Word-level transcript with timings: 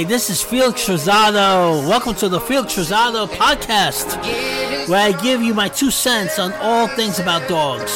Hi, 0.00 0.04
this 0.04 0.30
is 0.30 0.42
Felix 0.42 0.88
Rosado. 0.88 1.86
Welcome 1.86 2.14
to 2.14 2.30
the 2.30 2.40
Felix 2.40 2.76
Rosado 2.76 3.28
podcast, 3.28 4.16
where 4.88 4.98
I 4.98 5.12
give 5.20 5.42
you 5.42 5.52
my 5.52 5.68
two 5.68 5.90
cents 5.90 6.38
on 6.38 6.54
all 6.54 6.88
things 6.88 7.18
about 7.18 7.46
dogs, 7.50 7.92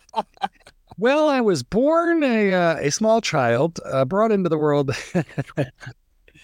Well, 0.99 1.27
I 1.27 1.41
was 1.41 1.63
born 1.63 2.21
a 2.23 2.53
uh, 2.53 2.75
a 2.77 2.91
small 2.91 3.19
child, 3.19 3.79
uh, 3.83 4.05
brought 4.05 4.31
into 4.31 4.47
the 4.49 4.59
world. 4.59 4.91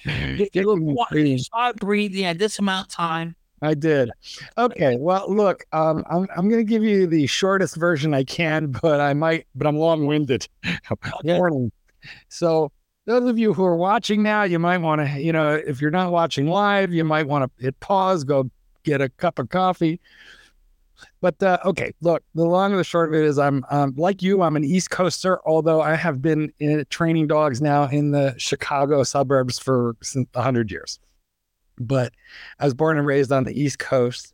You- 0.06 0.48
you 0.54 0.98
you 1.12 1.38
Start 1.38 1.76
breathing 1.78 2.24
at 2.26 2.40
this 2.40 2.58
amount 2.58 2.88
of 2.88 2.94
time. 2.96 3.36
I 3.62 3.74
did. 3.74 4.12
Okay. 4.58 4.96
Well, 4.98 5.26
look, 5.34 5.66
um, 5.72 6.04
I'm 6.10 6.28
I'm 6.36 6.50
going 6.50 6.66
to 6.66 6.70
give 6.70 6.84
you 6.84 7.08
the 7.08 7.28
shortest 7.28 7.76
version 7.76 8.14
I 8.14 8.24
can, 8.24 8.68
but 8.82 9.00
I 9.00 9.14
might, 9.14 9.48
but 9.56 9.68
I'm 9.68 9.78
long 9.78 10.06
winded. 10.06 10.48
Warning. 11.24 11.72
So, 12.30 12.72
those 13.06 13.30
of 13.30 13.38
you 13.38 13.54
who 13.54 13.66
are 13.66 13.76
watching 13.76 14.24
now, 14.24 14.44
you 14.44 14.60
might 14.60 14.78
want 14.78 15.02
to, 15.02 15.22
you 15.22 15.34
know, 15.34 15.54
if 15.54 15.82
you're 15.82 15.92
not 15.92 16.12
watching 16.12 16.48
live, 16.48 16.94
you 16.94 17.04
might 17.04 17.28
want 17.28 17.52
to 17.58 17.64
hit 17.64 17.80
pause, 17.80 18.24
go 18.24 18.50
get 18.84 19.02
a 19.02 19.10
cup 19.10 19.40
of 19.40 19.50
coffee. 19.50 20.00
But 21.22 21.42
uh, 21.44 21.60
okay, 21.66 21.94
look, 22.02 22.24
the 22.36 22.46
long 22.46 22.72
and 22.72 22.80
the 22.80 22.84
short 22.84 23.10
of 23.10 23.16
it 23.16 23.26
is, 23.26 23.38
I'm 23.38 23.66
um, 23.70 23.94
like 23.98 24.22
you. 24.22 24.42
I'm 24.42 24.56
an 24.56 24.64
East 24.64 24.90
Coaster, 24.90 25.40
although 25.46 25.82
I 25.82 25.96
have 25.96 26.22
been 26.22 26.52
in, 26.60 26.86
training 26.90 27.28
dogs 27.28 27.62
now 27.62 27.86
in 27.86 28.12
the 28.12 28.36
Chicago 28.38 29.04
suburbs 29.04 29.60
for 29.60 29.96
since 30.02 30.28
hundred 30.36 30.72
years. 30.72 31.00
But 31.80 32.14
I 32.60 32.66
was 32.66 32.74
born 32.74 32.98
and 32.98 33.08
raised 33.08 33.32
on 33.32 33.44
the 33.44 33.60
East 33.60 33.80
Coast, 33.80 34.34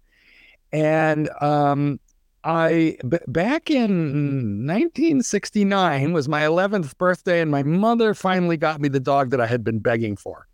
and 0.71 1.29
um, 1.41 1.99
I 2.43 2.97
b- 3.07 3.17
back 3.27 3.71
in 3.71 4.67
1969 4.67 6.13
was 6.13 6.27
my 6.29 6.41
11th 6.41 6.97
birthday, 6.97 7.41
and 7.41 7.49
my 7.49 7.63
mother 7.63 8.13
finally 8.13 8.57
got 8.57 8.79
me 8.79 8.87
the 8.87 8.99
dog 8.99 9.31
that 9.31 9.41
I 9.41 9.47
had 9.47 9.63
been 9.63 9.79
begging 9.79 10.15
for. 10.15 10.47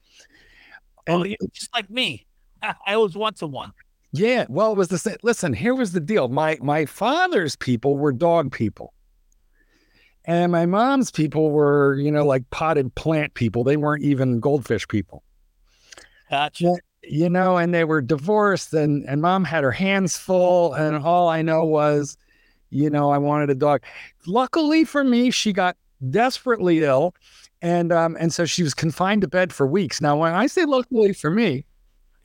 Oh, 1.07 1.23
you 1.23 1.35
just 1.51 1.73
like 1.73 1.89
me. 1.89 2.25
I 2.85 2.95
one 2.95 3.33
to 3.35 3.47
one. 3.47 3.73
Yeah, 4.13 4.45
well, 4.49 4.71
it 4.71 4.77
was 4.77 4.89
the 4.89 4.97
same. 4.97 5.17
Listen, 5.23 5.53
here 5.53 5.73
was 5.73 5.93
the 5.93 5.99
deal. 5.99 6.27
My 6.27 6.57
my 6.61 6.85
father's 6.85 7.55
people 7.55 7.97
were 7.97 8.11
dog 8.11 8.51
people, 8.51 8.93
and 10.25 10.51
my 10.51 10.65
mom's 10.65 11.11
people 11.11 11.51
were, 11.51 11.95
you 11.95 12.11
know, 12.11 12.25
like 12.25 12.49
potted 12.51 12.93
plant 12.95 13.33
people. 13.33 13.63
They 13.63 13.77
weren't 13.77 14.03
even 14.03 14.39
goldfish 14.39 14.87
people. 14.87 15.23
Gotcha. 16.31 16.75
you 17.03 17.29
know, 17.29 17.57
and 17.57 17.73
they 17.73 17.83
were 17.83 18.01
divorced 18.01 18.73
and 18.73 19.03
and 19.07 19.21
mom 19.21 19.43
had 19.43 19.63
her 19.63 19.71
hands 19.71 20.17
full 20.17 20.73
and 20.73 20.95
all 20.95 21.27
I 21.29 21.41
know 21.43 21.63
was, 21.65 22.17
you 22.69 22.89
know, 22.89 23.11
I 23.11 23.17
wanted 23.19 23.49
a 23.49 23.55
dog. 23.55 23.83
Luckily 24.25 24.83
for 24.85 25.03
me, 25.03 25.29
she 25.29 25.51
got 25.53 25.75
desperately 26.09 26.83
ill 26.83 27.13
and 27.61 27.91
um 27.91 28.17
and 28.19 28.33
so 28.33 28.45
she 28.45 28.63
was 28.63 28.73
confined 28.73 29.21
to 29.21 29.27
bed 29.27 29.51
for 29.53 29.67
weeks. 29.67 30.01
Now 30.01 30.17
when 30.17 30.33
I 30.33 30.47
say 30.47 30.65
luckily 30.65 31.13
for 31.13 31.29
me, 31.29 31.65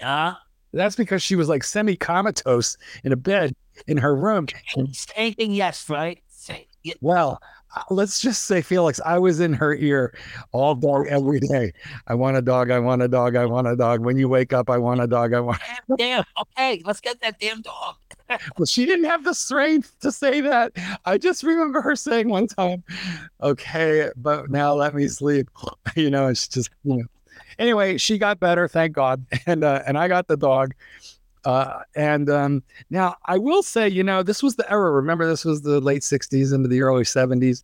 Yeah. 0.00 0.34
that's 0.72 0.96
because 0.96 1.22
she 1.22 1.36
was 1.36 1.48
like 1.48 1.64
semi-comatose 1.64 2.76
in 3.04 3.12
a 3.12 3.16
bed 3.16 3.54
in 3.88 3.96
her 3.98 4.14
room. 4.16 4.46
Anything 5.16 5.52
yes, 5.52 5.90
right? 5.90 6.22
Well, 7.00 7.40
let's 7.90 8.20
just 8.20 8.44
say, 8.44 8.62
Felix, 8.62 9.00
I 9.04 9.18
was 9.18 9.40
in 9.40 9.52
her 9.52 9.74
ear 9.74 10.14
all 10.52 10.74
day, 10.74 11.08
every 11.08 11.40
day. 11.40 11.72
I 12.06 12.14
want 12.14 12.36
a 12.36 12.42
dog. 12.42 12.70
I 12.70 12.78
want 12.78 13.02
a 13.02 13.08
dog. 13.08 13.36
I 13.36 13.44
want 13.44 13.66
a 13.66 13.76
dog. 13.76 14.04
When 14.04 14.16
you 14.16 14.28
wake 14.28 14.52
up, 14.52 14.70
I 14.70 14.78
want 14.78 15.00
a 15.00 15.06
dog. 15.06 15.32
I 15.32 15.40
want. 15.40 15.60
Damn, 15.88 15.96
damn. 15.96 16.24
Okay, 16.40 16.82
let's 16.84 17.00
get 17.00 17.20
that 17.20 17.38
damn 17.38 17.62
dog. 17.62 17.96
Well, 18.58 18.66
she 18.66 18.86
didn't 18.86 19.04
have 19.04 19.22
the 19.22 19.34
strength 19.34 19.94
to 20.00 20.10
say 20.10 20.40
that. 20.40 20.72
I 21.04 21.16
just 21.16 21.44
remember 21.44 21.80
her 21.80 21.94
saying 21.94 22.28
one 22.28 22.48
time, 22.48 22.82
"Okay, 23.40 24.10
but 24.16 24.50
now 24.50 24.74
let 24.74 24.96
me 24.96 25.06
sleep." 25.06 25.48
You 25.94 26.10
know, 26.10 26.26
it's 26.26 26.48
just 26.48 26.70
you 26.82 26.96
know. 26.96 27.04
Anyway, 27.58 27.96
she 27.98 28.18
got 28.18 28.40
better, 28.40 28.66
thank 28.66 28.92
God, 28.94 29.24
and 29.46 29.62
uh, 29.62 29.82
and 29.86 29.96
I 29.96 30.08
got 30.08 30.26
the 30.26 30.36
dog. 30.36 30.74
Uh, 31.46 31.82
and 31.94 32.28
um, 32.28 32.62
now 32.90 33.14
I 33.26 33.38
will 33.38 33.62
say, 33.62 33.88
you 33.88 34.02
know, 34.02 34.22
this 34.24 34.42
was 34.42 34.56
the 34.56 34.68
era. 34.70 34.90
Remember, 34.90 35.26
this 35.28 35.44
was 35.44 35.62
the 35.62 35.80
late 35.80 36.02
'60s 36.02 36.52
into 36.52 36.68
the 36.68 36.82
early 36.82 37.04
'70s, 37.04 37.62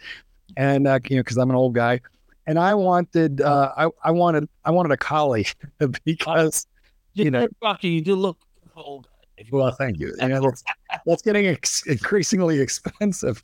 and 0.56 0.86
uh, 0.86 1.00
you 1.08 1.16
know, 1.16 1.22
because 1.22 1.36
I'm 1.36 1.50
an 1.50 1.56
old 1.56 1.74
guy, 1.74 2.00
and 2.46 2.58
I 2.60 2.74
wanted, 2.74 3.40
uh, 3.40 3.72
I 3.76 3.88
I 4.04 4.12
wanted, 4.12 4.48
I 4.64 4.70
wanted 4.70 4.92
a 4.92 4.96
collie 4.96 5.46
because 6.04 6.66
You 7.14 7.24
You 7.24 7.30
know. 7.32 7.40
know, 7.40 7.48
Rocky, 7.60 7.88
you 7.88 8.00
do 8.02 8.14
look 8.14 8.38
old. 8.76 9.08
If 9.36 9.50
you 9.50 9.58
well, 9.58 9.72
thank 9.72 9.98
you. 9.98 10.14
And 10.20 10.32
that's, 10.32 10.62
that's 11.06 11.22
getting 11.22 11.46
ex- 11.46 11.84
increasingly 11.86 12.60
expensive. 12.60 13.42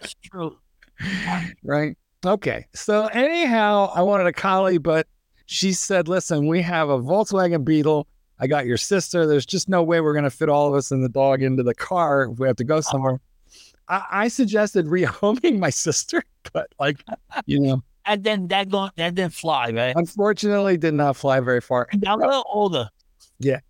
It's 0.00 0.14
true. 0.22 0.56
right? 1.64 1.96
Okay. 2.24 2.66
So 2.74 3.06
anyhow, 3.06 3.90
I 3.94 4.02
wanted 4.02 4.26
a 4.28 4.32
collie, 4.32 4.78
but 4.78 5.06
she 5.46 5.72
said, 5.72 6.06
"Listen, 6.08 6.46
we 6.46 6.62
have 6.62 6.88
a 6.88 6.98
Volkswagen 6.98 7.64
Beetle. 7.64 8.06
I 8.40 8.46
got 8.46 8.66
your 8.66 8.76
sister. 8.76 9.26
There's 9.26 9.46
just 9.46 9.68
no 9.68 9.82
way 9.82 10.00
we're 10.00 10.12
going 10.12 10.24
to 10.24 10.30
fit 10.30 10.48
all 10.48 10.68
of 10.68 10.74
us 10.74 10.90
and 10.90 11.04
the 11.04 11.08
dog 11.08 11.42
into 11.42 11.62
the 11.62 11.74
car 11.74 12.30
if 12.30 12.38
we 12.38 12.46
have 12.46 12.56
to 12.56 12.64
go 12.64 12.76
uh-huh. 12.76 12.90
somewhere." 12.90 13.20
I, 13.88 14.04
I 14.10 14.28
suggested 14.28 14.86
rehoming 14.88 15.58
my 15.58 15.70
sister, 15.70 16.22
but 16.52 16.68
like, 16.78 17.04
you 17.46 17.60
know, 17.60 17.82
And 18.06 18.24
then 18.24 18.48
that 18.48 18.68
going 18.68 18.90
that 18.96 19.14
didn't 19.14 19.34
fly, 19.34 19.70
right? 19.70 19.94
unfortunately, 19.96 20.76
did 20.76 20.94
not 20.94 21.16
fly 21.16 21.40
very 21.40 21.60
far. 21.60 21.88
Now 21.94 22.16
a 22.16 22.18
little 22.18 22.44
older. 22.52 22.88
Yeah. 23.38 23.60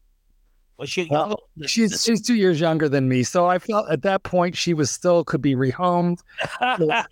Was 0.77 0.91
she? 0.91 1.07
Well, 1.09 1.39
She's 1.67 2.03
she's 2.03 2.21
two 2.21 2.35
years 2.35 2.59
younger 2.59 2.89
than 2.89 3.09
me, 3.09 3.23
so 3.23 3.47
I 3.47 3.61
felt 3.61 3.89
at 3.91 4.03
that 4.03 4.25
point 4.25 4.57
she 4.57 4.75
was 4.75 4.91
still 4.91 5.23
could 5.23 5.41
be 5.41 5.55
rehomed. 5.55 6.19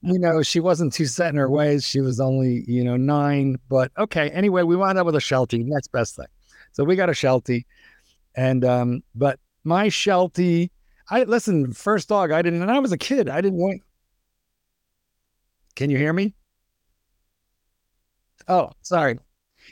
you 0.00 0.18
know, 0.18 0.42
she 0.42 0.60
wasn't 0.60 0.94
too 0.94 1.04
set 1.04 1.28
in 1.28 1.36
her 1.36 1.50
ways. 1.50 1.86
She 1.86 2.00
was 2.00 2.20
only, 2.20 2.64
you 2.66 2.82
know, 2.82 2.96
nine. 2.96 3.58
But 3.68 3.92
okay. 3.98 4.30
Anyway, 4.30 4.62
we 4.62 4.76
wound 4.76 4.96
up 4.96 5.04
with 5.04 5.14
a 5.14 5.20
Sheltie. 5.20 5.62
Next 5.62 5.88
best 5.88 6.16
thing. 6.16 6.26
So 6.74 6.84
we 6.84 6.96
got 6.96 7.08
a 7.08 7.14
Sheltie. 7.14 7.66
And 8.34 8.64
um, 8.64 9.02
but 9.14 9.38
my 9.62 9.88
Sheltie, 9.88 10.70
I 11.08 11.22
listen, 11.24 11.72
first 11.72 12.08
dog, 12.08 12.30
I 12.30 12.42
didn't 12.42 12.62
and 12.62 12.70
I 12.70 12.78
was 12.80 12.92
a 12.92 12.98
kid. 12.98 13.28
I 13.28 13.40
didn't 13.40 13.58
want 13.58 13.80
Can 15.76 15.88
you 15.88 15.96
hear 15.96 16.12
me? 16.12 16.34
Oh, 18.48 18.70
sorry. 18.82 19.18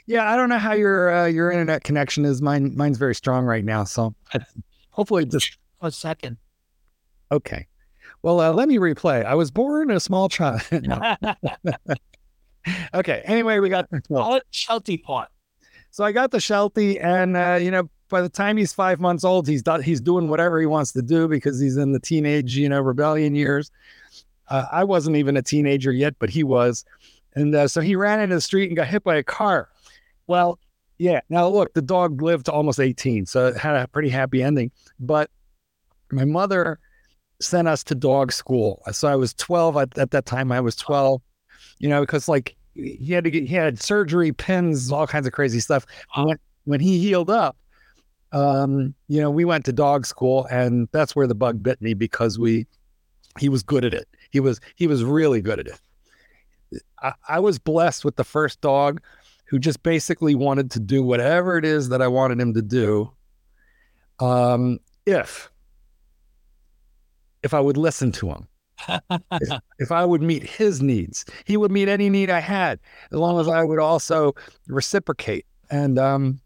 Yeah, 0.07 0.31
I 0.31 0.35
don't 0.35 0.49
know 0.49 0.57
how 0.57 0.73
your 0.73 1.13
uh, 1.13 1.25
your 1.27 1.51
internet 1.51 1.83
connection 1.83 2.25
is. 2.25 2.41
Mine 2.41 2.73
mine's 2.75 2.97
very 2.97 3.13
strong 3.13 3.45
right 3.45 3.63
now. 3.63 3.83
So 3.83 4.15
hopefully 4.89 5.25
just 5.25 5.57
a 5.81 5.91
second. 5.91 6.37
Okay. 7.31 7.67
Well, 8.21 8.39
uh, 8.39 8.53
let 8.53 8.69
me 8.69 8.77
replay. 8.77 9.25
I 9.25 9.35
was 9.35 9.51
born 9.51 9.91
a 9.91 9.99
small 9.99 10.29
child. 10.29 10.61
okay. 12.93 13.21
Anyway, 13.25 13.59
we 13.59 13.69
got 13.69 13.87
well, 14.09 14.23
Call 14.23 14.35
it 14.35 14.43
Sheltie 14.51 14.97
part. 14.97 15.29
So 15.93 16.03
I 16.03 16.11
got 16.11 16.31
the 16.31 16.39
Sheltie, 16.39 16.99
and 16.99 17.37
uh, 17.37 17.59
you 17.61 17.69
know, 17.69 17.87
by 18.09 18.23
the 18.23 18.29
time 18.29 18.57
he's 18.57 18.73
five 18.73 18.99
months 18.99 19.23
old, 19.23 19.47
he's 19.47 19.61
done, 19.61 19.83
he's 19.83 20.01
doing 20.01 20.27
whatever 20.27 20.59
he 20.59 20.65
wants 20.65 20.91
to 20.93 21.03
do 21.03 21.27
because 21.27 21.59
he's 21.59 21.77
in 21.77 21.91
the 21.91 21.99
teenage, 21.99 22.57
you 22.57 22.67
know, 22.67 22.81
rebellion 22.81 23.35
years. 23.35 23.69
Uh, 24.49 24.65
I 24.71 24.85
wasn't 24.85 25.17
even 25.17 25.37
a 25.37 25.43
teenager 25.43 25.91
yet, 25.91 26.15
but 26.17 26.31
he 26.31 26.43
was, 26.43 26.83
and 27.35 27.53
uh, 27.53 27.67
so 27.67 27.79
he 27.79 27.95
ran 27.95 28.19
into 28.21 28.33
the 28.33 28.41
street 28.41 28.71
and 28.71 28.75
got 28.75 28.87
hit 28.87 29.03
by 29.03 29.17
a 29.17 29.23
car. 29.23 29.69
Well, 30.25 30.57
yeah. 30.97 31.21
Now 31.29 31.47
look, 31.47 31.75
the 31.75 31.81
dog 31.83 32.23
lived 32.23 32.47
to 32.47 32.51
almost 32.51 32.79
eighteen, 32.79 33.27
so 33.27 33.45
it 33.45 33.57
had 33.57 33.75
a 33.75 33.87
pretty 33.87 34.09
happy 34.09 34.41
ending. 34.41 34.71
But 34.99 35.29
my 36.11 36.25
mother 36.25 36.79
sent 37.39 37.67
us 37.67 37.83
to 37.83 37.93
dog 37.93 38.31
school. 38.31 38.81
So 38.93 39.07
I 39.07 39.15
was 39.15 39.35
12 39.35 39.77
at, 39.77 39.97
at 39.99 40.09
that 40.09 40.25
time. 40.25 40.51
I 40.51 40.59
was 40.59 40.75
12, 40.75 41.21
you 41.77 41.89
know, 41.89 42.01
because 42.01 42.27
like 42.27 42.55
he 42.73 43.13
had 43.13 43.23
to 43.23 43.31
get, 43.31 43.43
he 43.43 43.55
had 43.55 43.81
surgery, 43.81 44.31
pins, 44.31 44.91
all 44.91 45.07
kinds 45.07 45.27
of 45.27 45.33
crazy 45.33 45.59
stuff. 45.59 45.85
When, 46.15 46.37
when 46.65 46.79
he 46.79 46.99
healed 46.99 47.29
up, 47.29 47.57
um, 48.31 48.93
you 49.07 49.21
know, 49.21 49.29
we 49.29 49.45
went 49.45 49.65
to 49.65 49.73
dog 49.73 50.05
school 50.05 50.47
and 50.49 50.87
that's 50.91 51.15
where 51.15 51.27
the 51.27 51.35
bug 51.35 51.61
bit 51.61 51.81
me 51.81 51.93
because 51.93 52.39
we, 52.39 52.65
he 53.39 53.49
was 53.49 53.63
good 53.63 53.85
at 53.85 53.93
it. 53.93 54.07
He 54.31 54.39
was, 54.39 54.59
he 54.75 54.87
was 54.87 55.03
really 55.03 55.41
good 55.41 55.59
at 55.59 55.67
it. 55.67 56.81
I, 57.01 57.13
I 57.27 57.39
was 57.39 57.59
blessed 57.59 58.03
with 58.03 58.15
the 58.15 58.23
first 58.23 58.61
dog 58.61 59.01
who 59.45 59.59
just 59.59 59.83
basically 59.83 60.33
wanted 60.33 60.71
to 60.71 60.79
do 60.79 61.03
whatever 61.03 61.57
it 61.57 61.65
is 61.65 61.89
that 61.89 62.01
I 62.01 62.07
wanted 62.07 62.39
him 62.39 62.53
to 62.55 62.61
do. 62.61 63.11
Um, 64.19 64.79
if 65.05 65.51
if 67.43 67.53
I 67.53 67.59
would 67.59 67.77
listen 67.77 68.11
to 68.13 68.29
him. 68.29 68.47
If, 68.87 69.61
if, 69.79 69.91
I 69.91 70.05
would 70.05 70.21
meet 70.21 70.43
his 70.43 70.81
needs, 70.81 71.25
he 71.45 71.57
would 71.57 71.71
meet 71.71 71.87
any 71.87 72.09
need 72.09 72.29
I 72.29 72.39
had, 72.39 72.79
as 73.11 73.19
long 73.19 73.39
as 73.39 73.47
I 73.47 73.63
would 73.63 73.79
also 73.79 74.33
reciprocate. 74.67 75.45
And 75.69 75.97
um, 75.97 76.39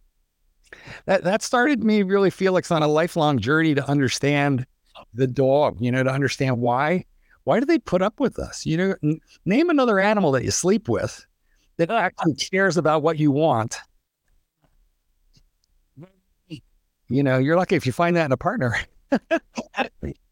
that 1.06 1.24
that 1.24 1.42
started 1.42 1.84
me 1.84 2.04
really, 2.04 2.30
Felix, 2.30 2.72
on 2.72 2.84
a 2.84 2.88
lifelong 2.88 3.40
journey 3.40 3.76
to 3.76 3.90
understand 3.90 4.66
the 5.14 5.28
dog. 5.28 5.78
You 5.80 5.92
know, 5.92 6.04
to 6.04 6.12
understand 6.12 6.60
why 6.60 7.06
why 7.44 7.60
do 7.60 7.66
they 7.66 7.80
put 7.80 8.02
up 8.02 8.20
with 8.20 8.40
us? 8.40 8.66
You 8.66 8.78
know, 8.78 8.96
n- 9.04 9.20
name 9.46 9.70
another 9.70 10.00
animal 10.00 10.32
that 10.34 10.44
you 10.44 10.52
sleep 10.52 10.90
with 10.90 11.26
that 11.78 11.90
actually 11.90 12.36
cares 12.36 12.78
about 12.78 13.04
what 13.04 13.18
you 13.18 13.32
want. 13.32 13.78
You 17.10 17.24
know, 17.24 17.38
you're 17.38 17.56
lucky 17.56 17.76
if 17.76 17.86
you 17.86 17.94
find 17.94 18.18
that 18.18 18.26
in 18.26 18.32
a 18.34 18.38
partner. 18.38 18.76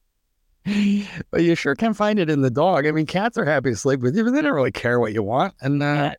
but 1.32 1.44
you 1.44 1.56
sure 1.56 1.76
can 1.76 1.94
find 1.94 2.18
it 2.18 2.30
in 2.30 2.42
the 2.42 2.50
dog. 2.50 2.88
I 2.88 2.92
mean, 2.92 3.06
cats 3.06 3.38
are 3.38 3.46
happy 3.46 3.70
to 3.70 3.76
sleep 3.76 4.00
with 4.00 4.16
you, 4.16 4.24
but 4.24 4.32
they 4.32 4.42
don't 4.42 4.54
really 4.54 4.72
care 4.72 5.00
what 5.00 5.14
you 5.14 5.22
want. 5.22 5.54
And 5.62 5.82
uh, 5.84 6.16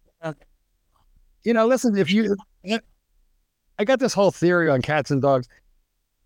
you 1.43 1.53
know, 1.53 1.67
listen, 1.67 1.97
if 1.97 2.13
you, 2.13 2.37
I 3.79 3.85
got 3.85 3.99
this 3.99 4.15
whole 4.15 4.31
theory 4.31 4.69
on 4.69 4.83
cats 4.83 5.11
and 5.11 5.21
dogs. 5.21 5.49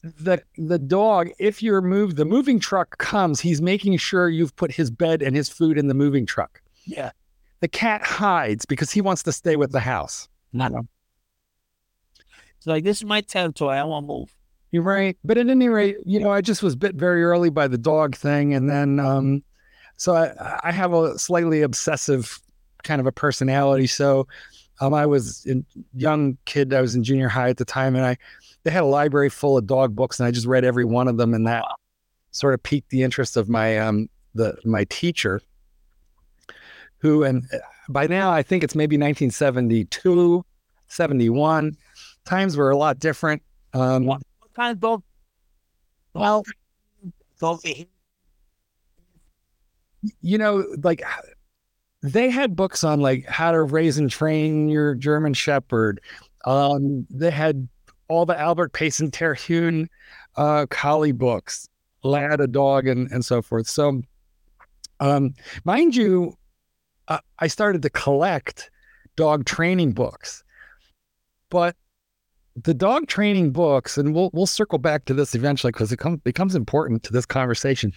The 0.03 0.43
the 0.57 0.79
dog, 0.79 1.29
if 1.39 1.63
you're 1.63 1.83
moved, 1.83 2.17
the 2.17 2.25
moving 2.25 2.59
truck 2.59 2.97
comes. 2.97 3.41
He's 3.41 3.61
making 3.61 3.99
sure 3.99 4.31
you've 4.31 4.57
put 4.57 4.73
his 4.73 4.91
bed 4.91 5.21
and 5.21 5.37
his 5.37 5.51
food 5.51 5.77
in 5.77 5.89
the 5.89 5.95
moving 5.95 6.25
truck. 6.25 6.63
Yeah. 6.87 7.11
The 7.61 7.69
cat 7.69 8.03
hides 8.03 8.65
because 8.65 8.91
he 8.91 9.03
wants 9.03 9.23
to 9.25 9.33
stay 9.33 9.57
with 9.57 9.73
the 9.73 9.81
house. 9.81 10.27
Not. 10.55 10.73
It's 12.57 12.67
like 12.67 12.85
this 12.85 12.99
is 12.99 13.05
my 13.05 13.21
territory. 13.21 13.77
I 13.77 13.85
won't 13.85 14.07
move. 14.07 14.35
You're 14.71 14.83
right. 14.83 15.17
But 15.25 15.39
at 15.39 15.49
any 15.49 15.69
rate, 15.69 15.97
you 16.05 16.21
know, 16.21 16.31
I 16.31 16.41
just 16.41 16.63
was 16.63 16.77
bit 16.77 16.95
very 16.95 17.25
early 17.25 17.51
by 17.51 17.67
the 17.67 17.79
dog 17.79 18.15
thing. 18.15 18.55
And 18.55 18.71
then, 18.71 19.01
um, 19.01 19.43
so 19.97 20.15
I, 20.15 20.61
I 20.63 20.73
have 20.73 20.93
a 20.93 21.19
slightly 21.19 21.63
obsessive 21.63 22.41
kind 22.85 23.01
of 23.01 23.07
a 23.07 23.13
personality. 23.13 23.87
So, 23.87 24.27
um, 24.81 24.95
I 24.95 25.07
was 25.07 25.47
a 25.47 25.63
young 25.95 26.39
kid. 26.47 26.73
I 26.73 26.81
was 26.81 26.95
in 26.95 27.05
junior 27.05 27.29
high 27.29 27.51
at 27.51 27.59
the 27.59 27.65
time, 27.65 27.95
and 27.95 28.05
I 28.05 28.17
they 28.63 28.71
had 28.71 28.83
a 28.83 28.87
library 28.87 29.29
full 29.29 29.57
of 29.59 29.67
dog 29.67 29.95
books, 29.95 30.19
and 30.19 30.27
I 30.27 30.31
just 30.31 30.47
read 30.47 30.65
every 30.65 30.85
one 30.85 31.07
of 31.07 31.19
them, 31.19 31.35
and 31.35 31.47
that 31.47 31.65
sort 32.31 32.55
of 32.55 32.63
piqued 32.63 32.91
the 32.91 33.03
interest 33.03 33.37
of 33.37 33.49
my 33.49 33.79
um 33.79 34.09
the 34.35 34.57
my 34.65 34.85
teacher, 34.85 35.41
who 36.99 37.25
and 37.25 37.45
uh, 37.53 37.59
by 37.91 38.07
now 38.07 38.31
I 38.31 38.43
think 38.43 38.65
it's 38.65 38.75
maybe 38.75 38.97
1972, 38.97 40.45
71. 40.89 41.77
Times 42.25 42.57
were 42.57 42.71
a 42.71 42.77
lot 42.77 42.99
different. 42.99 43.43
Um, 43.75 44.11
kind 44.61 44.85
of? 44.85 45.03
Well. 46.15 46.45
You 50.21 50.39
know, 50.39 50.65
like 50.83 51.03
they 52.03 52.31
had 52.31 52.57
books 52.57 52.85
on 52.85 53.01
like 53.01 53.27
how 53.27 53.53
to 53.53 53.63
raise 53.63 53.99
and 53.99 54.11
train 54.11 54.69
your 54.69 54.95
German 54.95 55.35
Shepherd. 55.35 56.01
Um, 56.45 57.07
they 57.11 57.31
had 57.31 57.69
all 58.09 58.27
the 58.27 58.39
Albert 58.39 58.73
Payson 58.73 59.11
Terhune 59.11 59.89
uh, 60.37 60.67
collie 60.71 61.13
books, 61.13 61.69
Lad 62.03 62.41
a 62.41 62.47
dog, 62.47 62.87
and 62.87 63.11
and 63.11 63.25
so 63.25 63.43
forth. 63.43 63.67
So, 63.67 64.03
um, 65.01 65.35
mind 65.65 65.97
you, 65.97 66.37
uh, 67.09 67.19
I 67.39 67.47
started 67.47 67.83
to 67.83 67.91
collect 67.91 68.71
dog 69.17 69.45
training 69.45 69.93
books, 69.93 70.43
but 71.51 71.77
the 72.65 72.75
dog 72.75 73.07
training 73.07 73.53
books, 73.53 73.97
and 73.97 74.15
we'll 74.15 74.31
we'll 74.33 74.47
circle 74.47 74.79
back 74.79 75.05
to 75.07 75.15
this 75.15 75.35
eventually 75.35 75.73
because 75.73 75.93
it 75.93 75.99
comes 75.99 76.21
becomes 76.21 76.55
important 76.55 77.03
to 77.05 77.13
this 77.13 77.27
conversation. 77.27 77.93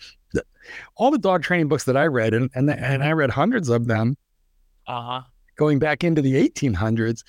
All 0.96 1.12
the 1.12 1.18
dog 1.18 1.44
training 1.44 1.68
books 1.68 1.84
that 1.86 1.98
I 1.98 2.06
read, 2.06 2.34
and 2.34 2.50
and, 2.56 2.70
and 2.70 3.04
I 3.04 3.12
read 3.12 3.30
hundreds 3.30 3.70
of 3.70 3.88
them, 3.88 4.16
uh-huh. 4.88 5.22
going 5.58 5.80
back 5.80 6.04
into 6.04 6.22
the 6.22 6.48
1800s, 6.48 7.24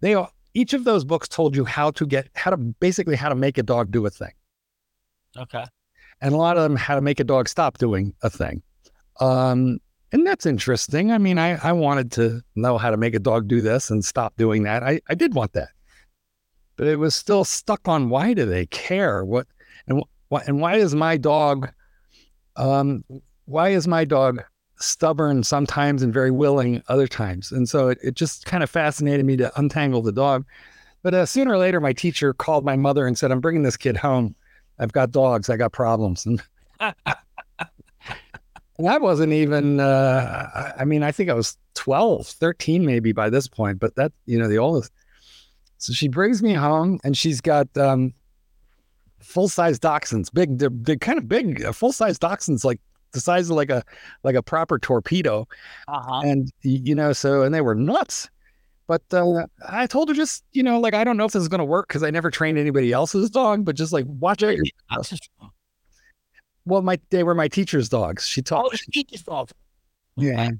they 0.00 0.14
all, 0.14 0.30
each 0.54 0.72
of 0.72 0.84
those 0.84 1.04
books 1.04 1.28
told 1.28 1.56
you 1.56 1.64
how 1.64 1.90
to 1.92 2.06
get 2.06 2.28
how 2.34 2.50
to 2.50 2.56
basically 2.56 3.16
how 3.16 3.28
to 3.28 3.34
make 3.34 3.58
a 3.58 3.62
dog 3.62 3.90
do 3.90 4.04
a 4.06 4.10
thing. 4.10 4.32
Okay. 5.36 5.64
And 6.20 6.34
a 6.34 6.36
lot 6.36 6.56
of 6.56 6.62
them 6.62 6.76
how 6.76 6.94
to 6.94 7.02
make 7.02 7.20
a 7.20 7.24
dog 7.24 7.48
stop 7.48 7.78
doing 7.78 8.14
a 8.22 8.30
thing. 8.30 8.62
Um, 9.20 9.78
and 10.12 10.26
that's 10.26 10.46
interesting. 10.46 11.12
I 11.12 11.18
mean, 11.18 11.36
I, 11.36 11.58
I 11.62 11.72
wanted 11.72 12.10
to 12.12 12.40
know 12.54 12.78
how 12.78 12.90
to 12.90 12.96
make 12.96 13.14
a 13.14 13.18
dog 13.18 13.48
do 13.48 13.60
this 13.60 13.90
and 13.90 14.04
stop 14.04 14.34
doing 14.36 14.62
that. 14.62 14.82
I, 14.82 15.00
I 15.08 15.14
did 15.14 15.34
want 15.34 15.52
that 15.52 15.68
but 16.76 16.86
it 16.86 16.96
was 16.96 17.14
still 17.14 17.44
stuck 17.44 17.88
on 17.88 18.08
why 18.08 18.34
do 18.34 18.44
they 18.46 18.66
care? 18.66 19.24
What 19.24 19.46
and 19.86 20.02
what 20.28 20.46
and 20.46 20.60
why 20.60 20.76
is 20.76 20.94
my 20.94 21.16
dog 21.16 21.70
um 22.56 23.04
why 23.46 23.70
is 23.70 23.86
my 23.86 24.04
dog 24.04 24.42
stubborn 24.78 25.42
sometimes 25.42 26.02
and 26.02 26.12
very 26.12 26.30
willing 26.30 26.82
other 26.88 27.06
times? 27.06 27.52
And 27.52 27.68
so 27.68 27.88
it, 27.88 27.98
it 28.02 28.14
just 28.14 28.44
kind 28.44 28.62
of 28.62 28.70
fascinated 28.70 29.24
me 29.24 29.36
to 29.38 29.58
untangle 29.58 30.02
the 30.02 30.12
dog. 30.12 30.44
But 31.02 31.14
uh, 31.14 31.26
sooner 31.26 31.52
or 31.52 31.58
later, 31.58 31.80
my 31.80 31.92
teacher 31.92 32.34
called 32.34 32.64
my 32.64 32.76
mother 32.76 33.06
and 33.06 33.16
said, 33.16 33.30
I'm 33.30 33.40
bringing 33.40 33.62
this 33.62 33.76
kid 33.76 33.96
home. 33.96 34.34
I've 34.78 34.92
got 34.92 35.12
dogs. 35.12 35.48
I 35.48 35.56
got 35.56 35.72
problems. 35.72 36.26
And, 36.26 36.42
and 36.80 36.94
I 38.88 38.98
wasn't 38.98 39.32
even, 39.32 39.78
uh, 39.78 40.72
I 40.76 40.84
mean, 40.84 41.02
I 41.02 41.12
think 41.12 41.30
I 41.30 41.34
was 41.34 41.56
12, 41.74 42.26
13 42.26 42.84
maybe 42.84 43.12
by 43.12 43.30
this 43.30 43.46
point, 43.46 43.78
but 43.78 43.94
that, 43.94 44.12
you 44.26 44.38
know, 44.38 44.48
the 44.48 44.58
oldest. 44.58 44.90
So 45.78 45.92
she 45.92 46.08
brings 46.08 46.42
me 46.42 46.54
home 46.54 46.98
and 47.04 47.16
she's 47.16 47.40
got 47.40 47.68
um, 47.76 48.14
full 49.20 49.48
size 49.48 49.78
dachshunds, 49.78 50.32
big, 50.32 50.58
they're, 50.58 50.70
they're 50.72 50.96
kind 50.96 51.18
of 51.18 51.28
big, 51.28 51.64
uh, 51.64 51.72
full 51.72 51.92
size 51.92 52.18
dachshunds, 52.18 52.64
like 52.64 52.80
the 53.12 53.20
size 53.20 53.50
of 53.50 53.56
like 53.56 53.70
a 53.70 53.82
like 54.22 54.36
a 54.36 54.42
proper 54.42 54.78
torpedo. 54.78 55.48
Uh-huh. 55.88 56.20
And 56.24 56.52
you 56.62 56.94
know, 56.94 57.12
so 57.12 57.42
and 57.42 57.54
they 57.54 57.60
were 57.60 57.74
nuts. 57.74 58.28
But 58.86 59.02
uh, 59.12 59.46
I 59.68 59.88
told 59.88 60.08
her 60.10 60.14
just, 60.14 60.44
you 60.52 60.62
know, 60.62 60.78
like 60.78 60.94
I 60.94 61.02
don't 61.02 61.16
know 61.16 61.24
if 61.24 61.32
this 61.32 61.42
is 61.42 61.48
going 61.48 61.58
to 61.58 61.64
work 61.64 61.88
because 61.88 62.04
I 62.04 62.10
never 62.10 62.30
trained 62.30 62.56
anybody 62.56 62.92
else's 62.92 63.30
dog, 63.30 63.64
but 63.64 63.74
just 63.74 63.92
like 63.92 64.04
watch 64.06 64.44
out 64.44 64.54
your. 64.54 64.64
Well, 66.66 66.82
my 66.82 67.00
they 67.10 67.24
were 67.24 67.34
my 67.34 67.48
teacher's 67.48 67.88
dogs. 67.88 68.26
She 68.26 68.42
taught. 68.42 68.66
Oh, 68.66 68.76
teacher's 68.92 69.22
dogs. 69.22 69.52
Yeah. 70.16 70.50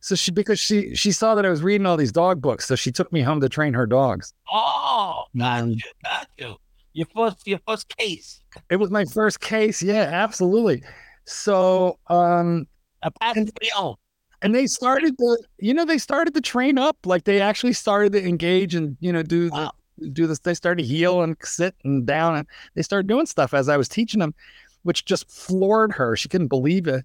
So 0.00 0.14
she 0.14 0.30
because 0.30 0.60
she 0.60 0.94
she 0.94 1.12
saw 1.12 1.34
that 1.34 1.44
I 1.44 1.48
was 1.48 1.62
reading 1.62 1.86
all 1.86 1.96
these 1.96 2.12
dog 2.12 2.40
books, 2.40 2.66
so 2.66 2.76
she 2.76 2.92
took 2.92 3.12
me 3.12 3.22
home 3.22 3.40
to 3.40 3.48
train 3.48 3.74
her 3.74 3.86
dogs. 3.86 4.32
Oh, 4.52 5.24
got 5.36 5.66
you, 5.66 5.80
got 6.04 6.28
you. 6.38 6.56
Your 6.92 7.06
first 7.14 7.46
your 7.46 7.58
first 7.66 7.88
case. 7.96 8.40
It 8.70 8.76
was 8.76 8.90
my 8.90 9.04
first 9.04 9.40
case. 9.40 9.82
Yeah, 9.82 10.02
absolutely. 10.02 10.82
So 11.24 11.98
um 12.08 12.66
a 13.02 13.10
patent 13.10 13.50
for 13.50 13.64
your 13.64 13.96
And 14.42 14.54
they 14.54 14.66
started 14.66 15.16
to, 15.18 15.38
you 15.58 15.74
know, 15.74 15.84
they 15.84 15.98
started 15.98 16.34
to 16.34 16.40
train 16.40 16.78
up. 16.78 16.96
Like 17.04 17.24
they 17.24 17.40
actually 17.40 17.72
started 17.72 18.12
to 18.12 18.24
engage 18.24 18.74
and, 18.74 18.96
you 19.00 19.12
know, 19.12 19.22
do 19.22 19.50
wow. 19.50 19.72
do 20.12 20.26
this. 20.26 20.38
They 20.38 20.54
started 20.54 20.82
to 20.82 20.88
heel 20.88 21.22
and 21.22 21.36
sit 21.42 21.74
and 21.84 22.06
down 22.06 22.36
and 22.36 22.46
they 22.74 22.82
started 22.82 23.06
doing 23.08 23.26
stuff 23.26 23.54
as 23.54 23.68
I 23.68 23.76
was 23.76 23.88
teaching 23.88 24.20
them, 24.20 24.34
which 24.82 25.04
just 25.04 25.30
floored 25.30 25.92
her. 25.92 26.16
She 26.16 26.28
couldn't 26.28 26.48
believe 26.48 26.86
it. 26.86 27.04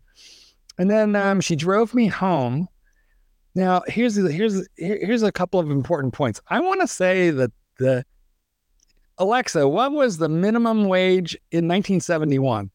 And 0.78 0.90
then 0.90 1.16
um, 1.16 1.42
she 1.42 1.56
drove 1.56 1.94
me 1.94 2.08
home 2.08 2.68
now, 3.54 3.84
here's 3.88 4.16
here's 4.16 4.68
here's 4.78 5.24
a 5.24 5.32
couple 5.32 5.60
of 5.60 5.70
important 5.70 6.14
points. 6.14 6.40
I 6.48 6.60
want 6.62 6.82
to 6.82 6.88
say 6.88 7.32
that 7.32 7.52
the 7.80 8.06
Alexa, 9.18 9.68
what 9.68 9.92
was 9.92 10.18
the 10.18 10.30
minimum 10.30 10.86
wage 10.86 11.36
in 11.52 11.68
1971? 11.68 12.72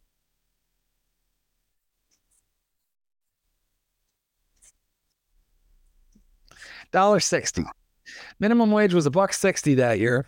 Dollar 6.93 7.21
sixty. 7.21 7.65
Minimum 8.39 8.71
wage 8.71 8.95
was 8.95 9.07
a 9.07 9.11
buck 9.11 9.33
sixty 9.33 9.75
that 9.75 9.99
year. 9.99 10.27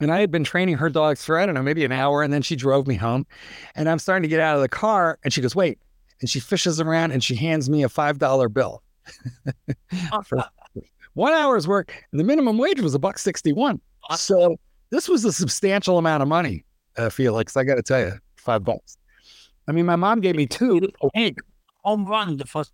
And 0.00 0.12
I 0.12 0.20
had 0.20 0.30
been 0.30 0.44
training 0.44 0.76
her 0.76 0.90
dogs 0.90 1.24
for, 1.24 1.38
I 1.38 1.46
don't 1.46 1.54
know, 1.54 1.62
maybe 1.62 1.84
an 1.84 1.92
hour. 1.92 2.22
And 2.22 2.32
then 2.32 2.42
she 2.42 2.54
drove 2.54 2.86
me 2.86 2.96
home. 2.96 3.26
And 3.74 3.88
I'm 3.88 3.98
starting 3.98 4.22
to 4.24 4.28
get 4.28 4.40
out 4.40 4.56
of 4.56 4.62
the 4.62 4.68
car. 4.68 5.18
And 5.24 5.32
she 5.32 5.40
goes, 5.40 5.56
wait. 5.56 5.78
And 6.20 6.28
she 6.28 6.40
fishes 6.40 6.80
around 6.80 7.12
and 7.12 7.24
she 7.24 7.34
hands 7.34 7.70
me 7.70 7.82
a 7.82 7.88
$5 7.88 8.52
bill. 8.52 8.82
for 10.24 10.44
one 11.14 11.32
hour's 11.32 11.66
work. 11.68 12.04
And 12.12 12.20
the 12.20 12.24
minimum 12.24 12.58
wage 12.58 12.80
was 12.80 12.94
a 12.94 12.98
buck 12.98 13.18
61. 13.18 13.80
So 14.16 14.56
this 14.90 15.08
was 15.08 15.24
a 15.24 15.32
substantial 15.32 15.98
amount 15.98 16.22
of 16.22 16.28
money, 16.28 16.64
uh, 16.96 17.10
Felix. 17.10 17.56
I 17.56 17.64
got 17.64 17.74
to 17.76 17.82
tell 17.82 18.00
you, 18.00 18.12
five 18.36 18.64
bucks. 18.64 18.96
I 19.68 19.72
mean, 19.72 19.86
my 19.86 19.96
mom 19.96 20.20
gave 20.20 20.36
me 20.36 20.46
two. 20.46 20.80
Hey, 21.14 21.34
home 21.84 22.06
run 22.06 22.36
the 22.36 22.46
first. 22.46 22.72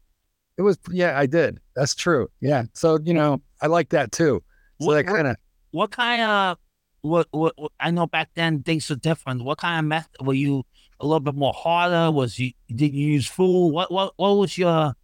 It 0.58 0.62
was, 0.62 0.78
yeah, 0.90 1.18
I 1.18 1.24
did. 1.24 1.58
That's 1.74 1.94
true. 1.94 2.28
Yeah. 2.40 2.64
So, 2.74 2.98
you 3.02 3.14
know, 3.14 3.40
I 3.62 3.68
like 3.68 3.88
that 3.90 4.12
too. 4.12 4.42
So 4.80 4.88
What- 4.88 4.94
that 4.96 5.06
kind 5.06 5.26
of, 5.28 5.36
What 5.70 5.90
kind 5.90 6.20
of 6.20 6.58
what, 7.00 7.26
what 7.32 7.54
what 7.56 7.72
I 7.80 7.90
know 7.90 8.06
back 8.06 8.30
then 8.34 8.62
things 8.62 8.88
were 8.90 8.94
different. 8.96 9.42
What 9.42 9.58
kind 9.58 9.78
of 9.78 9.88
method 9.88 10.10
were 10.20 10.34
you 10.34 10.62
a 11.00 11.06
little 11.06 11.18
bit 11.20 11.34
more 11.34 11.52
harder? 11.52 12.12
Was 12.12 12.38
you 12.38 12.52
did 12.68 12.94
you 12.94 13.06
use 13.14 13.26
food? 13.26 13.68
What 13.72 13.90
what 13.90 14.12
what 14.16 14.34
was 14.36 14.56
your 14.56 14.94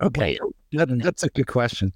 okay. 0.00 0.38
That, 0.72 0.88
that's 1.02 1.22
a 1.22 1.28
good 1.30 1.46
question. 1.46 1.92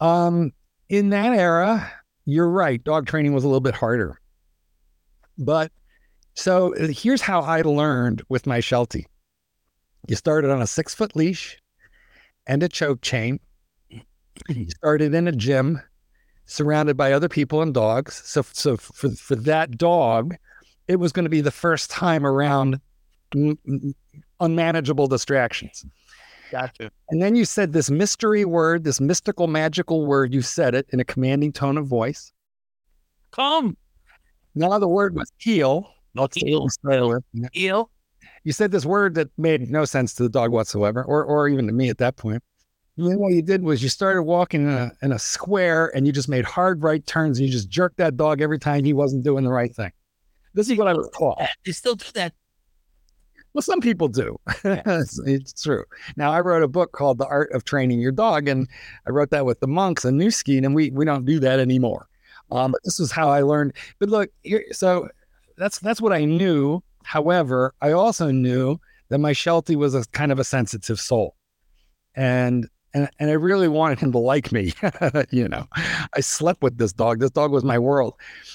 Um, 0.00 0.52
in 0.88 1.10
that 1.10 1.36
era, 1.36 1.90
you're 2.24 2.48
right. 2.48 2.82
Dog 2.82 3.06
training 3.06 3.32
was 3.32 3.44
a 3.44 3.48
little 3.48 3.60
bit 3.60 3.74
harder. 3.74 4.20
But 5.38 5.72
so 6.34 6.74
here's 6.90 7.20
how 7.20 7.40
I 7.40 7.62
learned 7.62 8.22
with 8.28 8.46
my 8.46 8.60
Sheltie. 8.60 9.06
You 10.08 10.16
started 10.16 10.50
on 10.50 10.62
a 10.62 10.66
six 10.66 10.94
foot 10.94 11.14
leash 11.16 11.60
and 12.46 12.62
a 12.62 12.68
choke 12.68 13.02
chain. 13.02 13.40
You 14.48 14.68
started 14.76 15.14
in 15.14 15.28
a 15.28 15.32
gym 15.32 15.80
surrounded 16.46 16.96
by 16.96 17.12
other 17.12 17.28
people 17.28 17.60
and 17.60 17.74
dogs. 17.74 18.22
So, 18.24 18.42
so 18.52 18.76
for, 18.76 19.10
for 19.10 19.36
that 19.36 19.76
dog, 19.76 20.34
it 20.86 20.96
was 20.96 21.12
going 21.12 21.24
to 21.24 21.30
be 21.30 21.42
the 21.42 21.50
first 21.50 21.90
time 21.90 22.26
around 22.26 22.80
unmanageable 24.40 25.06
distractions. 25.06 25.84
Gotcha. 26.50 26.90
And 27.10 27.22
then 27.22 27.36
you 27.36 27.44
said 27.44 27.72
this 27.72 27.90
mystery 27.90 28.44
word, 28.44 28.84
this 28.84 29.00
mystical, 29.00 29.46
magical 29.46 30.06
word. 30.06 30.32
You 30.32 30.42
said 30.42 30.74
it 30.74 30.86
in 30.90 31.00
a 31.00 31.04
commanding 31.04 31.52
tone 31.52 31.76
of 31.78 31.86
voice. 31.86 32.32
Come, 33.30 33.76
Now 34.54 34.78
the 34.78 34.88
word 34.88 35.14
was 35.14 35.30
heel. 35.38 35.92
not 36.14 36.36
eel, 36.42 37.90
You 38.44 38.52
said 38.52 38.70
this 38.70 38.86
word 38.86 39.14
that 39.14 39.28
made 39.36 39.70
no 39.70 39.84
sense 39.84 40.14
to 40.14 40.22
the 40.22 40.28
dog 40.28 40.50
whatsoever, 40.50 41.04
or 41.04 41.24
or 41.24 41.48
even 41.48 41.66
to 41.66 41.72
me 41.72 41.90
at 41.90 41.98
that 41.98 42.16
point. 42.16 42.42
And 42.96 43.06
then 43.06 43.18
what 43.18 43.32
you 43.32 43.42
did 43.42 43.62
was 43.62 43.82
you 43.82 43.88
started 43.88 44.22
walking 44.24 44.62
in 44.62 44.68
a 44.68 44.92
in 45.02 45.12
a 45.12 45.18
square 45.18 45.94
and 45.94 46.06
you 46.06 46.12
just 46.12 46.28
made 46.28 46.44
hard 46.44 46.82
right 46.82 47.04
turns 47.06 47.38
and 47.38 47.46
you 47.46 47.52
just 47.52 47.68
jerked 47.68 47.98
that 47.98 48.16
dog 48.16 48.40
every 48.40 48.58
time 48.58 48.84
he 48.84 48.92
wasn't 48.92 49.22
doing 49.22 49.44
the 49.44 49.52
right 49.52 49.74
thing. 49.74 49.92
This 50.54 50.68
is 50.68 50.76
what 50.78 50.88
I 50.88 50.94
was 50.94 51.08
taught. 51.16 51.46
You 51.64 51.72
still 51.72 51.94
do 51.94 52.06
that. 52.14 52.32
Well, 53.58 53.62
some 53.64 53.80
people 53.80 54.06
do. 54.06 54.38
it's, 54.64 55.18
it's 55.26 55.60
true. 55.60 55.82
Now, 56.16 56.30
I 56.30 56.38
wrote 56.38 56.62
a 56.62 56.68
book 56.68 56.92
called 56.92 57.18
The 57.18 57.26
Art 57.26 57.50
of 57.50 57.64
Training 57.64 57.98
Your 57.98 58.12
Dog, 58.12 58.46
and 58.46 58.68
I 59.04 59.10
wrote 59.10 59.30
that 59.30 59.46
with 59.46 59.58
the 59.58 59.66
monks 59.66 60.04
and 60.04 60.16
New 60.16 60.30
Skete, 60.30 60.64
and 60.64 60.76
we 60.76 60.92
we 60.92 61.04
don't 61.04 61.24
do 61.24 61.40
that 61.40 61.58
anymore. 61.58 62.06
Um, 62.52 62.70
but 62.70 62.80
this 62.84 63.00
is 63.00 63.10
how 63.10 63.30
I 63.30 63.42
learned. 63.42 63.72
But 63.98 64.10
look, 64.10 64.30
here, 64.44 64.64
so 64.70 65.08
that's 65.56 65.80
that's 65.80 66.00
what 66.00 66.12
I 66.12 66.24
knew. 66.24 66.84
However, 67.02 67.74
I 67.82 67.90
also 67.90 68.30
knew 68.30 68.78
that 69.08 69.18
my 69.18 69.32
Sheltie 69.32 69.74
was 69.74 69.92
a 69.92 70.04
kind 70.12 70.30
of 70.30 70.38
a 70.38 70.44
sensitive 70.44 71.00
soul, 71.00 71.34
and 72.14 72.68
and 72.98 73.10
and 73.18 73.30
I 73.30 73.34
really 73.34 73.68
wanted 73.68 73.98
him 73.98 74.12
to 74.12 74.18
like 74.18 74.52
me. 74.52 74.72
you 75.30 75.48
know, 75.48 75.66
I 75.74 76.20
slept 76.20 76.62
with 76.62 76.78
this 76.78 76.92
dog. 76.92 77.20
This 77.20 77.30
dog 77.30 77.52
was 77.52 77.64
my 77.64 77.78
world. 77.78 78.14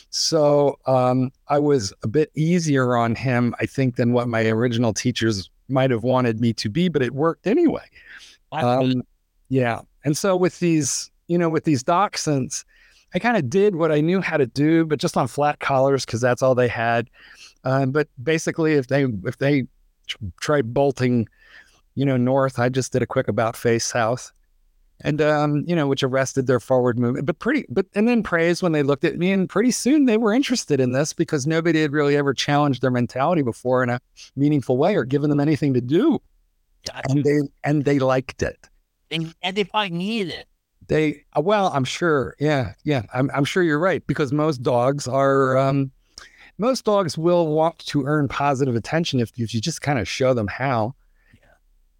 So 0.09 0.77
um, 0.85 1.31
I 1.47 1.59
was 1.59 1.93
a 2.03 2.07
bit 2.07 2.31
easier 2.35 2.95
on 2.95 3.15
him, 3.15 3.55
I 3.59 3.65
think, 3.65 3.95
than 3.95 4.13
what 4.13 4.27
my 4.27 4.45
original 4.47 4.93
teachers 4.93 5.49
might 5.69 5.91
have 5.91 6.03
wanted 6.03 6.39
me 6.39 6.53
to 6.53 6.69
be, 6.69 6.89
but 6.89 7.01
it 7.01 7.13
worked 7.13 7.47
anyway. 7.47 7.85
Um, 8.51 9.03
yeah. 9.49 9.81
And 10.05 10.15
so 10.17 10.35
with 10.35 10.59
these, 10.59 11.09
you 11.27 11.37
know, 11.37 11.49
with 11.49 11.63
these 11.63 11.83
dachshunds, 11.83 12.65
I 13.15 13.19
kind 13.19 13.37
of 13.37 13.49
did 13.49 13.75
what 13.75 13.91
I 13.91 14.01
knew 14.01 14.21
how 14.21 14.37
to 14.37 14.45
do, 14.45 14.85
but 14.85 14.99
just 14.99 15.17
on 15.17 15.27
flat 15.27 15.59
collars 15.59 16.05
because 16.05 16.21
that's 16.21 16.41
all 16.41 16.55
they 16.55 16.67
had. 16.67 17.09
Um, 17.63 17.91
but 17.91 18.07
basically, 18.21 18.73
if 18.73 18.87
they 18.87 19.05
if 19.23 19.37
they 19.37 19.63
tr- 20.07 20.17
tried 20.41 20.73
bolting, 20.73 21.29
you 21.95 22.05
know, 22.05 22.17
north, 22.17 22.59
I 22.59 22.69
just 22.69 22.91
did 22.91 23.01
a 23.01 23.07
quick 23.07 23.27
about 23.27 23.55
face 23.55 23.85
south, 23.85 24.31
and 25.01 25.21
um, 25.21 25.63
you 25.67 25.75
know, 25.75 25.87
which 25.87 26.03
arrested 26.03 26.47
their 26.47 26.59
forward 26.59 26.97
movement. 26.97 27.25
But 27.25 27.39
pretty, 27.39 27.65
but 27.69 27.85
and 27.95 28.07
then 28.07 28.23
praise 28.23 28.61
when 28.61 28.71
they 28.71 28.83
looked 28.83 29.03
at 29.03 29.17
me, 29.17 29.31
and 29.31 29.49
pretty 29.49 29.71
soon 29.71 30.05
they 30.05 30.17
were 30.17 30.33
interested 30.33 30.79
in 30.79 30.91
this 30.91 31.13
because 31.13 31.45
nobody 31.45 31.81
had 31.81 31.91
really 31.91 32.15
ever 32.15 32.33
challenged 32.33 32.81
their 32.81 32.91
mentality 32.91 33.41
before 33.41 33.83
in 33.83 33.89
a 33.89 33.99
meaningful 34.35 34.77
way 34.77 34.95
or 34.95 35.03
given 35.03 35.29
them 35.29 35.39
anything 35.39 35.73
to 35.73 35.81
do, 35.81 36.19
gotcha. 36.87 37.03
and 37.09 37.23
they 37.23 37.39
and 37.63 37.85
they 37.85 37.99
liked 37.99 38.41
it. 38.41 38.69
and, 39.13 39.33
and 39.41 39.55
they 39.55 39.63
probably 39.63 39.95
need 39.95 40.29
it. 40.29 40.47
They 40.87 41.23
uh, 41.37 41.41
well, 41.41 41.71
I'm 41.73 41.85
sure. 41.85 42.35
Yeah, 42.39 42.73
yeah. 42.83 43.03
I'm 43.13 43.29
I'm 43.33 43.45
sure 43.45 43.63
you're 43.63 43.79
right 43.79 44.05
because 44.07 44.33
most 44.33 44.61
dogs 44.61 45.07
are 45.07 45.57
um 45.57 45.91
most 46.57 46.85
dogs 46.85 47.17
will 47.17 47.47
want 47.47 47.79
to 47.79 48.05
earn 48.05 48.27
positive 48.27 48.75
attention 48.75 49.19
if 49.19 49.31
if 49.37 49.53
you 49.53 49.61
just 49.61 49.81
kind 49.81 49.99
of 49.99 50.07
show 50.07 50.33
them 50.33 50.47
how. 50.47 50.95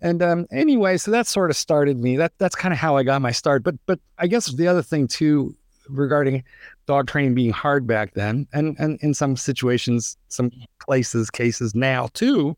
And 0.03 0.21
um 0.21 0.45
anyway, 0.51 0.97
so 0.97 1.09
that 1.11 1.25
sort 1.25 1.49
of 1.49 1.57
started 1.57 1.97
me. 1.97 2.15
That 2.17 2.33
that's 2.37 2.55
kind 2.55 2.73
of 2.73 2.77
how 2.77 2.97
I 2.97 3.03
got 3.03 3.21
my 3.21 3.31
start. 3.31 3.63
But 3.63 3.75
but 3.87 3.99
I 4.19 4.27
guess 4.27 4.47
the 4.51 4.67
other 4.67 4.83
thing 4.83 5.07
too 5.07 5.55
regarding 5.89 6.43
dog 6.85 7.07
training 7.07 7.33
being 7.35 7.51
hard 7.51 7.87
back 7.87 8.13
then 8.13 8.47
and 8.53 8.75
and 8.79 8.99
in 9.01 9.13
some 9.13 9.35
situations, 9.35 10.15
some 10.27 10.51
places, 10.79 11.29
cases 11.31 11.73
now 11.73 12.09
too, 12.13 12.55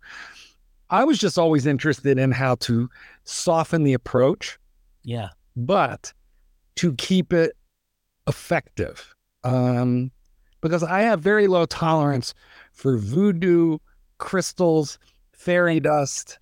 I 0.90 1.04
was 1.04 1.18
just 1.18 1.38
always 1.38 1.66
interested 1.66 2.18
in 2.18 2.32
how 2.32 2.56
to 2.56 2.90
soften 3.24 3.84
the 3.84 3.94
approach 3.94 4.60
Yeah. 5.04 5.30
but 5.56 6.14
to 6.75 6.94
keep 6.96 7.32
it 7.34 7.56
effective. 8.28 9.14
Um, 9.44 10.12
because 10.62 10.84
I 10.84 11.02
have 11.02 11.22
very 11.22 11.48
low 11.48 11.66
tolerance 11.66 12.34
for 12.74 12.98
voodoo, 12.98 13.78
crystals, 14.18 14.98
fairy 15.34 15.80
dust, 15.80 16.40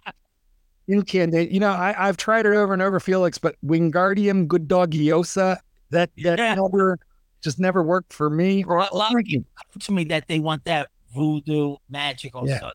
incandescent. 0.87 1.51
You 1.51 1.59
know, 1.59 1.71
I, 1.71 1.95
I've 1.97 2.17
tried 2.17 2.45
it 2.45 2.53
over 2.53 2.73
and 2.73 2.81
over, 2.81 2.99
Felix, 2.99 3.37
but 3.37 3.55
Wingardium 3.65 4.47
good 4.47 4.67
dogiosa, 4.67 5.57
that, 5.89 6.09
that 6.23 6.39
Yeah. 6.39 6.55
never, 6.55 6.99
just 7.41 7.59
never 7.59 7.83
worked 7.83 8.13
for 8.13 8.29
me. 8.29 8.63
Lot, 8.63 8.91
a 8.91 8.95
lot 8.95 9.15
of 9.15 9.23
people 9.25 9.45
to 9.79 9.91
me 9.91 10.03
that 10.05 10.27
they 10.27 10.39
want 10.39 10.63
that 10.65 10.89
voodoo 11.13 11.75
magical 11.89 12.47
Yeah. 12.47 12.57
stuff. 12.57 12.73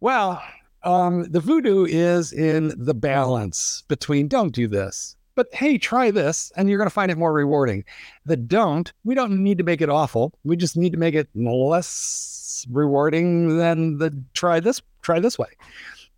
Well, 0.00 0.42
um, 0.84 1.24
the 1.24 1.40
voodoo 1.40 1.84
is 1.84 2.32
in 2.32 2.72
the 2.76 2.94
balance 2.94 3.82
between 3.88 4.28
don't 4.28 4.52
do 4.54 4.68
this, 4.68 5.16
but 5.34 5.48
hey, 5.52 5.76
try 5.76 6.10
this, 6.12 6.52
and 6.56 6.68
you're 6.68 6.78
going 6.78 6.86
to 6.88 6.94
find 6.94 7.10
it 7.10 7.18
more 7.18 7.32
rewarding. 7.32 7.84
The 8.24 8.36
don't, 8.36 8.92
we 9.02 9.16
don't 9.16 9.42
need 9.42 9.58
to 9.58 9.64
make 9.64 9.80
it 9.80 9.90
awful. 9.90 10.32
We 10.44 10.56
just 10.56 10.76
need 10.76 10.92
to 10.92 10.98
make 10.98 11.14
it 11.14 11.28
less 11.34 12.64
rewarding 12.70 13.58
than 13.58 13.98
the 13.98 14.16
try 14.34 14.60
this, 14.60 14.80
try 15.02 15.18
this 15.18 15.36
way. 15.38 15.48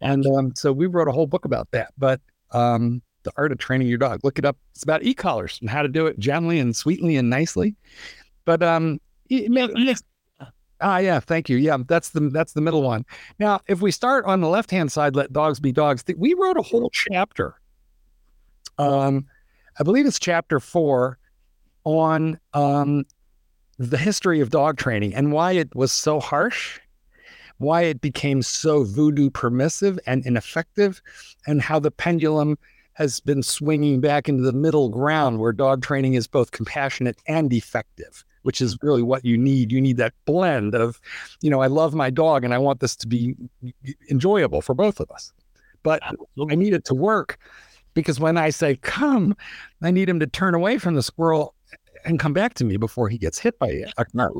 And 0.00 0.26
um, 0.26 0.52
so 0.54 0.72
we 0.72 0.86
wrote 0.86 1.08
a 1.08 1.12
whole 1.12 1.26
book 1.26 1.44
about 1.44 1.70
that. 1.72 1.92
But 1.98 2.20
um, 2.52 3.02
the 3.22 3.32
art 3.36 3.52
of 3.52 3.58
training 3.58 3.88
your 3.88 3.98
dog, 3.98 4.20
look 4.24 4.38
it 4.38 4.44
up. 4.44 4.56
It's 4.74 4.82
about 4.82 5.02
e-collars 5.02 5.58
and 5.60 5.68
how 5.68 5.82
to 5.82 5.88
do 5.88 6.06
it 6.06 6.18
gently 6.18 6.58
and 6.58 6.74
sweetly 6.74 7.16
and 7.16 7.28
nicely. 7.28 7.76
But 8.44 8.62
um, 8.62 9.00
it, 9.28 9.50
ma- 9.50 9.68
makes 9.68 10.02
Ah, 10.80 10.98
yeah, 10.98 11.20
thank 11.20 11.48
you. 11.48 11.58
Yeah, 11.58 11.78
that's 11.86 12.10
the 12.10 12.20
that's 12.30 12.54
the 12.54 12.60
middle 12.60 12.82
one. 12.82 13.04
Now, 13.38 13.60
if 13.68 13.82
we 13.82 13.90
start 13.90 14.24
on 14.24 14.40
the 14.40 14.48
left 14.48 14.70
hand 14.70 14.90
side, 14.90 15.14
let 15.14 15.32
dogs 15.32 15.60
be 15.60 15.72
dogs. 15.72 16.02
We 16.16 16.34
wrote 16.34 16.56
a 16.56 16.62
whole 16.62 16.90
chapter. 16.90 17.60
Um, 18.78 19.26
I 19.78 19.82
believe 19.82 20.06
it's 20.06 20.18
chapter 20.18 20.58
four 20.58 21.18
on 21.84 22.38
um 22.54 23.04
the 23.78 23.98
history 23.98 24.40
of 24.40 24.50
dog 24.50 24.78
training 24.78 25.14
and 25.14 25.32
why 25.32 25.52
it 25.52 25.74
was 25.74 25.92
so 25.92 26.18
harsh, 26.18 26.80
why 27.60 27.82
it 27.82 28.00
became 28.00 28.42
so 28.42 28.84
voodoo 28.84 29.30
permissive 29.30 29.98
and 30.06 30.26
ineffective, 30.26 31.00
and 31.46 31.62
how 31.62 31.78
the 31.78 31.90
pendulum 31.90 32.58
has 32.94 33.20
been 33.20 33.42
swinging 33.42 34.00
back 34.00 34.28
into 34.28 34.42
the 34.42 34.52
middle 34.52 34.88
ground 34.88 35.38
where 35.38 35.52
dog 35.52 35.82
training 35.82 36.14
is 36.14 36.26
both 36.26 36.50
compassionate 36.50 37.16
and 37.26 37.52
effective 37.52 38.24
which 38.42 38.60
is 38.60 38.78
really 38.82 39.02
what 39.02 39.24
you 39.24 39.36
need. 39.36 39.72
You 39.72 39.80
need 39.80 39.96
that 39.98 40.14
blend 40.24 40.74
of, 40.74 41.00
you 41.40 41.50
know, 41.50 41.60
I 41.60 41.66
love 41.66 41.94
my 41.94 42.10
dog 42.10 42.44
and 42.44 42.54
I 42.54 42.58
want 42.58 42.80
this 42.80 42.96
to 42.96 43.06
be 43.06 43.36
enjoyable 44.10 44.62
for 44.62 44.74
both 44.74 45.00
of 45.00 45.10
us. 45.10 45.32
But 45.82 46.02
I 46.02 46.54
need 46.54 46.72
it 46.72 46.84
to 46.86 46.94
work 46.94 47.38
because 47.94 48.20
when 48.20 48.36
I 48.36 48.50
say 48.50 48.76
come, 48.76 49.36
I 49.82 49.90
need 49.90 50.08
him 50.08 50.20
to 50.20 50.26
turn 50.26 50.54
away 50.54 50.78
from 50.78 50.94
the 50.94 51.02
squirrel 51.02 51.54
and 52.04 52.18
come 52.18 52.32
back 52.32 52.54
to 52.54 52.64
me 52.64 52.76
before 52.76 53.08
he 53.08 53.18
gets 53.18 53.38
hit 53.38 53.58
by 53.58 53.84
a 53.96 54.04
car. 54.04 54.32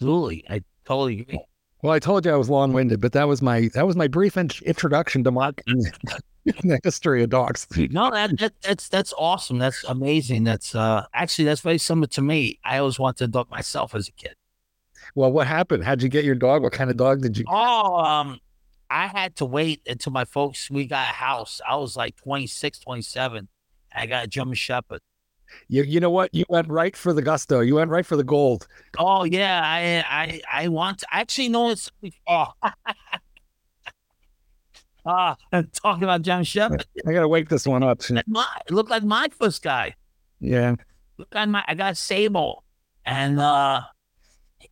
Absolutely. 0.00 0.44
I 0.48 0.62
totally 0.86 1.20
agree. 1.20 1.40
Well, 1.82 1.92
I 1.92 1.98
told 1.98 2.24
you 2.24 2.32
I 2.32 2.36
was 2.36 2.48
long-winded, 2.48 3.00
but 3.00 3.12
that 3.12 3.28
was 3.28 3.42
my 3.42 3.68
that 3.74 3.86
was 3.86 3.96
my 3.96 4.08
brief 4.08 4.36
in- 4.36 4.50
introduction 4.64 5.24
to 5.24 5.30
in 5.66 6.68
the 6.68 6.80
history 6.84 7.22
of 7.22 7.30
dogs. 7.30 7.66
No, 7.76 8.10
that, 8.10 8.38
that 8.38 8.52
that's 8.62 8.88
that's 8.88 9.14
awesome. 9.18 9.58
That's 9.58 9.84
amazing. 9.84 10.44
That's 10.44 10.74
uh 10.74 11.04
actually 11.14 11.44
that's 11.46 11.60
very 11.60 11.78
similar 11.78 12.06
to 12.08 12.22
me. 12.22 12.58
I 12.64 12.78
always 12.78 12.98
wanted 12.98 13.24
a 13.24 13.28
dog 13.28 13.50
myself 13.50 13.94
as 13.94 14.08
a 14.08 14.12
kid. 14.12 14.34
Well, 15.14 15.32
what 15.32 15.46
happened? 15.46 15.84
How'd 15.84 16.02
you 16.02 16.08
get 16.08 16.24
your 16.24 16.34
dog? 16.34 16.62
What 16.62 16.72
kind 16.72 16.90
of 16.90 16.96
dog 16.96 17.22
did 17.22 17.36
you? 17.36 17.44
Oh, 17.48 17.96
um, 17.96 18.38
I 18.90 19.06
had 19.06 19.36
to 19.36 19.44
wait 19.44 19.82
until 19.86 20.12
my 20.12 20.24
folks 20.24 20.70
we 20.70 20.86
got 20.86 21.08
a 21.08 21.12
house. 21.12 21.60
I 21.66 21.76
was 21.76 21.96
like 21.96 22.16
26, 22.16 22.78
27. 22.80 23.48
I 23.94 24.06
got 24.06 24.24
a 24.24 24.28
German 24.28 24.54
Shepherd. 24.54 25.00
You 25.68 25.82
you 25.82 26.00
know 26.00 26.10
what? 26.10 26.34
You 26.34 26.44
went 26.48 26.68
right 26.68 26.96
for 26.96 27.12
the 27.12 27.22
gusto. 27.22 27.60
You 27.60 27.76
went 27.76 27.90
right 27.90 28.06
for 28.06 28.16
the 28.16 28.24
gold. 28.24 28.66
Oh 28.98 29.24
yeah, 29.24 29.60
I 29.64 30.04
I 30.08 30.64
I 30.64 30.68
want 30.68 30.98
to 30.98 31.06
actually 31.10 31.48
know 31.48 31.70
it's 31.70 31.90
oh. 32.26 32.46
Ah, 35.06 35.34
talking 35.72 36.04
about 36.04 36.22
German 36.22 36.44
Shepherd. 36.44 36.84
I 37.06 37.12
gotta 37.12 37.26
wake 37.28 37.48
this 37.48 37.66
one 37.66 37.82
up. 37.82 38.02
My, 38.26 38.46
it 38.66 38.72
looked 38.72 38.90
like 38.90 39.02
my 39.02 39.28
first 39.38 39.62
guy. 39.62 39.94
Yeah. 40.40 40.76
Look 41.16 41.28
at 41.32 41.48
my 41.48 41.64
I 41.66 41.74
got 41.74 41.96
Sable. 41.96 42.64
And 43.06 43.40
uh 43.40 43.82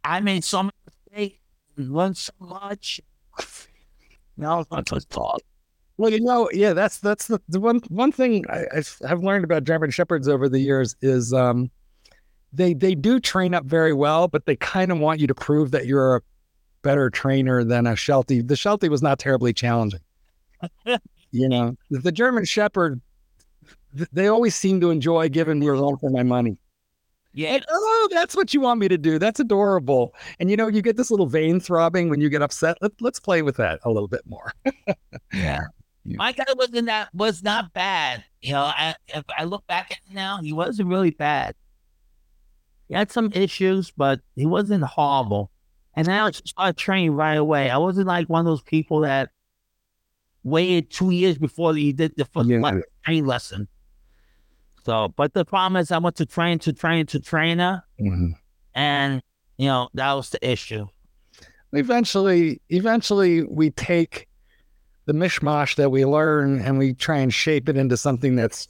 I 0.04 0.20
made 0.20 0.44
so 0.44 0.64
many 0.64 0.72
mistakes 0.86 1.40
and 1.76 1.94
learned 1.94 2.16
so 2.16 2.32
much. 2.40 3.00
Now 4.36 4.60
it's 4.60 4.70
my 4.70 4.82
first 4.86 5.08
dog. 5.08 5.40
Well, 5.98 6.12
you 6.12 6.20
know, 6.20 6.48
yeah, 6.52 6.72
that's 6.72 6.98
that's 6.98 7.26
the, 7.26 7.40
the 7.48 7.60
one 7.60 7.80
one 7.88 8.12
thing 8.12 8.44
I, 8.48 8.82
have 9.06 9.22
learned 9.22 9.44
about 9.44 9.64
German 9.64 9.90
shepherds 9.90 10.28
over 10.28 10.48
the 10.48 10.60
years 10.60 10.94
is 11.02 11.32
um, 11.32 11.70
they 12.52 12.72
they 12.72 12.94
do 12.94 13.18
train 13.18 13.52
up 13.52 13.64
very 13.64 13.92
well, 13.92 14.28
but 14.28 14.46
they 14.46 14.54
kind 14.56 14.92
of 14.92 14.98
want 14.98 15.18
you 15.18 15.26
to 15.26 15.34
prove 15.34 15.72
that 15.72 15.86
you're 15.86 16.16
a 16.16 16.20
better 16.82 17.10
trainer 17.10 17.64
than 17.64 17.86
a 17.86 17.96
Sheltie. 17.96 18.40
The 18.40 18.54
Sheltie 18.54 18.88
was 18.88 19.02
not 19.02 19.18
terribly 19.18 19.52
challenging. 19.52 20.00
you 21.32 21.48
know, 21.48 21.76
the 21.90 22.12
German 22.12 22.44
Shepherd, 22.44 23.00
they 23.92 24.28
always 24.28 24.54
seem 24.54 24.80
to 24.80 24.90
enjoy 24.90 25.28
giving 25.28 25.58
me 25.58 25.66
a 25.66 25.72
run 25.72 25.96
for 25.98 26.10
my 26.10 26.22
money. 26.22 26.58
Yeah. 27.34 27.50
And, 27.50 27.64
oh, 27.68 28.08
that's 28.12 28.34
what 28.34 28.54
you 28.54 28.60
want 28.60 28.80
me 28.80 28.88
to 28.88 28.98
do. 28.98 29.18
That's 29.18 29.38
adorable. 29.38 30.14
And 30.38 30.50
you 30.50 30.56
know, 30.56 30.68
you 30.68 30.80
get 30.80 30.96
this 30.96 31.10
little 31.10 31.26
vein 31.26 31.60
throbbing 31.60 32.08
when 32.08 32.20
you 32.20 32.28
get 32.28 32.42
upset. 32.42 32.78
Let, 32.80 32.92
let's 33.00 33.20
play 33.20 33.42
with 33.42 33.56
that 33.56 33.80
a 33.84 33.90
little 33.90 34.08
bit 34.08 34.22
more. 34.26 34.52
yeah. 35.32 35.60
My 36.16 36.32
guy 36.32 36.44
wasn't 36.56 36.86
that 36.86 37.14
was 37.14 37.42
not 37.42 37.72
bad. 37.72 38.24
You 38.40 38.52
know, 38.52 38.62
I, 38.62 38.94
if 39.08 39.24
I 39.36 39.44
look 39.44 39.66
back 39.66 39.90
at 39.90 39.98
it 40.08 40.14
now, 40.14 40.40
he 40.40 40.52
wasn't 40.52 40.88
really 40.88 41.10
bad. 41.10 41.54
He 42.88 42.94
had 42.94 43.10
some 43.10 43.30
issues, 43.34 43.90
but 43.90 44.20
he 44.34 44.46
wasn't 44.46 44.84
horrible. 44.84 45.50
And 45.94 46.08
I 46.08 46.30
started 46.30 46.76
training 46.76 47.12
right 47.12 47.36
away. 47.36 47.70
I 47.70 47.76
wasn't 47.78 48.06
like 48.06 48.28
one 48.28 48.40
of 48.40 48.46
those 48.46 48.62
people 48.62 49.00
that 49.00 49.30
waited 50.44 50.90
two 50.90 51.10
years 51.10 51.38
before 51.38 51.74
he 51.74 51.92
did 51.92 52.14
the 52.16 52.24
first 52.24 52.48
yeah. 52.48 52.80
train 53.04 53.26
lesson. 53.26 53.68
So, 54.84 55.12
but 55.16 55.34
the 55.34 55.44
problem 55.44 55.80
is, 55.80 55.90
I 55.90 55.98
went 55.98 56.16
to 56.16 56.26
train 56.26 56.58
to 56.60 56.72
train 56.72 57.04
to 57.06 57.20
trainer, 57.20 57.84
mm-hmm. 58.00 58.30
and 58.74 59.22
you 59.58 59.66
know 59.66 59.90
that 59.94 60.12
was 60.14 60.30
the 60.30 60.50
issue. 60.50 60.86
Eventually, 61.72 62.62
eventually, 62.70 63.42
we 63.42 63.70
take 63.70 64.27
the 65.08 65.14
mishmash 65.14 65.76
that 65.76 65.90
we 65.90 66.04
learn 66.04 66.60
and 66.60 66.76
we 66.78 66.92
try 66.92 67.16
and 67.16 67.32
shape 67.32 67.66
it 67.66 67.78
into 67.78 67.96
something 67.96 68.36
that's 68.36 68.68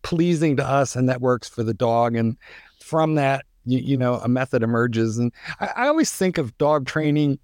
pleasing 0.00 0.56
to 0.56 0.64
us 0.64 0.96
and 0.96 1.10
that 1.10 1.20
works 1.20 1.46
for 1.46 1.62
the 1.62 1.74
dog. 1.74 2.16
And 2.16 2.38
from 2.82 3.16
that, 3.16 3.44
you, 3.66 3.80
you 3.80 3.96
know, 3.98 4.14
a 4.14 4.28
method 4.28 4.62
emerges. 4.62 5.18
And 5.18 5.30
I, 5.60 5.68
I 5.76 5.86
always 5.88 6.10
think 6.10 6.38
of 6.38 6.56
dog 6.56 6.86
training. 6.86 7.38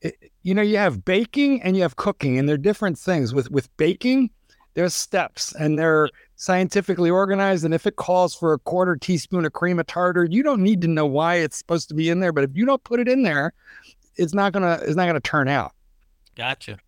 It, 0.00 0.16
you 0.42 0.54
know, 0.54 0.62
you 0.62 0.78
have 0.78 1.04
baking 1.04 1.62
and 1.62 1.76
you 1.76 1.82
have 1.82 1.96
cooking, 1.96 2.38
and 2.38 2.48
they're 2.48 2.56
different 2.56 2.98
things. 2.98 3.34
With 3.34 3.50
with 3.50 3.74
baking, 3.76 4.30
there's 4.72 4.94
steps 4.94 5.54
and 5.54 5.78
they're 5.78 6.08
scientifically 6.36 7.10
organized. 7.10 7.66
And 7.66 7.74
if 7.74 7.86
it 7.86 7.96
calls 7.96 8.34
for 8.34 8.54
a 8.54 8.58
quarter 8.58 8.96
teaspoon 8.96 9.44
of 9.44 9.52
cream 9.52 9.78
of 9.78 9.86
tartar, 9.86 10.24
you 10.24 10.42
don't 10.42 10.62
need 10.62 10.80
to 10.80 10.88
know 10.88 11.06
why 11.06 11.36
it's 11.36 11.58
supposed 11.58 11.90
to 11.90 11.94
be 11.94 12.08
in 12.08 12.20
there. 12.20 12.32
But 12.32 12.44
if 12.44 12.50
you 12.54 12.64
don't 12.64 12.84
put 12.84 13.00
it 13.00 13.08
in 13.08 13.22
there, 13.22 13.52
it's 14.16 14.32
not 14.32 14.54
gonna 14.54 14.78
it's 14.80 14.96
not 14.96 15.06
gonna 15.06 15.20
turn 15.20 15.48
out. 15.48 15.72
Gotcha. 16.36 16.78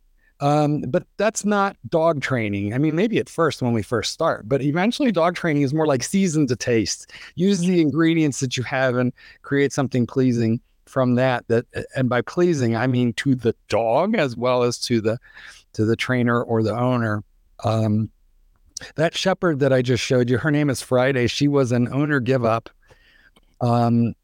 Um, 0.41 0.83
but 0.83 1.05
that's 1.17 1.45
not 1.45 1.77
dog 1.89 2.21
training. 2.21 2.73
I 2.73 2.79
mean, 2.79 2.95
maybe 2.95 3.19
at 3.19 3.29
first 3.29 3.61
when 3.61 3.73
we 3.73 3.83
first 3.83 4.13
start, 4.13 4.49
but 4.49 4.63
eventually 4.63 5.11
dog 5.11 5.35
training 5.35 5.63
is 5.63 5.75
more 5.75 5.87
like 5.87 6.03
season 6.03 6.47
to 6.47 6.57
taste. 6.57 7.11
Use 7.35 7.59
the 7.59 7.81
ingredients 7.81 8.39
that 8.41 8.57
you 8.57 8.63
have 8.63 8.97
and 8.97 9.13
create 9.43 9.73
something 9.73 10.07
pleasing 10.07 10.61
from 10.87 11.17
that. 11.17 11.47
That 11.49 11.67
and 11.97 12.09
by 12.09 12.23
pleasing, 12.23 12.77
I 12.77 12.87
mean 12.87 13.15
to 13.15 13.35
the 13.35 13.55
dog 13.69 14.15
as 14.15 14.37
well 14.37 14.63
as 14.63 14.79
to 14.81 15.01
the 15.01 15.19
to 15.73 15.85
the 15.85 15.97
trainer 15.97 16.43
or 16.43 16.63
the 16.63 16.77
owner. 16.77 17.25
Um, 17.65 18.11
that 18.95 19.17
shepherd 19.17 19.59
that 19.59 19.73
I 19.73 19.83
just 19.83 20.05
showed 20.05 20.31
you, 20.31 20.39
her 20.39 20.53
name 20.53 20.71
is 20.71 20.81
Friday. 20.81 21.27
She 21.27 21.49
was 21.49 21.73
an 21.73 21.93
owner 21.93 22.21
give 22.21 22.45
up. 22.45 22.71
Um, 23.61 24.15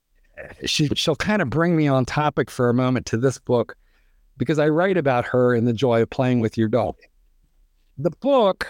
she 0.64 0.88
she'll 0.94 1.16
kind 1.16 1.42
of 1.42 1.50
bring 1.50 1.76
me 1.76 1.88
on 1.88 2.04
topic 2.04 2.50
for 2.50 2.68
a 2.68 2.74
moment 2.74 3.06
to 3.06 3.16
this 3.16 3.38
book 3.38 3.76
because 4.36 4.58
I 4.58 4.68
write 4.68 4.96
about 4.96 5.24
her 5.26 5.54
in 5.54 5.64
the 5.64 5.72
joy 5.72 6.02
of 6.02 6.10
playing 6.10 6.40
with 6.40 6.58
your 6.58 6.68
dog. 6.68 6.96
The 7.98 8.10
book 8.10 8.66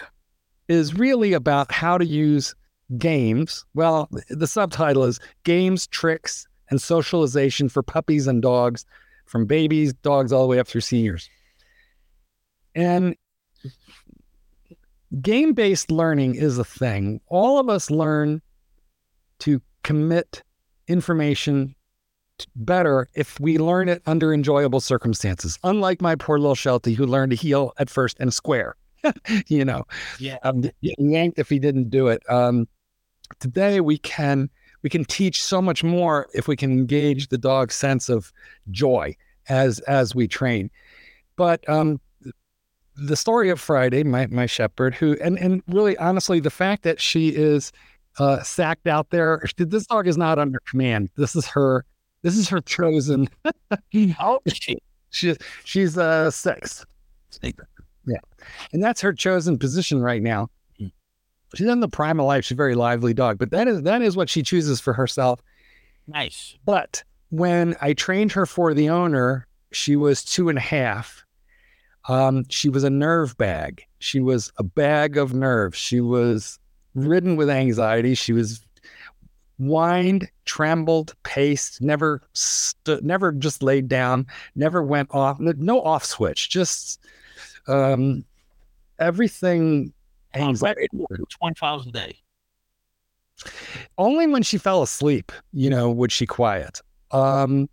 is 0.67 0.95
really 0.95 1.33
about 1.33 1.71
how 1.71 1.97
to 1.97 2.05
use 2.05 2.55
games. 2.97 3.65
Well, 3.73 4.09
the 4.29 4.47
subtitle 4.47 5.03
is 5.03 5.19
Games, 5.43 5.87
Tricks, 5.87 6.47
and 6.69 6.81
Socialization 6.81 7.69
for 7.69 7.83
Puppies 7.83 8.27
and 8.27 8.41
Dogs, 8.41 8.85
from 9.25 9.45
babies, 9.45 9.93
dogs, 9.93 10.31
all 10.31 10.43
the 10.43 10.47
way 10.47 10.59
up 10.59 10.67
through 10.67 10.81
seniors. 10.81 11.29
And 12.75 13.15
game 15.21 15.53
based 15.53 15.91
learning 15.91 16.35
is 16.35 16.57
a 16.57 16.63
thing. 16.63 17.21
All 17.27 17.59
of 17.59 17.69
us 17.69 17.89
learn 17.89 18.41
to 19.39 19.61
commit 19.83 20.43
information 20.87 21.74
better 22.55 23.07
if 23.13 23.39
we 23.39 23.57
learn 23.57 23.89
it 23.89 24.01
under 24.05 24.33
enjoyable 24.33 24.79
circumstances. 24.79 25.57
Unlike 25.63 26.01
my 26.01 26.15
poor 26.15 26.39
little 26.39 26.55
Sheltie, 26.55 26.93
who 26.93 27.05
learned 27.05 27.31
to 27.31 27.35
heel 27.35 27.73
at 27.77 27.89
first 27.89 28.17
and 28.19 28.33
square, 28.33 28.75
you 29.47 29.63
know, 29.63 29.85
yeah, 30.19 30.37
um, 30.43 30.69
yanked 30.81 31.39
if 31.39 31.49
he 31.49 31.59
didn't 31.59 31.89
do 31.89 32.07
it. 32.07 32.21
Um, 32.29 32.67
today 33.39 33.81
we 33.81 33.97
can 33.97 34.49
we 34.83 34.89
can 34.89 35.05
teach 35.05 35.43
so 35.43 35.61
much 35.61 35.83
more 35.83 36.27
if 36.33 36.47
we 36.47 36.55
can 36.55 36.71
engage 36.71 37.29
the 37.29 37.37
dog's 37.37 37.75
sense 37.75 38.09
of 38.09 38.31
joy 38.71 39.15
as 39.49 39.79
as 39.81 40.13
we 40.15 40.27
train. 40.27 40.69
But 41.35 41.67
um, 41.69 41.99
the 42.95 43.15
story 43.15 43.49
of 43.49 43.59
Friday, 43.59 44.03
my 44.03 44.27
my 44.27 44.45
shepherd, 44.45 44.95
who 44.95 45.17
and 45.21 45.37
and 45.39 45.61
really 45.67 45.97
honestly, 45.97 46.39
the 46.39 46.49
fact 46.49 46.83
that 46.83 46.99
she 47.01 47.29
is 47.29 47.71
uh, 48.19 48.41
sacked 48.43 48.87
out 48.87 49.09
there, 49.09 49.43
this 49.57 49.87
dog 49.87 50.07
is 50.07 50.17
not 50.17 50.39
under 50.39 50.59
command. 50.67 51.09
This 51.15 51.35
is 51.35 51.47
her. 51.47 51.85
This 52.25 52.37
is 52.37 52.49
her 52.49 52.59
chosen. 52.59 53.29
Old 54.19 54.41
she? 54.51 54.77
She 55.11 55.35
she's 55.63 55.97
uh 55.97 56.31
six. 56.31 56.85
Yeah, 57.41 58.17
and 58.73 58.83
that's 58.83 58.99
her 59.01 59.13
chosen 59.13 59.57
position 59.57 60.01
right 60.01 60.21
now. 60.21 60.49
She's 61.55 61.67
in 61.67 61.79
the 61.79 61.87
prime 61.87 62.19
of 62.19 62.25
life. 62.25 62.45
She's 62.45 62.55
a 62.55 62.55
very 62.55 62.75
lively 62.75 63.13
dog, 63.13 63.37
but 63.37 63.51
that 63.51 63.67
is 63.67 63.83
that 63.83 64.01
is 64.01 64.17
what 64.17 64.29
she 64.29 64.43
chooses 64.43 64.81
for 64.81 64.91
herself. 64.91 65.41
Nice. 66.07 66.57
But 66.65 67.03
when 67.29 67.75
I 67.79 67.93
trained 67.93 68.31
her 68.33 68.45
for 68.45 68.73
the 68.73 68.89
owner, 68.89 69.47
she 69.71 69.95
was 69.95 70.23
two 70.23 70.49
and 70.49 70.57
a 70.57 70.61
half 70.61 71.25
um, 72.07 72.45
she 72.49 72.69
was 72.69 72.83
a 72.83 72.89
nerve 72.89 73.37
bag. 73.37 73.83
She 73.99 74.19
was 74.19 74.51
a 74.57 74.63
bag 74.63 75.17
of 75.17 75.33
nerves. 75.33 75.77
She 75.77 76.01
was 76.01 76.59
ridden 76.93 77.35
with 77.35 77.49
anxiety. 77.49 78.13
She 78.15 78.33
was 78.33 78.64
whined, 79.57 80.29
trembled, 80.45 81.15
paced, 81.23 81.81
never 81.81 82.21
stood, 82.33 83.03
never 83.03 83.31
just 83.31 83.63
laid 83.63 83.87
down, 83.87 84.27
never 84.55 84.83
went 84.83 85.09
off, 85.11 85.39
no 85.39 85.81
off 85.81 86.05
switch, 86.05 86.49
just 86.49 86.99
um, 87.67 88.25
everything. 88.99 89.93
20 91.39 91.55
files 91.55 91.87
a 91.87 91.91
day. 91.91 92.17
Only 93.97 94.27
when 94.27 94.43
she 94.43 94.57
fell 94.57 94.81
asleep, 94.81 95.31
you 95.51 95.69
know, 95.69 95.91
would 95.91 96.11
she 96.11 96.25
quiet. 96.25 96.81
Um, 97.11 97.69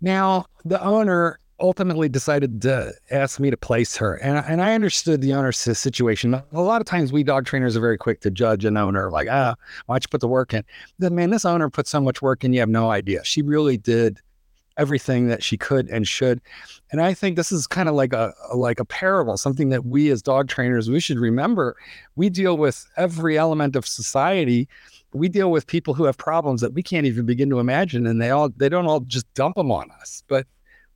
now, 0.00 0.46
the 0.64 0.82
owner 0.82 1.38
ultimately 1.62 2.08
decided 2.08 2.60
to 2.60 2.92
ask 3.10 3.38
me 3.38 3.48
to 3.48 3.56
place 3.56 3.96
her. 3.96 4.16
And, 4.16 4.44
and 4.46 4.60
I 4.60 4.74
understood 4.74 5.20
the 5.20 5.32
owner's 5.32 5.56
situation. 5.56 6.34
A 6.34 6.60
lot 6.60 6.80
of 6.80 6.86
times 6.86 7.12
we 7.12 7.22
dog 7.22 7.46
trainers 7.46 7.76
are 7.76 7.80
very 7.80 7.96
quick 7.96 8.20
to 8.22 8.30
judge 8.30 8.64
an 8.64 8.76
owner, 8.76 9.10
like, 9.10 9.28
ah, 9.30 9.54
why 9.86 9.94
don't 9.94 10.04
you 10.04 10.08
put 10.08 10.20
the 10.20 10.28
work 10.28 10.52
in? 10.52 10.64
Then, 10.98 11.14
man, 11.14 11.30
this 11.30 11.44
owner 11.44 11.70
put 11.70 11.86
so 11.86 12.00
much 12.00 12.20
work 12.20 12.44
in, 12.44 12.52
you 12.52 12.60
have 12.60 12.68
no 12.68 12.90
idea. 12.90 13.24
She 13.24 13.42
really 13.42 13.76
did 13.76 14.18
everything 14.76 15.28
that 15.28 15.42
she 15.42 15.56
could 15.56 15.88
and 15.88 16.08
should. 16.08 16.40
And 16.90 17.00
I 17.00 17.14
think 17.14 17.36
this 17.36 17.52
is 17.52 17.66
kind 17.66 17.88
of 17.88 17.94
like 17.94 18.12
a, 18.12 18.32
like 18.54 18.80
a 18.80 18.84
parable, 18.84 19.36
something 19.36 19.68
that 19.68 19.84
we 19.84 20.10
as 20.10 20.20
dog 20.20 20.48
trainers, 20.48 20.90
we 20.90 20.98
should 20.98 21.18
remember. 21.18 21.76
We 22.16 22.28
deal 22.28 22.56
with 22.56 22.88
every 22.96 23.38
element 23.38 23.76
of 23.76 23.86
society. 23.86 24.68
We 25.12 25.28
deal 25.28 25.50
with 25.50 25.66
people 25.66 25.94
who 25.94 26.04
have 26.04 26.16
problems 26.16 26.60
that 26.62 26.72
we 26.72 26.82
can't 26.82 27.06
even 27.06 27.26
begin 27.26 27.50
to 27.50 27.60
imagine. 27.60 28.06
And 28.06 28.20
they 28.20 28.30
all, 28.30 28.48
they 28.48 28.68
don't 28.68 28.86
all 28.86 29.00
just 29.00 29.32
dump 29.34 29.56
them 29.56 29.70
on 29.70 29.90
us, 30.00 30.24
but 30.26 30.46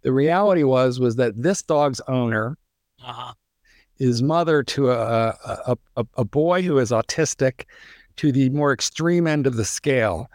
the 0.07 0.13
reality 0.13 0.63
was 0.63 1.01
was 1.01 1.17
that 1.17 1.43
this 1.43 1.63
dog's 1.63 2.01
owner 2.07 2.57
uh-huh. 3.05 3.33
is 3.99 4.23
mother 4.23 4.63
to 4.63 4.93
a, 4.93 5.37
a, 5.67 5.77
a, 5.97 6.07
a 6.19 6.25
boy 6.25 6.63
who 6.63 6.79
is 6.79 6.93
autistic 6.93 7.65
to 8.15 8.31
the 8.31 8.49
more 8.51 8.73
extreme 8.73 9.27
end 9.27 9.49
of 9.49 9.57
the 9.57 9.65
scale. 9.65 10.31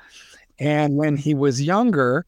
And 0.59 0.97
when 0.97 1.15
he 1.15 1.33
was 1.33 1.61
younger, 1.61 2.25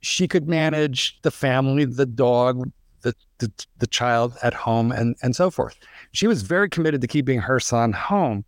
she 0.00 0.28
could 0.28 0.46
manage 0.46 1.20
the 1.22 1.32
family, 1.32 1.86
the 1.86 2.06
dog, 2.06 2.70
the, 3.00 3.16
the, 3.38 3.50
the 3.78 3.88
child 3.88 4.36
at 4.44 4.54
home, 4.54 4.92
and, 4.92 5.16
and 5.22 5.34
so 5.34 5.50
forth. 5.50 5.76
She 6.12 6.28
was 6.28 6.42
very 6.42 6.68
committed 6.68 7.00
to 7.00 7.08
keeping 7.08 7.40
her 7.40 7.58
son 7.58 7.92
home, 7.94 8.44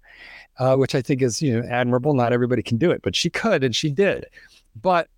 uh, 0.61 0.77
which 0.77 0.95
I 0.95 1.03
think 1.03 1.23
is 1.23 1.43
you 1.43 1.61
know 1.61 1.69
admirable. 1.69 2.15
Not 2.15 2.33
everybody 2.33 2.63
can 2.63 2.79
do 2.79 2.93
it, 2.93 3.03
but 3.03 3.17
she 3.17 3.31
could, 3.31 3.65
and 3.65 3.75
she 3.75 3.91
did. 3.91 4.27
But 4.81 5.09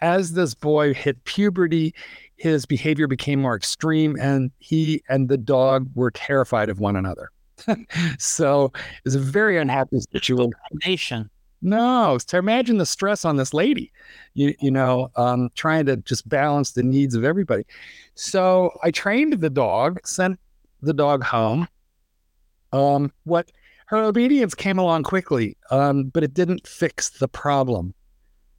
as 0.00 0.32
this 0.32 0.54
boy 0.54 0.94
hit 0.94 1.22
puberty, 1.24 1.94
his 2.40 2.64
behavior 2.64 3.06
became 3.06 3.42
more 3.42 3.54
extreme, 3.54 4.16
and 4.18 4.50
he 4.60 5.02
and 5.10 5.28
the 5.28 5.36
dog 5.36 5.90
were 5.94 6.10
terrified 6.10 6.70
of 6.70 6.80
one 6.80 6.96
another. 6.96 7.30
so 8.18 8.72
it 8.74 9.04
was 9.04 9.14
a 9.14 9.18
very 9.20 9.58
unhappy 9.58 10.00
situation. 10.10 11.28
No, 11.60 12.18
to 12.28 12.38
imagine 12.38 12.78
the 12.78 12.86
stress 12.86 13.26
on 13.26 13.36
this 13.36 13.52
lady, 13.52 13.92
you 14.32 14.54
you 14.58 14.70
know, 14.70 15.10
um, 15.16 15.50
trying 15.54 15.84
to 15.86 15.98
just 15.98 16.26
balance 16.30 16.72
the 16.72 16.82
needs 16.82 17.14
of 17.14 17.24
everybody. 17.24 17.64
So 18.14 18.72
I 18.82 18.90
trained 18.90 19.34
the 19.34 19.50
dog, 19.50 20.00
sent 20.06 20.40
the 20.80 20.94
dog 20.94 21.22
home. 21.22 21.68
Um, 22.72 23.12
what 23.24 23.52
her 23.88 23.98
obedience 23.98 24.54
came 24.54 24.78
along 24.78 25.02
quickly, 25.02 25.58
um, 25.70 26.04
but 26.04 26.24
it 26.24 26.32
didn't 26.32 26.66
fix 26.66 27.10
the 27.10 27.28
problem. 27.28 27.92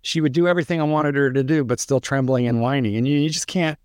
She 0.01 0.21
would 0.21 0.33
do 0.33 0.47
everything 0.47 0.81
I 0.81 0.85
wanted 0.85 1.15
her 1.15 1.31
to 1.31 1.43
do, 1.43 1.63
but 1.63 1.79
still 1.79 1.99
trembling 1.99 2.47
and 2.47 2.61
whining, 2.61 2.95
and 2.95 3.07
you, 3.07 3.19
you 3.19 3.29
just 3.29 3.47
can't. 3.47 3.77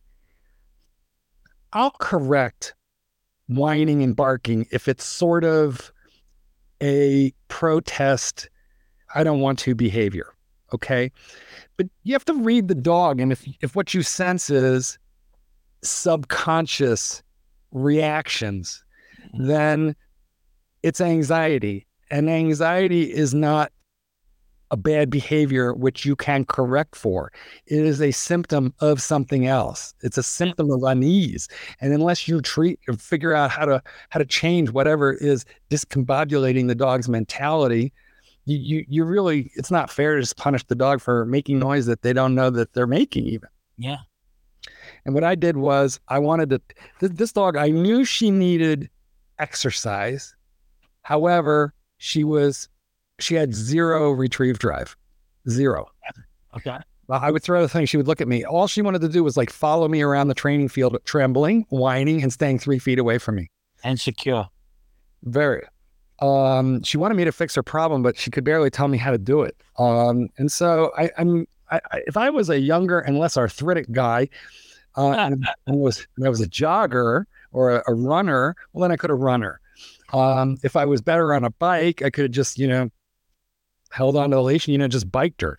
I'll 1.72 1.90
correct 1.90 2.74
whining 3.48 4.02
and 4.02 4.16
barking 4.16 4.66
if 4.70 4.88
it's 4.88 5.04
sort 5.04 5.44
of 5.44 5.92
a 6.82 7.32
protest 7.48 8.48
I 9.14 9.24
don't 9.24 9.40
want 9.40 9.58
to 9.60 9.74
behavior. 9.74 10.34
Okay. 10.72 11.12
But 11.76 11.86
you 12.04 12.12
have 12.12 12.24
to 12.26 12.34
read 12.34 12.68
the 12.68 12.74
dog. 12.74 13.20
And 13.20 13.32
if, 13.32 13.46
if 13.60 13.76
what 13.76 13.94
you 13.94 14.02
sense 14.02 14.50
is 14.50 14.98
subconscious 15.82 17.22
reactions, 17.72 18.82
mm-hmm. 19.26 19.46
then 19.46 19.96
it's 20.82 21.00
anxiety. 21.00 21.86
And 22.10 22.30
anxiety 22.30 23.12
is 23.12 23.34
not 23.34 23.72
a 24.70 24.76
bad 24.76 25.10
behavior 25.10 25.72
which 25.74 26.04
you 26.04 26.16
can 26.16 26.44
correct 26.44 26.96
for. 26.96 27.32
It 27.66 27.80
is 27.84 28.00
a 28.00 28.10
symptom 28.10 28.74
of 28.80 29.00
something 29.00 29.46
else. 29.46 29.94
It's 30.02 30.18
a 30.18 30.22
symptom 30.22 30.70
of 30.70 30.82
unease. 30.82 31.48
And 31.80 31.92
unless 31.92 32.26
you 32.26 32.40
treat 32.40 32.80
or 32.88 32.94
figure 32.94 33.32
out 33.32 33.50
how 33.50 33.64
to 33.64 33.82
how 34.10 34.18
to 34.18 34.24
change 34.24 34.70
whatever 34.70 35.12
is 35.12 35.44
discombobulating 35.70 36.66
the 36.68 36.74
dog's 36.74 37.08
mentality, 37.08 37.92
you, 38.44 38.58
you 38.58 38.84
you 38.88 39.04
really 39.04 39.50
it's 39.54 39.70
not 39.70 39.90
fair 39.90 40.16
to 40.16 40.20
just 40.20 40.36
punish 40.36 40.64
the 40.64 40.74
dog 40.74 41.00
for 41.00 41.24
making 41.26 41.58
noise 41.58 41.86
that 41.86 42.02
they 42.02 42.12
don't 42.12 42.34
know 42.34 42.50
that 42.50 42.72
they're 42.72 42.86
making 42.86 43.26
even. 43.26 43.48
Yeah. 43.76 43.98
And 45.04 45.14
what 45.14 45.24
I 45.24 45.36
did 45.36 45.56
was 45.56 46.00
I 46.08 46.18
wanted 46.18 46.50
to 46.50 46.60
th- 47.00 47.12
this 47.12 47.32
dog 47.32 47.56
I 47.56 47.68
knew 47.68 48.04
she 48.04 48.30
needed 48.30 48.90
exercise. 49.38 50.34
However, 51.02 51.72
she 51.98 52.24
was 52.24 52.68
she 53.18 53.34
had 53.34 53.54
zero 53.54 54.10
retrieve 54.10 54.58
drive. 54.58 54.96
Zero. 55.48 55.86
Okay. 56.56 56.78
Well, 57.08 57.20
I 57.22 57.30
would 57.30 57.42
throw 57.42 57.62
the 57.62 57.68
thing. 57.68 57.86
She 57.86 57.96
would 57.96 58.08
look 58.08 58.20
at 58.20 58.28
me. 58.28 58.44
All 58.44 58.66
she 58.66 58.82
wanted 58.82 59.00
to 59.02 59.08
do 59.08 59.22
was 59.22 59.36
like 59.36 59.50
follow 59.50 59.88
me 59.88 60.02
around 60.02 60.28
the 60.28 60.34
training 60.34 60.68
field, 60.68 60.96
trembling, 61.04 61.66
whining, 61.68 62.22
and 62.22 62.32
staying 62.32 62.58
three 62.58 62.78
feet 62.78 62.98
away 62.98 63.18
from 63.18 63.36
me. 63.36 63.50
And 63.84 64.00
secure. 64.00 64.48
Very. 65.22 65.62
Um, 66.20 66.82
she 66.82 66.96
wanted 66.96 67.14
me 67.14 67.24
to 67.24 67.32
fix 67.32 67.54
her 67.54 67.62
problem, 67.62 68.02
but 68.02 68.16
she 68.18 68.30
could 68.30 68.44
barely 68.44 68.70
tell 68.70 68.88
me 68.88 68.98
how 68.98 69.10
to 69.10 69.18
do 69.18 69.42
it. 69.42 69.56
Um, 69.78 70.28
and 70.38 70.50
so 70.50 70.92
I, 70.96 71.10
am 71.18 71.46
if 72.06 72.16
I 72.16 72.30
was 72.30 72.48
a 72.48 72.58
younger 72.58 73.00
and 73.00 73.18
less 73.18 73.36
arthritic 73.36 73.90
guy, 73.92 74.28
uh, 74.96 75.10
and, 75.10 75.46
and 75.66 75.78
was 75.78 76.06
and 76.16 76.26
I 76.26 76.28
was 76.28 76.40
a 76.40 76.48
jogger 76.48 77.24
or 77.52 77.76
a, 77.76 77.82
a 77.86 77.94
runner, 77.94 78.56
well, 78.72 78.82
then 78.82 78.92
I 78.92 78.96
could 78.96 79.10
have 79.10 79.18
run 79.18 79.42
her. 79.42 79.60
Um, 80.12 80.56
if 80.62 80.76
I 80.76 80.84
was 80.84 81.00
better 81.02 81.34
on 81.34 81.44
a 81.44 81.50
bike, 81.50 82.02
I 82.02 82.10
could 82.10 82.24
have 82.24 82.32
just 82.32 82.58
you 82.58 82.66
know 82.66 82.90
held 83.96 84.16
on 84.16 84.30
to 84.30 84.36
the 84.36 84.42
leash 84.42 84.68
you 84.68 84.78
know 84.78 84.88
just 84.88 85.10
biked 85.10 85.40
her 85.40 85.58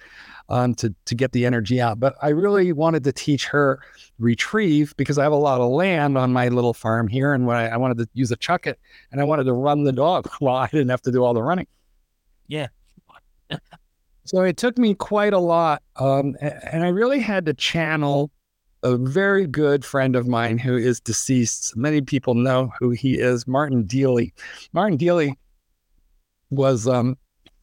um, 0.49 0.73
to 0.75 0.93
to 1.05 1.15
get 1.15 1.31
the 1.31 1.45
energy 1.45 1.81
out. 1.81 1.99
But 1.99 2.15
I 2.21 2.29
really 2.29 2.71
wanted 2.71 3.03
to 3.05 3.11
teach 3.11 3.45
her 3.47 3.79
retrieve 4.19 4.93
because 4.97 5.17
I 5.17 5.23
have 5.23 5.31
a 5.31 5.35
lot 5.35 5.61
of 5.61 5.69
land 5.69 6.17
on 6.17 6.31
my 6.31 6.47
little 6.49 6.73
farm 6.73 7.07
here, 7.07 7.33
and 7.33 7.45
when 7.45 7.57
I, 7.57 7.69
I 7.69 7.77
wanted 7.77 7.97
to 7.99 8.09
use 8.13 8.31
a 8.31 8.37
chuck 8.37 8.67
it, 8.67 8.79
and 9.11 9.19
I 9.19 9.23
wanted 9.23 9.45
to 9.45 9.53
run 9.53 9.83
the 9.83 9.91
dog 9.91 10.29
while 10.39 10.55
I 10.55 10.67
didn't 10.67 10.89
have 10.89 11.01
to 11.03 11.11
do 11.11 11.23
all 11.23 11.33
the 11.33 11.43
running. 11.43 11.67
Yeah. 12.47 12.67
so 14.25 14.41
it 14.41 14.57
took 14.57 14.77
me 14.77 14.93
quite 14.93 15.33
a 15.33 15.39
lot, 15.39 15.81
um, 15.97 16.35
and 16.41 16.83
I 16.83 16.89
really 16.89 17.19
had 17.19 17.45
to 17.45 17.53
channel 17.53 18.31
a 18.83 18.95
very 18.95 19.47
good 19.47 19.83
friend 19.83 20.15
of 20.15 20.27
mine 20.27 20.57
who 20.57 20.77
is 20.77 20.99
deceased. 20.99 21.75
Many 21.75 22.01
people 22.01 22.35
know 22.35 22.71
who 22.79 22.91
he 22.91 23.15
is, 23.15 23.47
Martin 23.47 23.83
Deeley. 23.83 24.31
Martin 24.71 24.97
Deeley 24.97 25.33
was 26.51 26.87
um, 26.87 27.17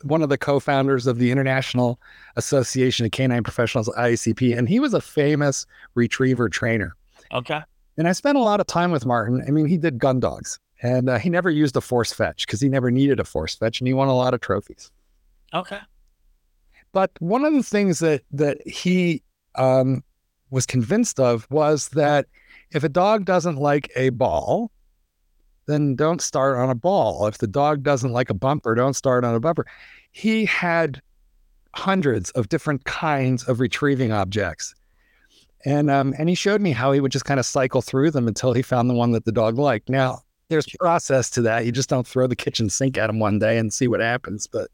one 0.05 0.23
of 0.23 0.29
the 0.29 0.39
co-founders 0.39 1.07
of 1.07 1.19
the 1.19 1.31
International 1.31 2.01
Association 2.37 3.07
of 3.07 3.13
Canine 3.13 3.43
Professionals, 3.43 3.89
IACP, 3.89 4.57
and 4.57 4.69
he 4.69 4.81
was 4.81 4.95
a 4.95 5.01
famous 5.01 5.67
retriever 5.95 6.49
trainer. 6.49 6.95
Okay. 7.33 7.61
And 7.97 8.09
I 8.09 8.13
spent 8.13 8.37
a 8.37 8.43
lot 8.43 8.61
of 8.61 8.67
time 8.67 8.91
with 8.91 9.07
Martin. 9.07 9.43
I 9.47 9.51
mean, 9.51 9.67
he 9.67 9.79
did 9.79 9.99
gun 9.99 10.21
dogs, 10.21 10.59
and 10.83 11.09
uh, 11.09 11.19
he 11.19 11.31
never 11.31 11.51
used 11.51 11.77
a 11.77 11.81
force 11.81 12.13
fetch 12.13 12.47
because 12.47 12.61
he 12.61 12.69
never 12.69 12.91
needed 12.91 13.21
a 13.21 13.25
force 13.25 13.55
fetch, 13.55 13.81
and 13.81 13.89
he 13.89 13.95
won 13.95 14.09
a 14.09 14.15
lot 14.15 14.35
of 14.35 14.41
trophies. 14.41 14.91
Okay. 15.53 15.79
But 16.93 17.11
one 17.19 17.45
of 17.45 17.53
the 17.53 17.63
things 17.63 17.99
that 18.01 18.23
that 18.33 18.67
he 18.67 19.23
um, 19.57 20.03
was 20.51 20.67
convinced 20.67 21.21
of 21.21 21.47
was 21.51 21.89
that 21.91 22.27
if 22.73 22.85
a 22.85 22.89
dog 22.89 23.25
doesn't 23.25 23.57
like 23.57 23.91
a 23.97 24.11
ball, 24.11 24.71
then 25.67 25.97
don't 25.97 26.21
start 26.21 26.59
on 26.59 26.71
a 26.71 26.75
ball. 26.75 27.27
If 27.27 27.39
the 27.39 27.47
dog 27.47 27.83
doesn't 27.83 28.13
like 28.13 28.31
a 28.31 28.35
bumper, 28.35 28.75
don't 28.75 28.95
start 28.95 29.25
on 29.25 29.35
a 29.35 29.41
bumper. 29.41 29.67
He 30.13 30.45
had 30.45 31.01
hundreds 31.75 32.31
of 32.33 32.49
different 32.49 32.85
kinds 32.85 33.45
of 33.45 33.61
retrieving 33.61 34.13
objects. 34.13 34.75
And 35.67 35.91
um, 35.91 36.15
and 36.19 36.29
he 36.29 36.35
showed 36.35 36.61
me 36.61 36.73
how 36.73 36.93
he 36.93 37.01
would 37.01 37.13
just 37.13 37.25
kind 37.25 37.41
of 37.41 37.47
cycle 37.47 37.81
through 37.81 38.11
them 38.11 38.29
until 38.29 38.53
he 38.53 38.63
found 38.63 38.91
the 38.91 38.95
one 38.95 39.13
that 39.13 39.25
the 39.25 39.33
dog 39.33 39.59
liked. 39.59 39.89
Now, 39.89 40.21
there's 40.49 40.67
process 40.79 41.31
to 41.31 41.43
that. 41.43 41.65
You 41.65 41.73
just 41.73 41.89
don't 41.89 42.07
throw 42.07 42.27
the 42.27 42.37
kitchen 42.37 42.69
sink 42.69 42.99
at 42.99 43.09
him 43.09 43.19
one 43.19 43.39
day 43.39 43.57
and 43.57 43.73
see 43.73 43.89
what 43.89 44.01
happens. 44.01 44.47
But 44.47 44.69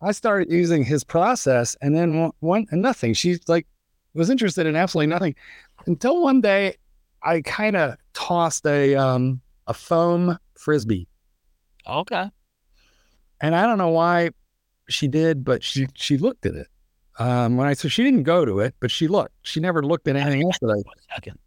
I 0.00 0.12
started 0.12 0.52
using 0.52 0.84
his 0.84 1.02
process, 1.02 1.76
and 1.80 1.96
then 1.96 2.20
one, 2.20 2.30
one 2.40 2.66
nothing. 2.70 3.14
She 3.14 3.38
like 3.48 3.66
was 4.14 4.30
interested 4.30 4.66
in 4.66 4.76
absolutely 4.76 5.08
nothing 5.08 5.34
until 5.86 6.22
one 6.22 6.40
day 6.40 6.76
I 7.22 7.40
kind 7.40 7.74
of 7.74 7.96
tossed 8.12 8.66
a 8.66 8.94
um, 8.94 9.40
a 9.66 9.74
foam 9.74 10.38
frisbee. 10.58 11.08
Okay. 11.86 12.30
And 13.40 13.54
I 13.54 13.66
don't 13.66 13.78
know 13.78 13.90
why 13.90 14.30
she 14.88 15.08
did, 15.08 15.44
but 15.44 15.62
she 15.62 15.86
she 15.94 16.16
looked 16.16 16.46
at 16.46 16.54
it. 16.54 16.68
Um, 17.18 17.56
when 17.56 17.66
I 17.68 17.74
so 17.74 17.88
she 17.88 18.02
didn't 18.02 18.24
go 18.24 18.44
to 18.44 18.60
it, 18.60 18.74
but 18.80 18.90
she 18.90 19.06
looked. 19.06 19.34
She 19.42 19.60
never 19.60 19.82
looked 19.82 20.08
at 20.08 20.16
anything 20.16 20.42
else 20.42 20.58
that 20.60 20.70
I. 20.70 21.14
Second. 21.14 21.38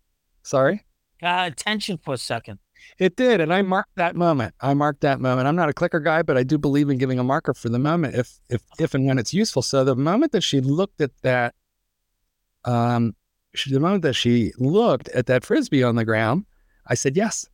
Sorry. 0.43 0.85
Got 1.19 1.51
attention 1.51 1.97
for 1.97 2.13
a 2.13 2.17
second. 2.17 2.59
It 2.99 3.15
did, 3.15 3.41
and 3.41 3.53
I 3.53 3.63
marked 3.63 3.95
that 3.95 4.15
moment. 4.15 4.53
I 4.61 4.73
marked 4.73 5.01
that 5.01 5.19
moment. 5.19 5.47
I'm 5.47 5.55
not 5.55 5.69
a 5.69 5.73
clicker 5.73 5.99
guy, 5.99 6.21
but 6.21 6.37
I 6.37 6.43
do 6.43 6.57
believe 6.57 6.89
in 6.89 6.97
giving 6.97 7.19
a 7.19 7.23
marker 7.23 7.53
for 7.53 7.69
the 7.69 7.79
moment 7.79 8.15
if 8.15 8.39
if 8.49 8.61
if 8.79 8.93
and 8.93 9.05
when 9.05 9.17
it's 9.17 9.33
useful. 9.33 9.61
So 9.61 9.83
the 9.83 9.95
moment 9.95 10.31
that 10.31 10.41
she 10.41 10.61
looked 10.61 11.01
at 11.01 11.11
that, 11.23 11.55
um, 12.65 13.15
she, 13.55 13.73
the 13.73 13.79
moment 13.79 14.03
that 14.03 14.13
she 14.13 14.53
looked 14.57 15.09
at 15.09 15.25
that 15.25 15.43
frisbee 15.43 15.83
on 15.83 15.95
the 15.95 16.05
ground, 16.05 16.45
I 16.85 16.93
said 16.93 17.17
yes. 17.17 17.47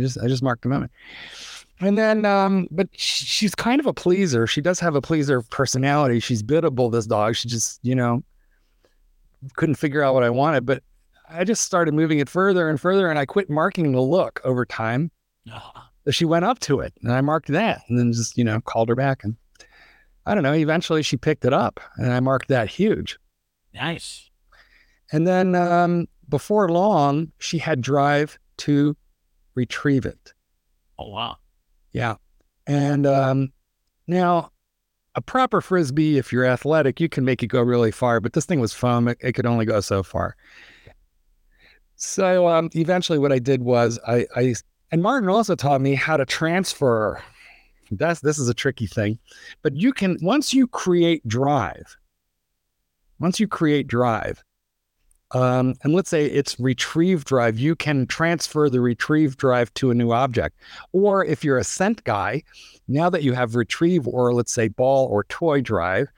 I 0.00 0.02
just 0.02 0.18
I 0.18 0.26
just 0.26 0.42
marked 0.42 0.62
the 0.62 0.68
moment. 0.68 0.90
And 1.80 1.96
then, 1.96 2.26
um, 2.26 2.68
but 2.70 2.88
she's 2.92 3.54
kind 3.54 3.80
of 3.80 3.86
a 3.86 3.94
pleaser. 3.94 4.46
She 4.46 4.60
does 4.60 4.80
have 4.80 4.94
a 4.94 5.00
pleaser 5.00 5.40
personality. 5.42 6.20
She's 6.20 6.42
biddable. 6.42 6.90
This 6.90 7.06
dog. 7.06 7.36
She 7.36 7.48
just, 7.48 7.80
you 7.82 7.94
know, 7.94 8.22
couldn't 9.56 9.76
figure 9.76 10.02
out 10.02 10.12
what 10.14 10.22
I 10.22 10.30
wanted. 10.30 10.66
But 10.66 10.82
I 11.28 11.44
just 11.44 11.62
started 11.62 11.94
moving 11.94 12.18
it 12.18 12.28
further 12.28 12.68
and 12.68 12.80
further, 12.80 13.08
and 13.08 13.18
I 13.18 13.24
quit 13.24 13.48
marking 13.48 13.92
the 13.92 14.00
look 14.00 14.40
over 14.44 14.66
time. 14.66 15.10
Uh-huh. 15.50 15.82
So 16.04 16.10
she 16.10 16.24
went 16.24 16.44
up 16.44 16.58
to 16.60 16.80
it, 16.80 16.92
and 17.02 17.12
I 17.12 17.20
marked 17.20 17.48
that, 17.48 17.82
and 17.88 17.98
then 17.98 18.12
just, 18.12 18.36
you 18.36 18.44
know, 18.44 18.60
called 18.60 18.88
her 18.88 18.94
back, 18.94 19.22
and 19.22 19.36
I 20.26 20.34
don't 20.34 20.42
know. 20.42 20.54
Eventually, 20.54 21.02
she 21.02 21.16
picked 21.16 21.44
it 21.44 21.52
up, 21.52 21.80
and 21.96 22.12
I 22.12 22.20
marked 22.20 22.48
that 22.48 22.68
huge. 22.68 23.18
Nice. 23.72 24.30
And 25.12 25.26
then 25.26 25.54
um, 25.54 26.08
before 26.28 26.68
long, 26.68 27.32
she 27.38 27.58
had 27.58 27.80
drive 27.80 28.38
to 28.58 28.96
retrieve 29.60 30.06
it. 30.06 30.32
Oh, 30.98 31.08
wow. 31.08 31.36
Yeah. 31.92 32.16
And 32.66 33.06
um, 33.06 33.52
now, 34.06 34.50
a 35.14 35.20
proper 35.20 35.60
frisbee, 35.60 36.18
if 36.18 36.32
you're 36.32 36.46
athletic, 36.46 37.00
you 37.00 37.08
can 37.08 37.24
make 37.24 37.42
it 37.42 37.48
go 37.48 37.60
really 37.60 37.90
far, 37.90 38.20
but 38.20 38.32
this 38.32 38.46
thing 38.46 38.60
was 38.60 38.72
foam. 38.72 39.08
It, 39.08 39.18
it 39.20 39.32
could 39.34 39.46
only 39.46 39.66
go 39.66 39.80
so 39.80 40.02
far. 40.02 40.36
So 41.96 42.48
um, 42.48 42.70
eventually, 42.74 43.18
what 43.18 43.32
I 43.32 43.38
did 43.38 43.62
was 43.62 43.98
I, 44.06 44.26
I 44.34 44.54
And 44.92 45.02
Martin 45.02 45.28
also 45.28 45.54
taught 45.54 45.80
me 45.80 45.94
how 45.94 46.16
to 46.16 46.24
transfer. 46.24 47.22
That's 47.90 48.20
this 48.20 48.38
is 48.38 48.48
a 48.48 48.54
tricky 48.54 48.86
thing, 48.86 49.18
but 49.62 49.76
you 49.76 49.92
can 49.92 50.16
once 50.22 50.54
you 50.54 50.66
create 50.68 51.26
drive, 51.26 51.96
once 53.18 53.40
you 53.40 53.48
create 53.48 53.88
drive, 53.88 54.42
um, 55.32 55.74
and 55.82 55.94
let's 55.94 56.10
say 56.10 56.26
it's 56.26 56.58
retrieve 56.58 57.24
drive, 57.24 57.58
you 57.58 57.76
can 57.76 58.06
transfer 58.06 58.68
the 58.68 58.80
retrieve 58.80 59.36
drive 59.36 59.72
to 59.74 59.90
a 59.90 59.94
new 59.94 60.12
object. 60.12 60.58
Or 60.92 61.24
if 61.24 61.44
you're 61.44 61.58
a 61.58 61.64
scent 61.64 62.02
guy, 62.04 62.42
now 62.88 63.10
that 63.10 63.22
you 63.22 63.32
have 63.34 63.54
retrieve 63.54 64.06
or 64.08 64.34
let's 64.34 64.52
say 64.52 64.68
ball 64.68 65.06
or 65.06 65.24
toy 65.24 65.60
drive, 65.60 66.08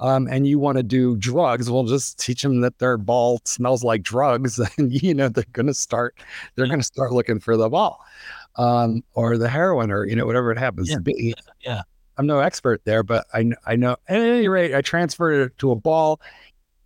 um, 0.00 0.26
and 0.28 0.46
you 0.46 0.58
want 0.58 0.76
to 0.76 0.82
do 0.82 1.16
drugs, 1.16 1.70
we'll 1.70 1.84
just 1.84 2.18
teach 2.18 2.42
them 2.42 2.60
that 2.60 2.78
their 2.78 2.98
ball 2.98 3.40
smells 3.44 3.84
like 3.84 4.02
drugs, 4.02 4.58
and 4.78 4.92
you 5.02 5.14
know 5.14 5.28
they're 5.28 5.44
going 5.52 5.66
to 5.66 5.74
start 5.74 6.16
they're 6.54 6.66
going 6.66 6.80
to 6.80 6.84
start 6.84 7.12
looking 7.12 7.40
for 7.40 7.56
the 7.56 7.68
ball 7.68 8.04
um, 8.56 9.02
or 9.14 9.38
the 9.38 9.48
heroin 9.48 9.90
or 9.90 10.04
you 10.04 10.16
know 10.16 10.26
whatever 10.26 10.50
it 10.52 10.58
happens 10.58 10.90
yeah. 10.90 10.96
to 10.96 11.00
be. 11.00 11.34
Yeah. 11.60 11.82
I'm 12.16 12.26
no 12.26 12.38
expert 12.38 12.80
there, 12.84 13.02
but 13.02 13.26
I 13.34 13.50
I 13.66 13.76
know 13.76 13.96
at 14.08 14.20
any 14.20 14.46
rate 14.46 14.74
I 14.74 14.82
transferred 14.82 15.46
it 15.46 15.58
to 15.58 15.72
a 15.72 15.76
ball, 15.76 16.20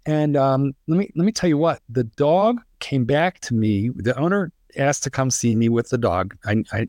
and 0.09 0.39
um, 0.39 0.73
let 0.87 0.97
me 0.97 1.11
let 1.15 1.27
me 1.27 1.33
tell 1.33 1.49
you 1.49 1.59
what 1.59 1.83
the 1.91 2.05
dog 2.05 2.63
came 2.81 3.05
back 3.05 3.41
to 3.41 3.55
me. 3.55 3.91
The 3.95 4.19
owner 4.19 4.51
asked 4.77 5.03
to 5.03 5.11
come 5.11 5.31
see 5.31 5.55
me 5.55 5.69
with 5.69 5.91
the 5.91 5.99
dog. 5.99 6.35
I, 6.47 6.65
I 6.73 6.87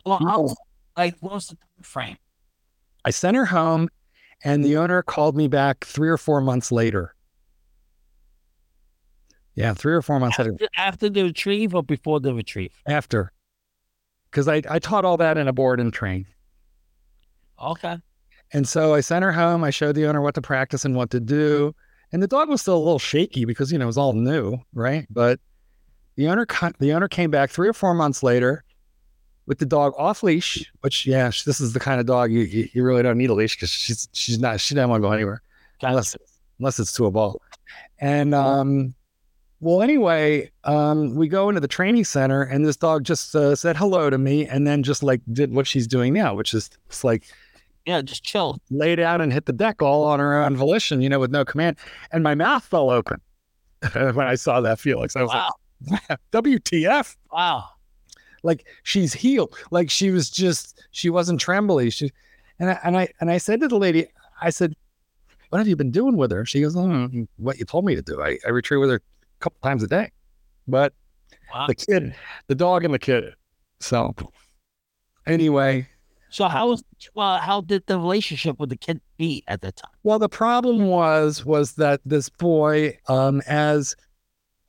like 0.96 1.16
what 1.20 1.34
was 1.34 1.48
the 1.48 1.56
time 1.56 1.84
frame? 1.84 2.18
I 3.04 3.10
sent 3.10 3.36
her 3.36 3.46
home, 3.46 3.90
and 4.44 4.64
the 4.64 4.78
owner 4.78 5.02
called 5.04 5.36
me 5.36 5.50
back 5.50 5.84
three 5.84 6.08
or 6.08 6.18
four 6.18 6.40
months 6.40 6.72
later. 6.72 7.14
Yeah, 9.54 9.74
three 9.74 9.94
or 9.94 10.02
four 10.02 10.22
months 10.22 10.40
after, 10.40 10.56
after 10.78 11.10
the 11.10 11.24
retrieve 11.24 11.76
or 11.76 11.84
before 11.84 12.22
the 12.22 12.34
retrieve? 12.34 12.72
After 12.88 13.34
because 14.32 14.48
I, 14.48 14.62
I 14.70 14.80
taught 14.80 15.04
all 15.04 15.18
that 15.18 15.38
in 15.38 15.50
a 15.50 15.54
board 15.54 15.82
and 15.82 15.92
train. 15.92 16.26
Okay. 17.62 17.98
And 18.54 18.66
so 18.66 18.94
I 18.94 19.02
sent 19.02 19.24
her 19.24 19.34
home. 19.34 19.64
I 19.64 19.72
showed 19.72 19.96
the 19.96 20.06
owner 20.06 20.22
what 20.22 20.36
to 20.36 20.42
practice 20.42 20.86
and 20.86 20.96
what 20.96 21.10
to 21.10 21.20
do. 21.20 21.76
And 22.12 22.24
the 22.24 22.28
dog 22.28 22.50
was 22.50 22.62
still 22.62 22.78
a 22.78 22.80
little 22.80 23.00
shaky 23.00 23.46
because, 23.46 23.72
you 23.72 23.78
know, 23.78 23.86
it 23.86 23.88
was 23.88 23.98
all 23.98 24.14
new, 24.14 24.58
right? 24.74 25.06
But 25.10 25.40
the 26.16 26.28
owner 26.28 26.46
the 26.80 26.94
owner 26.94 27.08
came 27.08 27.32
back 27.32 27.50
three 27.50 27.68
or 27.68 27.74
four 27.74 27.94
months 27.94 28.24
later 28.24 28.64
with 29.46 29.60
the 29.60 29.66
dog 29.66 29.94
off 29.98 30.24
leash, 30.24 30.72
which, 30.82 31.06
yeah, 31.06 31.28
this 31.46 31.60
is 31.60 31.74
the 31.74 31.80
kind 31.80 32.00
of 32.00 32.06
dog 32.06 32.32
you, 32.32 32.42
you, 32.42 32.70
you 32.74 32.84
really 32.84 33.04
don't 33.04 33.18
need 33.18 33.30
a 33.30 33.34
leash 33.34 33.56
because 33.56 33.70
she's 33.70 34.10
she's 34.14 34.40
not, 34.40 34.60
she 34.60 34.76
doesn't 34.76 34.90
want 34.90 35.02
to 35.02 35.08
go 35.08 35.12
anywhere 35.12 35.42
unless, 35.82 36.16
unless 36.60 36.80
it's 36.80 36.94
to 36.94 37.06
a 37.06 37.12
ball. 37.12 37.42
And 38.00 38.34
um, 38.34 38.94
well, 39.62 39.82
anyway, 39.82 40.52
um, 40.64 41.16
we 41.16 41.28
go 41.28 41.50
into 41.50 41.60
the 41.60 41.68
training 41.68 42.06
center, 42.06 42.44
and 42.44 42.66
this 42.66 42.78
dog 42.78 43.04
just 43.04 43.36
uh, 43.36 43.56
said 43.56 43.76
hello 43.76 44.10
to 44.10 44.18
me, 44.18 44.48
and 44.48 44.66
then 44.66 44.84
just 44.84 45.04
like 45.04 45.22
did 45.34 45.54
what 45.54 45.68
she's 45.68 45.86
doing 45.86 46.14
now, 46.14 46.34
which 46.34 46.54
is 46.54 46.70
it's 46.88 47.04
like, 47.04 47.26
yeah, 47.90 48.04
just 48.04 48.24
chill, 48.24 48.60
lay 48.70 48.96
down 48.96 49.20
and 49.20 49.34
hit 49.34 49.48
the 49.48 49.52
deck 49.52 49.82
all 49.82 50.04
on 50.04 50.20
her 50.20 50.44
own 50.44 50.56
volition, 50.56 51.02
you 51.02 51.10
know, 51.10 51.20
with 51.20 51.32
no 51.32 51.44
command. 51.44 51.76
And 52.12 52.22
my 52.22 52.36
mouth 52.36 52.64
fell 52.64 52.92
open 52.92 53.20
when 53.94 54.20
I 54.20 54.36
saw 54.36 54.62
that 54.62 54.80
Felix. 54.80 55.16
I 55.16 55.24
was 55.24 55.30
like, 55.30 55.52
wow. 55.90 56.00
like, 56.10 56.20
WTF? 56.32 57.16
Wow. 57.32 57.64
Like 58.44 58.68
she's 58.84 59.12
healed. 59.12 59.58
Like 59.72 59.90
she 59.90 60.12
was 60.12 60.30
just 60.30 60.84
she 60.92 61.10
wasn't 61.10 61.42
trembly. 61.42 61.90
She 61.90 62.12
and 62.60 62.70
I 62.70 62.80
and 62.84 62.96
I 62.96 63.08
and 63.22 63.32
I 63.32 63.40
said 63.40 63.60
to 63.62 63.68
the 63.68 63.80
lady, 63.80 64.06
I 64.40 64.52
said, 64.52 64.76
What 65.50 65.58
have 65.58 65.68
you 65.68 65.76
been 65.76 65.90
doing 65.90 66.16
with 66.16 66.32
her? 66.32 66.46
She 66.46 66.62
goes, 66.62 66.78
oh, 66.78 67.10
what 67.38 67.58
you 67.58 67.66
told 67.66 67.86
me 67.86 67.96
to 67.96 68.04
do. 68.04 68.22
I, 68.22 68.38
I 68.46 68.50
retrieve 68.50 68.82
with 68.82 68.92
her 68.92 68.98
a 68.98 69.44
couple 69.44 69.58
times 69.64 69.82
a 69.82 69.88
day. 69.88 70.12
But 70.68 70.94
wow. 71.52 71.66
the 71.66 71.74
kid, 71.74 72.14
the 72.46 72.56
dog 72.56 72.86
and 72.86 72.94
the 72.94 73.00
kid. 73.00 73.34
So 73.80 74.14
anyway. 75.26 75.88
So 76.30 76.48
how 76.48 76.70
was 76.70 76.84
well, 77.16 77.38
how 77.38 77.62
did 77.62 77.84
the 77.88 78.00
relationship 78.00 78.60
with 78.60 78.70
the 78.70 78.78
kid 78.78 79.02
be 79.18 79.44
at 79.48 79.62
that 79.62 79.78
time? 79.78 79.92
Well, 80.04 80.20
the 80.20 80.30
problem 80.30 80.88
was 80.88 81.46
was 81.46 81.74
that 81.74 82.02
this 82.06 82.30
boy, 82.30 82.98
um, 83.08 83.42
as 83.48 83.96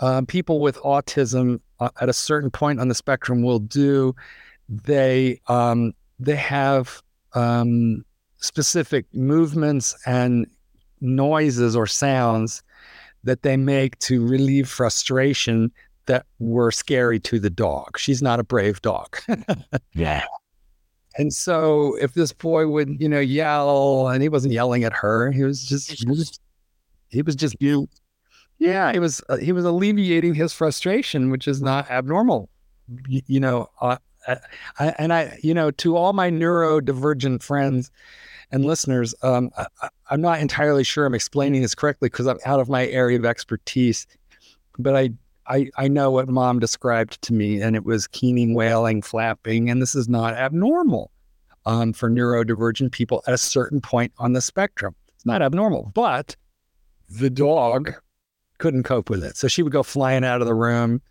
um, 0.01 0.27
people 0.27 0.61
with 0.61 0.77
autism 0.79 1.61
uh, 1.79 1.91
at 2.01 2.09
a 2.09 2.15
certain 2.15 2.51
point 2.51 2.81
on 2.81 2.89
the 2.89 2.95
spectrum 2.95 3.43
will 3.43 3.59
do, 3.59 4.15
they 4.69 5.41
um, 5.49 5.93
they 6.19 6.37
have 6.37 7.03
um, 7.35 8.05
specific 8.39 9.05
movements 9.13 9.95
and 10.07 10.47
noises 11.01 11.77
or 11.77 11.87
sounds 11.87 12.63
that 13.25 13.43
they 13.43 13.57
make 13.57 13.99
to 13.99 14.27
relieve 14.27 14.69
frustration 14.69 15.71
that 16.07 16.25
were 16.39 16.71
scary 16.71 17.21
to 17.21 17.39
the 17.39 17.51
dog. 17.51 17.99
She's 17.99 18.23
not 18.23 18.41
a 18.41 18.45
brave 18.45 18.81
dog. 18.83 19.19
yeah. 19.93 20.25
And 21.17 21.33
so 21.33 21.97
if 21.97 22.15
this 22.15 22.33
boy 22.33 22.69
would, 22.69 23.01
you 23.01 23.09
know, 23.09 23.21
yell 23.21 24.09
and 24.09 24.23
he 24.23 24.29
wasn't 24.29 24.55
yelling 24.55 24.85
at 24.85 24.93
her, 24.93 25.33
he 25.33 25.43
was 25.43 25.65
just, 25.65 25.91
he 25.91 26.07
was, 26.09 26.39
he 27.09 27.23
was 27.23 27.35
just, 27.35 27.57
you, 27.61 27.89
yeah, 28.59 28.93
he 28.93 28.99
was, 28.99 29.23
uh, 29.29 29.37
he 29.37 29.53
was 29.53 29.65
alleviating 29.65 30.35
his 30.35 30.53
frustration, 30.53 31.31
which 31.31 31.49
is 31.49 31.61
not 31.61 31.91
abnormal. 31.91 32.49
You, 33.09 33.23
you 33.27 33.41
know, 33.41 33.69
uh, 33.81 33.97
I, 34.79 34.95
and 34.99 35.13
I, 35.13 35.39
you 35.43 35.55
know, 35.55 35.71
to 35.73 35.97
all 35.97 36.13
my 36.13 36.31
neurodivergent 36.31 37.43
friends, 37.43 37.91
and 38.53 38.65
listeners, 38.65 39.15
um, 39.23 39.51
I, 39.57 39.89
am 40.11 40.21
not 40.21 40.41
entirely 40.41 40.83
sure 40.85 41.07
I'm 41.07 41.15
explaining 41.15 41.63
this 41.63 41.75
correctly 41.75 42.09
because 42.09 42.27
I'm 42.27 42.39
out 42.45 42.61
of 42.61 42.69
my 42.69 42.87
area 42.89 43.19
of 43.19 43.25
expertise, 43.25 44.07
but 44.79 44.97
I, 44.97 45.11
I, 45.51 45.69
I 45.77 45.89
know 45.89 46.13
what 46.13 46.29
mom 46.29 46.61
described 46.61 47.21
to 47.23 47.35
me, 47.35 47.61
and 47.61 47.75
it 47.75 47.85
was 47.85 48.07
keening, 48.07 48.55
wailing, 48.55 49.03
flapping, 49.03 49.69
and 49.69 49.83
this 49.83 49.97
is 49.97 50.09
not 50.09 50.35
abnormal 50.35 51.11
um, 51.67 51.93
for 51.93 52.09
neurodivergent 52.09 52.93
people 52.93 53.23
at 53.27 53.35
a 53.35 53.39
certain 53.39 53.81
point 53.81 54.13
on 54.19 54.33
the 54.33 54.41
spectrum. 54.41 54.95
It's 55.15 55.27
not 55.27 55.43
abnormal, 55.43 55.91
but 55.93 56.37
the 57.09 57.29
dog 57.29 57.93
couldn't 58.59 58.85
cope 58.85 59.11
with 59.11 59.25
it, 59.25 59.37
so 59.37 59.49
she 59.49 59.65
would 59.65 59.73
go 59.73 59.83
flying 59.83 60.25
out 60.25 60.41
of 60.41 60.47
the 60.47 60.55
room, 60.55 61.03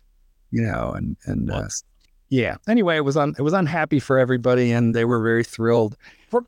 you 0.50 0.62
know, 0.62 0.92
and 0.92 1.16
and 1.26 1.50
uh, 1.50 1.68
yeah. 2.30 2.56
Anyway, 2.66 2.96
it 2.96 3.04
was 3.04 3.18
un, 3.18 3.34
it 3.38 3.42
was 3.42 3.52
unhappy 3.52 4.00
for 4.00 4.18
everybody, 4.18 4.72
and 4.72 4.94
they 4.94 5.04
were 5.04 5.22
very 5.22 5.44
thrilled. 5.44 5.96
For 6.30 6.44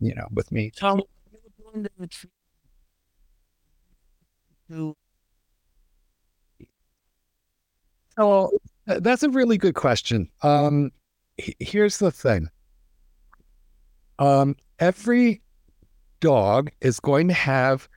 you 0.00 0.14
know, 0.14 0.26
with 0.32 0.50
me. 0.50 0.72
So, 4.70 4.96
oh, 8.18 8.50
that's 8.86 9.22
a 9.22 9.30
really 9.30 9.56
good 9.56 9.74
question. 9.74 10.28
Um, 10.42 10.90
here's 11.36 11.98
the 11.98 12.10
thing. 12.10 12.48
Um, 14.18 14.56
every 14.78 15.40
dog 16.20 16.70
is 16.80 17.00
going 17.00 17.28
to 17.28 17.34
have 17.34 17.88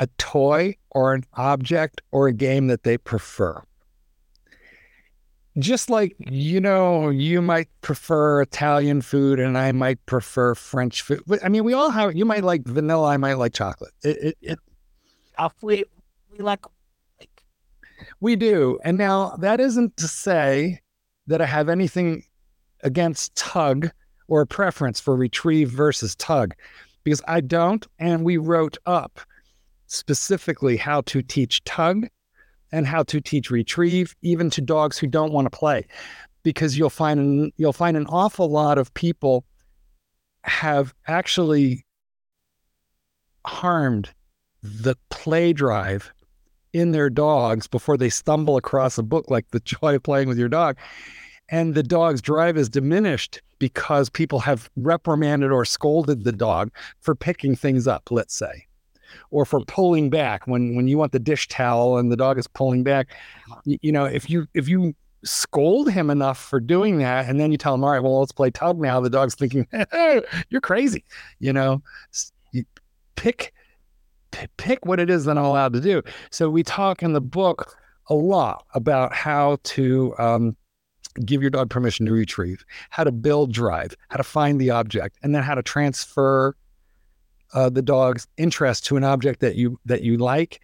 a 0.00 0.06
toy 0.18 0.76
or 0.90 1.14
an 1.14 1.24
object 1.34 2.02
or 2.10 2.28
a 2.28 2.32
game 2.32 2.66
that 2.66 2.82
they 2.82 2.98
prefer 2.98 3.62
just 5.58 5.88
like 5.88 6.14
you 6.18 6.60
know 6.60 7.08
you 7.08 7.40
might 7.40 7.68
prefer 7.80 8.42
italian 8.42 9.00
food 9.00 9.40
and 9.40 9.56
i 9.56 9.72
might 9.72 10.04
prefer 10.04 10.54
french 10.54 11.00
food 11.02 11.22
i 11.42 11.48
mean 11.48 11.64
we 11.64 11.72
all 11.72 11.90
have 11.90 12.14
you 12.14 12.24
might 12.24 12.44
like 12.44 12.62
vanilla 12.64 13.08
i 13.08 13.16
might 13.16 13.34
like 13.34 13.54
chocolate 13.54 13.92
it, 14.02 14.16
it, 14.18 14.38
it 14.42 14.58
we, 15.62 15.84
we 16.32 16.44
like 16.44 16.64
we 18.20 18.36
do. 18.36 18.78
And 18.84 18.98
now 18.98 19.36
that 19.38 19.60
isn't 19.60 19.96
to 19.96 20.08
say 20.08 20.80
that 21.26 21.40
i 21.40 21.46
have 21.46 21.68
anything 21.68 22.22
against 22.82 23.34
tug 23.34 23.90
or 24.28 24.42
a 24.42 24.46
preference 24.46 25.00
for 25.00 25.16
retrieve 25.16 25.70
versus 25.70 26.14
tug 26.16 26.54
because 27.02 27.20
i 27.26 27.40
don't 27.40 27.86
and 27.98 28.24
we 28.24 28.36
wrote 28.36 28.76
up 28.86 29.20
specifically 29.86 30.76
how 30.76 31.00
to 31.02 31.22
teach 31.22 31.64
tug 31.64 32.06
and 32.72 32.86
how 32.86 33.02
to 33.04 33.20
teach 33.20 33.50
retrieve, 33.50 34.14
even 34.22 34.50
to 34.50 34.60
dogs 34.60 34.98
who 34.98 35.06
don't 35.06 35.32
want 35.32 35.46
to 35.46 35.56
play, 35.56 35.86
because 36.42 36.76
you'll 36.76 36.90
find 36.90 37.20
an, 37.20 37.52
you'll 37.56 37.72
find 37.72 37.96
an 37.96 38.06
awful 38.06 38.50
lot 38.50 38.78
of 38.78 38.92
people 38.94 39.44
have 40.42 40.94
actually 41.06 41.84
harmed 43.46 44.10
the 44.62 44.96
play 45.10 45.52
drive 45.52 46.12
in 46.76 46.92
their 46.92 47.10
dogs 47.10 47.66
before 47.66 47.96
they 47.96 48.10
stumble 48.10 48.56
across 48.56 48.98
a 48.98 49.02
book 49.02 49.30
like 49.30 49.50
The 49.50 49.60
Joy 49.60 49.96
of 49.96 50.02
Playing 50.02 50.28
with 50.28 50.38
Your 50.38 50.48
Dog. 50.48 50.76
And 51.48 51.74
the 51.74 51.82
dog's 51.82 52.20
drive 52.20 52.56
is 52.56 52.68
diminished 52.68 53.40
because 53.58 54.10
people 54.10 54.40
have 54.40 54.68
reprimanded 54.76 55.50
or 55.50 55.64
scolded 55.64 56.24
the 56.24 56.32
dog 56.32 56.70
for 57.00 57.14
picking 57.14 57.56
things 57.56 57.86
up, 57.86 58.10
let's 58.10 58.34
say 58.34 58.66
or 59.30 59.44
for 59.44 59.60
pulling 59.66 60.10
back 60.10 60.46
when 60.46 60.74
when 60.74 60.88
you 60.88 60.98
want 60.98 61.12
the 61.12 61.18
dish 61.18 61.48
towel 61.48 61.96
and 61.96 62.10
the 62.10 62.16
dog 62.16 62.38
is 62.38 62.46
pulling 62.48 62.82
back 62.82 63.14
you, 63.64 63.92
know 63.92 64.04
if 64.04 64.28
you 64.28 64.46
if 64.54 64.68
you 64.68 64.94
scold 65.24 65.90
him 65.90 66.10
enough 66.10 66.38
for 66.38 66.60
doing 66.60 66.98
that 66.98 67.28
and 67.28 67.40
then 67.40 67.50
you 67.50 67.56
tell 67.56 67.74
him 67.74 67.84
all 67.84 67.90
right 67.90 68.02
well 68.02 68.20
let's 68.20 68.32
play 68.32 68.50
tug 68.50 68.80
now 68.80 69.00
the 69.00 69.10
dog's 69.10 69.34
thinking 69.34 69.66
hey, 69.92 70.20
you're 70.50 70.60
crazy 70.60 71.04
you 71.38 71.52
know 71.52 71.82
pick 73.14 73.52
pick 74.56 74.84
what 74.86 75.00
it 75.00 75.10
is 75.10 75.24
that 75.24 75.36
i'm 75.36 75.44
allowed 75.44 75.72
to 75.72 75.80
do 75.80 76.02
so 76.30 76.48
we 76.48 76.62
talk 76.62 77.02
in 77.02 77.12
the 77.12 77.20
book 77.20 77.76
a 78.08 78.14
lot 78.14 78.64
about 78.74 79.12
how 79.12 79.58
to 79.64 80.14
um, 80.18 80.56
give 81.24 81.40
your 81.40 81.50
dog 81.50 81.70
permission 81.70 82.06
to 82.06 82.12
retrieve, 82.12 82.64
how 82.90 83.04
to 83.04 83.12
build 83.12 83.52
drive, 83.52 83.94
how 84.08 84.16
to 84.16 84.22
find 84.22 84.60
the 84.60 84.70
object, 84.70 85.18
and 85.22 85.34
then 85.34 85.42
how 85.42 85.54
to 85.54 85.62
transfer 85.62 86.56
uh, 87.54 87.70
the 87.70 87.82
dog's 87.82 88.26
interest 88.36 88.84
to 88.86 88.96
an 88.96 89.04
object 89.04 89.40
that 89.40 89.56
you 89.56 89.78
that 89.86 90.02
you 90.02 90.18
like. 90.18 90.60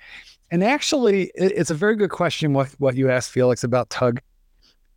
And 0.51 0.63
actually, 0.63 1.31
it, 1.35 1.53
it's 1.57 1.71
a 1.71 1.75
very 1.75 1.97
good 1.97 2.11
question 2.11 2.53
what 2.53 2.69
what 2.79 2.97
you 2.97 3.11
asked 3.11 3.31
Felix 3.31 3.65
about 3.65 3.91
tug. 3.91 4.21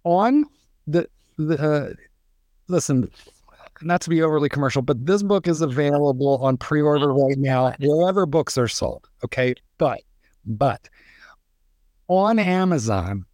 On 0.04 0.46
the 0.88 1.08
the 1.38 1.58
uh, 1.58 1.94
listen, 2.68 3.10
not 3.82 4.02
to 4.02 4.10
be 4.10 4.22
overly 4.22 4.50
commercial, 4.50 4.82
but 4.82 5.06
this 5.06 5.24
book 5.24 5.48
is 5.48 5.62
available 5.62 6.38
on 6.42 6.58
pre-order 6.58 7.12
right 7.14 7.38
now 7.38 7.74
wherever 7.80 8.26
books 8.26 8.58
are 8.58 8.68
sold. 8.68 9.08
Okay, 9.24 9.56
but 9.78 10.02
but 10.46 10.90
on 12.08 12.40
Amazon, 12.40 13.26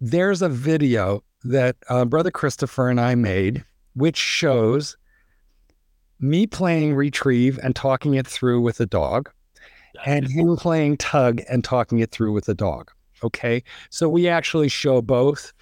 there's 0.00 0.42
a 0.42 0.48
video 0.48 1.22
that 1.44 1.76
uh, 1.88 2.04
Brother 2.04 2.30
Christopher 2.30 2.88
and 2.88 3.00
I 3.00 3.14
made, 3.14 3.64
which 3.94 4.16
shows 4.16 4.96
me 6.20 6.46
playing 6.46 6.94
retrieve 6.94 7.58
and 7.62 7.74
talking 7.74 8.14
it 8.14 8.26
through 8.26 8.60
with 8.60 8.80
a 8.80 8.86
dog, 8.86 9.30
and 10.04 10.26
him 10.26 10.56
playing 10.56 10.96
tug 10.98 11.40
and 11.48 11.64
talking 11.64 11.98
it 12.00 12.10
through 12.10 12.32
with 12.32 12.48
a 12.48 12.54
dog. 12.54 12.90
Okay, 13.24 13.62
so 13.90 14.08
we 14.08 14.28
actually 14.28 14.68
show 14.68 15.00
both. 15.00 15.52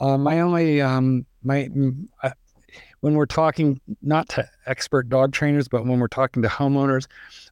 Uh, 0.00 0.18
my 0.18 0.40
only 0.40 0.80
um, 0.80 1.24
my 1.42 1.68
uh, 2.22 2.30
when 3.00 3.14
we're 3.14 3.26
talking 3.26 3.80
not 4.02 4.28
to 4.30 4.48
expert 4.66 5.08
dog 5.08 5.32
trainers, 5.32 5.68
but 5.68 5.86
when 5.86 6.00
we're 6.00 6.08
talking 6.08 6.42
to 6.42 6.48
homeowners, 6.48 7.06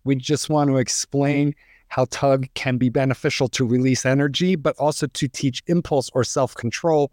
we 0.04 0.16
just 0.16 0.50
want 0.50 0.70
to 0.70 0.76
explain 0.76 1.54
how 1.88 2.06
tug 2.10 2.48
can 2.54 2.78
be 2.78 2.88
beneficial 2.88 3.48
to 3.48 3.64
release 3.64 4.04
energy, 4.04 4.56
but 4.56 4.76
also 4.76 5.06
to 5.06 5.28
teach 5.28 5.62
impulse 5.66 6.10
or 6.14 6.24
self 6.24 6.54
control. 6.54 7.12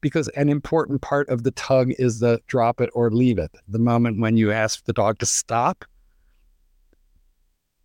Because 0.00 0.28
an 0.28 0.50
important 0.50 1.00
part 1.00 1.28
of 1.30 1.44
the 1.44 1.50
tug 1.52 1.92
is 1.98 2.20
the 2.20 2.40
drop 2.46 2.80
it 2.80 2.90
or 2.92 3.10
leave 3.10 3.38
it. 3.38 3.50
The 3.68 3.78
moment 3.78 4.20
when 4.20 4.36
you 4.36 4.52
ask 4.52 4.84
the 4.84 4.92
dog 4.92 5.18
to 5.20 5.26
stop, 5.26 5.84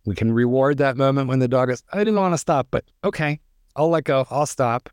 we 0.04 0.14
can 0.14 0.30
reward 0.30 0.78
that 0.78 0.96
moment 0.96 1.28
when 1.28 1.38
the 1.38 1.48
dog 1.48 1.70
is, 1.70 1.82
I 1.92 1.98
didn't 1.98 2.16
want 2.16 2.34
to 2.34 2.38
stop, 2.38 2.68
but 2.70 2.84
okay, 3.04 3.40
I'll 3.74 3.88
let 3.88 4.04
go, 4.04 4.26
I'll 4.30 4.46
stop. 4.46 4.90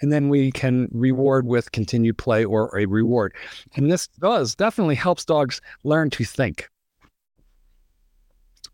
And 0.00 0.12
then 0.12 0.28
we 0.28 0.50
can 0.50 0.88
reward 0.92 1.46
with 1.46 1.72
continued 1.72 2.16
play 2.16 2.44
or 2.44 2.76
a 2.78 2.86
reward. 2.86 3.34
And 3.74 3.90
this 3.90 4.08
does 4.20 4.54
definitely 4.54 4.94
helps 4.94 5.24
dogs 5.24 5.60
learn 5.84 6.10
to 6.10 6.24
think 6.24 6.68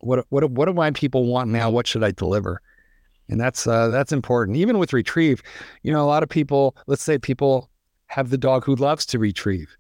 what 0.01 0.25
what 0.29 0.51
what 0.51 0.67
do 0.67 0.73
my 0.73 0.91
people 0.91 1.27
want 1.27 1.51
now? 1.51 1.71
What 1.71 1.87
should 1.87 2.05
I 2.05 2.13
deliver? 2.13 2.61
And 3.29 3.41
that's 3.41 3.67
uh, 3.67 3.89
that's 3.89 4.13
important. 4.13 4.57
Even 4.57 4.79
with 4.79 4.93
retrieve, 4.93 5.43
you 5.83 5.93
know, 5.93 6.03
a 6.03 6.07
lot 6.07 6.23
of 6.23 6.29
people, 6.29 6.77
let's 6.87 7.03
say 7.03 7.19
people 7.19 7.71
have 8.07 8.31
the 8.31 8.39
dog 8.39 8.65
who 8.65 8.77
loves 8.77 9.05
to 9.07 9.19
retrieve, 9.19 9.77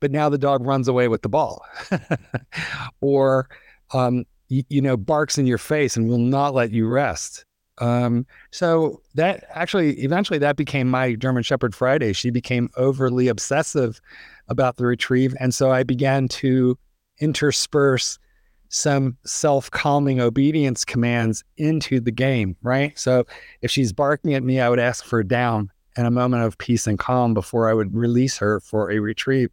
but 0.00 0.12
now 0.12 0.28
the 0.28 0.38
dog 0.38 0.64
runs 0.64 0.86
away 0.86 1.08
with 1.08 1.22
the 1.22 1.28
ball, 1.28 1.64
or 3.00 3.48
um, 3.92 4.24
you, 4.48 4.62
you, 4.68 4.80
know 4.80 4.96
barks 4.96 5.38
in 5.38 5.46
your 5.46 5.58
face 5.58 5.96
and 5.96 6.08
will 6.08 6.18
not 6.18 6.54
let 6.54 6.70
you 6.70 6.86
rest. 6.86 7.44
Um, 7.82 8.26
so 8.52 9.02
that 9.16 9.44
actually 9.50 9.94
eventually 10.04 10.38
that 10.38 10.54
became 10.54 10.88
my 10.88 11.14
German 11.16 11.42
Shepherd 11.42 11.74
Friday. 11.74 12.12
She 12.12 12.30
became 12.30 12.70
overly 12.76 13.26
obsessive 13.26 14.00
about 14.46 14.76
the 14.76 14.86
retrieve, 14.86 15.34
and 15.40 15.52
so 15.52 15.72
I 15.72 15.82
began 15.82 16.28
to 16.28 16.78
intersperse 17.18 18.20
some 18.68 19.16
self 19.26 19.68
calming 19.72 20.20
obedience 20.20 20.84
commands 20.84 21.42
into 21.56 21.98
the 21.98 22.12
game, 22.12 22.56
right? 22.62 22.96
So 22.96 23.26
if 23.62 23.70
she's 23.72 23.92
barking 23.92 24.32
at 24.34 24.44
me, 24.44 24.60
I 24.60 24.68
would 24.68 24.78
ask 24.78 25.04
for 25.04 25.24
down 25.24 25.68
and 25.96 26.06
a 26.06 26.10
moment 26.10 26.44
of 26.44 26.56
peace 26.58 26.86
and 26.86 27.00
calm 27.00 27.34
before 27.34 27.68
I 27.68 27.74
would 27.74 27.92
release 27.94 28.38
her 28.38 28.60
for 28.60 28.92
a 28.92 29.00
retrieve. 29.00 29.50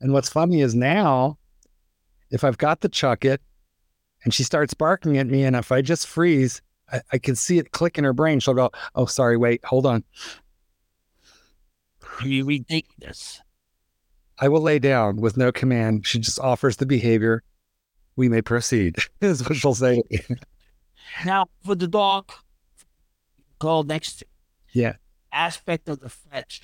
And 0.00 0.12
what's 0.12 0.28
funny 0.28 0.62
is 0.62 0.74
now, 0.74 1.38
if 2.32 2.42
I've 2.42 2.58
got 2.58 2.80
the 2.80 2.88
Chuckit 2.88 3.38
and 4.24 4.34
she 4.34 4.42
starts 4.42 4.74
barking 4.74 5.16
at 5.16 5.28
me, 5.28 5.44
and 5.44 5.54
if 5.54 5.70
I 5.70 5.80
just 5.80 6.08
freeze, 6.08 6.60
I, 6.92 7.00
I 7.12 7.18
can 7.18 7.36
see 7.36 7.58
it 7.58 7.72
click 7.72 7.98
in 7.98 8.04
her 8.04 8.12
brain. 8.12 8.40
She'll 8.40 8.54
go, 8.54 8.70
Oh, 8.94 9.06
sorry, 9.06 9.36
wait, 9.36 9.64
hold 9.64 9.86
on. 9.86 10.04
You 12.24 12.44
retake 12.44 12.88
this. 12.98 13.40
I 14.40 14.48
will 14.48 14.60
lay 14.60 14.78
down 14.78 15.16
with 15.16 15.36
no 15.36 15.52
command. 15.52 16.06
She 16.06 16.18
just 16.18 16.38
offers 16.38 16.76
the 16.76 16.86
behavior 16.86 17.42
we 18.18 18.28
may 18.28 18.42
proceed, 18.42 18.96
is 19.20 19.48
what 19.48 19.56
she'll 19.56 19.74
say. 19.74 20.02
now, 21.24 21.46
for 21.64 21.74
the 21.74 21.86
dog, 21.86 22.30
call 23.58 23.84
next 23.84 24.22
yeah 24.72 24.94
aspect 25.32 25.88
of 25.88 26.00
the 26.00 26.08
fetch, 26.08 26.62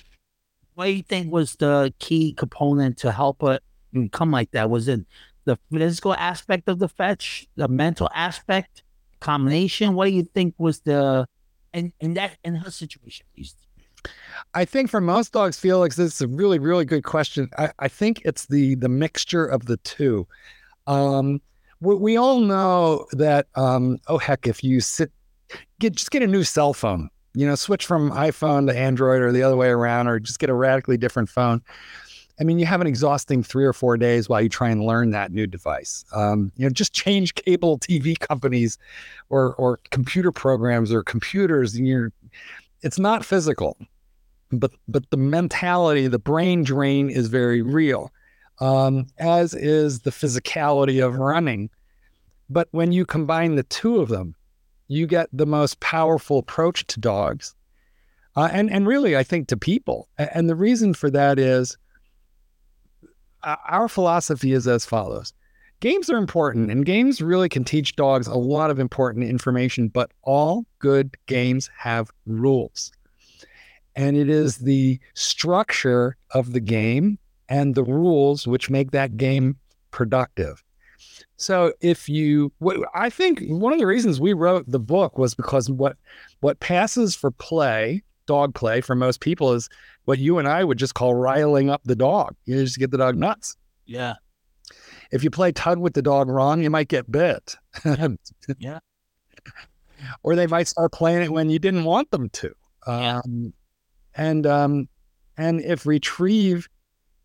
what 0.75 0.85
do 0.85 0.91
you 0.91 1.03
think 1.03 1.31
was 1.31 1.55
the 1.55 1.93
key 1.99 2.33
component 2.33 2.97
to 2.97 3.11
help 3.11 3.41
it 3.43 3.63
come 4.11 4.31
like 4.31 4.51
that? 4.51 4.69
Was 4.69 4.87
it 4.87 5.01
the 5.45 5.57
physical 5.71 6.13
aspect 6.13 6.67
of 6.67 6.79
the 6.79 6.89
fetch, 6.89 7.47
the 7.55 7.67
mental 7.67 8.09
aspect, 8.13 8.83
combination? 9.19 9.93
What 9.93 10.05
do 10.05 10.11
you 10.11 10.23
think 10.23 10.55
was 10.57 10.81
the 10.81 11.27
in, 11.73 11.93
in 11.99 12.13
that 12.15 12.37
in 12.43 12.55
her 12.55 12.71
situation 12.71 13.25
at? 13.37 13.55
I 14.53 14.65
think 14.65 14.89
for 14.89 15.01
most 15.01 15.33
dogs, 15.33 15.57
Felix, 15.57 15.95
this 15.95 16.15
is 16.15 16.21
a 16.21 16.27
really, 16.27 16.59
really 16.59 16.85
good 16.85 17.03
question. 17.03 17.49
I, 17.57 17.71
I 17.79 17.87
think 17.87 18.21
it's 18.25 18.45
the 18.45 18.75
the 18.75 18.89
mixture 18.89 19.45
of 19.45 19.65
the 19.65 19.77
two. 19.77 20.27
Um, 20.87 21.41
we, 21.81 21.95
we, 21.95 22.17
all 22.17 22.39
know 22.39 23.05
that. 23.13 23.47
Um, 23.55 23.97
oh 24.07 24.17
heck, 24.17 24.47
if 24.47 24.63
you 24.63 24.79
sit, 24.79 25.11
get 25.79 25.95
just 25.95 26.11
get 26.11 26.23
a 26.23 26.27
new 26.27 26.43
cell 26.43 26.73
phone. 26.73 27.09
You 27.33 27.45
know, 27.45 27.55
switch 27.55 27.85
from 27.85 28.11
iPhone 28.11 28.67
to 28.67 28.77
Android 28.77 29.21
or 29.21 29.31
the 29.31 29.43
other 29.43 29.57
way 29.57 29.69
around, 29.69 30.07
or 30.07 30.19
just 30.19 30.39
get 30.39 30.49
a 30.49 30.53
radically 30.53 30.97
different 30.97 31.29
phone. 31.29 31.61
I 32.39 32.43
mean, 32.43 32.59
you 32.59 32.65
have 32.65 32.81
an 32.81 32.87
exhausting 32.87 33.43
three 33.43 33.65
or 33.65 33.73
four 33.73 33.97
days 33.97 34.27
while 34.27 34.41
you 34.41 34.49
try 34.49 34.69
and 34.69 34.83
learn 34.83 35.11
that 35.11 35.31
new 35.31 35.47
device. 35.47 36.03
Um, 36.13 36.51
you 36.57 36.65
know, 36.65 36.69
just 36.69 36.93
change 37.05 37.35
cable 37.35 37.79
TV 37.79 38.17
companies, 38.17 38.77
or 39.29 39.55
or 39.55 39.79
computer 39.91 40.31
programs 40.31 40.91
or 40.91 41.03
computers, 41.03 41.75
and 41.75 41.87
you're. 41.87 42.11
It's 42.81 42.99
not 42.99 43.25
physical, 43.25 43.77
but 44.51 44.71
but 44.87 45.09
the 45.09 45.17
mentality, 45.17 46.07
the 46.07 46.19
brain 46.19 46.63
drain 46.63 47.09
is 47.09 47.27
very 47.29 47.61
real 47.61 48.11
um, 48.59 49.07
as 49.17 49.53
is 49.53 50.01
the 50.01 50.11
physicality 50.11 51.05
of 51.05 51.17
running. 51.17 51.69
But 52.49 52.67
when 52.71 52.91
you 52.91 53.05
combine 53.05 53.55
the 53.55 53.63
two 53.63 53.99
of 53.99 54.09
them, 54.09 54.35
you 54.87 55.07
get 55.07 55.29
the 55.33 55.47
most 55.47 55.79
powerful 55.79 56.37
approach 56.37 56.85
to 56.87 56.99
dogs. 56.99 57.55
Uh, 58.35 58.49
and, 58.51 58.69
and 58.69 58.85
really, 58.85 59.17
I 59.17 59.23
think 59.23 59.47
to 59.47 59.57
people. 59.57 60.09
And 60.17 60.49
the 60.49 60.55
reason 60.55 60.93
for 60.93 61.09
that 61.09 61.39
is 61.39 61.77
Uh, 63.45 63.55
our 63.69 63.87
philosophy 63.87 64.51
is 64.51 64.67
as 64.67 64.85
follows 64.85 65.33
games 65.79 66.09
are 66.09 66.17
important, 66.17 66.71
and 66.71 66.85
games 66.85 67.21
really 67.21 67.49
can 67.49 67.63
teach 67.63 67.95
dogs 67.95 68.27
a 68.27 68.35
lot 68.35 68.71
of 68.71 68.79
important 68.79 69.29
information, 69.29 69.87
but 69.87 70.11
all 70.23 70.65
good 70.79 71.15
games 71.27 71.69
have 71.77 72.09
rules. 72.25 72.91
And 73.95 74.17
it 74.17 74.29
is 74.29 74.57
the 74.57 74.99
structure 75.13 76.17
of 76.31 76.53
the 76.53 76.59
game 76.59 77.19
and 77.47 77.75
the 77.75 77.83
rules 77.83 78.47
which 78.47 78.69
make 78.69 78.91
that 78.91 79.15
game 79.15 79.57
productive. 79.91 80.63
So 81.37 81.73
if 81.81 82.09
you, 82.09 82.51
I 82.93 83.09
think 83.09 83.41
one 83.47 83.73
of 83.73 83.79
the 83.79 83.85
reasons 83.85 84.19
we 84.19 84.33
wrote 84.33 84.65
the 84.67 84.79
book 84.79 85.17
was 85.17 85.35
because 85.35 85.69
what 85.69 85.97
what 86.39 86.59
passes 86.59 87.15
for 87.15 87.31
play, 87.31 88.01
dog 88.25 88.55
play 88.55 88.81
for 88.81 88.95
most 88.95 89.21
people 89.21 89.53
is 89.53 89.69
what 90.05 90.19
you 90.19 90.39
and 90.39 90.47
I 90.47 90.63
would 90.63 90.77
just 90.77 90.93
call 90.93 91.13
riling 91.13 91.69
up 91.69 91.81
the 91.83 91.95
dog. 91.95 92.35
You 92.45 92.63
just 92.63 92.79
get 92.79 92.91
the 92.91 92.97
dog 92.97 93.17
nuts. 93.17 93.57
Yeah. 93.85 94.15
If 95.11 95.23
you 95.23 95.29
play 95.29 95.51
tug 95.51 95.79
with 95.79 95.93
the 95.93 96.01
dog 96.01 96.29
wrong, 96.29 96.63
you 96.63 96.69
might 96.69 96.87
get 96.87 97.11
bit. 97.11 97.55
yeah. 98.57 98.79
Or 100.23 100.35
they 100.35 100.47
might 100.47 100.67
start 100.67 100.91
playing 100.91 101.23
it 101.23 101.31
when 101.31 101.49
you 101.49 101.59
didn't 101.59 101.83
want 101.83 102.11
them 102.11 102.29
to. 102.29 102.53
Yeah. 102.87 103.21
Um, 103.23 103.53
and 104.15 104.47
um, 104.47 104.89
and 105.37 105.61
if 105.61 105.85
retrieve 105.85 106.67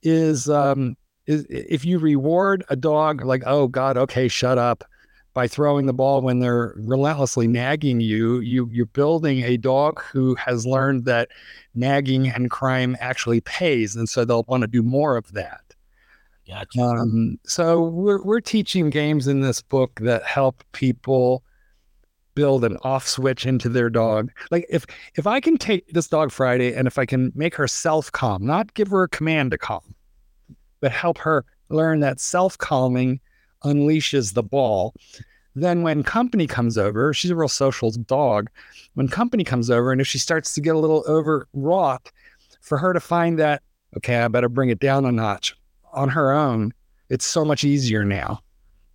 is 0.02 0.48
um 0.48 0.96
is 1.26 1.46
if 1.48 1.84
you 1.84 1.98
reward 1.98 2.64
a 2.68 2.76
dog 2.76 3.24
like 3.24 3.42
oh 3.46 3.68
god 3.68 3.96
okay 3.96 4.28
shut 4.28 4.58
up 4.58 4.82
by 5.32 5.46
throwing 5.46 5.86
the 5.86 5.92
ball 5.92 6.20
when 6.20 6.40
they're 6.40 6.74
relentlessly 6.76 7.46
nagging 7.46 8.00
you 8.00 8.40
you 8.40 8.68
you're 8.72 8.86
building 8.86 9.42
a 9.42 9.56
dog 9.56 10.02
who 10.02 10.34
has 10.34 10.66
learned 10.66 11.04
that 11.04 11.28
nagging 11.74 12.28
and 12.28 12.50
crime 12.50 12.96
actually 13.00 13.40
pays 13.42 13.94
and 13.96 14.08
so 14.08 14.24
they'll 14.24 14.44
want 14.48 14.62
to 14.62 14.66
do 14.66 14.82
more 14.82 15.16
of 15.16 15.32
that 15.32 15.70
gotcha. 16.50 16.80
Um, 16.80 17.38
so 17.44 17.82
we're 17.82 18.22
we're 18.22 18.40
teaching 18.40 18.90
games 18.90 19.28
in 19.28 19.40
this 19.40 19.62
book 19.62 19.98
that 20.02 20.24
help 20.24 20.64
people 20.72 21.42
build 22.34 22.64
an 22.64 22.76
off 22.82 23.06
switch 23.06 23.46
into 23.46 23.68
their 23.68 23.90
dog. 23.90 24.30
Like 24.50 24.66
if 24.68 24.86
if 25.16 25.26
I 25.26 25.40
can 25.40 25.56
take 25.56 25.86
this 25.88 26.08
dog 26.08 26.30
Friday 26.30 26.74
and 26.74 26.86
if 26.86 26.98
I 26.98 27.06
can 27.06 27.32
make 27.34 27.54
her 27.54 27.68
self 27.68 28.10
calm, 28.12 28.44
not 28.44 28.74
give 28.74 28.88
her 28.88 29.04
a 29.04 29.08
command 29.08 29.50
to 29.52 29.58
calm, 29.58 29.94
but 30.80 30.92
help 30.92 31.18
her 31.18 31.44
learn 31.68 32.00
that 32.00 32.20
self 32.20 32.58
calming 32.58 33.20
unleashes 33.64 34.34
the 34.34 34.42
ball. 34.42 34.94
Then 35.54 35.82
when 35.82 36.02
company 36.02 36.46
comes 36.46 36.78
over, 36.78 37.12
she's 37.12 37.30
a 37.30 37.36
real 37.36 37.48
social 37.48 37.90
dog. 37.90 38.48
When 38.94 39.08
company 39.08 39.44
comes 39.44 39.70
over 39.70 39.92
and 39.92 40.00
if 40.00 40.06
she 40.06 40.18
starts 40.18 40.54
to 40.54 40.60
get 40.60 40.74
a 40.74 40.78
little 40.78 41.04
overwrought, 41.08 42.10
for 42.60 42.78
her 42.78 42.92
to 42.92 43.00
find 43.00 43.38
that, 43.38 43.62
okay, 43.96 44.18
I 44.18 44.28
better 44.28 44.48
bring 44.48 44.70
it 44.70 44.78
down 44.78 45.04
a 45.04 45.12
notch 45.12 45.56
on 45.92 46.08
her 46.10 46.30
own, 46.30 46.72
it's 47.08 47.24
so 47.24 47.44
much 47.44 47.64
easier 47.64 48.04
now. 48.04 48.40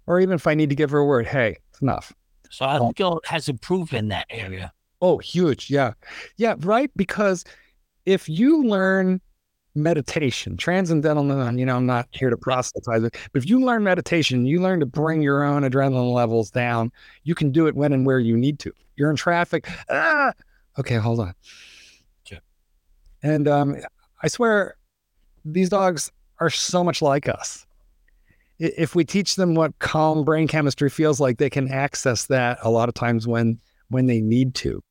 Or 0.08 0.20
even 0.20 0.36
if 0.36 0.48
I 0.48 0.54
need 0.54 0.70
to 0.70 0.76
give 0.76 0.92
her 0.92 1.00
a 1.00 1.06
word, 1.06 1.26
hey, 1.26 1.58
it's 1.72 1.82
enough. 1.82 2.14
So 2.50 2.66
I 2.66 2.80
think 2.80 3.00
it 3.00 3.26
has 3.26 3.50
improved 3.50 3.94
in 3.94 4.08
that 4.10 4.28
area. 4.30 4.72
Oh, 5.02 5.18
huge. 5.18 5.70
Yeah. 5.70 5.94
Yeah. 6.38 6.56
Right. 6.60 6.92
Because 6.96 7.44
if 8.06 8.30
you 8.30 8.64
learn 8.64 9.20
meditation, 9.76 10.58
transcendental, 10.58 11.26
you 11.58 11.66
know, 11.66 11.76
I'm 11.76 11.86
not 11.86 12.08
here 12.12 12.30
to 12.30 12.38
proselytize 12.38 13.04
it, 13.04 13.16
but 13.32 13.44
if 13.44 13.50
you 13.50 13.60
learn 13.60 13.84
meditation, 13.84 14.46
you 14.46 14.62
learn 14.62 14.80
to 14.80 14.86
bring 14.86 15.22
your 15.22 15.44
own 15.44 15.64
adrenaline 15.64 16.14
levels 16.14 16.50
down, 16.50 16.92
you 17.24 17.36
can 17.36 17.52
do 17.52 17.68
it 17.68 17.76
when 17.76 17.94
and 17.94 18.06
where 18.06 18.20
you 18.20 18.38
need 18.38 18.60
to. 18.60 18.72
You're 18.96 19.10
in 19.10 19.16
traffic. 19.16 19.68
Ah, 19.90 20.34
okay, 20.80 20.96
hold 20.96 21.20
on. 21.20 21.34
Sure. 22.24 22.40
And 23.22 23.48
um, 23.48 23.76
I 24.24 24.28
swear, 24.28 24.78
these 25.44 25.70
dogs 25.70 26.12
are 26.40 26.50
so 26.50 26.84
much 26.84 27.02
like 27.02 27.28
us. 27.28 27.66
If 28.58 28.96
we 28.96 29.04
teach 29.04 29.36
them 29.36 29.54
what 29.54 29.78
calm 29.80 30.24
brain 30.24 30.48
chemistry 30.48 30.90
feels 30.90 31.20
like, 31.20 31.38
they 31.38 31.50
can 31.50 31.70
access 31.70 32.28
that 32.28 32.58
a 32.64 32.70
lot 32.70 32.88
of 32.88 32.96
times 32.96 33.28
when 33.28 33.60
when 33.90 34.06
they 34.06 34.22
need 34.22 34.56
to. 34.56 34.82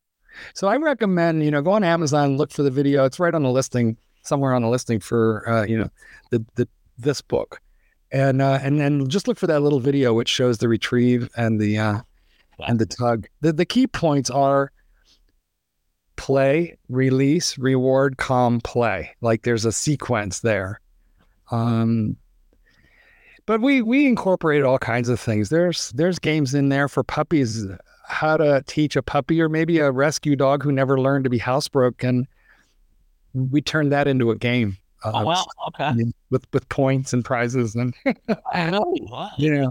So 0.54 0.68
I 0.68 0.76
recommend, 0.76 1.42
you 1.42 1.50
know, 1.50 1.62
go 1.62 1.72
on 1.72 1.82
Amazon, 1.84 2.36
look 2.36 2.52
for 2.52 2.62
the 2.62 2.70
video. 2.70 3.04
It's 3.04 3.18
right 3.18 3.34
on 3.34 3.42
the 3.42 3.50
listing, 3.50 3.96
somewhere 4.24 4.54
on 4.54 4.62
the 4.62 4.68
listing 4.68 5.00
for, 5.00 5.48
uh, 5.48 5.64
you 5.64 5.78
know, 5.78 5.90
the, 6.30 6.44
the 6.56 6.68
this 6.98 7.20
book, 7.20 7.60
and 8.12 8.40
uh, 8.40 8.58
and 8.62 8.80
then 8.80 9.08
just 9.08 9.28
look 9.28 9.38
for 9.38 9.46
that 9.46 9.60
little 9.60 9.80
video 9.80 10.14
which 10.14 10.28
shows 10.28 10.58
the 10.58 10.68
retrieve 10.68 11.28
and 11.36 11.60
the 11.60 11.78
uh, 11.78 12.00
and 12.66 12.78
the 12.78 12.86
tug. 12.86 13.26
The 13.40 13.52
the 13.52 13.64
key 13.64 13.86
points 13.86 14.30
are 14.30 14.72
play, 16.16 16.76
release, 16.88 17.58
reward, 17.58 18.16
calm, 18.16 18.60
play. 18.60 19.14
Like 19.20 19.42
there's 19.42 19.64
a 19.64 19.72
sequence 19.72 20.40
there. 20.40 20.80
Um, 21.50 22.16
but 23.46 23.60
we 23.60 23.82
we 23.82 24.06
incorporate 24.06 24.62
all 24.62 24.78
kinds 24.78 25.08
of 25.08 25.20
things. 25.20 25.50
There's 25.50 25.90
there's 25.92 26.18
games 26.18 26.54
in 26.54 26.70
there 26.70 26.88
for 26.88 27.02
puppies, 27.02 27.66
how 28.06 28.36
to 28.36 28.62
teach 28.66 28.96
a 28.96 29.02
puppy 29.02 29.40
or 29.40 29.48
maybe 29.48 29.78
a 29.78 29.90
rescue 29.90 30.36
dog 30.36 30.62
who 30.62 30.72
never 30.72 30.98
learned 30.98 31.24
to 31.24 31.30
be 31.30 31.38
housebroken. 31.38 32.24
We 33.34 33.60
turned 33.60 33.92
that 33.92 34.08
into 34.08 34.30
a 34.30 34.36
game. 34.36 34.76
Uh, 35.04 35.12
oh, 35.14 35.26
well, 35.26 35.46
okay. 35.68 35.92
With 36.30 36.46
with 36.52 36.68
points 36.68 37.12
and 37.12 37.24
prizes 37.24 37.74
and 37.74 37.94
I 38.52 38.70
know. 38.70 38.94
Yeah. 39.36 39.66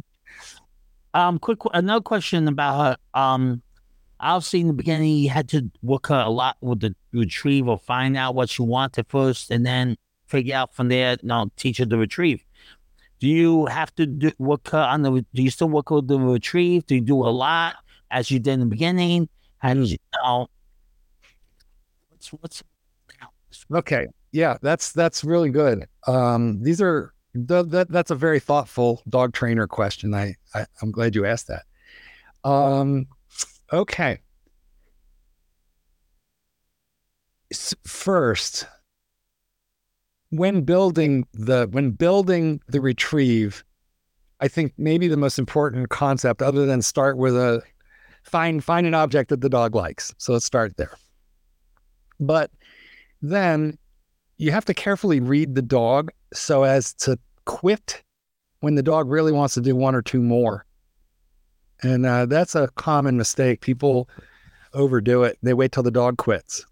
Um, 1.15 1.39
quick 1.39 1.59
another 1.73 2.01
question 2.01 2.47
about 2.47 2.97
her. 3.13 3.19
um 3.19 3.61
obviously 4.19 4.61
in 4.61 4.67
the 4.67 4.73
beginning 4.73 5.17
you 5.17 5.29
had 5.29 5.49
to 5.49 5.69
work 5.81 6.07
her 6.07 6.21
a 6.21 6.29
lot 6.29 6.57
with 6.61 6.79
the 6.79 6.95
retrieve 7.11 7.67
or 7.67 7.77
find 7.77 8.15
out 8.15 8.35
what 8.35 8.57
you 8.57 8.63
wanted 8.63 9.05
first 9.09 9.51
and 9.51 9.65
then 9.65 9.97
figure 10.27 10.55
out 10.55 10.73
from 10.73 10.87
there, 10.87 11.17
you 11.21 11.27
know, 11.27 11.51
teach 11.57 11.77
her 11.77 11.85
to 11.85 11.97
retrieve. 11.97 12.43
Do 13.19 13.27
you 13.27 13.65
have 13.67 13.93
to 13.95 14.05
do, 14.05 14.31
work 14.37 14.69
her 14.69 14.79
on 14.79 15.01
the? 15.03 15.25
Do 15.33 15.43
you 15.43 15.49
still 15.49 15.69
work 15.69 15.89
with 15.91 16.07
the 16.07 16.19
retrieve? 16.19 16.85
Do 16.85 16.95
you 16.95 17.01
do 17.01 17.15
a 17.15 17.29
lot 17.29 17.75
as 18.11 18.29
you 18.31 18.39
did 18.39 18.53
in 18.53 18.59
the 18.61 18.65
beginning? 18.65 19.29
And 19.61 19.87
you 19.87 19.97
know, 20.21 20.47
what's 22.09 22.33
what's 22.33 22.63
okay? 23.75 24.07
Yeah, 24.31 24.57
that's 24.61 24.91
that's 24.91 25.23
really 25.23 25.49
good. 25.49 25.87
Um, 26.07 26.61
these 26.61 26.81
are 26.81 27.13
that 27.33 27.87
that's 27.89 28.11
a 28.11 28.15
very 28.15 28.39
thoughtful 28.39 29.01
dog 29.09 29.33
trainer 29.33 29.67
question. 29.67 30.13
I, 30.13 30.35
I 30.53 30.65
I'm 30.81 30.91
glad 30.91 31.15
you 31.15 31.25
asked 31.25 31.47
that. 31.47 31.63
Um, 32.47 33.07
okay. 33.71 34.19
First, 37.85 38.65
when 40.29 40.61
building 40.61 41.27
the 41.33 41.67
when 41.71 41.91
building 41.91 42.59
the 42.67 42.81
retrieve, 42.81 43.63
I 44.39 44.47
think 44.47 44.73
maybe 44.77 45.07
the 45.07 45.17
most 45.17 45.37
important 45.37 45.89
concept, 45.89 46.41
other 46.41 46.65
than 46.65 46.81
start 46.81 47.17
with 47.17 47.35
a 47.35 47.61
find 48.23 48.63
find 48.63 48.87
an 48.87 48.95
object 48.95 49.29
that 49.29 49.41
the 49.41 49.49
dog 49.49 49.75
likes. 49.75 50.13
So 50.17 50.33
let's 50.33 50.45
start 50.45 50.77
there. 50.77 50.97
But 52.19 52.49
then 53.23 53.77
you 54.37 54.51
have 54.51 54.65
to 54.65 54.73
carefully 54.73 55.19
read 55.21 55.55
the 55.55 55.61
dog 55.61 56.11
so 56.33 56.63
as 56.63 56.93
to 56.95 57.17
quit 57.45 58.03
when 58.59 58.75
the 58.75 58.83
dog 58.83 59.09
really 59.09 59.31
wants 59.31 59.53
to 59.53 59.61
do 59.61 59.75
one 59.75 59.95
or 59.95 60.01
two 60.01 60.21
more. 60.21 60.65
And 61.81 62.05
uh, 62.05 62.25
that's 62.25 62.53
a 62.53 62.67
common 62.75 63.17
mistake. 63.17 63.61
People 63.61 64.09
overdo 64.73 65.23
it. 65.23 65.37
They 65.41 65.53
wait 65.53 65.71
till 65.71 65.83
the 65.83 65.91
dog 65.91 66.17
quits. 66.17 66.65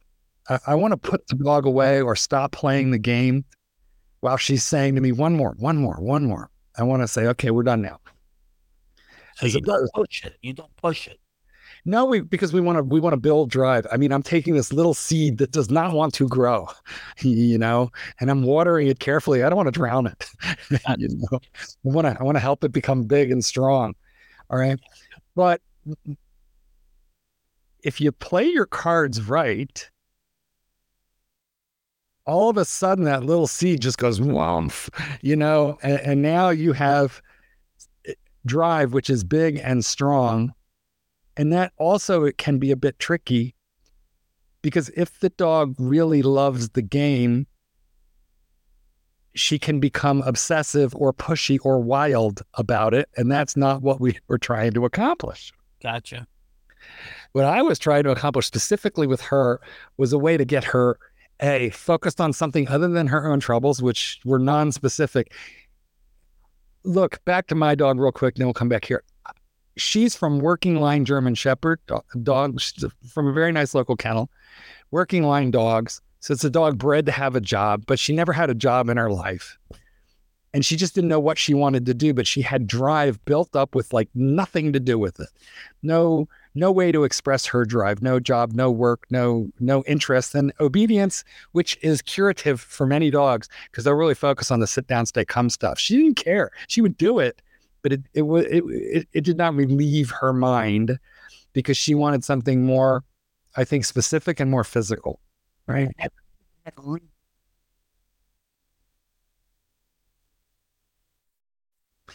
I, 0.50 0.60
I 0.68 0.76
want 0.76 0.92
to 0.92 0.98
put 0.98 1.26
the 1.28 1.36
dog 1.36 1.66
away 1.66 2.02
or 2.02 2.16
stop 2.16 2.52
playing 2.52 2.92
the 2.92 3.00
game 3.00 3.46
while 4.20 4.38
she's 4.38 4.64
saying 4.64 4.96
to 4.96 5.02
me, 5.02 5.14
one 5.14 5.36
more, 5.36 5.56
one 5.58 5.78
more, 5.78 5.96
one 5.96 6.26
more. 6.26 6.50
I 6.78 6.84
want 6.84 7.02
to 7.02 7.08
say, 7.08 7.28
okay, 7.28 7.52
we're 7.52 7.64
done 7.64 7.82
now. 7.82 8.00
So 9.36 9.46
you 9.46 9.62
don't 9.62 9.90
push 9.94 10.26
it. 10.26 10.38
You 10.42 10.54
don't 10.54 10.76
push 10.76 11.08
it. 11.08 11.20
No, 11.86 12.06
we 12.06 12.22
because 12.22 12.54
we 12.54 12.62
want 12.62 12.78
to 12.78 12.84
we 12.84 13.00
want 13.00 13.14
to 13.14 13.20
build 13.20 13.50
drive. 13.50 13.88
I 13.92 13.98
mean, 13.98 14.12
I'm 14.12 14.22
taking 14.24 14.54
this 14.54 14.72
little 14.72 14.94
seed 14.94 15.38
that 15.40 15.52
does 15.52 15.70
not 15.72 15.94
want 15.94 16.14
to 16.16 16.28
grow, 16.28 16.68
you 17.22 17.58
know, 17.58 17.92
and 18.20 18.30
I'm 18.30 18.44
watering 18.44 18.88
it 18.88 19.00
carefully. 19.00 19.44
I 19.44 19.50
don't 19.50 19.58
want 19.58 19.68
to 19.68 19.72
drown 19.72 20.08
it. 20.08 20.26
you 20.98 21.08
know, 21.10 21.40
I 21.40 21.40
want 21.84 22.08
to 22.08 22.18
I 22.20 22.24
want 22.24 22.36
to 22.36 22.40
help 22.40 22.64
it 22.64 22.72
become 22.72 23.04
big 23.04 23.32
and 23.32 23.44
strong. 23.44 23.96
All 24.50 24.60
right, 24.60 24.80
but 25.36 25.62
if 27.84 28.00
you 28.02 28.12
play 28.12 28.46
your 28.46 28.66
cards 28.66 29.22
right, 29.22 29.90
all 32.26 32.50
of 32.50 32.58
a 32.58 32.66
sudden 32.66 33.06
that 33.06 33.24
little 33.24 33.48
seed 33.48 33.82
just 33.82 33.98
goes 33.98 34.22
woof, 34.22 34.90
you 35.22 35.36
know, 35.36 35.78
and, 35.82 36.00
and 36.02 36.22
now 36.22 36.50
you 36.50 36.74
have 36.74 37.22
eh, 38.08 38.14
drive, 38.46 38.94
which 38.94 39.10
is 39.10 39.24
big 39.24 39.58
and 39.64 39.86
strong. 39.86 40.54
And 41.38 41.52
that 41.54 41.74
also 41.78 42.24
it 42.24 42.38
can 42.38 42.60
be 42.60 42.72
a 42.72 42.76
bit 42.76 43.00
tricky 43.00 43.56
because 44.62 44.90
if 44.96 45.20
the 45.20 45.30
dog 45.30 45.76
really 45.78 46.22
loves 46.22 46.70
the 46.70 46.82
game, 46.82 47.48
she 49.34 49.58
can 49.58 49.80
become 49.80 50.22
obsessive 50.24 50.94
or 50.96 51.14
pushy 51.14 51.58
or 51.64 51.80
wild 51.80 52.42
about 52.56 52.94
it. 52.94 53.10
And 53.16 53.32
that's 53.32 53.56
not 53.56 53.82
what 53.82 54.02
we 54.02 54.20
were 54.28 54.38
trying 54.38 54.74
to 54.74 54.86
accomplish. 54.86 55.52
Gotcha. 55.82 56.28
What 57.32 57.46
I 57.46 57.62
was 57.62 57.80
trying 57.80 58.04
to 58.04 58.12
accomplish 58.12 58.46
specifically 58.46 59.08
with 59.08 59.22
her 59.22 59.62
was 59.98 60.12
a 60.12 60.18
way 60.18 60.36
to 60.38 60.46
get 60.46 60.64
her 60.66 60.98
a 61.40 61.70
focused 61.72 62.22
on 62.22 62.34
something 62.34 62.68
other 62.68 62.88
than 62.88 63.08
her 63.08 63.32
own 63.32 63.40
troubles, 63.40 63.82
which 63.82 64.20
were 64.26 64.38
non-specific. 64.38 65.34
Look, 66.84 67.24
back 67.26 67.48
to 67.48 67.56
my 67.56 67.74
dog 67.74 68.00
real 68.00 68.12
quick, 68.12 68.36
and 68.36 68.42
then 68.42 68.48
we'll 68.48 68.54
come 68.54 68.70
back 68.70 68.86
here. 68.86 69.04
She's 69.82 70.16
from 70.16 70.40
working 70.40 70.76
line 70.80 71.06
German 71.06 71.36
Shepherd 71.36 71.80
dog, 72.24 72.62
from 73.08 73.28
a 73.28 73.34
very 73.34 73.52
nice 73.52 73.74
local 73.74 73.96
kennel, 73.96 74.30
working 74.92 75.24
line 75.24 75.52
dogs. 75.52 76.02
So 76.20 76.34
it's 76.34 76.44
a 76.44 76.52
dog 76.52 76.78
bred 76.78 77.08
to 77.08 77.12
have 77.12 77.36
a 77.36 77.42
job, 77.42 77.86
but 77.88 77.98
she 77.98 78.14
never 78.14 78.32
had 78.32 78.52
a 78.52 78.56
job 78.56 78.90
in 78.90 78.98
her 78.98 79.10
life. 79.10 79.58
And 80.54 80.64
she 80.64 80.76
just 80.76 80.94
didn't 80.94 81.10
know 81.10 81.20
what 81.20 81.40
she 81.40 81.54
wanted 81.54 81.86
to 81.88 81.94
do, 81.94 82.14
but 82.14 82.28
she 82.28 82.42
had 82.42 82.68
drive 82.68 83.24
built 83.26 83.56
up 83.56 83.74
with 83.74 83.92
like 83.92 84.10
nothing 84.14 84.72
to 84.74 84.80
do 84.80 85.00
with 85.00 85.20
it. 85.20 85.30
No 85.82 86.28
no 86.54 86.72
way 86.72 86.92
to 86.92 87.06
express 87.06 87.46
her 87.46 87.64
drive, 87.64 88.02
no 88.02 88.20
job, 88.20 88.52
no 88.52 88.70
work, 88.70 89.06
no 89.10 89.50
no 89.60 89.84
interest, 89.88 90.36
and 90.36 90.54
obedience, 90.60 91.24
which 91.54 91.78
is 91.82 92.02
curative 92.02 92.62
for 92.62 92.86
many 92.86 93.10
dogs 93.10 93.50
because 93.72 93.86
they'll 93.86 93.94
really 93.96 94.14
focus 94.14 94.52
on 94.52 94.60
the 94.60 94.68
sit 94.68 94.86
down, 94.88 95.06
stay, 95.06 95.26
come 95.26 95.50
stuff. 95.50 95.80
She 95.80 95.98
didn't 95.98 96.18
care; 96.18 96.52
she 96.68 96.82
would 96.82 96.98
do 96.98 97.18
it, 97.18 97.42
but 97.84 97.94
it 97.94 98.02
it 98.14 98.24
it 98.24 98.64
it, 98.68 99.08
it 99.14 99.24
did 99.24 99.38
not 99.38 99.56
relieve 99.56 100.12
her 100.22 100.34
mind 100.34 101.00
because 101.54 101.78
she 101.78 101.96
wanted 101.96 102.24
something 102.26 102.66
more, 102.66 103.04
I 103.58 103.66
think, 103.66 103.86
specific 103.86 104.40
and 104.40 104.52
more 104.52 104.64
physical, 104.66 105.22
right? 105.68 105.90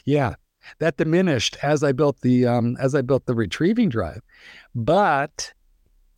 Yeah, 0.04 0.34
that 0.78 0.96
diminished 0.96 1.56
as 1.62 1.82
I 1.82 1.92
built 1.92 2.20
the 2.20 2.46
um, 2.46 2.76
as 2.80 2.94
I 2.94 3.02
built 3.02 3.26
the 3.26 3.34
retrieving 3.34 3.88
drive. 3.88 4.22
But 4.74 5.52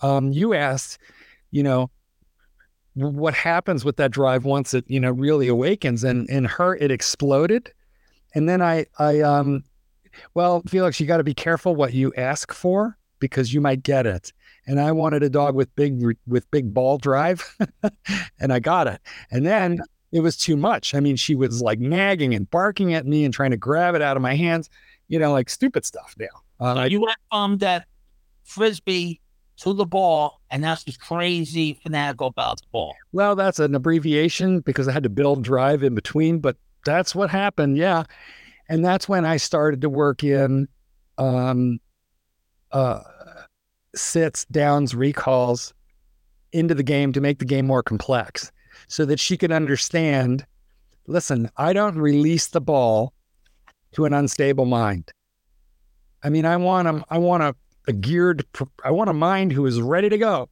um, 0.03 0.32
you 0.32 0.55
asked, 0.55 0.99
you 1.51 1.62
know, 1.64 1.90
what 2.94 3.34
happens 3.34 3.84
with 3.84 3.96
that 3.96 4.11
drive 4.11 4.44
once 4.44 4.74
it 4.74 4.84
you 4.88 4.99
know 4.99 5.11
really 5.12 5.49
awakens, 5.49 6.05
and 6.05 6.28
in 6.28 6.44
her 6.44 6.74
it 6.76 6.90
exploded, 6.90 7.72
and 8.34 8.48
then 8.48 8.62
I 8.62 8.86
I 8.98 9.20
um, 9.20 9.64
well 10.34 10.62
Felix, 10.66 11.00
you 11.00 11.06
got 11.06 11.18
to 11.18 11.24
be 11.24 11.34
careful 11.34 11.74
what 11.74 11.94
you 11.94 12.12
ask 12.16 12.52
for 12.52 12.96
because 13.18 13.52
you 13.52 13.60
might 13.60 13.82
get 13.82 14.06
it. 14.06 14.32
And 14.66 14.80
I 14.80 14.92
wanted 14.92 15.22
a 15.22 15.30
dog 15.30 15.54
with 15.54 15.74
big 15.76 16.02
with 16.26 16.50
big 16.50 16.74
ball 16.74 16.98
drive, 16.98 17.56
and 18.40 18.52
I 18.52 18.58
got 18.58 18.86
it. 18.86 19.00
And 19.30 19.46
then 19.46 19.80
it 20.12 20.20
was 20.20 20.36
too 20.36 20.56
much. 20.56 20.94
I 20.94 21.00
mean, 21.00 21.16
she 21.16 21.34
was 21.34 21.62
like 21.62 21.78
nagging 21.78 22.34
and 22.34 22.50
barking 22.50 22.94
at 22.94 23.06
me 23.06 23.24
and 23.24 23.32
trying 23.32 23.50
to 23.50 23.56
grab 23.56 23.94
it 23.94 24.02
out 24.02 24.16
of 24.16 24.22
my 24.22 24.34
hands, 24.34 24.68
you 25.08 25.18
know, 25.18 25.32
like 25.32 25.50
stupid 25.50 25.84
stuff 25.84 26.14
now. 26.18 26.26
Uh, 26.60 26.74
so 26.74 26.84
you 26.84 27.00
went 27.00 27.18
from 27.30 27.58
that 27.58 27.86
frisbee 28.44 29.20
to 29.58 29.72
the 29.72 29.84
ball, 29.84 30.40
and 30.50 30.62
that's 30.62 30.84
just 30.84 31.00
crazy 31.00 31.78
fanatical 31.82 32.28
about 32.28 32.60
the 32.60 32.66
ball. 32.72 32.94
Well, 33.12 33.36
that's 33.36 33.58
an 33.58 33.74
abbreviation 33.74 34.60
because 34.60 34.88
I 34.88 34.92
had 34.92 35.02
to 35.02 35.08
build 35.08 35.42
drive 35.42 35.82
in 35.82 35.94
between, 35.94 36.38
but 36.38 36.56
that's 36.89 37.14
what 37.14 37.28
happened. 37.28 37.76
Yeah. 37.76 38.05
And 38.70 38.84
that's 38.84 39.09
when 39.09 39.26
I 39.26 39.36
started 39.36 39.82
to 39.82 39.91
work 39.91 40.24
in 40.24 40.68
um, 41.18 41.80
uh, 42.72 43.01
sits, 43.95 44.47
downs, 44.47 44.95
recalls 44.95 45.74
into 46.53 46.74
the 46.74 46.82
game 46.82 47.12
to 47.12 47.20
make 47.20 47.39
the 47.39 47.45
game 47.45 47.66
more 47.66 47.82
complex 47.82 48.51
so 48.86 49.05
that 49.05 49.20
she 49.20 49.36
could 49.36 49.53
understand 49.53 50.47
listen, 51.07 51.51
I 51.57 51.72
don't 51.72 51.99
release 51.99 52.49
the 52.49 52.61
ball 52.61 53.12
to 53.93 54.05
an 54.05 54.12
unstable 54.12 54.66
mind. 54.66 55.11
I 56.22 56.28
mean, 56.28 56.45
I 56.45 56.57
want 56.57 56.89
a, 56.89 57.05
I 57.11 57.18
want 57.18 57.43
a, 57.43 57.55
a 57.86 57.93
geared, 57.93 58.45
I 58.84 58.91
want 58.91 59.11
a 59.11 59.14
mind 59.14 59.53
who 59.53 59.64
is 59.66 59.80
ready 59.80 60.09
to 60.09 60.18
go. 60.18 60.49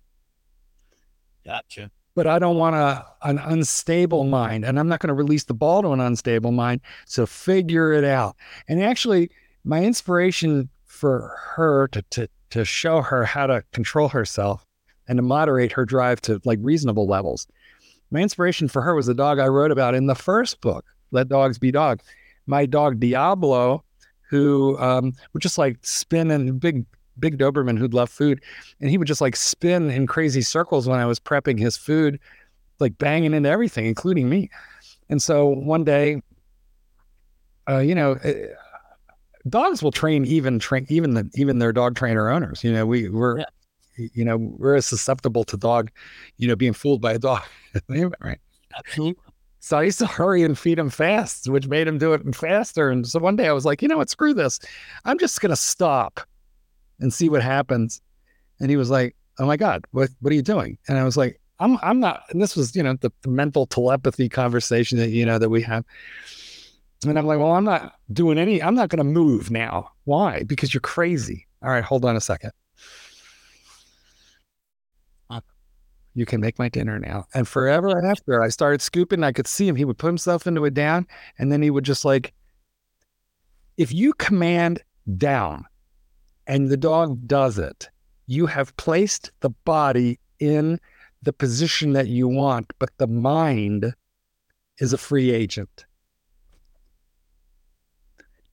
Gotcha. 1.44 1.90
But 2.16 2.26
I 2.26 2.40
don't 2.40 2.56
want 2.56 2.74
a 2.74 3.06
an 3.22 3.38
unstable 3.38 4.24
mind, 4.24 4.64
and 4.64 4.80
I'm 4.80 4.88
not 4.88 4.98
going 4.98 5.08
to 5.08 5.14
release 5.14 5.44
the 5.44 5.54
ball 5.54 5.82
to 5.82 5.92
an 5.92 6.00
unstable 6.00 6.50
mind. 6.50 6.80
So 7.04 7.26
figure 7.26 7.92
it 7.92 8.04
out. 8.04 8.34
And 8.66 8.82
actually, 8.82 9.30
my 9.62 9.84
inspiration 9.84 10.68
for 10.86 11.36
her 11.54 11.86
to 11.88 12.02
to 12.10 12.28
to 12.50 12.64
show 12.64 13.02
her 13.02 13.24
how 13.24 13.46
to 13.46 13.62
control 13.72 14.08
herself 14.08 14.64
and 15.08 15.18
to 15.18 15.22
moderate 15.22 15.72
her 15.72 15.84
drive 15.84 16.20
to 16.22 16.40
like 16.44 16.58
reasonable 16.62 17.06
levels. 17.06 17.46
My 18.10 18.20
inspiration 18.20 18.68
for 18.68 18.82
her 18.82 18.94
was 18.94 19.06
the 19.06 19.14
dog 19.14 19.38
I 19.38 19.48
wrote 19.48 19.70
about 19.70 19.94
in 19.94 20.06
the 20.06 20.14
first 20.14 20.60
book, 20.60 20.84
Let 21.10 21.28
Dogs 21.28 21.58
Be 21.58 21.70
Dogs. 21.70 22.04
My 22.46 22.64
dog 22.66 23.00
Diablo, 23.00 23.84
who 24.30 24.78
um, 24.78 25.12
would 25.32 25.42
just 25.42 25.58
like 25.58 25.78
spin 25.82 26.30
in 26.30 26.58
big, 26.58 26.86
big 27.18 27.38
Doberman 27.38 27.78
who'd 27.78 27.94
love 27.94 28.10
food. 28.10 28.42
And 28.80 28.90
he 28.90 28.98
would 28.98 29.08
just 29.08 29.20
like 29.20 29.36
spin 29.36 29.90
in 29.90 30.06
crazy 30.06 30.42
circles 30.42 30.88
when 30.88 30.98
I 30.98 31.06
was 31.06 31.18
prepping 31.18 31.58
his 31.58 31.76
food, 31.76 32.18
like 32.78 32.98
banging 32.98 33.34
into 33.34 33.48
everything, 33.48 33.86
including 33.86 34.28
me. 34.28 34.50
And 35.08 35.22
so 35.22 35.46
one 35.46 35.84
day, 35.84 36.22
uh, 37.68 37.78
you 37.78 37.94
know, 37.94 38.12
eh, 38.22 38.48
dogs 39.48 39.82
will 39.82 39.92
train 39.92 40.24
even 40.24 40.58
train 40.58 40.86
even 40.88 41.14
the 41.14 41.30
even 41.34 41.58
their 41.58 41.72
dog 41.72 41.96
trainer 41.96 42.30
owners. 42.30 42.62
You 42.64 42.72
know, 42.72 42.86
we 42.86 43.08
we're 43.08 43.38
yeah. 43.38 43.44
you 43.96 44.24
know 44.24 44.36
we're 44.36 44.76
as 44.76 44.86
susceptible 44.86 45.44
to 45.44 45.56
dog, 45.56 45.90
you 46.38 46.48
know, 46.48 46.56
being 46.56 46.72
fooled 46.72 47.00
by 47.00 47.12
a 47.12 47.18
dog, 47.18 47.42
right? 47.88 48.38
Absolutely. 48.76 49.22
So 49.60 49.78
I 49.78 49.82
used 49.82 49.98
to 49.98 50.06
hurry 50.06 50.44
and 50.44 50.56
feed 50.56 50.78
him 50.78 50.90
fast, 50.90 51.48
which 51.48 51.66
made 51.66 51.88
him 51.88 51.98
do 51.98 52.12
it 52.12 52.34
faster. 52.36 52.88
And 52.88 53.04
so 53.04 53.18
one 53.18 53.34
day 53.34 53.48
I 53.48 53.52
was 53.52 53.64
like, 53.64 53.82
you 53.82 53.88
know 53.88 53.96
what, 53.96 54.08
screw 54.08 54.32
this. 54.32 54.60
I'm 55.04 55.18
just 55.18 55.40
gonna 55.40 55.56
stop 55.56 56.20
and 57.00 57.12
see 57.12 57.28
what 57.28 57.42
happens. 57.42 58.00
And 58.60 58.70
he 58.70 58.76
was 58.76 58.90
like, 58.90 59.16
Oh 59.38 59.46
my 59.46 59.56
God, 59.56 59.84
what 59.90 60.10
what 60.20 60.32
are 60.32 60.36
you 60.36 60.42
doing? 60.42 60.78
And 60.88 60.98
I 60.98 61.04
was 61.04 61.16
like, 61.16 61.40
I'm 61.58 61.78
I'm 61.82 62.00
not 62.00 62.24
and 62.30 62.40
this 62.40 62.56
was, 62.56 62.74
you 62.74 62.82
know, 62.82 62.94
the, 63.00 63.12
the 63.22 63.28
mental 63.28 63.66
telepathy 63.66 64.28
conversation 64.28 64.98
that 64.98 65.10
you 65.10 65.26
know 65.26 65.38
that 65.38 65.50
we 65.50 65.62
have. 65.62 65.84
And 67.04 67.18
I'm 67.18 67.26
like, 67.26 67.38
well, 67.38 67.52
I'm 67.52 67.64
not 67.64 67.94
doing 68.12 68.38
any, 68.38 68.62
I'm 68.62 68.74
not 68.74 68.88
going 68.88 68.98
to 68.98 69.04
move 69.04 69.50
now. 69.50 69.90
Why? 70.04 70.42
Because 70.44 70.72
you're 70.72 70.80
crazy. 70.80 71.46
All 71.62 71.70
right, 71.70 71.84
hold 71.84 72.04
on 72.04 72.16
a 72.16 72.20
second. 72.20 72.52
Uh, 75.28 75.40
you 76.14 76.24
can 76.24 76.40
make 76.40 76.58
my 76.58 76.68
dinner 76.68 76.98
now. 76.98 77.26
And 77.34 77.46
forever 77.46 78.04
after 78.04 78.42
I 78.42 78.48
started 78.48 78.80
scooping, 78.80 79.22
I 79.22 79.32
could 79.32 79.46
see 79.46 79.68
him. 79.68 79.76
He 79.76 79.84
would 79.84 79.98
put 79.98 80.06
himself 80.06 80.46
into 80.46 80.64
a 80.64 80.70
down 80.70 81.06
and 81.38 81.52
then 81.52 81.62
he 81.62 81.70
would 81.70 81.84
just 81.84 82.04
like, 82.04 82.32
if 83.76 83.92
you 83.92 84.14
command 84.14 84.82
down 85.18 85.66
and 86.46 86.68
the 86.68 86.76
dog 86.76 87.26
does 87.26 87.58
it, 87.58 87.88
you 88.26 88.46
have 88.46 88.76
placed 88.76 89.30
the 89.40 89.50
body 89.50 90.18
in 90.38 90.80
the 91.22 91.32
position 91.32 91.92
that 91.92 92.08
you 92.08 92.28
want, 92.28 92.72
but 92.78 92.90
the 92.98 93.06
mind 93.06 93.94
is 94.78 94.92
a 94.92 94.98
free 94.98 95.30
agent 95.30 95.86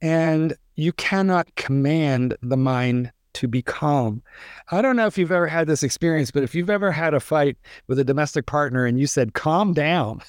and 0.03 0.53
you 0.75 0.91
cannot 0.91 1.55
command 1.55 2.35
the 2.41 2.57
mind 2.57 3.09
to 3.31 3.47
be 3.47 3.61
calm. 3.61 4.21
I 4.69 4.81
don't 4.81 4.97
know 4.97 5.07
if 5.07 5.17
you've 5.17 5.31
ever 5.31 5.47
had 5.47 5.65
this 5.65 5.81
experience, 5.81 6.29
but 6.29 6.43
if 6.43 6.53
you've 6.53 6.69
ever 6.69 6.91
had 6.91 7.13
a 7.13 7.21
fight 7.21 7.57
with 7.87 7.97
a 7.97 8.03
domestic 8.03 8.45
partner 8.45 8.85
and 8.85 8.99
you 8.99 9.07
said, 9.07 9.33
calm 9.33 9.73
down, 9.73 10.19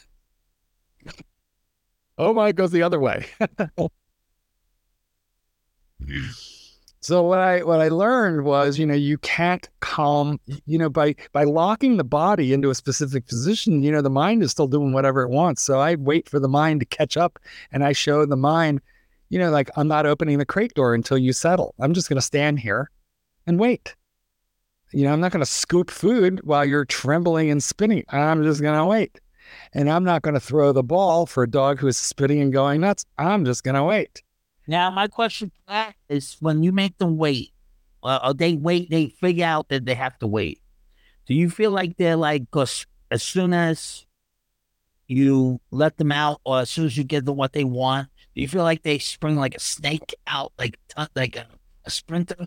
oh 2.18 2.32
my, 2.32 2.48
it 2.48 2.56
goes 2.56 2.70
the 2.70 2.84
other 2.84 3.00
way. 3.00 3.26
so 7.04 7.22
what 7.22 7.38
I 7.38 7.62
what 7.62 7.80
I 7.80 7.88
learned 7.88 8.44
was, 8.44 8.78
you 8.78 8.86
know, 8.86 8.94
you 8.94 9.18
can't 9.18 9.68
calm, 9.80 10.40
you 10.66 10.78
know, 10.78 10.88
by 10.88 11.14
by 11.32 11.44
locking 11.44 11.98
the 11.98 12.04
body 12.04 12.52
into 12.52 12.70
a 12.70 12.74
specific 12.74 13.26
position, 13.26 13.82
you 13.82 13.92
know, 13.92 14.02
the 14.02 14.10
mind 14.10 14.42
is 14.42 14.50
still 14.50 14.66
doing 14.66 14.92
whatever 14.92 15.22
it 15.22 15.28
wants. 15.30 15.62
So 15.62 15.80
I 15.80 15.96
wait 15.96 16.28
for 16.28 16.40
the 16.40 16.48
mind 16.48 16.80
to 16.80 16.86
catch 16.86 17.16
up 17.16 17.38
and 17.72 17.84
I 17.84 17.92
show 17.92 18.24
the 18.24 18.36
mind 18.36 18.80
you 19.28 19.38
know, 19.38 19.50
like 19.50 19.68
I'm 19.76 19.88
not 19.88 20.06
opening 20.06 20.38
the 20.38 20.46
crate 20.46 20.74
door 20.74 20.94
until 20.94 21.18
you 21.18 21.32
settle. 21.32 21.74
I'm 21.80 21.92
just 21.92 22.08
going 22.08 22.18
to 22.18 22.22
stand 22.22 22.60
here 22.60 22.90
and 23.46 23.58
wait. 23.58 23.96
You 24.92 25.04
know, 25.04 25.12
I'm 25.12 25.20
not 25.20 25.32
going 25.32 25.44
to 25.44 25.50
scoop 25.50 25.90
food 25.90 26.40
while 26.44 26.64
you're 26.64 26.84
trembling 26.84 27.50
and 27.50 27.62
spinning. 27.62 28.04
I'm 28.10 28.44
just 28.44 28.62
going 28.62 28.78
to 28.78 28.84
wait. 28.84 29.20
And 29.72 29.90
I'm 29.90 30.04
not 30.04 30.22
going 30.22 30.34
to 30.34 30.40
throw 30.40 30.72
the 30.72 30.82
ball 30.82 31.26
for 31.26 31.42
a 31.42 31.50
dog 31.50 31.80
who 31.80 31.88
is 31.88 31.96
spitting 31.96 32.40
and 32.40 32.52
going 32.52 32.80
nuts. 32.80 33.04
I'm 33.18 33.44
just 33.44 33.64
going 33.64 33.74
to 33.74 33.84
wait. 33.84 34.22
Now, 34.66 34.90
my 34.90 35.08
question 35.08 35.52
is 36.08 36.36
when 36.40 36.62
you 36.62 36.72
make 36.72 36.98
them 36.98 37.16
wait, 37.16 37.52
uh, 38.02 38.32
they 38.32 38.54
wait, 38.54 38.90
they 38.90 39.08
figure 39.08 39.46
out 39.46 39.68
that 39.68 39.84
they 39.84 39.94
have 39.94 40.18
to 40.18 40.26
wait. 40.26 40.60
Do 41.26 41.34
you 41.34 41.48
feel 41.48 41.70
like 41.70 41.96
they're 41.96 42.16
like, 42.16 42.42
because 42.42 42.86
as 43.10 43.22
soon 43.22 43.54
as 43.54 44.04
you 45.06 45.60
let 45.70 45.96
them 45.96 46.12
out 46.12 46.40
or 46.44 46.60
as 46.60 46.70
soon 46.70 46.86
as 46.86 46.96
you 46.96 47.04
give 47.04 47.24
them 47.24 47.36
what 47.36 47.52
they 47.52 47.64
want, 47.64 48.08
do 48.34 48.42
you 48.42 48.48
feel 48.48 48.62
like 48.62 48.82
they 48.82 48.98
spring 48.98 49.36
like 49.36 49.54
a 49.54 49.60
snake 49.60 50.14
out, 50.26 50.52
like 50.58 50.78
like 51.14 51.36
a, 51.36 51.46
a 51.84 51.90
sprinter 51.90 52.46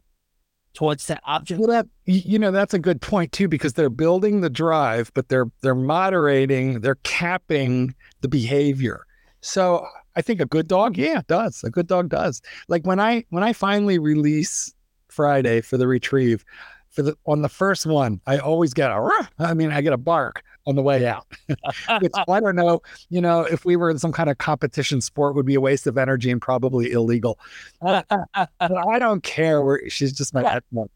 towards 0.73 1.07
that 1.07 1.21
object? 1.23 1.59
Well, 1.59 1.69
that 1.69 1.87
you 2.05 2.37
know 2.37 2.51
that's 2.51 2.75
a 2.75 2.79
good 2.79 3.01
point 3.01 3.31
too, 3.31 3.47
because 3.47 3.73
they're 3.73 3.89
building 3.89 4.41
the 4.41 4.49
drive, 4.49 5.11
but 5.15 5.29
they're 5.29 5.49
they're 5.61 5.73
moderating, 5.73 6.81
they're 6.81 6.99
capping 7.03 7.95
the 8.21 8.27
behavior. 8.27 9.06
So 9.47 9.87
I 10.17 10.21
think 10.21 10.41
a 10.41 10.45
good 10.45 10.67
dog, 10.67 10.97
yeah, 10.97 11.21
does. 11.27 11.63
A 11.63 11.69
good 11.69 11.87
dog 11.87 12.09
does. 12.09 12.41
Like 12.67 12.85
when 12.85 12.99
I 12.99 13.23
when 13.29 13.43
I 13.43 13.53
finally 13.53 13.97
release 13.97 14.73
Friday 15.07 15.61
for 15.61 15.77
the 15.77 15.87
retrieve, 15.87 16.43
for 16.89 17.01
the 17.01 17.17
on 17.25 17.43
the 17.43 17.49
first 17.49 17.85
one, 17.85 18.19
I 18.27 18.39
always 18.39 18.73
get 18.73 18.91
a 18.91 19.27
I 19.39 19.53
mean, 19.53 19.71
I 19.71 19.79
get 19.79 19.93
a 19.93 19.97
bark 19.97 20.43
on 20.65 20.75
the 20.75 20.81
way 20.81 21.07
out. 21.07 21.25
Which 21.47 22.11
I 22.27 22.39
don't 22.41 22.57
know, 22.57 22.81
you 23.09 23.21
know, 23.21 23.41
if 23.41 23.63
we 23.63 23.77
were 23.77 23.89
in 23.89 23.99
some 23.99 24.11
kind 24.11 24.29
of 24.29 24.37
competition 24.37 24.99
sport 24.99 25.33
would 25.35 25.45
be 25.45 25.55
a 25.55 25.61
waste 25.61 25.87
of 25.87 25.97
energy 25.97 26.29
and 26.29 26.41
probably 26.41 26.91
illegal. 26.91 27.39
I 27.81 28.99
don't 28.99 29.23
care 29.23 29.61
where 29.61 29.89
she's 29.89 30.11
just 30.11 30.33
my 30.33 30.43
pet 30.43 30.63
one. 30.71 30.89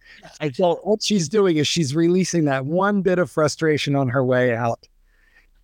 So 0.53 0.81
what 0.83 1.01
she's 1.01 1.29
doing 1.29 1.55
is 1.55 1.69
she's 1.69 1.95
releasing 1.95 2.45
that 2.45 2.65
one 2.65 3.01
bit 3.01 3.17
of 3.17 3.31
frustration 3.31 3.95
on 3.95 4.09
her 4.09 4.25
way 4.25 4.53
out. 4.53 4.85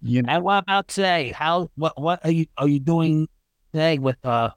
You 0.02 0.22
know? 0.22 0.34
And 0.34 0.44
what 0.44 0.64
about 0.64 0.88
today? 0.88 1.32
How 1.32 1.70
what 1.76 2.00
what 2.00 2.24
are 2.24 2.32
you 2.32 2.46
are 2.58 2.68
you 2.68 2.80
doing 2.80 3.28
today 3.74 3.98
with 3.98 4.18
uh 4.24 4.52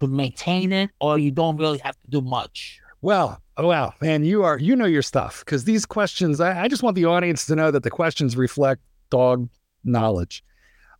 to 0.00 0.06
maintain 0.06 0.72
it 0.72 0.90
or 1.00 1.18
you 1.18 1.30
don't 1.30 1.56
really 1.56 1.78
have 1.78 1.94
to 2.00 2.10
do 2.10 2.20
much? 2.20 2.80
Well, 3.02 3.40
oh, 3.56 3.68
wow, 3.68 3.94
man, 4.00 4.24
you 4.24 4.42
are 4.42 4.58
you 4.58 4.76
know 4.76 4.86
your 4.86 5.02
stuff 5.02 5.42
because 5.44 5.64
these 5.64 5.86
questions. 5.86 6.40
I, 6.40 6.64
I, 6.64 6.68
just 6.68 6.82
want 6.82 6.96
the 6.96 7.06
audience 7.06 7.46
to 7.46 7.56
know 7.56 7.70
that 7.70 7.82
the 7.82 7.90
questions 7.90 8.36
reflect 8.36 8.82
dog 9.10 9.48
knowledge. 9.84 10.44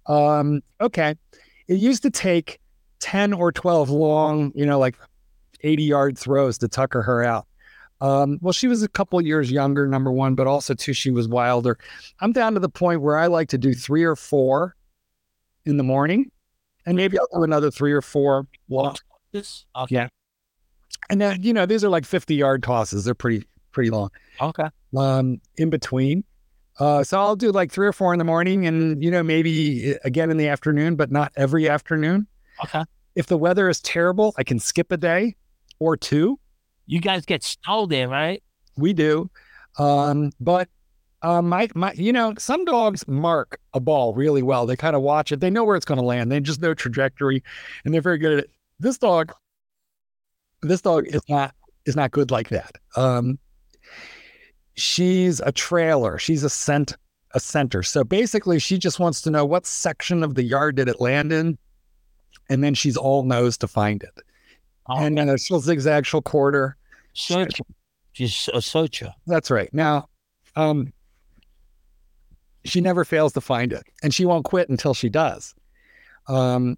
Um, 0.06 0.62
okay, 0.80 1.14
it 1.68 1.74
used 1.74 2.02
to 2.04 2.10
take 2.10 2.58
ten 3.00 3.32
or 3.32 3.52
twelve 3.52 3.90
long, 3.90 4.52
you 4.54 4.64
know, 4.64 4.78
like 4.78 4.96
eighty 5.62 5.82
yard 5.82 6.16
throws 6.16 6.56
to 6.58 6.68
tucker 6.68 7.02
her 7.02 7.22
out. 7.22 7.46
Um, 8.00 8.38
well, 8.40 8.52
she 8.52 8.66
was 8.66 8.82
a 8.82 8.88
couple 8.88 9.20
years 9.20 9.50
younger, 9.50 9.86
number 9.86 10.10
one, 10.10 10.34
but 10.34 10.46
also 10.46 10.74
two, 10.74 10.92
she 10.92 11.10
was 11.10 11.28
wilder. 11.28 11.78
I'm 12.20 12.32
down 12.32 12.54
to 12.54 12.60
the 12.60 12.68
point 12.68 13.02
where 13.02 13.18
I 13.18 13.26
like 13.26 13.48
to 13.50 13.58
do 13.58 13.74
three 13.74 14.04
or 14.04 14.16
four 14.16 14.74
in 15.66 15.76
the 15.76 15.82
morning, 15.82 16.30
and 16.86 16.96
maybe 16.96 17.18
I'll 17.18 17.28
do 17.34 17.42
another 17.42 17.70
three 17.70 17.92
or 17.92 18.00
four. 18.00 18.46
This 19.32 19.66
okay. 19.76 19.94
Yeah, 19.94 20.08
and 21.08 21.20
then, 21.20 21.42
you 21.42 21.52
know, 21.52 21.66
these 21.66 21.84
are 21.84 21.88
like 21.88 22.04
50 22.04 22.34
yard 22.34 22.62
tosses. 22.62 23.04
They're 23.04 23.14
pretty, 23.14 23.46
pretty 23.72 23.90
long. 23.90 24.10
Okay. 24.40 24.68
Um, 24.96 25.40
in 25.56 25.70
between. 25.70 26.24
Uh, 26.78 27.02
so 27.04 27.18
I'll 27.18 27.36
do 27.36 27.50
like 27.52 27.70
three 27.72 27.86
or 27.86 27.92
four 27.92 28.12
in 28.12 28.18
the 28.18 28.24
morning 28.24 28.66
and, 28.66 29.02
you 29.02 29.10
know, 29.10 29.22
maybe 29.22 29.92
eh, 29.92 29.98
again 30.04 30.30
in 30.30 30.36
the 30.36 30.48
afternoon, 30.48 30.96
but 30.96 31.10
not 31.10 31.32
every 31.36 31.68
afternoon. 31.68 32.26
Okay. 32.64 32.84
If 33.16 33.26
the 33.26 33.36
weather 33.36 33.68
is 33.68 33.80
terrible, 33.80 34.34
I 34.38 34.44
can 34.44 34.58
skip 34.58 34.92
a 34.92 34.96
day 34.96 35.36
or 35.78 35.96
two. 35.96 36.38
You 36.90 37.00
guys 37.00 37.24
get 37.24 37.44
snow 37.44 37.86
there, 37.86 38.08
right? 38.08 38.42
We 38.76 38.92
do. 38.92 39.30
Um, 39.78 40.32
but 40.40 40.68
uh, 41.22 41.40
my 41.40 41.68
my, 41.76 41.92
you 41.92 42.12
know, 42.12 42.34
some 42.36 42.64
dogs 42.64 43.06
mark 43.06 43.60
a 43.74 43.78
ball 43.80 44.12
really 44.12 44.42
well. 44.42 44.66
They 44.66 44.74
kind 44.74 44.96
of 44.96 45.02
watch 45.02 45.30
it. 45.30 45.38
They 45.38 45.50
know 45.50 45.62
where 45.62 45.76
it's 45.76 45.84
going 45.84 46.00
to 46.00 46.04
land. 46.04 46.32
They 46.32 46.40
just 46.40 46.60
know 46.60 46.74
trajectory, 46.74 47.44
and 47.84 47.94
they're 47.94 48.00
very 48.00 48.18
good 48.18 48.32
at 48.32 48.38
it. 48.40 48.50
This 48.80 48.98
dog, 48.98 49.32
this 50.62 50.80
dog 50.80 51.06
is 51.06 51.22
not 51.28 51.54
is 51.86 51.94
not 51.94 52.10
good 52.10 52.32
like 52.32 52.48
that. 52.48 52.74
Um, 52.96 53.38
she's 54.74 55.38
a 55.38 55.52
trailer. 55.52 56.18
She's 56.18 56.42
a 56.42 56.50
scent 56.50 56.96
a 57.34 57.38
center. 57.38 57.84
So 57.84 58.02
basically, 58.02 58.58
she 58.58 58.78
just 58.78 58.98
wants 58.98 59.22
to 59.22 59.30
know 59.30 59.44
what 59.44 59.64
section 59.64 60.24
of 60.24 60.34
the 60.34 60.42
yard 60.42 60.74
did 60.74 60.88
it 60.88 61.00
land 61.00 61.32
in, 61.32 61.56
and 62.48 62.64
then 62.64 62.74
she's 62.74 62.96
all 62.96 63.22
nose 63.22 63.56
to 63.58 63.68
find 63.68 64.02
it. 64.02 64.24
Oh. 64.88 64.96
And 64.98 65.16
then 65.16 65.36
she'll 65.38 65.60
zigzag, 65.60 66.04
she'll 66.04 66.20
quarter. 66.20 66.76
Search. 67.12 67.60
She's 68.12 68.48
a 68.52 68.60
searcher. 68.60 69.12
That's 69.26 69.50
right. 69.50 69.72
Now, 69.72 70.08
um, 70.56 70.92
she 72.64 72.80
never 72.80 73.04
fails 73.04 73.32
to 73.34 73.40
find 73.40 73.72
it, 73.72 73.84
and 74.02 74.12
she 74.12 74.26
won't 74.26 74.44
quit 74.44 74.68
until 74.68 74.94
she 74.94 75.08
does. 75.08 75.54
Um, 76.28 76.76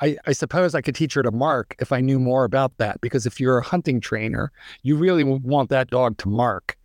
I, 0.00 0.16
I, 0.26 0.32
suppose 0.32 0.74
I 0.74 0.80
could 0.80 0.94
teach 0.94 1.14
her 1.14 1.22
to 1.22 1.30
mark 1.30 1.74
if 1.80 1.90
I 1.90 2.00
knew 2.00 2.18
more 2.20 2.44
about 2.44 2.76
that. 2.78 3.00
Because 3.00 3.26
if 3.26 3.40
you're 3.40 3.58
a 3.58 3.64
hunting 3.64 4.00
trainer, 4.00 4.52
you 4.82 4.96
really 4.96 5.24
want 5.24 5.70
that 5.70 5.90
dog 5.90 6.18
to 6.18 6.28
mark 6.28 6.76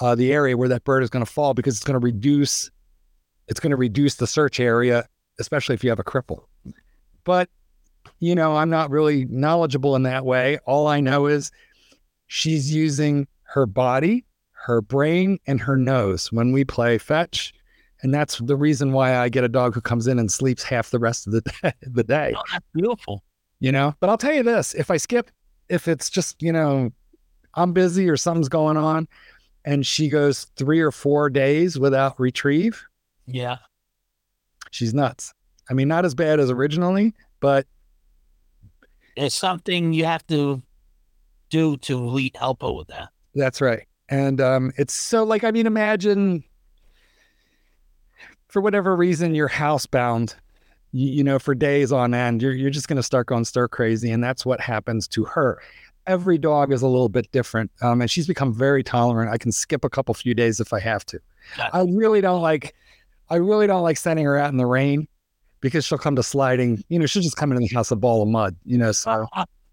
uh, 0.00 0.14
the 0.14 0.32
area 0.32 0.56
where 0.56 0.68
that 0.68 0.84
bird 0.84 1.02
is 1.02 1.10
going 1.10 1.24
to 1.24 1.30
fall 1.30 1.54
because 1.54 1.76
it's 1.76 1.84
going 1.84 1.98
to 1.98 2.04
reduce 2.04 2.70
it's 3.46 3.60
going 3.60 3.70
to 3.72 3.76
reduce 3.76 4.14
the 4.14 4.26
search 4.26 4.58
area, 4.58 5.06
especially 5.38 5.74
if 5.74 5.84
you 5.84 5.90
have 5.90 5.98
a 5.98 6.04
cripple. 6.04 6.44
But 7.24 7.48
you 8.20 8.34
know, 8.34 8.56
I'm 8.56 8.70
not 8.70 8.90
really 8.90 9.26
knowledgeable 9.26 9.96
in 9.96 10.02
that 10.04 10.24
way. 10.24 10.58
All 10.66 10.86
I 10.86 11.00
know 11.00 11.26
is 11.26 11.50
she's 12.26 12.72
using 12.74 13.26
her 13.42 13.66
body, 13.66 14.24
her 14.52 14.80
brain, 14.80 15.38
and 15.46 15.60
her 15.60 15.76
nose 15.76 16.32
when 16.32 16.52
we 16.52 16.64
play 16.64 16.98
fetch. 16.98 17.52
And 18.02 18.12
that's 18.12 18.38
the 18.38 18.56
reason 18.56 18.92
why 18.92 19.16
I 19.16 19.28
get 19.28 19.44
a 19.44 19.48
dog 19.48 19.74
who 19.74 19.80
comes 19.80 20.06
in 20.06 20.18
and 20.18 20.30
sleeps 20.30 20.62
half 20.62 20.90
the 20.90 20.98
rest 20.98 21.26
of 21.26 21.32
the 21.32 21.40
day. 21.40 21.72
The 21.82 22.04
day. 22.04 22.34
Oh, 22.36 22.42
that's 22.52 22.66
beautiful. 22.74 23.22
You 23.60 23.72
know, 23.72 23.94
but 24.00 24.10
I'll 24.10 24.18
tell 24.18 24.34
you 24.34 24.42
this: 24.42 24.74
if 24.74 24.90
I 24.90 24.96
skip, 24.98 25.30
if 25.68 25.88
it's 25.88 26.10
just 26.10 26.42
you 26.42 26.52
know, 26.52 26.90
I'm 27.54 27.72
busy 27.72 28.10
or 28.10 28.16
something's 28.16 28.48
going 28.48 28.76
on, 28.76 29.08
and 29.64 29.86
she 29.86 30.08
goes 30.08 30.46
three 30.56 30.80
or 30.80 30.90
four 30.90 31.30
days 31.30 31.78
without 31.78 32.18
retrieve. 32.20 32.84
Yeah. 33.26 33.56
She's 34.70 34.92
nuts. 34.92 35.32
I 35.70 35.74
mean, 35.74 35.88
not 35.88 36.04
as 36.04 36.14
bad 36.14 36.40
as 36.40 36.50
originally, 36.50 37.14
but 37.40 37.66
it's 39.16 39.34
something 39.34 39.92
you 39.92 40.04
have 40.04 40.26
to 40.26 40.62
do 41.54 41.76
to 41.76 42.30
help 42.34 42.62
her 42.62 42.72
with 42.72 42.88
that. 42.88 43.10
That's 43.34 43.60
right. 43.60 43.84
And 44.08 44.40
um, 44.40 44.72
it's 44.76 44.92
so 44.92 45.24
like, 45.24 45.44
I 45.44 45.50
mean, 45.50 45.66
imagine 45.66 46.44
for 48.48 48.60
whatever 48.60 48.96
reason 48.96 49.34
you're 49.34 49.48
housebound, 49.48 50.34
you, 50.92 51.10
you 51.10 51.24
know, 51.24 51.38
for 51.38 51.54
days 51.54 51.92
on 51.92 52.12
end, 52.12 52.42
you're, 52.42 52.52
you're 52.52 52.70
just 52.70 52.88
going 52.88 52.96
to 52.96 53.02
start 53.02 53.26
going 53.26 53.44
stir 53.44 53.68
crazy. 53.68 54.10
And 54.10 54.22
that's 54.22 54.44
what 54.44 54.60
happens 54.60 55.08
to 55.08 55.24
her 55.24 55.60
every 56.06 56.38
dog 56.38 56.72
is 56.72 56.82
a 56.82 56.86
little 56.86 57.08
bit 57.08 57.30
different. 57.32 57.70
Um, 57.80 58.00
and 58.00 58.10
she's 58.10 58.26
become 58.26 58.52
very 58.52 58.82
tolerant. 58.82 59.32
I 59.32 59.38
can 59.38 59.52
skip 59.52 59.84
a 59.84 59.88
couple 59.88 60.12
few 60.14 60.34
days 60.34 60.60
if 60.60 60.72
I 60.72 60.80
have 60.80 61.04
to. 61.06 61.20
I 61.72 61.82
really 61.82 62.20
don't 62.20 62.42
like, 62.42 62.74
I 63.30 63.36
really 63.36 63.66
don't 63.66 63.82
like 63.82 63.96
sending 63.96 64.24
her 64.26 64.36
out 64.36 64.50
in 64.50 64.58
the 64.58 64.66
rain 64.66 65.08
because 65.60 65.84
she'll 65.84 65.98
come 65.98 66.16
to 66.16 66.22
sliding. 66.22 66.84
You 66.88 66.98
know, 66.98 67.06
she'll 67.06 67.22
just 67.22 67.36
come 67.36 67.52
in 67.52 67.58
the 67.58 67.68
house 67.68 67.90
a 67.90 67.96
ball 67.96 68.22
of 68.22 68.28
mud. 68.28 68.54
You 68.64 68.78
know, 68.78 68.92
so 68.92 69.26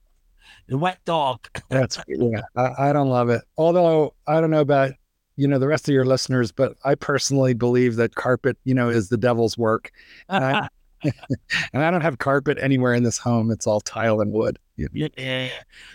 the 0.72 0.78
wet 0.78 1.00
dog. 1.06 1.48
that's 1.70 2.00
yeah. 2.08 2.42
I, 2.56 2.90
I 2.90 2.94
don't 2.94 3.10
love 3.10 3.30
it. 3.30 3.42
Although 3.58 4.16
I 4.26 4.40
don't 4.42 4.50
know 4.50 4.62
about 4.62 4.94
you 5.36 5.48
know 5.48 5.60
the 5.60 5.68
rest 5.68 5.88
of 5.88 5.94
your 5.94 6.06
listeners, 6.06 6.52
but 6.52 6.78
I 6.84 6.96
personally 6.96 7.54
believe 7.54 7.98
that 7.98 8.16
carpet, 8.16 8.58
you 8.64 8.74
know, 8.74 8.90
is 8.90 9.10
the 9.10 9.18
devil's 9.18 9.58
work. 9.58 9.92
And 10.30 10.44
I, 10.44 10.68
and 11.74 11.84
I 11.84 11.92
don't 11.92 12.02
have 12.02 12.20
carpet 12.20 12.58
anywhere 12.60 12.94
in 12.94 13.04
this 13.04 13.18
home. 13.18 13.52
It's 13.52 13.68
all 13.68 13.82
tile 13.82 14.22
and 14.22 14.32
wood. 14.32 14.58
Yeah. 14.78 14.88
yeah, 14.94 15.08
yeah. 15.18 15.50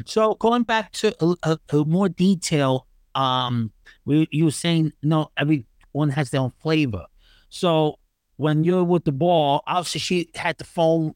So 0.04 0.34
going 0.34 0.62
back 0.62 0.92
to 0.92 1.14
a, 1.24 1.36
a, 1.42 1.58
a 1.78 1.84
more 1.84 2.08
detail, 2.08 2.86
um, 3.14 3.72
we, 4.04 4.28
you 4.30 4.44
were 4.44 4.50
saying 4.50 4.92
no, 5.02 5.30
everyone 5.38 6.10
has 6.10 6.30
their 6.30 6.42
own 6.42 6.52
flavor. 6.60 7.06
So 7.48 7.98
when 8.36 8.62
you're 8.62 8.84
with 8.84 9.04
the 9.04 9.12
ball, 9.12 9.62
obviously 9.66 10.00
she 10.00 10.30
had 10.34 10.58
the 10.58 10.64
foam 10.64 11.14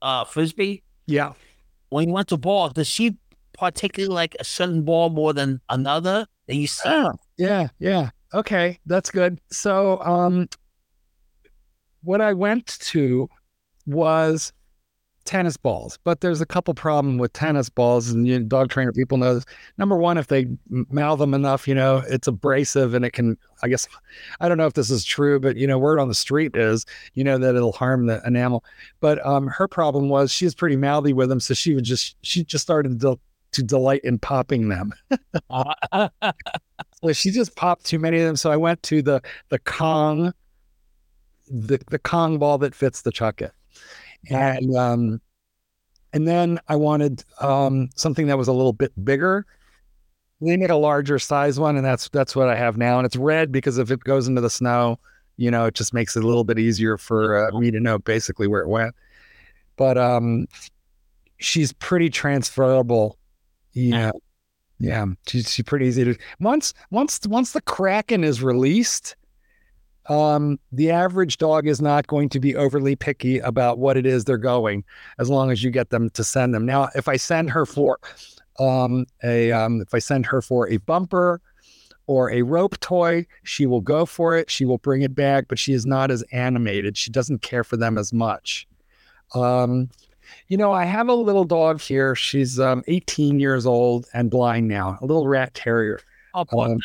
uh, 0.00 0.24
frisbee. 0.24 0.82
Yeah. 1.06 1.32
When 1.90 2.08
you 2.08 2.14
went 2.14 2.28
to 2.28 2.36
ball, 2.36 2.70
does 2.70 2.86
she 2.86 3.16
particularly 3.52 4.14
like 4.14 4.36
a 4.38 4.44
certain 4.44 4.82
ball 4.82 5.10
more 5.10 5.32
than 5.32 5.60
another 5.68 6.26
that 6.46 6.54
you 6.54 6.66
see? 6.66 6.88
Oh, 6.88 7.12
yeah, 7.36 7.68
yeah. 7.78 8.10
Okay, 8.34 8.78
that's 8.86 9.10
good. 9.10 9.40
So 9.50 10.00
um 10.02 10.48
what 12.02 12.20
I 12.20 12.32
went 12.32 12.66
to 12.66 13.28
was 13.86 14.52
tennis 15.28 15.58
balls, 15.58 15.98
but 16.04 16.22
there's 16.22 16.40
a 16.40 16.46
couple 16.46 16.72
problem 16.72 17.18
with 17.18 17.34
tennis 17.34 17.68
balls, 17.68 18.08
and 18.08 18.26
you 18.26 18.38
know, 18.38 18.46
dog 18.46 18.70
trainer 18.70 18.92
people 18.92 19.18
know 19.18 19.34
this. 19.34 19.44
Number 19.76 19.94
one, 19.94 20.16
if 20.16 20.28
they 20.28 20.46
mouth 20.68 21.18
them 21.18 21.34
enough, 21.34 21.68
you 21.68 21.74
know, 21.74 22.02
it's 22.08 22.26
abrasive 22.26 22.94
and 22.94 23.04
it 23.04 23.12
can. 23.12 23.36
I 23.62 23.68
guess 23.68 23.86
I 24.40 24.48
don't 24.48 24.56
know 24.56 24.66
if 24.66 24.72
this 24.72 24.90
is 24.90 25.04
true, 25.04 25.38
but 25.38 25.56
you 25.56 25.66
know, 25.66 25.78
word 25.78 25.98
on 25.98 26.08
the 26.08 26.14
street 26.14 26.56
is, 26.56 26.86
you 27.12 27.24
know, 27.24 27.36
that 27.36 27.54
it'll 27.54 27.72
harm 27.72 28.06
the 28.06 28.22
enamel. 28.24 28.64
But 29.00 29.24
um, 29.26 29.48
her 29.48 29.68
problem 29.68 30.08
was 30.08 30.32
she 30.32 30.46
was 30.46 30.54
pretty 30.54 30.76
mouthy 30.76 31.12
with 31.12 31.28
them, 31.28 31.40
so 31.40 31.52
she 31.52 31.74
would 31.74 31.84
just 31.84 32.16
she 32.22 32.42
just 32.42 32.62
started 32.62 32.98
to, 33.00 33.20
to 33.52 33.62
delight 33.62 34.00
in 34.04 34.18
popping 34.18 34.70
them. 34.70 34.94
well, 35.50 36.10
she 37.12 37.30
just 37.30 37.54
popped 37.54 37.84
too 37.84 37.98
many 37.98 38.18
of 38.18 38.24
them. 38.26 38.36
So 38.36 38.50
I 38.50 38.56
went 38.56 38.82
to 38.84 39.02
the 39.02 39.20
the 39.50 39.58
Kong 39.58 40.32
the 41.50 41.78
the 41.90 41.98
Kong 41.98 42.38
ball 42.38 42.56
that 42.58 42.74
fits 42.74 43.02
the 43.02 43.12
Chuckit, 43.12 43.50
and 44.30 44.76
um, 44.76 45.20
and 46.12 46.26
then 46.26 46.58
I 46.68 46.76
wanted 46.76 47.24
um, 47.40 47.90
something 47.94 48.26
that 48.28 48.38
was 48.38 48.48
a 48.48 48.52
little 48.52 48.72
bit 48.72 48.92
bigger. 49.04 49.46
We 50.40 50.56
made 50.56 50.70
a 50.70 50.76
larger 50.76 51.18
size 51.18 51.58
one, 51.58 51.76
and 51.76 51.84
that's 51.84 52.08
that's 52.10 52.36
what 52.36 52.48
I 52.48 52.56
have 52.56 52.76
now. 52.76 52.98
And 52.98 53.06
it's 53.06 53.16
red 53.16 53.52
because 53.52 53.78
if 53.78 53.90
it 53.90 54.00
goes 54.00 54.28
into 54.28 54.40
the 54.40 54.50
snow, 54.50 54.98
you 55.36 55.50
know, 55.50 55.66
it 55.66 55.74
just 55.74 55.92
makes 55.92 56.16
it 56.16 56.24
a 56.24 56.26
little 56.26 56.44
bit 56.44 56.58
easier 56.58 56.96
for 56.96 57.48
uh, 57.48 57.58
me 57.58 57.70
to 57.70 57.80
know 57.80 57.98
basically 57.98 58.46
where 58.46 58.62
it 58.62 58.68
went. 58.68 58.94
But 59.76 59.98
um, 59.98 60.46
she's 61.38 61.72
pretty 61.72 62.10
transferable. 62.10 63.18
Yeah, 63.72 64.12
yeah, 64.78 65.06
she's 65.26 65.52
she's 65.52 65.64
pretty 65.64 65.86
easy 65.86 66.04
to 66.04 66.16
once 66.40 66.72
once 66.90 67.20
once 67.26 67.52
the 67.52 67.62
Kraken 67.62 68.24
is 68.24 68.42
released 68.42 69.16
um, 70.08 70.58
the 70.72 70.90
average 70.90 71.38
dog 71.38 71.66
is 71.66 71.80
not 71.80 72.06
going 72.06 72.28
to 72.30 72.40
be 72.40 72.56
overly 72.56 72.96
picky 72.96 73.38
about 73.38 73.78
what 73.78 73.96
it 73.96 74.06
is 74.06 74.24
they're 74.24 74.38
going, 74.38 74.84
as 75.18 75.28
long 75.28 75.50
as 75.50 75.62
you 75.62 75.70
get 75.70 75.90
them 75.90 76.10
to 76.10 76.24
send 76.24 76.54
them. 76.54 76.64
Now, 76.64 76.88
if 76.94 77.08
I 77.08 77.16
send 77.16 77.50
her 77.50 77.66
for 77.66 77.98
um, 78.58 79.06
a, 79.22 79.52
um, 79.52 79.80
if 79.82 79.94
I 79.94 79.98
send 79.98 80.26
her 80.26 80.40
for 80.40 80.68
a 80.68 80.78
bumper 80.78 81.40
or 82.06 82.30
a 82.30 82.42
rope 82.42 82.80
toy, 82.80 83.26
she 83.44 83.66
will 83.66 83.82
go 83.82 84.06
for 84.06 84.36
it. 84.36 84.50
She 84.50 84.64
will 84.64 84.78
bring 84.78 85.02
it 85.02 85.14
back, 85.14 85.46
but 85.46 85.58
she 85.58 85.74
is 85.74 85.84
not 85.84 86.10
as 86.10 86.22
animated. 86.32 86.96
She 86.96 87.10
doesn't 87.10 87.42
care 87.42 87.62
for 87.62 87.76
them 87.76 87.98
as 87.98 88.12
much. 88.12 88.66
Um, 89.34 89.90
you 90.48 90.56
know, 90.56 90.72
I 90.72 90.84
have 90.84 91.08
a 91.08 91.14
little 91.14 91.44
dog 91.44 91.80
here. 91.80 92.14
She's 92.14 92.58
um, 92.58 92.82
18 92.86 93.40
years 93.40 93.66
old 93.66 94.06
and 94.14 94.30
blind 94.30 94.68
now, 94.68 94.98
a 95.02 95.06
little 95.06 95.28
rat 95.28 95.52
terrier. 95.52 96.00
Oh. 96.34 96.46
Um, 96.58 96.78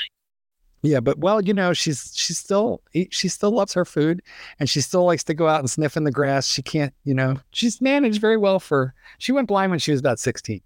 yeah, 0.84 1.00
but 1.00 1.18
well, 1.18 1.42
you 1.42 1.54
know, 1.54 1.72
she's 1.72 2.12
she's 2.14 2.38
still 2.38 2.82
she 3.10 3.30
still 3.30 3.52
loves 3.52 3.74
her 3.74 3.86
food, 3.86 4.22
and 4.60 4.70
she 4.70 4.82
still 4.82 5.06
likes 5.06 5.24
to 5.24 5.34
go 5.34 5.48
out 5.48 5.62
and 5.62 5.70
sniff 5.70 5.96
in 5.96 6.04
the 6.04 6.12
grass. 6.12 6.46
She 6.46 6.62
can't, 6.62 6.94
you 7.06 7.14
know, 7.14 7.38
she's 7.52 7.80
managed 7.80 8.20
very 8.20 8.36
well 8.36 8.60
for. 8.60 8.94
She 9.18 9.32
went 9.32 9.48
blind 9.48 9.70
when 9.70 9.80
she 9.80 9.92
was 9.92 10.02
about 10.02 10.20
sixteen. 10.20 10.62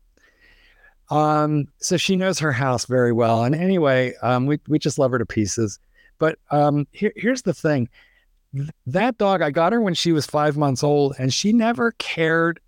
Um, 1.09 1.67
so 1.77 1.97
she 1.97 2.15
knows 2.15 2.39
her 2.39 2.51
house 2.51 2.85
very 2.85 3.13
well. 3.13 3.43
And 3.43 3.53
anyway, 3.53 4.15
um, 4.23 4.47
we 4.47 4.59
we 4.67 4.79
just 4.79 4.97
love 4.97 5.11
her 5.11 5.19
to 5.19 5.25
pieces. 5.25 5.79
But 6.17 6.39
um, 6.49 6.87
here, 6.91 7.13
here's 7.15 7.43
the 7.43 7.53
thing: 7.53 7.87
that 8.87 9.19
dog, 9.19 9.43
I 9.43 9.51
got 9.51 9.71
her 9.71 9.81
when 9.81 9.93
she 9.93 10.11
was 10.11 10.25
five 10.25 10.57
months 10.57 10.83
old, 10.83 11.15
and 11.19 11.31
she 11.31 11.53
never 11.53 11.91
cared 11.99 12.59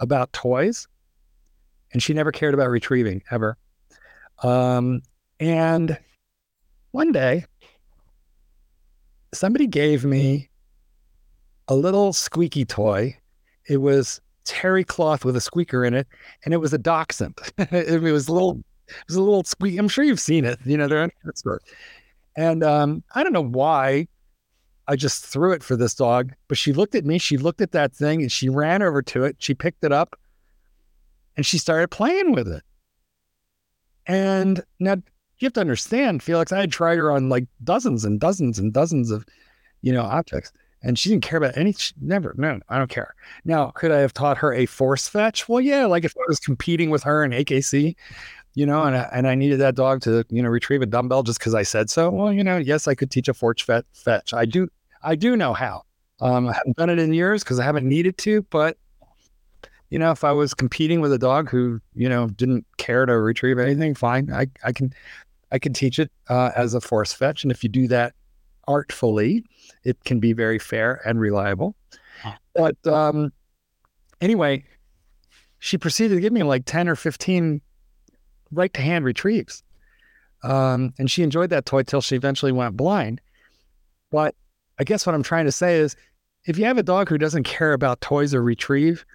about 0.00 0.34
toys, 0.34 0.86
and 1.94 2.02
she 2.02 2.12
never 2.12 2.30
cared 2.30 2.52
about 2.52 2.68
retrieving 2.68 3.22
ever. 3.30 3.56
Um, 4.42 5.00
and 5.40 5.98
one 6.94 7.10
day, 7.10 7.44
somebody 9.32 9.66
gave 9.66 10.04
me 10.04 10.48
a 11.66 11.74
little 11.74 12.12
squeaky 12.12 12.64
toy. 12.64 13.18
It 13.68 13.78
was 13.78 14.20
terry 14.44 14.84
cloth 14.84 15.24
with 15.24 15.34
a 15.34 15.40
squeaker 15.40 15.84
in 15.84 15.92
it, 15.92 16.06
and 16.44 16.54
it 16.54 16.58
was 16.58 16.72
a 16.72 16.78
dachshund. 16.78 17.36
it 17.58 18.00
was 18.00 18.28
a 18.28 18.32
little, 18.32 18.62
it 18.86 18.94
was 19.08 19.16
a 19.16 19.22
little 19.22 19.42
squeak. 19.42 19.76
I'm 19.76 19.88
sure 19.88 20.04
you've 20.04 20.20
seen 20.20 20.44
it. 20.44 20.60
You 20.64 20.76
know, 20.76 20.86
they're 20.86 21.10
the 21.24 21.32
store. 21.34 21.60
And 22.36 22.62
um, 22.62 23.02
I 23.16 23.24
don't 23.24 23.32
know 23.32 23.42
why 23.42 24.06
I 24.86 24.94
just 24.94 25.26
threw 25.26 25.52
it 25.52 25.64
for 25.64 25.74
this 25.74 25.94
dog, 25.94 26.32
but 26.46 26.58
she 26.58 26.72
looked 26.72 26.94
at 26.94 27.04
me. 27.04 27.18
She 27.18 27.38
looked 27.38 27.60
at 27.60 27.72
that 27.72 27.92
thing 27.92 28.22
and 28.22 28.30
she 28.30 28.48
ran 28.48 28.82
over 28.82 29.02
to 29.02 29.24
it. 29.24 29.34
She 29.40 29.52
picked 29.52 29.82
it 29.82 29.90
up 29.90 30.16
and 31.36 31.44
she 31.44 31.58
started 31.58 31.88
playing 31.88 32.30
with 32.30 32.46
it. 32.46 32.62
And 34.06 34.62
now 34.78 34.96
you 35.38 35.46
have 35.46 35.52
to 35.54 35.60
understand, 35.60 36.22
Felix, 36.22 36.52
I 36.52 36.60
had 36.60 36.72
tried 36.72 36.98
her 36.98 37.10
on 37.10 37.28
like 37.28 37.46
dozens 37.62 38.04
and 38.04 38.20
dozens 38.20 38.58
and 38.58 38.72
dozens 38.72 39.10
of, 39.10 39.24
you 39.82 39.92
know, 39.92 40.02
objects. 40.02 40.52
And 40.82 40.98
she 40.98 41.08
didn't 41.08 41.22
care 41.22 41.38
about 41.38 41.56
any, 41.56 41.72
she, 41.72 41.94
never, 42.00 42.34
no, 42.36 42.60
I 42.68 42.78
don't 42.78 42.90
care. 42.90 43.14
Now, 43.44 43.70
could 43.70 43.90
I 43.90 44.00
have 44.00 44.12
taught 44.12 44.36
her 44.38 44.52
a 44.52 44.66
force 44.66 45.08
fetch? 45.08 45.48
Well, 45.48 45.60
yeah, 45.60 45.86
like 45.86 46.04
if 46.04 46.14
I 46.16 46.24
was 46.28 46.38
competing 46.38 46.90
with 46.90 47.02
her 47.04 47.24
in 47.24 47.30
AKC, 47.30 47.96
you 48.54 48.66
know, 48.66 48.82
and 48.82 48.96
I, 48.96 49.08
and 49.12 49.26
I 49.26 49.34
needed 49.34 49.58
that 49.60 49.74
dog 49.74 50.02
to, 50.02 50.24
you 50.28 50.42
know, 50.42 50.48
retrieve 50.48 50.82
a 50.82 50.86
dumbbell 50.86 51.22
just 51.22 51.38
because 51.38 51.54
I 51.54 51.62
said 51.62 51.90
so. 51.90 52.10
Well, 52.10 52.32
you 52.32 52.44
know, 52.44 52.58
yes, 52.58 52.86
I 52.86 52.94
could 52.94 53.10
teach 53.10 53.28
a 53.28 53.34
forge 53.34 53.64
fet- 53.64 53.86
fetch. 53.92 54.34
I 54.34 54.44
do, 54.44 54.68
I 55.02 55.14
do 55.16 55.36
know 55.36 55.54
how. 55.54 55.82
Um, 56.20 56.48
I 56.48 56.52
haven't 56.52 56.76
done 56.76 56.90
it 56.90 56.98
in 56.98 57.12
years 57.12 57.42
because 57.42 57.58
I 57.58 57.64
haven't 57.64 57.88
needed 57.88 58.16
to, 58.18 58.42
but 58.42 58.76
you 59.94 60.00
know, 60.00 60.10
if 60.10 60.24
I 60.24 60.32
was 60.32 60.54
competing 60.54 61.00
with 61.00 61.12
a 61.12 61.18
dog 61.18 61.48
who, 61.48 61.80
you 61.94 62.08
know, 62.08 62.26
didn't 62.26 62.66
care 62.78 63.06
to 63.06 63.16
retrieve 63.16 63.60
anything, 63.60 63.94
fine. 63.94 64.28
I, 64.32 64.48
I 64.64 64.72
can, 64.72 64.92
I 65.52 65.60
can 65.60 65.72
teach 65.72 66.00
it 66.00 66.10
uh, 66.28 66.50
as 66.56 66.74
a 66.74 66.80
force 66.80 67.12
fetch. 67.12 67.44
And 67.44 67.52
if 67.52 67.62
you 67.62 67.68
do 67.68 67.86
that 67.86 68.12
artfully, 68.66 69.44
it 69.84 70.02
can 70.02 70.18
be 70.18 70.32
very 70.32 70.58
fair 70.58 71.00
and 71.06 71.20
reliable. 71.20 71.76
But 72.56 72.76
um, 72.88 73.32
anyway, 74.20 74.64
she 75.60 75.78
proceeded 75.78 76.16
to 76.16 76.20
give 76.20 76.32
me 76.32 76.42
like 76.42 76.64
10 76.64 76.88
or 76.88 76.96
15 76.96 77.60
right 78.50 78.74
to 78.74 78.82
hand 78.82 79.04
retrieves. 79.04 79.62
Um, 80.42 80.92
and 80.98 81.08
she 81.08 81.22
enjoyed 81.22 81.50
that 81.50 81.66
toy 81.66 81.84
till 81.84 82.00
she 82.00 82.16
eventually 82.16 82.50
went 82.50 82.76
blind. 82.76 83.20
But 84.10 84.34
I 84.80 84.82
guess 84.82 85.06
what 85.06 85.14
I'm 85.14 85.22
trying 85.22 85.44
to 85.44 85.52
say 85.52 85.76
is 85.76 85.94
if 86.46 86.58
you 86.58 86.64
have 86.64 86.78
a 86.78 86.82
dog 86.82 87.08
who 87.08 87.16
doesn't 87.16 87.44
care 87.44 87.74
about 87.74 88.00
toys 88.00 88.34
or 88.34 88.42
retrieve, 88.42 89.06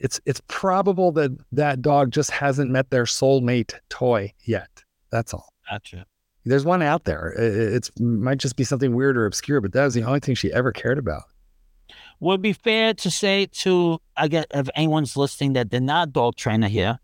it's 0.00 0.20
it's 0.26 0.40
probable 0.48 1.12
that 1.12 1.30
that 1.52 1.80
dog 1.82 2.10
just 2.10 2.30
hasn't 2.30 2.70
met 2.70 2.90
their 2.90 3.04
soulmate 3.04 3.74
toy 3.88 4.32
yet. 4.44 4.82
That's 5.12 5.32
all. 5.34 5.52
Gotcha. 5.70 6.06
There's 6.44 6.64
one 6.64 6.82
out 6.82 7.04
there. 7.04 7.34
It, 7.38 7.74
it's 7.74 7.90
might 8.00 8.38
just 8.38 8.56
be 8.56 8.64
something 8.64 8.94
weird 8.94 9.16
or 9.16 9.26
obscure, 9.26 9.60
but 9.60 9.72
that 9.72 9.84
was 9.84 9.94
the 9.94 10.02
only 10.02 10.20
thing 10.20 10.34
she 10.34 10.52
ever 10.52 10.72
cared 10.72 10.98
about. 10.98 11.24
Would 12.20 12.40
it 12.40 12.42
be 12.42 12.52
fair 12.52 12.94
to 12.94 13.10
say 13.10 13.46
to 13.46 14.00
I 14.16 14.28
guess 14.28 14.46
if 14.52 14.68
anyone's 14.74 15.16
listening 15.16 15.52
that 15.54 15.70
they're 15.70 15.80
not 15.80 16.08
a 16.08 16.10
dog 16.10 16.36
trainer 16.36 16.68
here, 16.68 16.98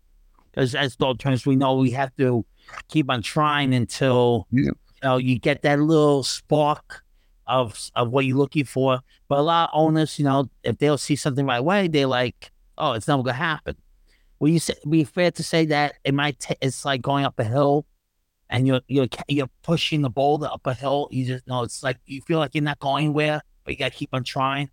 because 0.51 0.75
as 0.75 0.95
dog 0.95 1.19
trainers 1.19 1.45
we 1.45 1.55
know 1.55 1.75
we 1.75 1.91
have 1.91 2.15
to 2.17 2.45
keep 2.89 3.09
on 3.11 3.21
trying 3.21 3.73
until 3.73 4.47
Yeah. 4.51 4.65
you 4.65 4.73
know 5.03 5.17
you 5.17 5.37
get 5.39 5.61
that 5.61 5.79
little 5.79 6.23
spark 6.23 7.03
of 7.45 7.91
of 7.95 8.09
what 8.11 8.25
you're 8.25 8.37
looking 8.37 8.65
for. 8.65 8.99
But 9.29 9.39
a 9.39 9.41
lot 9.41 9.69
of 9.71 9.79
owners, 9.79 10.17
you 10.19 10.25
know, 10.25 10.49
if 10.63 10.77
they'll 10.79 10.97
see 10.97 11.15
something 11.15 11.45
right 11.45 11.57
away, 11.57 11.87
they're 11.87 12.07
like, 12.07 12.51
"Oh, 12.77 12.93
it's 12.93 13.07
never 13.07 13.23
gonna 13.23 13.33
happen." 13.37 13.75
Will 14.39 14.49
you 14.49 14.59
say, 14.59 14.75
be 14.87 15.03
fair 15.03 15.31
to 15.31 15.43
say 15.43 15.65
that 15.65 15.95
it 16.03 16.13
might? 16.13 16.39
ta 16.39 16.53
it's 16.61 16.85
like 16.85 17.01
going 17.01 17.25
up 17.25 17.39
a 17.39 17.43
hill, 17.43 17.85
and 18.49 18.67
you're 18.67 18.81
you're 18.87 19.07
you're 19.27 19.49
pushing 19.63 20.01
the 20.01 20.09
boulder 20.09 20.47
up 20.47 20.65
a 20.67 20.73
hill. 20.73 21.07
You 21.11 21.25
just 21.25 21.47
know 21.47 21.63
it's 21.63 21.81
like 21.83 21.97
you 22.05 22.21
feel 22.21 22.39
like 22.39 22.53
you're 22.53 22.63
not 22.63 22.79
going 22.79 23.05
anywhere, 23.05 23.41
but 23.63 23.73
you 23.73 23.77
gotta 23.77 23.95
keep 23.95 24.09
on 24.13 24.23
trying. 24.23 24.69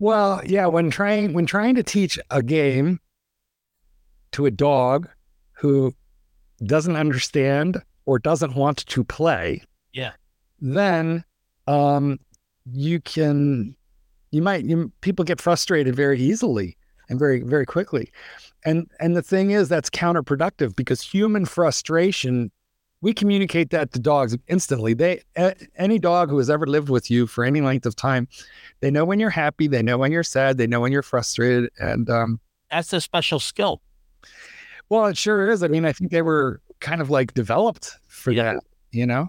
Well, 0.00 0.40
yeah, 0.44 0.66
when 0.66 0.90
trying 0.90 1.32
when 1.32 1.46
trying 1.46 1.76
to 1.76 1.82
teach 1.82 2.18
a 2.30 2.42
game 2.42 2.98
to 4.32 4.46
a 4.46 4.50
dog 4.50 5.08
who 5.52 5.94
doesn't 6.64 6.96
understand 6.96 7.80
or 8.06 8.18
doesn't 8.18 8.54
want 8.56 8.78
to 8.86 9.04
play, 9.04 9.62
Yeah. 9.92 10.12
then 10.60 11.24
um, 11.68 12.18
you 12.64 13.00
can 13.00 13.76
you 14.32 14.42
might 14.42 14.64
you, 14.64 14.90
people 15.02 15.24
get 15.24 15.40
frustrated 15.40 15.94
very 15.94 16.20
easily 16.20 16.76
and 17.12 17.20
very 17.20 17.42
very 17.42 17.64
quickly, 17.66 18.10
and 18.64 18.90
and 18.98 19.14
the 19.14 19.22
thing 19.22 19.52
is 19.52 19.68
that's 19.68 19.90
counterproductive 19.90 20.74
because 20.74 21.00
human 21.00 21.44
frustration. 21.46 22.50
We 23.04 23.12
communicate 23.12 23.70
that 23.70 23.92
to 23.94 23.98
dogs 23.98 24.36
instantly. 24.46 24.94
They 24.94 25.22
any 25.76 25.98
dog 25.98 26.30
who 26.30 26.38
has 26.38 26.48
ever 26.48 26.66
lived 26.68 26.88
with 26.88 27.10
you 27.10 27.26
for 27.26 27.42
any 27.44 27.60
length 27.60 27.84
of 27.84 27.96
time, 27.96 28.28
they 28.80 28.92
know 28.92 29.04
when 29.04 29.18
you're 29.18 29.28
happy, 29.30 29.66
they 29.66 29.82
know 29.82 29.98
when 29.98 30.12
you're 30.12 30.22
sad, 30.22 30.56
they 30.56 30.68
know 30.68 30.80
when 30.80 30.92
you're 30.92 31.02
frustrated, 31.02 31.68
and 31.80 32.08
um, 32.08 32.38
That's 32.70 32.92
a 32.92 33.00
special 33.00 33.40
skill. 33.40 33.82
well, 34.88 35.06
it 35.06 35.16
sure 35.16 35.50
is. 35.50 35.62
I 35.62 35.68
mean, 35.68 35.84
I 35.84 35.92
think 35.92 36.10
they 36.12 36.22
were 36.22 36.60
kind 36.80 37.00
of 37.00 37.10
like 37.10 37.34
developed 37.34 37.90
for 38.08 38.30
Yeah. 38.30 38.54
that, 38.54 38.62
you 38.92 39.06
know? 39.06 39.28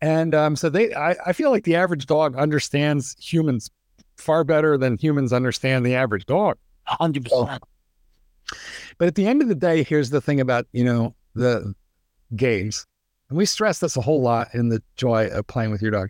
And 0.00 0.34
um, 0.34 0.56
so 0.56 0.68
they, 0.68 0.94
I, 0.94 1.16
I 1.26 1.32
feel 1.32 1.50
like 1.50 1.64
the 1.64 1.76
average 1.76 2.06
dog 2.06 2.36
understands 2.36 3.16
humans 3.18 3.70
far 4.16 4.44
better 4.44 4.76
than 4.78 4.98
humans 4.98 5.32
understand 5.32 5.86
the 5.86 5.94
average 5.94 6.26
dog. 6.26 6.58
Hundred 6.88 7.24
percent. 7.24 7.62
But 8.96 9.08
at 9.08 9.14
the 9.14 9.26
end 9.26 9.42
of 9.42 9.48
the 9.48 9.54
day, 9.54 9.82
here's 9.82 10.10
the 10.10 10.20
thing 10.20 10.40
about, 10.40 10.66
you 10.72 10.82
know, 10.82 11.14
the 11.34 11.74
games. 12.34 12.86
And 13.28 13.36
we 13.36 13.46
stress 13.46 13.78
this 13.78 13.96
a 13.96 14.00
whole 14.00 14.22
lot 14.22 14.48
in 14.54 14.70
the 14.70 14.82
joy 14.96 15.26
of 15.28 15.46
playing 15.46 15.70
with 15.70 15.82
your 15.82 15.90
dog. 15.90 16.08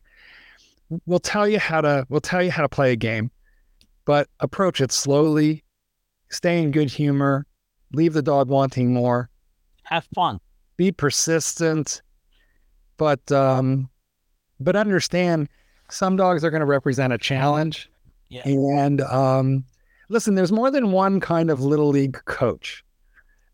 We'll 1.05 1.19
tell 1.19 1.47
you 1.49 1.59
how 1.59 1.81
to, 1.81 2.07
we'll 2.09 2.21
tell 2.21 2.43
you 2.43 2.51
how 2.51 2.63
to 2.63 2.69
play 2.69 2.93
a 2.93 2.97
game, 2.97 3.31
but 4.05 4.29
approach 4.41 4.81
it 4.81 4.93
slowly, 4.93 5.65
stay 6.31 6.63
in 6.63 6.71
good 6.71 6.89
humor, 6.89 7.45
leave 7.93 8.15
the 8.15 8.23
dog 8.23 8.49
wanting 8.49 8.95
more. 8.95 9.29
Have 9.83 10.07
fun. 10.15 10.39
be 10.79 10.93
persistent, 10.93 12.01
but 12.97 13.31
um, 13.31 13.91
but 14.59 14.77
understand 14.77 15.49
some 15.91 16.17
dogs 16.17 16.43
are 16.43 16.51
going 16.51 16.61
to 16.61 16.67
represent 16.67 17.13
a 17.13 17.19
challenge. 17.19 17.91
Yeah. 18.31 18.49
And 18.49 19.03
um, 19.03 19.65
listen, 20.09 20.35
there's 20.35 20.53
more 20.53 20.71
than 20.71 20.93
one 20.93 21.21
kind 21.21 21.51
of 21.51 21.61
little 21.61 21.89
league 21.89 22.23
coach. 22.25 22.85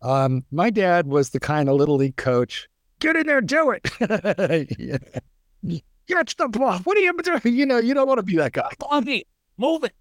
Um, 0.02 0.44
my 0.50 0.70
dad 0.70 1.06
was 1.06 1.30
the 1.30 1.40
kind 1.40 1.68
of 1.68 1.76
little 1.76 1.96
league 1.96 2.16
coach. 2.16 2.68
Get 3.00 3.16
in 3.16 3.26
there, 3.26 3.40
do 3.40 3.70
it. 3.70 4.68
yeah. 4.78 5.78
Catch 6.08 6.36
the 6.36 6.48
ball. 6.48 6.78
What 6.80 6.96
are 6.96 7.00
you 7.00 7.12
doing? 7.22 7.56
You 7.56 7.64
know, 7.66 7.78
you 7.78 7.94
don't 7.94 8.06
want 8.06 8.18
to 8.18 8.22
be 8.22 8.36
that 8.36 8.52
guy. 8.52 8.70
Bobby, 8.78 9.26
move 9.56 9.84
it. 9.84 9.92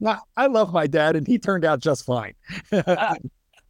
Now, 0.00 0.22
I 0.36 0.46
love 0.46 0.72
my 0.72 0.86
dad, 0.86 1.16
and 1.16 1.26
he 1.26 1.38
turned 1.38 1.64
out 1.64 1.80
just 1.80 2.04
fine. 2.04 2.34
but 2.70 2.86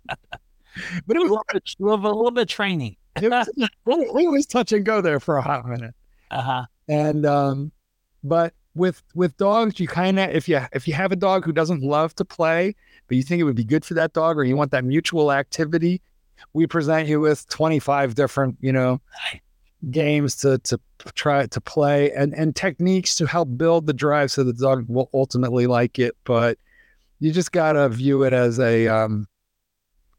it 0.06 1.16
A 1.16 1.20
was, 1.20 1.30
little 1.30 1.44
bit, 1.52 1.62
a 1.78 1.84
little 1.84 2.30
bit 2.30 2.48
training. 2.48 2.96
it 3.22 3.30
was, 3.30 3.48
it 3.56 4.30
was 4.30 4.46
touch 4.46 4.72
and 4.72 4.84
go 4.84 5.00
there 5.00 5.20
for 5.20 5.36
a 5.36 5.42
hot 5.42 5.66
minute. 5.66 5.94
Uh 6.30 6.42
huh. 6.42 6.64
and 6.88 7.24
um 7.24 7.70
but 8.24 8.52
with 8.76 9.02
with 9.14 9.36
dogs 9.36 9.80
you 9.80 9.88
kind 9.88 10.18
of 10.18 10.30
if 10.30 10.48
you 10.48 10.60
if 10.72 10.86
you 10.86 10.94
have 10.94 11.10
a 11.10 11.16
dog 11.16 11.44
who 11.44 11.52
doesn't 11.52 11.82
love 11.82 12.14
to 12.14 12.24
play 12.24 12.74
but 13.08 13.16
you 13.16 13.22
think 13.22 13.40
it 13.40 13.44
would 13.44 13.56
be 13.56 13.64
good 13.64 13.84
for 13.84 13.94
that 13.94 14.12
dog 14.12 14.36
or 14.36 14.44
you 14.44 14.56
want 14.56 14.70
that 14.70 14.84
mutual 14.84 15.32
activity 15.32 16.00
we 16.52 16.66
present 16.66 17.08
you 17.08 17.18
with 17.18 17.48
25 17.48 18.14
different 18.14 18.56
you 18.60 18.72
know 18.72 19.00
games 19.90 20.36
to 20.36 20.58
to 20.58 20.78
try 21.14 21.46
to 21.46 21.60
play 21.60 22.12
and 22.12 22.34
and 22.34 22.54
techniques 22.54 23.16
to 23.16 23.26
help 23.26 23.48
build 23.56 23.86
the 23.86 23.92
drive 23.92 24.30
so 24.30 24.44
the 24.44 24.52
dog 24.52 24.84
will 24.88 25.08
ultimately 25.14 25.66
like 25.66 25.98
it 25.98 26.14
but 26.24 26.58
you 27.20 27.32
just 27.32 27.52
got 27.52 27.72
to 27.72 27.88
view 27.88 28.22
it 28.22 28.32
as 28.32 28.58
a 28.58 28.88
um 28.88 29.26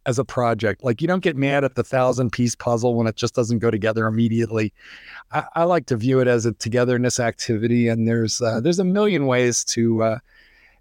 as 0.07 0.17
a 0.17 0.25
project 0.25 0.83
like 0.83 1.01
you 1.01 1.07
don't 1.07 1.21
get 1.21 1.35
mad 1.35 1.63
at 1.63 1.75
the 1.75 1.83
thousand 1.83 2.31
piece 2.31 2.55
puzzle 2.55 2.95
when 2.95 3.05
it 3.05 3.15
just 3.15 3.35
doesn't 3.35 3.59
go 3.59 3.69
together 3.69 4.07
immediately 4.07 4.73
I, 5.31 5.43
I 5.55 5.63
like 5.63 5.85
to 5.87 5.97
view 5.97 6.19
it 6.19 6.27
as 6.27 6.45
a 6.45 6.53
togetherness 6.53 7.19
activity, 7.19 7.87
and 7.87 8.07
there's 8.07 8.41
uh, 8.41 8.59
there's 8.61 8.79
a 8.79 8.83
million 8.83 9.25
ways 9.25 9.63
to 9.65 10.03
uh, 10.03 10.19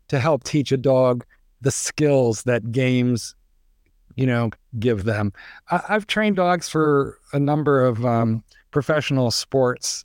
to 0.09 0.19
help 0.19 0.45
teach 0.45 0.73
a 0.73 0.77
dog 0.77 1.25
the 1.63 1.71
skills 1.71 2.43
that 2.45 2.71
games, 2.71 3.35
you 4.15 4.27
know, 4.27 4.51
give 4.79 5.05
them. 5.05 5.33
I, 5.71 5.83
I've 5.89 6.07
trained 6.07 6.37
dogs 6.37 6.69
for 6.69 7.19
a 7.33 7.41
number 7.41 7.85
of 7.85 8.05
um, 8.05 8.45
professional 8.71 9.31
sports 9.31 10.05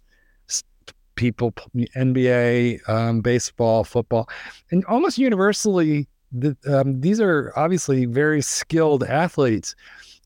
people, 1.15 1.53
NBA, 1.76 2.89
um, 2.89 3.22
baseball, 3.22 3.84
football, 3.84 4.28
and 4.72 4.84
almost 4.86 5.19
universally, 5.19 6.07
the, 6.32 6.56
um, 6.68 7.02
these 7.02 7.20
are 7.20 7.52
obviously 7.56 8.06
very 8.06 8.42
skilled 8.42 9.04
athletes, 9.04 9.76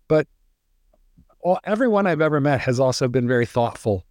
but 0.07 0.27
all, 1.41 1.59
everyone 1.63 2.07
I've 2.07 2.21
ever 2.21 2.39
met 2.39 2.59
has 2.61 2.79
also 2.79 3.07
been 3.07 3.27
very 3.27 3.45
thoughtful, 3.45 4.05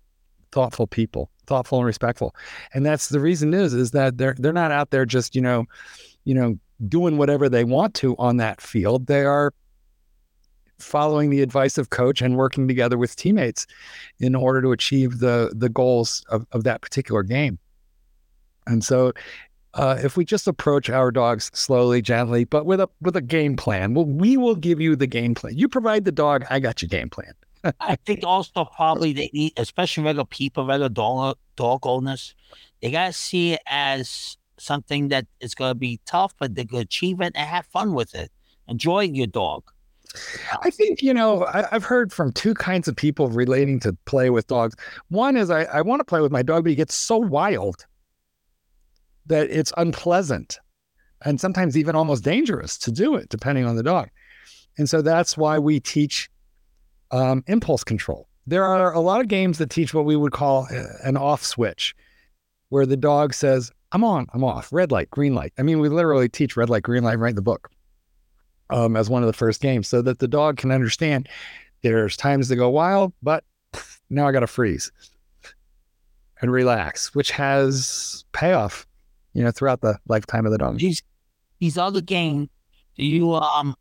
thoughtful 0.53 0.87
people, 0.87 1.31
thoughtful 1.47 1.79
and 1.79 1.87
respectful. 1.87 2.35
And 2.73 2.85
that's 2.85 3.09
the 3.09 3.21
reason 3.21 3.55
is 3.55 3.75
is 3.75 3.91
that 3.93 4.19
they're 4.19 4.37
they're 4.39 4.53
not 4.53 4.71
out 4.71 4.91
there 4.91 5.05
just, 5.05 5.35
you 5.35 5.43
know, 5.43 5.67
you 6.25 6.35
know, 6.35 6.59
doing 6.89 7.17
whatever 7.17 7.49
they 7.49 7.65
want 7.65 7.95
to 7.95 8.17
on 8.19 8.37
that 8.39 8.61
field. 8.61 9.07
They 9.07 9.25
are 9.25 9.53
following 10.79 11.31
the 11.31 11.41
advice 11.43 11.79
of 11.79 11.91
coach 11.91 12.21
and 12.21 12.37
working 12.37 12.67
together 12.69 12.99
with 12.99 13.17
teammates 13.17 13.67
in 14.19 14.35
order 14.35 14.61
to 14.63 14.73
achieve 14.73 15.19
the 15.19 15.53
the 15.55 15.69
goals 15.69 16.25
of, 16.29 16.47
of 16.53 16.65
that 16.65 16.83
particular 16.83 17.23
game. 17.23 17.59
And 18.67 18.83
so 18.83 19.13
uh, 19.75 19.99
if 20.03 20.17
we 20.17 20.25
just 20.25 20.47
approach 20.47 20.89
our 20.89 21.11
dogs 21.11 21.51
slowly, 21.53 22.01
gently, 22.01 22.45
but 22.45 22.65
with 22.65 22.81
a 22.81 22.89
with 23.01 23.17
a 23.17 23.21
game 23.21 23.57
plan, 23.57 23.95
well, 23.95 24.07
we 24.07 24.37
will 24.37 24.55
give 24.55 24.81
you 24.81 24.97
the 24.97 25.07
game 25.07 25.35
plan. 25.35 25.57
You 25.57 25.69
provide 25.69 26.05
the 26.05 26.13
dog, 26.13 26.45
I 26.51 26.61
got 26.61 26.81
your 26.81 26.89
game 26.89 27.11
plan. 27.11 27.33
I 27.81 27.97
think 28.07 28.21
also 28.25 28.65
probably 28.65 29.13
they 29.13 29.31
need, 29.33 29.53
especially 29.57 30.05
regular 30.05 30.27
people, 30.27 30.67
regular 30.67 30.89
dog 30.89 31.39
dog 31.57 31.87
owners, 31.87 32.35
they 32.81 32.91
gotta 32.91 33.13
see 33.13 33.55
it 33.55 33.61
as 33.67 34.37
something 34.59 35.09
that 35.09 35.27
is 35.41 35.55
gonna 35.55 35.75
be 35.75 36.01
tough, 36.07 36.35
but 36.39 36.55
they 36.55 36.65
can 36.65 36.79
achieve 36.79 37.21
it 37.21 37.33
and 37.35 37.49
have 37.49 37.67
fun 37.67 37.95
with 37.95 38.15
it. 38.15 38.31
Enjoy 38.69 39.01
your 39.01 39.27
dog. 39.27 39.65
I 40.63 40.71
think, 40.71 41.03
you 41.03 41.13
know, 41.13 41.45
I, 41.47 41.67
I've 41.73 41.85
heard 41.85 42.13
from 42.13 42.31
two 42.33 42.55
kinds 42.55 42.87
of 42.87 42.95
people 42.95 43.29
relating 43.29 43.81
to 43.81 43.95
play 44.05 44.31
with 44.31 44.47
dogs. 44.47 44.77
One 45.09 45.37
is 45.37 45.51
I, 45.51 45.65
I 45.65 45.81
want 45.81 46.01
to 46.01 46.05
play 46.05 46.21
with 46.21 46.31
my 46.31 46.43
dog, 46.43 46.63
but 46.63 46.71
he 46.71 46.77
gets 46.77 46.95
so 46.95 47.17
wild 47.17 47.85
that 49.27 49.51
it's 49.51 49.73
unpleasant 49.77 50.59
and 51.25 51.41
sometimes 51.41 51.77
even 51.77 51.97
almost 51.97 52.25
dangerous 52.25 52.77
to 52.79 52.93
do 52.93 53.15
it, 53.15 53.29
depending 53.29 53.65
on 53.65 53.77
the 53.77 53.83
dog. 53.83 54.09
And 54.77 54.89
so 54.89 55.03
that's 55.03 55.37
why 55.37 55.59
we 55.59 55.81
teach 55.81 56.29
um, 57.11 57.45
impulse 57.47 57.85
control. 57.85 58.29
There 58.47 58.65
are 58.65 58.93
a 58.93 59.01
lot 59.01 59.21
of 59.21 59.29
games 59.29 59.59
that 59.59 59.71
teach 59.71 59.95
what 59.95 60.05
we 60.05 60.17
would 60.17 60.33
call 60.33 60.69
an 61.03 61.17
off 61.17 61.43
switch, 61.43 61.95
where 62.69 62.85
the 62.85 62.97
dog 62.97 63.33
says, 63.33 63.71
I'm 63.93 64.05
on, 64.05 64.27
I'm 64.35 64.45
off, 64.45 64.73
red 64.73 64.91
light, 64.91 65.11
green 65.11 65.35
light. 65.35 65.53
I 65.59 65.63
mean, 65.63 65.79
we 65.79 65.89
literally 65.89 66.29
teach 66.29 66.57
red 66.57 66.69
light, 66.69 66.83
green 66.83 67.05
light 67.05 67.19
right 67.19 67.31
in 67.31 67.37
the 67.37 67.43
book 67.43 67.71
um, 68.71 68.97
as 68.97 69.09
one 69.09 69.23
of 69.23 69.29
the 69.29 69.33
first 69.33 69.61
games 69.61 69.89
so 69.89 70.03
that 70.03 70.19
the 70.19 70.29
dog 70.29 70.57
can 70.57 70.71
understand 70.71 71.29
there's 71.83 72.17
times 72.17 72.49
to 72.49 72.57
go 72.57 72.69
wild, 72.69 73.13
but 73.23 73.45
now 74.11 74.27
I 74.27 74.33
got 74.33 74.41
to 74.41 74.47
freeze 74.47 74.91
and 76.41 76.51
relax, 76.51 77.15
which 77.15 77.31
has 77.31 78.25
payoff, 78.33 78.87
you 79.35 79.43
know, 79.43 79.51
throughout 79.51 79.81
the 79.81 79.99
lifetime 80.09 80.47
of 80.47 80.53
the 80.53 80.59
dog. 80.59 80.79
These, 80.79 81.03
these 81.61 81.77
other 81.77 82.01
games, 82.01 82.49
do 82.97 83.05
you 83.05 83.35
um 83.35 83.77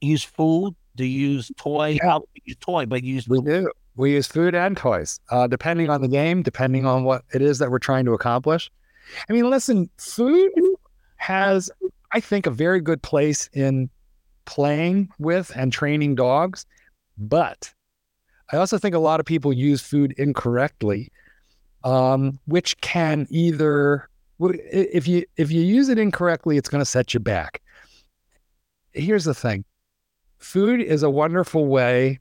use 0.00 0.22
food? 0.22 0.74
Do 0.96 1.04
you 1.04 1.28
use 1.30 1.50
toy? 1.56 1.98
Yeah. 2.02 2.18
use 2.44 2.56
toy, 2.60 2.86
but 2.86 3.02
you 3.02 3.14
use 3.14 3.28
we 3.28 3.40
do. 3.40 3.70
We 3.96 4.12
use 4.12 4.26
food 4.26 4.54
and 4.54 4.76
toys, 4.76 5.20
uh, 5.30 5.46
depending 5.46 5.88
on 5.88 6.02
the 6.02 6.08
game, 6.08 6.42
depending 6.42 6.84
on 6.84 7.04
what 7.04 7.22
it 7.32 7.40
is 7.40 7.58
that 7.60 7.70
we're 7.70 7.78
trying 7.78 8.04
to 8.04 8.12
accomplish. 8.12 8.70
I 9.28 9.32
mean, 9.32 9.48
listen, 9.48 9.88
food 9.96 10.50
has, 11.16 11.70
I 12.12 12.20
think, 12.20 12.46
a 12.46 12.50
very 12.50 12.80
good 12.80 13.02
place 13.02 13.48
in 13.54 13.88
playing 14.44 15.08
with 15.18 15.50
and 15.56 15.72
training 15.72 16.14
dogs, 16.14 16.66
but 17.16 17.72
I 18.52 18.58
also 18.58 18.76
think 18.76 18.94
a 18.94 18.98
lot 18.98 19.18
of 19.18 19.26
people 19.26 19.52
use 19.52 19.80
food 19.80 20.12
incorrectly, 20.18 21.10
um, 21.82 22.38
which 22.46 22.78
can 22.80 23.26
either 23.30 24.08
if 24.40 25.08
you 25.08 25.24
if 25.36 25.50
you 25.50 25.62
use 25.62 25.88
it 25.88 25.98
incorrectly, 25.98 26.56
it's 26.56 26.68
going 26.68 26.80
to 26.80 26.86
set 26.86 27.14
you 27.14 27.20
back. 27.20 27.62
Here's 28.92 29.24
the 29.24 29.34
thing: 29.34 29.64
food 30.38 30.80
is 30.80 31.02
a 31.02 31.10
wonderful 31.10 31.66
way 31.66 32.20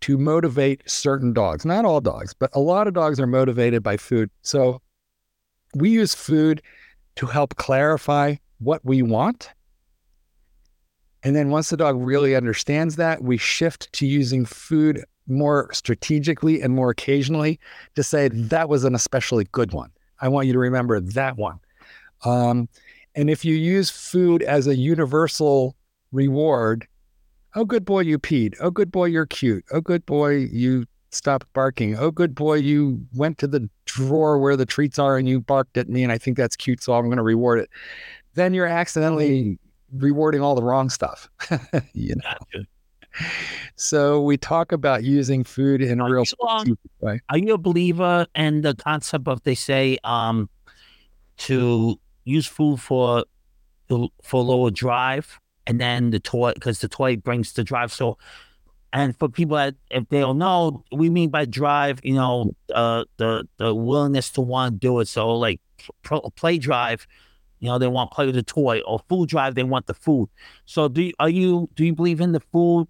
to 0.00 0.18
motivate 0.18 0.88
certain 0.88 1.32
dogs. 1.32 1.64
Not 1.64 1.84
all 1.84 2.00
dogs, 2.00 2.34
but 2.34 2.50
a 2.52 2.60
lot 2.60 2.86
of 2.86 2.94
dogs 2.94 3.18
are 3.18 3.26
motivated 3.26 3.82
by 3.82 3.96
food. 3.96 4.30
So 4.42 4.80
we 5.74 5.90
use 5.90 6.14
food 6.14 6.62
to 7.16 7.26
help 7.26 7.56
clarify 7.56 8.36
what 8.58 8.84
we 8.84 9.02
want. 9.02 9.50
And 11.24 11.34
then 11.34 11.50
once 11.50 11.70
the 11.70 11.76
dog 11.76 11.96
really 11.98 12.36
understands 12.36 12.96
that, 12.96 13.22
we 13.22 13.36
shift 13.36 13.92
to 13.94 14.06
using 14.06 14.44
food 14.44 15.04
more 15.26 15.68
strategically 15.72 16.62
and 16.62 16.74
more 16.74 16.90
occasionally 16.90 17.58
to 17.96 18.02
say 18.02 18.28
that 18.28 18.68
was 18.68 18.84
an 18.84 18.94
especially 18.94 19.48
good 19.50 19.72
one. 19.72 19.90
I 20.20 20.28
want 20.28 20.46
you 20.46 20.52
to 20.52 20.58
remember 20.58 21.00
that 21.00 21.36
one. 21.36 21.58
Um, 22.24 22.68
and 23.14 23.30
if 23.30 23.44
you 23.44 23.54
use 23.54 23.90
food 23.90 24.42
as 24.42 24.66
a 24.66 24.76
universal 24.76 25.76
reward, 26.12 26.86
oh, 27.54 27.64
good 27.64 27.84
boy, 27.84 28.00
you 28.00 28.18
peed. 28.18 28.54
Oh, 28.60 28.70
good 28.70 28.92
boy, 28.92 29.06
you're 29.06 29.26
cute. 29.26 29.64
Oh, 29.72 29.80
good 29.80 30.04
boy, 30.06 30.48
you 30.52 30.86
stopped 31.10 31.52
barking. 31.52 31.96
Oh, 31.96 32.10
good 32.10 32.34
boy, 32.34 32.54
you 32.54 33.04
went 33.14 33.38
to 33.38 33.46
the 33.46 33.68
drawer 33.86 34.38
where 34.38 34.56
the 34.56 34.66
treats 34.66 34.98
are 34.98 35.16
and 35.16 35.28
you 35.28 35.40
barked 35.40 35.76
at 35.76 35.88
me, 35.88 36.02
and 36.02 36.12
I 36.12 36.18
think 36.18 36.36
that's 36.36 36.56
cute, 36.56 36.82
so 36.82 36.92
I'm 36.92 37.06
going 37.06 37.16
to 37.16 37.22
reward 37.22 37.60
it. 37.60 37.70
Then 38.34 38.54
you're 38.54 38.66
accidentally 38.66 39.58
rewarding 39.92 40.40
all 40.40 40.54
the 40.54 40.62
wrong 40.62 40.90
stuff. 40.90 41.28
you 41.92 42.14
know. 42.16 42.62
So 43.76 44.20
we 44.20 44.36
talk 44.36 44.72
about 44.72 45.04
using 45.04 45.44
food 45.44 45.82
in 45.82 46.00
a 46.00 46.10
real 46.10 46.24
way. 47.00 47.20
Are 47.28 47.38
you 47.38 47.54
a 47.54 47.58
believer 47.58 48.26
in 48.34 48.62
the 48.62 48.74
concept 48.74 49.28
of 49.28 49.42
they 49.42 49.54
say 49.54 49.98
um, 50.04 50.48
to 51.38 51.98
use 52.24 52.46
food 52.46 52.80
for 52.80 53.24
for 54.22 54.42
lower 54.42 54.70
drive, 54.70 55.40
and 55.66 55.80
then 55.80 56.10
the 56.10 56.20
toy 56.20 56.52
because 56.52 56.80
the 56.80 56.88
toy 56.88 57.16
brings 57.16 57.52
the 57.52 57.64
drive. 57.64 57.92
So, 57.92 58.18
and 58.92 59.16
for 59.16 59.28
people 59.28 59.56
that 59.56 59.74
if 59.90 60.08
they 60.08 60.20
don't 60.20 60.38
know, 60.38 60.84
we 60.92 61.08
mean 61.08 61.30
by 61.30 61.44
drive, 61.44 62.00
you 62.02 62.14
know, 62.14 62.54
uh, 62.74 63.04
the 63.16 63.48
the 63.56 63.74
willingness 63.74 64.30
to 64.32 64.40
want 64.40 64.74
to 64.74 64.78
do 64.78 65.00
it. 65.00 65.08
So 65.08 65.34
like 65.34 65.60
play 66.36 66.58
drive, 66.58 67.06
you 67.60 67.68
know, 67.68 67.78
they 67.78 67.88
want 67.88 68.10
to 68.10 68.14
play 68.14 68.26
with 68.26 68.34
the 68.34 68.42
toy, 68.42 68.80
or 68.80 69.00
food 69.08 69.28
drive, 69.28 69.54
they 69.54 69.64
want 69.64 69.86
the 69.86 69.94
food. 69.94 70.28
So 70.66 70.88
do 70.88 71.02
you, 71.02 71.12
are 71.18 71.30
you 71.30 71.68
do 71.74 71.84
you 71.84 71.94
believe 71.94 72.20
in 72.20 72.32
the 72.32 72.40
food 72.40 72.88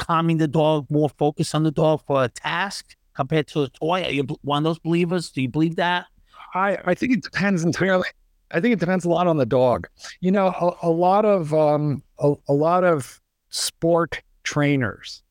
calming 0.00 0.38
the 0.38 0.48
dog, 0.48 0.86
more 0.90 1.08
focus 1.08 1.54
on 1.54 1.62
the 1.62 1.70
dog 1.70 2.02
for 2.06 2.24
a 2.24 2.28
task 2.28 2.96
compared 3.14 3.46
to 3.48 3.62
a 3.62 3.68
toy? 3.68 4.02
Are 4.02 4.10
you 4.10 4.26
one 4.42 4.58
of 4.58 4.64
those 4.64 4.80
believers? 4.80 5.30
Do 5.30 5.42
you 5.42 5.48
believe 5.48 5.76
that? 5.76 6.06
I 6.54 6.78
I 6.84 6.94
think 6.94 7.12
it 7.12 7.22
depends 7.22 7.62
entirely 7.62 8.08
I 8.50 8.60
think 8.60 8.72
it 8.72 8.80
depends 8.80 9.04
a 9.04 9.08
lot 9.08 9.26
on 9.26 9.36
the 9.36 9.46
dog. 9.46 9.88
You 10.20 10.32
know, 10.32 10.48
a, 10.48 10.88
a 10.88 10.90
lot 10.90 11.24
of 11.24 11.54
um, 11.54 12.02
a, 12.18 12.34
a, 12.48 12.52
lot 12.52 12.84
of 12.84 13.20
sport 13.50 14.22
trainers, 14.42 15.22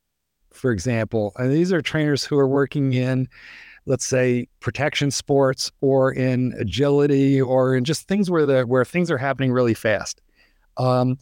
for 0.52 0.72
example, 0.72 1.34
and 1.38 1.52
these 1.52 1.74
are 1.74 1.82
trainers 1.82 2.24
who 2.24 2.38
are 2.38 2.48
working 2.48 2.94
in, 2.94 3.28
let's 3.86 4.06
say, 4.06 4.48
protection 4.62 5.12
sports 5.12 5.72
or 5.82 6.14
in 6.14 6.54
agility 6.58 7.42
or 7.42 7.76
in 7.76 7.84
just 7.84 8.08
things 8.08 8.32
where 8.32 8.46
the 8.46 8.64
where 8.64 8.86
things 8.86 9.12
are 9.12 9.18
happening 9.18 9.52
really 9.52 9.74
fast. 9.74 10.22
Um, 10.78 11.18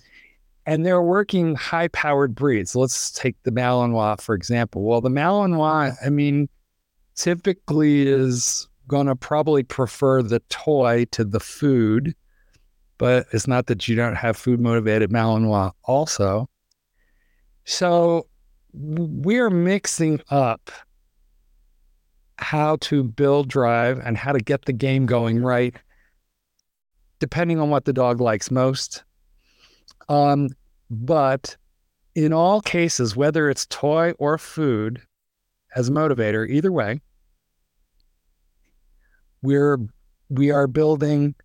and 0.68 0.86
they're 0.86 1.01
working 1.01 1.55
high 1.55 1.88
powered 1.88 2.36
breeds. 2.36 2.76
Let's 2.76 3.09
take 3.11 3.41
the 3.43 3.51
Malinois, 3.51 4.20
for 4.22 4.36
example. 4.36 4.84
Well, 4.84 4.99
the 4.99 5.09
Malinois, 5.09 5.95
I 6.05 6.09
mean, 6.09 6.49
typically 7.15 8.07
is 8.07 8.68
going 8.89 9.07
to 9.07 9.15
probably 9.15 9.63
prefer 9.63 10.22
the 10.22 10.41
toy 10.49 11.05
to 11.11 11.24
the 11.24 11.39
food, 11.39 12.13
but 12.97 13.28
it's 13.32 13.47
not 13.47 13.68
that 13.68 13.88
you 13.88 13.95
don't 13.95 14.15
have 14.15 14.36
food 14.36 14.59
motivated 14.59 15.09
Malinois 15.09 15.72
also. 15.86 16.49
So 17.63 18.28
we're 18.74 19.49
mixing 19.49 20.22
up 20.30 20.70
how 22.39 22.76
to 22.82 23.03
build 23.03 23.47
drive 23.47 23.99
and 23.99 24.18
how 24.18 24.34
to 24.34 24.39
get 24.39 24.65
the 24.65 24.74
game 24.74 25.05
going 25.05 25.41
right, 25.41 25.76
depending 27.20 27.57
on 27.59 27.70
what 27.70 27.86
the 27.86 27.93
dog 27.93 28.20
likes 28.20 28.51
most. 28.51 29.05
Um, 30.10 30.49
but 30.89 31.58
in 32.16 32.34
all 32.34 32.62
cases, 32.62 33.16
whether 33.16 33.49
it's 33.49 33.66
toy 33.68 34.14
or 34.20 34.38
food 34.38 35.01
as 35.76 35.89
a 35.89 35.91
motivator, 35.91 36.49
either 36.49 36.72
way, 36.72 37.01
we're 39.41 39.78
we 40.30 40.51
are 40.51 40.68
building 40.68 41.36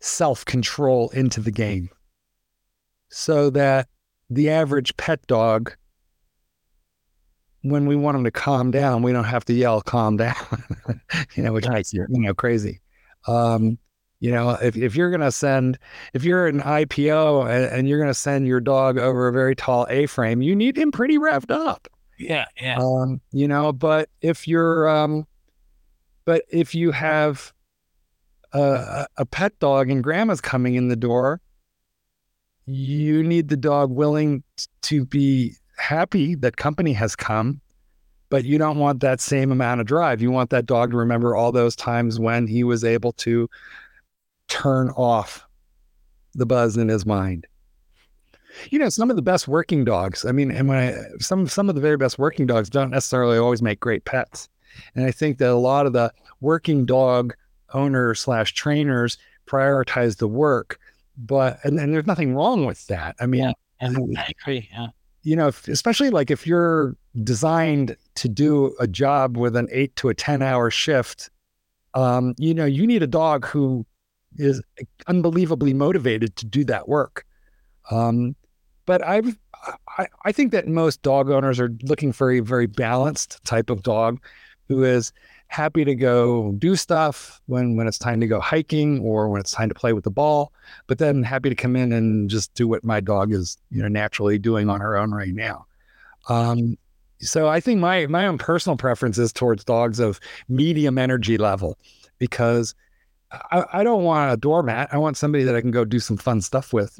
self-control 0.00 1.10
into 1.10 1.40
the 1.40 1.50
game. 1.50 1.88
So 3.08 3.50
that 3.50 3.88
the 4.30 4.50
average 4.50 4.96
pet 4.96 5.26
dog 5.26 5.74
when 7.62 7.86
we 7.86 7.96
want 7.96 8.14
them 8.14 8.24
to 8.24 8.30
calm 8.30 8.70
down 8.70 9.02
we 9.02 9.12
don't 9.12 9.24
have 9.24 9.44
to 9.44 9.52
yell 9.52 9.80
calm 9.80 10.16
down 10.16 10.34
you 11.34 11.42
know 11.42 11.52
which 11.52 11.68
makes 11.68 11.92
you 11.92 12.06
know 12.08 12.34
crazy. 12.34 12.80
Um, 13.26 13.78
you 14.20 14.30
know 14.30 14.50
if, 14.62 14.76
if 14.76 14.96
you're 14.96 15.10
going 15.10 15.20
to 15.20 15.32
send 15.32 15.78
if 16.14 16.24
you're 16.24 16.46
an 16.46 16.60
IPO 16.60 17.48
and, 17.48 17.64
and 17.72 17.88
you're 17.88 17.98
going 17.98 18.10
to 18.10 18.14
send 18.14 18.46
your 18.46 18.60
dog 18.60 18.98
over 18.98 19.28
a 19.28 19.32
very 19.32 19.54
tall 19.54 19.86
a-frame 19.90 20.42
you 20.42 20.56
need 20.56 20.76
him 20.76 20.90
pretty 20.90 21.18
revved 21.18 21.50
up 21.50 21.88
yeah 22.18 22.46
yeah 22.60 22.78
um, 22.78 23.20
you 23.32 23.46
know 23.46 23.72
but 23.72 24.08
if 24.22 24.48
you're 24.48 24.88
um, 24.88 25.26
but 26.24 26.42
if 26.50 26.74
you 26.74 26.90
have 26.90 27.52
a, 28.52 29.06
a 29.16 29.24
pet 29.24 29.58
dog 29.58 29.90
and 29.90 30.02
grandma's 30.02 30.40
coming 30.40 30.74
in 30.74 30.88
the 30.88 30.96
door, 30.96 31.40
you 32.66 33.22
need 33.22 33.48
the 33.48 33.56
dog 33.56 33.90
willing 33.90 34.42
to 34.82 35.04
be 35.04 35.54
happy 35.78 36.34
that 36.34 36.56
company 36.56 36.92
has 36.92 37.14
come, 37.14 37.60
but 38.28 38.44
you 38.44 38.58
don't 38.58 38.78
want 38.78 39.00
that 39.00 39.20
same 39.20 39.52
amount 39.52 39.80
of 39.80 39.86
drive. 39.86 40.20
You 40.20 40.30
want 40.30 40.50
that 40.50 40.66
dog 40.66 40.90
to 40.90 40.96
remember 40.96 41.36
all 41.36 41.52
those 41.52 41.76
times 41.76 42.18
when 42.18 42.46
he 42.46 42.64
was 42.64 42.82
able 42.82 43.12
to 43.12 43.48
turn 44.48 44.90
off 44.90 45.46
the 46.34 46.46
buzz 46.46 46.76
in 46.76 46.88
his 46.88 47.06
mind. 47.06 47.46
You 48.70 48.78
know, 48.78 48.88
some 48.88 49.10
of 49.10 49.16
the 49.16 49.22
best 49.22 49.48
working 49.48 49.84
dogs. 49.84 50.24
I 50.24 50.32
mean, 50.32 50.50
and 50.50 50.68
when 50.68 50.78
I, 50.78 50.94
some 51.18 51.46
some 51.46 51.68
of 51.68 51.74
the 51.74 51.80
very 51.80 51.96
best 51.96 52.18
working 52.18 52.46
dogs 52.46 52.70
don't 52.70 52.90
necessarily 52.90 53.36
always 53.36 53.60
make 53.60 53.80
great 53.80 54.04
pets. 54.04 54.48
And 54.94 55.04
I 55.04 55.10
think 55.10 55.38
that 55.38 55.50
a 55.50 55.54
lot 55.54 55.86
of 55.86 55.92
the 55.92 56.12
working 56.40 56.86
dog 56.86 57.34
owners 57.74 58.20
slash 58.20 58.54
trainers 58.54 59.18
prioritize 59.46 60.18
the 60.18 60.28
work, 60.28 60.78
but 61.16 61.58
and, 61.64 61.78
and 61.78 61.92
there's 61.92 62.06
nothing 62.06 62.34
wrong 62.34 62.64
with 62.64 62.86
that. 62.86 63.16
I 63.20 63.26
mean, 63.26 63.42
yeah, 63.42 63.52
and 63.80 64.18
I 64.18 64.32
agree. 64.40 64.68
Yeah. 64.72 64.88
You 65.22 65.36
know, 65.36 65.48
especially 65.48 66.10
like 66.10 66.30
if 66.30 66.46
you're 66.46 66.96
designed 67.24 67.96
to 68.14 68.28
do 68.28 68.76
a 68.78 68.86
job 68.86 69.36
with 69.36 69.56
an 69.56 69.68
eight 69.72 69.94
to 69.96 70.08
a 70.08 70.14
10 70.14 70.40
hour 70.40 70.70
shift, 70.70 71.30
um, 71.94 72.34
you 72.38 72.54
know, 72.54 72.64
you 72.64 72.86
need 72.86 73.02
a 73.02 73.08
dog 73.08 73.44
who 73.44 73.84
is 74.38 74.62
unbelievably 75.06 75.74
motivated 75.74 76.36
to 76.36 76.46
do 76.46 76.64
that 76.64 76.88
work. 76.88 77.24
Um, 77.90 78.34
but 78.86 79.04
I've, 79.04 79.36
I, 79.98 80.06
I 80.24 80.32
think 80.32 80.52
that 80.52 80.68
most 80.68 81.02
dog 81.02 81.30
owners 81.30 81.58
are 81.60 81.70
looking 81.82 82.12
for 82.12 82.30
a 82.30 82.40
very 82.40 82.66
balanced 82.66 83.44
type 83.44 83.70
of 83.70 83.82
dog 83.82 84.20
who 84.68 84.84
is 84.84 85.12
happy 85.48 85.84
to 85.84 85.94
go 85.94 86.52
do 86.58 86.74
stuff 86.74 87.40
when 87.46 87.76
when 87.76 87.86
it's 87.86 87.98
time 87.98 88.20
to 88.20 88.26
go 88.26 88.40
hiking 88.40 89.00
or 89.00 89.28
when 89.28 89.40
it's 89.40 89.52
time 89.52 89.68
to 89.68 89.74
play 89.74 89.92
with 89.92 90.04
the 90.04 90.10
ball, 90.10 90.52
but 90.86 90.98
then 90.98 91.22
happy 91.22 91.48
to 91.48 91.54
come 91.54 91.76
in 91.76 91.92
and 91.92 92.28
just 92.28 92.52
do 92.54 92.66
what 92.66 92.84
my 92.84 93.00
dog 93.00 93.32
is, 93.32 93.56
you 93.70 93.80
know, 93.82 93.88
naturally 93.88 94.38
doing 94.38 94.68
on 94.68 94.80
her 94.80 94.96
own 94.96 95.12
right 95.12 95.34
now. 95.34 95.66
Um, 96.28 96.76
so 97.20 97.48
I 97.48 97.60
think 97.60 97.80
my 97.80 98.06
my 98.06 98.26
own 98.26 98.38
personal 98.38 98.76
preference 98.76 99.18
is 99.18 99.32
towards 99.32 99.64
dogs 99.64 100.00
of 100.00 100.20
medium 100.48 100.98
energy 100.98 101.38
level 101.38 101.78
because 102.18 102.74
I, 103.32 103.64
I 103.72 103.84
don't 103.84 104.04
want 104.04 104.32
a 104.32 104.36
doormat. 104.36 104.88
I 104.92 104.98
want 104.98 105.16
somebody 105.16 105.44
that 105.44 105.54
I 105.54 105.60
can 105.60 105.70
go 105.70 105.84
do 105.84 105.98
some 105.98 106.16
fun 106.16 106.40
stuff 106.40 106.72
with. 106.72 106.98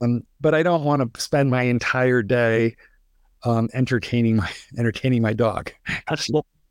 Um, 0.00 0.24
but 0.40 0.54
I 0.54 0.62
don't 0.62 0.84
want 0.84 1.14
to 1.14 1.20
spend 1.20 1.50
my 1.50 1.62
entire 1.62 2.22
day 2.22 2.76
um, 3.44 3.68
entertaining 3.72 4.36
my 4.36 4.50
entertaining 4.78 5.22
my 5.22 5.32
dog. 5.32 5.72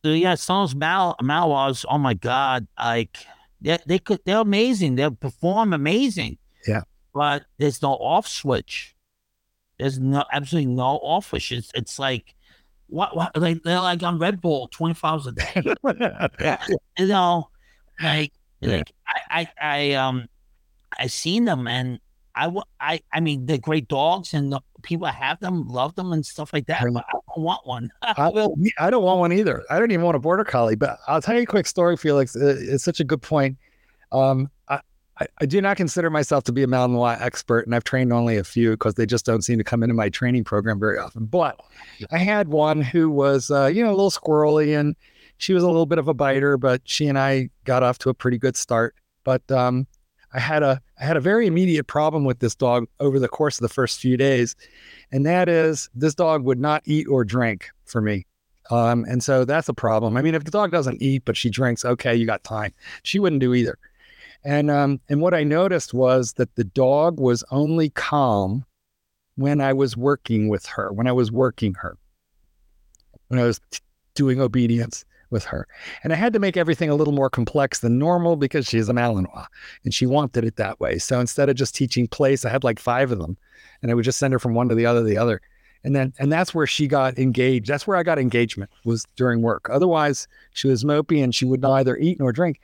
yeah, 0.03 0.36
some 0.36 0.69
Mal 0.76 1.15
Malwas, 1.21 1.86
oh 1.89 1.97
my 1.97 2.13
god, 2.13 2.67
like 2.78 3.17
they 3.61 3.78
they 3.86 3.99
could 3.99 4.19
they're 4.26 4.39
amazing. 4.39 4.95
They 4.95 5.09
perform 5.09 5.74
amazing. 5.74 6.38
Yeah. 6.67 6.82
But 7.13 7.45
there's 7.57 7.82
no 7.82 7.93
off 7.93 8.28
switch. 8.28 8.95
There's 9.80 9.99
no 9.99 10.26
absolutely 10.32 10.71
no 10.71 10.97
off 10.97 11.30
switch. 11.30 11.51
It's 11.51 11.71
it's 11.74 11.99
like 11.99 12.36
what 12.88 13.15
what 13.15 13.36
like 13.38 13.63
they're 13.63 13.80
like 13.80 14.03
on 14.03 14.19
Red 14.19 14.41
Bull 14.41 14.67
twenty 14.67 14.93
four 14.93 15.11
hours 15.11 15.28
a 15.28 15.32
day. 15.32 15.63
you 16.97 17.07
know, 17.07 17.49
like 18.01 18.34
yeah. 18.64 18.78
like 18.78 18.91
I, 19.07 19.20
I 19.30 19.47
I 19.61 19.93
um 19.93 20.28
I've 20.97 21.11
seen 21.11 21.45
them 21.45 21.68
and 21.68 21.99
I, 22.36 22.51
I, 22.80 23.01
I 23.11 23.20
mean, 23.20 23.45
they're 23.45 23.57
great 23.59 23.88
dogs, 23.88 24.34
and 24.34 24.55
people 24.82 25.07
have 25.07 25.39
them, 25.39 25.68
love 25.68 25.93
them, 25.95 26.11
and 26.14 26.26
stuff 26.26 26.51
like 26.51 26.66
that. 26.66 26.82
I, 26.82 26.86
I 26.86 26.89
don't 26.89 27.38
want 27.38 27.66
one. 27.66 27.91
I, 28.01 28.32
I, 28.80 28.89
don't 28.89 29.03
want 29.03 29.20
one 29.20 29.32
either. 29.32 29.64
I 29.70 29.78
don't 29.78 29.91
even 29.91 30.03
want 30.03 30.16
a 30.16 30.20
border 30.20 30.43
collie. 30.43 30.76
But 30.76 30.97
I'll 31.07 31.22
tell 31.22 31.36
you 31.36 31.43
a 31.43 31.45
quick 31.45 31.68
story, 31.68 31.95
Felix. 31.95 32.36
It's 32.36 32.84
such 32.84 32.99
a 32.99 33.03
good 33.03 33.22
point. 33.22 33.57
Um, 34.11 34.49
I, 35.20 35.28
I, 35.39 35.45
do 35.45 35.61
not 35.61 35.78
consider 35.78 36.09
myself 36.09 36.43
to 36.45 36.51
be 36.51 36.64
a 36.64 36.68
Malinois 36.68 37.22
expert, 37.22 37.68
and 37.68 37.76
I've 37.76 37.84
trained 37.84 38.11
only 38.11 38.38
a 38.38 38.43
few 38.43 38.72
because 38.72 38.95
they 38.95 39.05
just 39.05 39.26
don't 39.26 39.43
seem 39.43 39.59
to 39.59 39.64
come 39.64 39.84
into 39.84 39.93
my 39.93 40.09
training 40.09 40.43
program 40.43 40.80
very 40.80 40.97
often. 40.97 41.26
But 41.26 41.59
I 42.11 42.18
had 42.18 42.47
one 42.47 42.82
who 42.82 43.11
was, 43.11 43.51
uh, 43.51 43.68
you 43.68 43.84
know, 43.84 43.89
a 43.89 43.95
little 43.95 44.09
squirrely, 44.09 44.78
and 44.78 44.95
she 45.43 45.53
was 45.53 45.61
a 45.61 45.67
little 45.67 45.85
bit 45.85 45.97
of 45.97 46.07
a 46.07 46.13
biter, 46.13 46.55
but 46.55 46.81
she 46.85 47.05
and 47.05 47.19
I 47.19 47.49
got 47.65 47.83
off 47.83 47.97
to 47.99 48.09
a 48.09 48.13
pretty 48.13 48.37
good 48.37 48.55
start. 48.55 48.95
But 49.25 49.51
um, 49.51 49.85
I 50.33 50.39
had 50.39 50.63
a 50.63 50.81
I 51.01 51.03
had 51.03 51.17
a 51.17 51.19
very 51.19 51.47
immediate 51.47 51.85
problem 51.85 52.23
with 52.23 52.39
this 52.39 52.55
dog 52.55 52.87
over 53.01 53.19
the 53.19 53.27
course 53.27 53.57
of 53.57 53.61
the 53.61 53.73
first 53.73 53.99
few 53.99 54.15
days, 54.15 54.55
and 55.11 55.25
that 55.25 55.49
is 55.49 55.89
this 55.93 56.15
dog 56.15 56.45
would 56.45 56.61
not 56.61 56.81
eat 56.85 57.07
or 57.09 57.25
drink 57.25 57.69
for 57.83 57.99
me. 57.99 58.25
Um, 58.71 59.03
and 59.03 59.21
so 59.21 59.43
that's 59.43 59.67
a 59.67 59.73
problem. 59.73 60.15
I 60.15 60.21
mean, 60.21 60.33
if 60.33 60.45
the 60.45 60.51
dog 60.51 60.71
doesn't 60.71 61.01
eat 61.01 61.23
but 61.25 61.35
she 61.35 61.49
drinks, 61.49 61.83
okay, 61.83 62.15
you 62.15 62.25
got 62.25 62.45
time. 62.45 62.71
She 63.03 63.19
wouldn't 63.19 63.41
do 63.41 63.53
either. 63.53 63.77
And 64.45 64.71
um, 64.71 65.01
and 65.09 65.19
what 65.19 65.33
I 65.33 65.43
noticed 65.43 65.93
was 65.93 66.33
that 66.33 66.55
the 66.55 66.63
dog 66.63 67.19
was 67.19 67.43
only 67.51 67.89
calm 67.89 68.63
when 69.35 69.59
I 69.59 69.73
was 69.73 69.97
working 69.97 70.47
with 70.47 70.65
her, 70.67 70.93
when 70.93 71.07
I 71.07 71.11
was 71.11 71.33
working 71.33 71.73
her, 71.73 71.97
when 73.27 73.41
I 73.41 73.43
was 73.43 73.59
t- 73.71 73.79
doing 74.15 74.39
obedience 74.39 75.03
with 75.34 75.43
her. 75.45 75.67
And 76.03 76.13
I 76.13 76.15
had 76.15 76.31
to 76.31 76.39
make 76.39 76.55
everything 76.55 76.89
a 76.89 76.95
little 76.95 77.13
more 77.13 77.29
complex 77.29 77.79
than 77.79 77.99
normal 77.99 78.38
because 78.38 78.65
she's 78.65 78.88
a 78.88 78.93
Malinois 78.93 79.47
and 79.84 79.93
she 79.93 80.05
wanted 80.05 80.45
it 80.45 80.55
that 80.55 80.79
way. 80.79 80.97
So 80.99 81.19
instead 81.19 81.49
of 81.49 81.57
just 81.57 81.75
teaching 81.75 82.07
place, 82.07 82.45
I 82.45 82.49
had 82.49 82.63
like 82.63 82.79
five 82.79 83.11
of 83.11 83.19
them 83.19 83.36
and 83.81 83.91
I 83.91 83.95
would 83.95 84.05
just 84.05 84.19
send 84.19 84.31
her 84.31 84.39
from 84.39 84.53
one 84.53 84.69
to 84.69 84.75
the 84.75 84.86
other, 84.86 85.03
the 85.03 85.17
other. 85.17 85.41
And 85.84 85.93
then, 85.93 86.13
and 86.17 86.31
that's 86.31 86.55
where 86.55 86.65
she 86.65 86.88
got 86.88 87.19
engaged. 87.19 87.67
That's 87.67 87.86
where 87.86 87.97
I 87.97 88.03
got 88.03 88.17
engagement 88.17 88.71
was 88.86 89.05
during 89.17 89.41
work. 89.41 89.69
Otherwise, 89.69 90.29
she 90.53 90.69
was 90.69 90.86
mopey 90.86 91.21
and 91.21 91.36
she 91.36 91.43
would 91.43 91.61
neither 91.61 91.97
eat 91.97 92.19
nor 92.19 92.31
drink. 92.31 92.61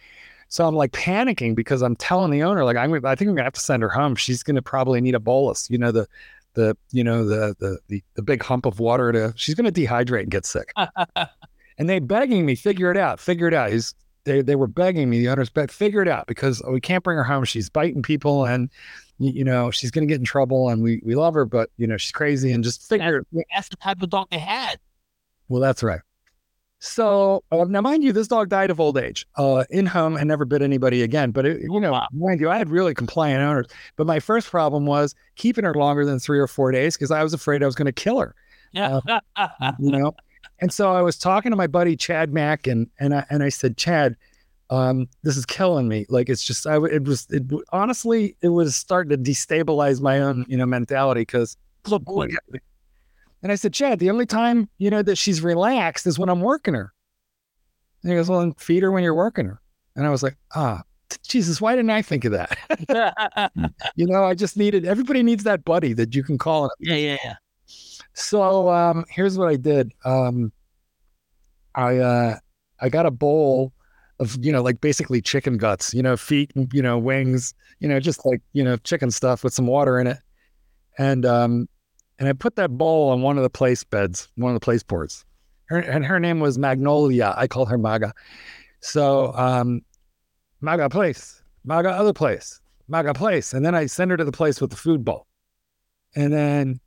So 0.48 0.66
I'm 0.66 0.76
like 0.76 0.92
panicking 0.94 1.54
because 1.54 1.82
I'm 1.82 1.96
telling 1.96 2.32
the 2.32 2.44
owner, 2.44 2.64
like, 2.64 2.78
I'm, 2.78 2.94
I 3.06 3.16
think 3.16 3.30
I'm 3.30 3.36
gonna 3.36 3.44
have 3.44 3.54
to 3.54 3.60
send 3.60 3.84
her 3.84 3.90
home. 3.90 4.16
She's 4.16 4.42
gonna 4.42 4.62
probably 4.62 5.02
need 5.02 5.16
a 5.16 5.20
bolus, 5.20 5.70
you 5.70 5.78
know, 5.78 5.92
the, 5.92 6.08
the, 6.54 6.76
you 6.92 7.04
know, 7.04 7.26
the, 7.26 7.56
the, 7.60 7.78
the, 7.88 8.04
the 8.16 8.22
big 8.24 8.42
hump 8.42 8.66
of 8.66 8.80
water 8.80 9.12
to, 9.12 9.34
she's 9.36 9.54
gonna 9.54 9.72
dehydrate 9.72 10.24
and 10.24 10.32
get 10.32 10.46
sick. 10.46 10.74
and 11.80 11.90
they 11.90 12.00
begging 12.00 12.46
me, 12.46 12.56
figure 12.56 12.92
it 12.92 12.98
out, 12.98 13.20
figure 13.20 13.48
it 13.48 13.54
out. 13.54 13.72
He's, 13.72 13.96
they, 14.26 14.42
they 14.42 14.56
were 14.56 14.68
begging 14.68 15.10
me, 15.10 15.20
the 15.20 15.30
owners, 15.30 15.50
but 15.50 15.72
figure 15.72 16.02
it 16.02 16.08
out 16.10 16.28
because 16.28 16.62
we 16.70 16.82
can't 16.82 17.04
bring 17.04 17.18
her 17.18 17.24
home. 17.24 17.46
She's 17.46 17.70
biting 17.70 18.04
people 18.04 18.46
and, 18.46 18.70
you 19.18 19.46
know, 19.46 19.72
she's 19.72 19.90
going 19.90 20.08
to 20.08 20.12
get 20.12 20.20
in 20.20 20.26
trouble 20.26 20.70
and 20.70 20.84
we, 20.84 21.02
we 21.04 21.16
love 21.16 21.34
her, 21.34 21.46
but, 21.46 21.70
you 21.78 21.88
know, 21.88 21.98
she's 21.98 22.12
crazy 22.12 22.52
and 22.52 22.64
just 22.64 22.88
figure 22.88 23.26
it 23.32 23.48
That's 23.56 23.70
the 23.70 23.78
type 23.78 24.02
of 24.02 24.10
dog 24.10 24.28
they 24.30 24.40
had. 24.40 24.78
Well, 25.48 25.62
that's 25.62 25.82
right. 25.82 26.02
So 26.82 27.44
uh, 27.52 27.66
now, 27.66 27.82
mind 27.82 28.04
you, 28.04 28.14
this 28.14 28.28
dog 28.28 28.50
died 28.50 28.70
of 28.70 28.80
old 28.80 28.98
age 28.98 29.26
uh, 29.36 29.66
in 29.70 29.86
home 29.86 30.16
and 30.16 30.28
never 30.28 30.46
bit 30.46 30.62
anybody 30.62 31.02
again. 31.02 31.32
But 31.32 31.46
it, 31.46 31.62
you 31.62 31.80
know, 31.80 31.92
wow. 31.92 32.08
mind 32.14 32.40
you, 32.40 32.50
I 32.50 32.58
had 32.58 32.70
really 32.70 32.94
compliant 32.94 33.42
owners. 33.42 33.68
But 33.98 34.08
my 34.08 34.20
first 34.20 34.50
problem 34.50 34.86
was 34.86 35.14
keeping 35.36 35.66
her 35.66 35.74
longer 35.74 36.06
than 36.06 36.20
three 36.20 36.40
or 36.40 36.48
four 36.48 36.72
days 36.72 36.96
because 36.96 37.12
I 37.12 37.22
was 37.22 37.34
afraid 37.34 37.64
I 37.64 37.66
was 37.66 37.76
going 37.76 37.88
to 37.88 37.92
kill 37.92 38.20
her. 38.20 38.34
Yeah, 38.72 39.00
uh, 39.36 39.72
you 39.80 39.92
know. 39.92 40.14
And 40.62 40.74
so 40.74 40.94
I 40.94 41.02
was 41.02 41.18
talking 41.18 41.52
to 41.52 41.56
my 41.56 41.68
buddy 41.68 41.96
Chad 41.96 42.34
Mack, 42.34 42.68
and 42.68 42.90
and 43.00 43.14
I 43.14 43.26
and 43.30 43.44
I 43.44 43.50
said, 43.50 43.78
Chad, 43.78 44.16
um, 44.70 45.08
this 45.24 45.38
is 45.38 45.46
killing 45.46 45.88
me. 45.88 46.06
Like 46.10 46.30
it's 46.30 46.44
just 46.44 46.68
I 46.68 46.76
it 46.86 47.04
was 47.04 47.28
it 47.30 47.44
honestly 47.72 48.36
it 48.42 48.50
was 48.50 48.76
starting 48.76 49.10
to 49.10 49.32
destabilize 49.32 50.02
my 50.02 50.20
own 50.20 50.46
you 50.48 50.58
know 50.58 50.66
mentality 50.66 51.22
because 51.22 51.58
look 51.88 52.04
And 53.42 53.52
I 53.52 53.56
said, 53.56 53.74
Chad, 53.74 54.00
the 54.00 54.10
only 54.10 54.26
time 54.26 54.70
you 54.78 54.90
know 54.90 55.02
that 55.02 55.18
she's 55.18 55.42
relaxed 55.42 56.06
is 56.06 56.20
when 56.20 56.30
I'm 56.30 56.42
working 56.42 56.74
her. 56.74 56.94
And 58.04 58.12
he 58.12 58.18
goes, 58.18 58.30
well, 58.30 58.40
then 58.40 58.54
feed 58.54 58.84
her 58.84 58.92
when 58.92 59.04
you're 59.04 59.14
working 59.14 59.46
her. 59.46 59.62
And 59.96 60.08
I 60.08 60.10
was 60.10 60.24
like, 60.24 60.38
ah, 60.56 60.84
Jesus, 61.24 61.60
why 61.60 61.76
didn't 61.76 61.90
I 61.90 62.02
think 62.02 62.24
of 62.26 62.32
that? 62.32 63.52
you 63.96 64.08
know, 64.08 64.24
I 64.24 64.36
just 64.36 64.56
needed 64.56 64.86
everybody 64.86 65.24
needs 65.24 65.44
that 65.44 65.66
buddy 65.66 65.94
that 65.94 66.16
you 66.16 66.24
can 66.24 66.38
call. 66.38 66.70
Yeah, 66.80 66.96
yeah, 66.96 67.18
yeah. 67.24 67.36
So 68.14 68.70
um, 68.70 69.06
here's 69.10 69.38
what 69.38 69.48
I 69.48 69.56
did. 69.56 69.92
Um, 70.06 70.52
I 71.76 71.98
uh, 71.98 72.36
I 72.82 72.90
got 72.90 73.06
a 73.06 73.12
bowl 73.12 73.74
of 74.20 74.38
you 74.44 74.52
know 74.52 74.62
like 74.62 74.82
basically 74.82 75.22
chicken 75.22 75.58
guts, 75.58 75.94
you 75.94 76.04
know, 76.04 76.18
feet, 76.18 76.52
you 76.74 76.82
know, 76.82 76.98
wings, 76.98 77.54
you 77.80 77.88
know, 77.88 78.00
just 78.00 78.26
like 78.26 78.42
you 78.54 78.64
know 78.64 78.78
chicken 78.78 79.12
stuff 79.12 79.44
with 79.44 79.54
some 79.54 79.68
water 79.68 80.00
in 80.00 80.08
it, 80.08 80.18
and 80.98 81.26
um, 81.26 81.68
and 82.20 82.28
I 82.28 82.34
put 82.34 82.56
that 82.58 82.78
bowl 82.78 83.10
on 83.10 83.22
one 83.22 83.38
of 83.38 83.44
the 83.44 83.50
place 83.50 83.84
beds, 83.84 84.28
one 84.36 84.52
of 84.52 84.56
the 84.56 84.64
place 84.64 84.84
boards. 84.84 85.26
Her, 85.68 85.80
and 85.80 86.06
her 86.06 86.20
name 86.20 86.40
was 86.40 86.58
Magnolia. 86.58 87.34
I 87.38 87.48
call 87.48 87.66
her 87.68 87.78
Maga. 87.78 88.14
So 88.82 89.34
um, 89.36 89.82
Maga 90.62 90.90
place, 90.90 91.42
Maga 91.64 91.90
other 91.92 92.14
place, 92.14 92.60
Maga 92.88 93.14
place, 93.14 93.54
and 93.54 93.66
then 93.66 93.76
I 93.76 93.86
send 93.86 94.12
her 94.12 94.18
to 94.18 94.26
the 94.26 94.32
place 94.32 94.60
with 94.60 94.72
the 94.72 94.76
food 94.76 95.06
bowl, 95.06 95.28
and 96.16 96.34
then 96.34 96.80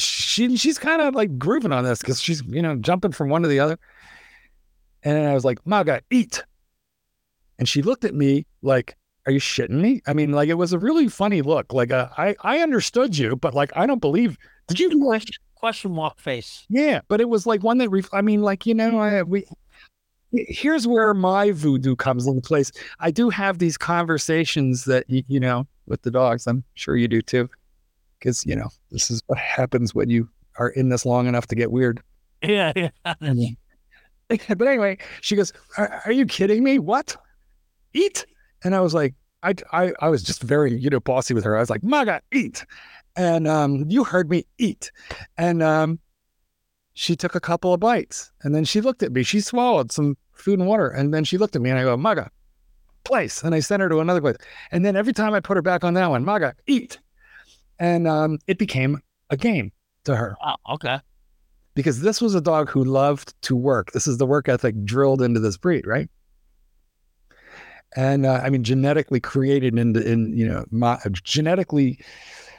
she 0.00 0.56
she's 0.56 0.78
kind 0.78 1.02
of 1.02 1.14
like 1.14 1.38
grooving 1.38 1.72
on 1.72 1.84
this 1.84 2.00
because 2.00 2.20
she's 2.20 2.42
you 2.42 2.62
know 2.62 2.76
jumping 2.76 3.12
from 3.12 3.28
one 3.28 3.42
to 3.42 3.48
the 3.48 3.60
other. 3.60 3.78
And 5.02 5.28
I 5.28 5.34
was 5.34 5.44
like, 5.44 5.64
Maga, 5.64 6.02
eat. 6.10 6.44
And 7.58 7.68
she 7.68 7.82
looked 7.82 8.04
at 8.04 8.14
me 8.14 8.46
like, 8.62 8.96
Are 9.26 9.32
you 9.32 9.40
shitting 9.40 9.80
me? 9.80 10.02
I 10.06 10.12
mean, 10.12 10.32
like 10.32 10.48
it 10.48 10.54
was 10.54 10.72
a 10.72 10.78
really 10.78 11.08
funny 11.08 11.42
look. 11.42 11.72
Like 11.72 11.92
uh, 11.92 12.08
I 12.16 12.36
I 12.40 12.60
understood 12.60 13.16
you, 13.16 13.36
but 13.36 13.54
like 13.54 13.70
I 13.76 13.86
don't 13.86 14.00
believe. 14.00 14.36
Did 14.68 14.80
you 14.80 15.02
question, 15.02 15.34
question 15.54 15.92
mark 15.92 16.18
face? 16.20 16.66
Yeah, 16.68 17.00
but 17.08 17.20
it 17.20 17.28
was 17.28 17.46
like 17.46 17.62
one 17.62 17.78
that 17.78 17.88
ref- 17.88 18.12
I 18.12 18.20
mean, 18.20 18.42
like 18.42 18.66
you 18.66 18.74
know, 18.74 18.98
I, 18.98 19.22
we. 19.22 19.44
Here's 20.30 20.86
where 20.86 21.14
my 21.14 21.52
voodoo 21.52 21.96
comes 21.96 22.26
into 22.26 22.42
place. 22.42 22.70
I 23.00 23.10
do 23.10 23.30
have 23.30 23.58
these 23.58 23.78
conversations 23.78 24.84
that 24.84 25.04
you 25.08 25.40
know 25.40 25.66
with 25.86 26.02
the 26.02 26.10
dogs. 26.10 26.46
I'm 26.46 26.64
sure 26.74 26.96
you 26.96 27.08
do 27.08 27.22
too 27.22 27.48
because 28.18 28.44
you 28.46 28.56
know 28.56 28.68
this 28.90 29.10
is 29.10 29.22
what 29.26 29.38
happens 29.38 29.94
when 29.94 30.10
you 30.10 30.28
are 30.58 30.70
in 30.70 30.88
this 30.88 31.06
long 31.06 31.26
enough 31.26 31.46
to 31.48 31.54
get 31.54 31.70
weird. 31.70 32.02
Yeah, 32.42 32.72
yeah. 32.76 32.90
but 34.28 34.68
anyway, 34.68 34.98
she 35.20 35.36
goes, 35.36 35.52
are, 35.76 36.02
"Are 36.04 36.12
you 36.12 36.26
kidding 36.26 36.62
me? 36.62 36.78
What? 36.78 37.16
Eat?" 37.94 38.26
And 38.62 38.74
I 38.74 38.80
was 38.80 38.92
like, 38.92 39.14
I, 39.42 39.54
I, 39.72 39.92
I 40.00 40.08
was 40.08 40.22
just 40.22 40.42
very, 40.42 40.78
you 40.78 40.90
know, 40.90 41.00
bossy 41.00 41.32
with 41.32 41.44
her. 41.44 41.56
I 41.56 41.60
was 41.60 41.70
like, 41.70 41.82
"Maga, 41.82 42.20
eat," 42.32 42.64
and 43.16 43.48
um, 43.48 43.84
you 43.88 44.04
heard 44.04 44.28
me 44.28 44.44
eat, 44.58 44.90
and 45.36 45.62
um, 45.62 45.98
she 46.94 47.16
took 47.16 47.34
a 47.34 47.40
couple 47.40 47.72
of 47.72 47.80
bites, 47.80 48.30
and 48.42 48.54
then 48.54 48.64
she 48.64 48.80
looked 48.80 49.02
at 49.02 49.12
me. 49.12 49.22
She 49.22 49.40
swallowed 49.40 49.92
some 49.92 50.16
food 50.34 50.58
and 50.58 50.68
water, 50.68 50.88
and 50.88 51.14
then 51.14 51.24
she 51.24 51.38
looked 51.38 51.56
at 51.56 51.62
me, 51.62 51.70
and 51.70 51.78
I 51.78 51.82
go, 51.84 51.96
"Maga, 51.96 52.30
place," 53.04 53.42
and 53.42 53.54
I 53.54 53.60
sent 53.60 53.80
her 53.80 53.88
to 53.88 54.00
another 54.00 54.20
place, 54.20 54.36
and 54.72 54.84
then 54.84 54.96
every 54.96 55.12
time 55.12 55.32
I 55.32 55.40
put 55.40 55.56
her 55.56 55.62
back 55.62 55.84
on 55.84 55.94
that 55.94 56.10
one, 56.10 56.24
"Maga, 56.24 56.54
eat." 56.66 56.98
And 57.78 58.06
um, 58.06 58.38
it 58.46 58.58
became 58.58 59.00
a 59.30 59.36
game 59.36 59.72
to 60.04 60.16
her. 60.16 60.36
Oh, 60.44 60.74
okay. 60.74 60.98
Because 61.74 62.00
this 62.00 62.20
was 62.20 62.34
a 62.34 62.40
dog 62.40 62.68
who 62.68 62.82
loved 62.82 63.40
to 63.42 63.54
work. 63.54 63.92
This 63.92 64.06
is 64.06 64.18
the 64.18 64.26
work 64.26 64.48
ethic 64.48 64.84
drilled 64.84 65.22
into 65.22 65.38
this 65.38 65.56
breed, 65.56 65.86
right? 65.86 66.08
And 67.96 68.26
uh, 68.26 68.40
I 68.42 68.50
mean, 68.50 68.64
genetically 68.64 69.20
created 69.20 69.78
into 69.78 70.06
in 70.06 70.36
you 70.36 70.46
know 70.46 70.64
my, 70.70 70.98
genetically 71.22 71.98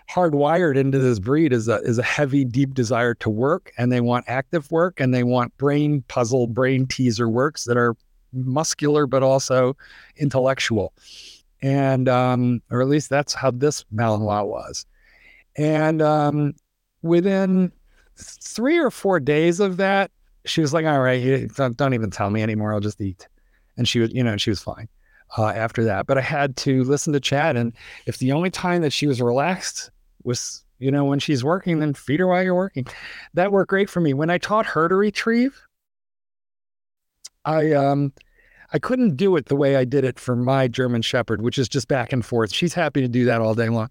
hardwired 0.10 0.76
into 0.76 0.98
this 0.98 1.20
breed 1.20 1.54
is 1.54 1.68
a 1.68 1.76
is 1.82 2.00
a 2.00 2.04
heavy, 2.04 2.44
deep 2.44 2.74
desire 2.74 3.14
to 3.16 3.30
work, 3.30 3.72
and 3.78 3.92
they 3.92 4.02
want 4.02 4.26
active 4.28 4.72
work, 4.72 5.00
and 5.00 5.14
they 5.14 5.24
want 5.24 5.56
brain 5.58 6.04
puzzle, 6.08 6.48
brain 6.48 6.88
teaser 6.88 7.30
works 7.30 7.66
that 7.66 7.78
are 7.78 7.96
muscular 8.34 9.06
but 9.06 9.22
also 9.22 9.76
intellectual, 10.18 10.94
and 11.62 12.10
um, 12.10 12.62
or 12.72 12.82
at 12.82 12.88
least 12.88 13.10
that's 13.10 13.34
how 13.34 13.52
this 13.52 13.86
Malinois 13.94 14.48
was. 14.48 14.86
And 15.60 16.02
um, 16.02 16.54
within 17.02 17.74
three 18.18 18.80
or 18.80 18.90
four 18.90 19.20
days 19.20 19.60
of 19.60 19.76
that, 19.78 20.10
she 20.46 20.62
was 20.62 20.74
like, 20.74 20.86
"All 20.86 21.02
right, 21.02 21.52
don't, 21.54 21.76
don't 21.76 21.94
even 21.94 22.10
tell 22.10 22.30
me 22.30 22.42
anymore. 22.42 22.74
I'll 22.74 22.80
just 22.80 23.02
eat." 23.02 23.28
And 23.76 23.86
she 23.86 24.00
was, 24.00 24.14
you 24.14 24.24
know, 24.24 24.38
she 24.38 24.50
was 24.50 24.62
fine 24.62 24.88
uh, 25.38 25.48
after 25.48 25.84
that. 25.84 26.08
But 26.08 26.18
I 26.18 26.22
had 26.22 26.56
to 26.58 26.86
listen 26.86 27.12
to 27.12 27.20
Chad, 27.20 27.58
and 27.58 27.74
if 28.06 28.20
the 28.20 28.32
only 28.32 28.50
time 28.50 28.82
that 28.84 28.94
she 28.94 29.06
was 29.06 29.22
relaxed 29.22 29.92
was, 30.24 30.64
you 30.80 30.92
know, 30.92 31.04
when 31.04 31.20
she's 31.20 31.44
working, 31.44 31.80
then 31.80 31.94
feed 31.94 32.22
her 32.22 32.28
while 32.28 32.42
you're 32.42 32.56
working. 32.56 32.88
That 33.34 33.52
worked 33.52 33.70
great 33.70 33.90
for 33.90 34.00
me. 34.00 34.14
When 34.14 34.30
I 34.30 34.38
taught 34.38 34.66
her 34.66 34.88
to 34.88 34.96
retrieve, 34.96 35.62
I 37.44 37.74
um 37.74 38.14
I 38.74 38.80
couldn't 38.80 39.16
do 39.16 39.36
it 39.36 39.46
the 39.46 39.56
way 39.56 39.76
I 39.76 39.84
did 39.84 40.04
it 40.04 40.20
for 40.20 40.36
my 40.36 40.68
German 40.68 41.02
Shepherd, 41.02 41.42
which 41.42 41.58
is 41.58 41.68
just 41.68 41.88
back 41.88 42.14
and 42.14 42.26
forth. 42.26 42.54
She's 42.54 42.74
happy 42.74 43.02
to 43.02 43.08
do 43.08 43.26
that 43.26 43.42
all 43.42 43.56
day 43.56 43.70
long. 43.70 43.90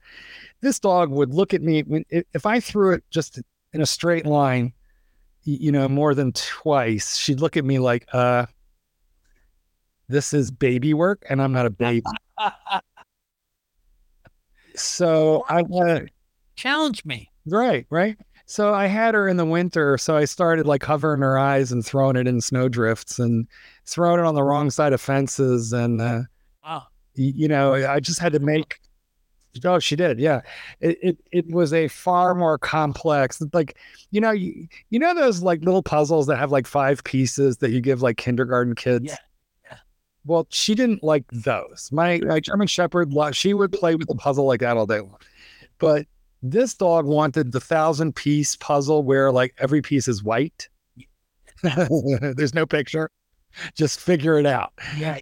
This 0.61 0.79
dog 0.79 1.11
would 1.11 1.35
look 1.35 1.53
at 1.53 1.62
me 1.62 1.85
if 2.11 2.47
I 2.47 2.61
threw 2.61 2.93
it 2.93 3.05
just 3.11 3.41
in 3.72 3.81
a 3.81 3.87
straight 3.87 4.26
line, 4.26 4.72
you 5.45 5.72
know, 5.72 5.89
more 5.89 6.14
than 6.14 6.33
twice, 6.33 7.16
she'd 7.16 7.41
look 7.41 7.57
at 7.57 7.64
me 7.64 7.79
like, 7.79 8.07
uh, 8.12 8.47
this 10.09 10.33
is 10.33 10.51
baby 10.51 10.95
work 10.95 11.24
and 11.29 11.41
I'm 11.41 11.53
not 11.53 11.66
a 11.66 11.70
baby. 11.70 12.07
so 14.74 15.45
I 15.49 15.62
want 15.62 15.89
to 15.89 16.09
challenge 16.57 17.05
me. 17.05 17.31
Right, 17.47 17.87
right. 17.91 18.16
So 18.47 18.72
I 18.72 18.87
had 18.87 19.14
her 19.14 19.29
in 19.29 19.37
the 19.37 19.45
winter. 19.45 19.99
So 19.99 20.16
I 20.16 20.24
started 20.24 20.66
like 20.66 20.81
covering 20.81 21.20
her 21.20 21.39
eyes 21.39 21.70
and 21.70 21.85
throwing 21.85 22.16
it 22.16 22.26
in 22.26 22.41
snowdrifts 22.41 23.18
and 23.18 23.47
throwing 23.89 24.20
it 24.20 24.26
on 24.26 24.34
the 24.34 24.43
wrong 24.43 24.70
side 24.70 24.93
of 24.93 25.01
fences. 25.01 25.72
And, 25.72 26.01
uh, 26.01 26.22
wow. 26.64 26.86
you 27.14 27.49
know, 27.49 27.74
I 27.74 28.01
just 28.01 28.20
had 28.20 28.32
to 28.32 28.39
make, 28.39 28.80
oh, 29.64 29.78
she 29.78 29.97
did. 29.97 30.20
Yeah. 30.20 30.43
It, 30.80 30.99
it, 31.03 31.18
it 31.32 31.51
was 31.51 31.72
a 31.72 31.89
far 31.89 32.34
more 32.34 32.59
complex, 32.59 33.43
like, 33.53 33.76
you 34.11 34.20
know, 34.20 34.30
you, 34.30 34.68
you 34.91 34.99
know, 34.99 35.14
those 35.14 35.43
like 35.43 35.62
little 35.62 35.82
puzzles 35.82 36.26
that 36.26 36.36
have 36.36 36.53
like 36.53 36.66
five 36.66 37.03
pieces 37.05 37.57
that 37.59 37.70
you 37.70 37.80
give 37.80 38.03
like 38.03 38.18
kindergarten 38.18 38.74
kids. 38.74 39.07
Yeah. 39.07 39.16
Well, 40.24 40.47
she 40.51 40.74
didn't 40.74 41.03
like 41.03 41.24
those. 41.32 41.89
My, 41.91 42.18
my 42.18 42.41
German 42.41 42.66
Shepherd, 42.66 43.14
she 43.32 43.55
would 43.55 43.72
play 43.72 43.95
with 43.95 44.09
the 44.09 44.14
puzzle 44.14 44.45
like 44.45 44.61
that 44.61 44.76
all 44.76 44.84
day 44.84 45.01
long. 45.01 45.16
But 45.78 46.07
this 46.43 46.74
dog 46.74 47.07
wanted 47.07 47.53
the 47.53 47.61
thousand 47.61 48.14
piece 48.14 48.55
puzzle 48.57 49.03
where 49.03 49.32
like 49.32 49.55
every 49.59 49.80
piece 49.80 50.07
is 50.07 50.22
white. 50.22 50.68
There's 51.62 52.55
no 52.55 52.66
picture. 52.66 53.11
Just 53.74 54.01
figure 54.01 54.38
it 54.38 54.46
out. 54.46 54.72
Yeah. 54.96 55.18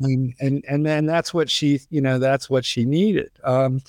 And, 0.00 0.34
and 0.40 0.64
and 0.68 0.86
then 0.86 1.06
that's 1.06 1.32
what 1.32 1.50
she, 1.50 1.80
you 1.90 2.00
know, 2.00 2.18
that's 2.18 2.50
what 2.50 2.64
she 2.64 2.84
needed. 2.84 3.30
Um, 3.44 3.82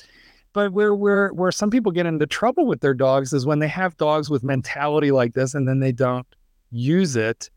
but 0.54 0.72
where 0.72 0.94
where 0.94 1.30
where 1.30 1.52
some 1.52 1.70
people 1.70 1.92
get 1.92 2.06
into 2.06 2.28
trouble 2.28 2.66
with 2.66 2.82
their 2.82 2.94
dogs 2.94 3.34
is 3.34 3.46
when 3.46 3.60
they 3.60 3.68
have 3.68 3.98
dogs 3.98 4.30
with 4.30 4.44
mentality 4.44 5.12
like 5.12 5.34
this 5.34 5.56
and 5.56 5.68
then 5.68 5.80
they 5.80 5.92
don't 5.92 6.28
use 6.72 7.16
it. 7.16 7.50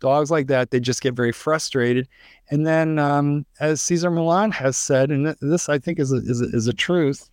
Dogs 0.00 0.30
like 0.30 0.46
that, 0.46 0.70
they 0.70 0.80
just 0.80 1.02
get 1.02 1.14
very 1.14 1.30
frustrated. 1.30 2.08
And 2.50 2.66
then, 2.66 2.98
um, 2.98 3.44
as 3.60 3.82
Cesar 3.82 4.10
Millan 4.10 4.50
has 4.50 4.76
said, 4.76 5.10
and 5.10 5.36
this 5.42 5.68
I 5.68 5.78
think 5.78 5.98
is 5.98 6.10
a, 6.10 6.16
is 6.16 6.40
a, 6.40 6.46
is 6.46 6.66
a 6.66 6.72
truth, 6.72 7.28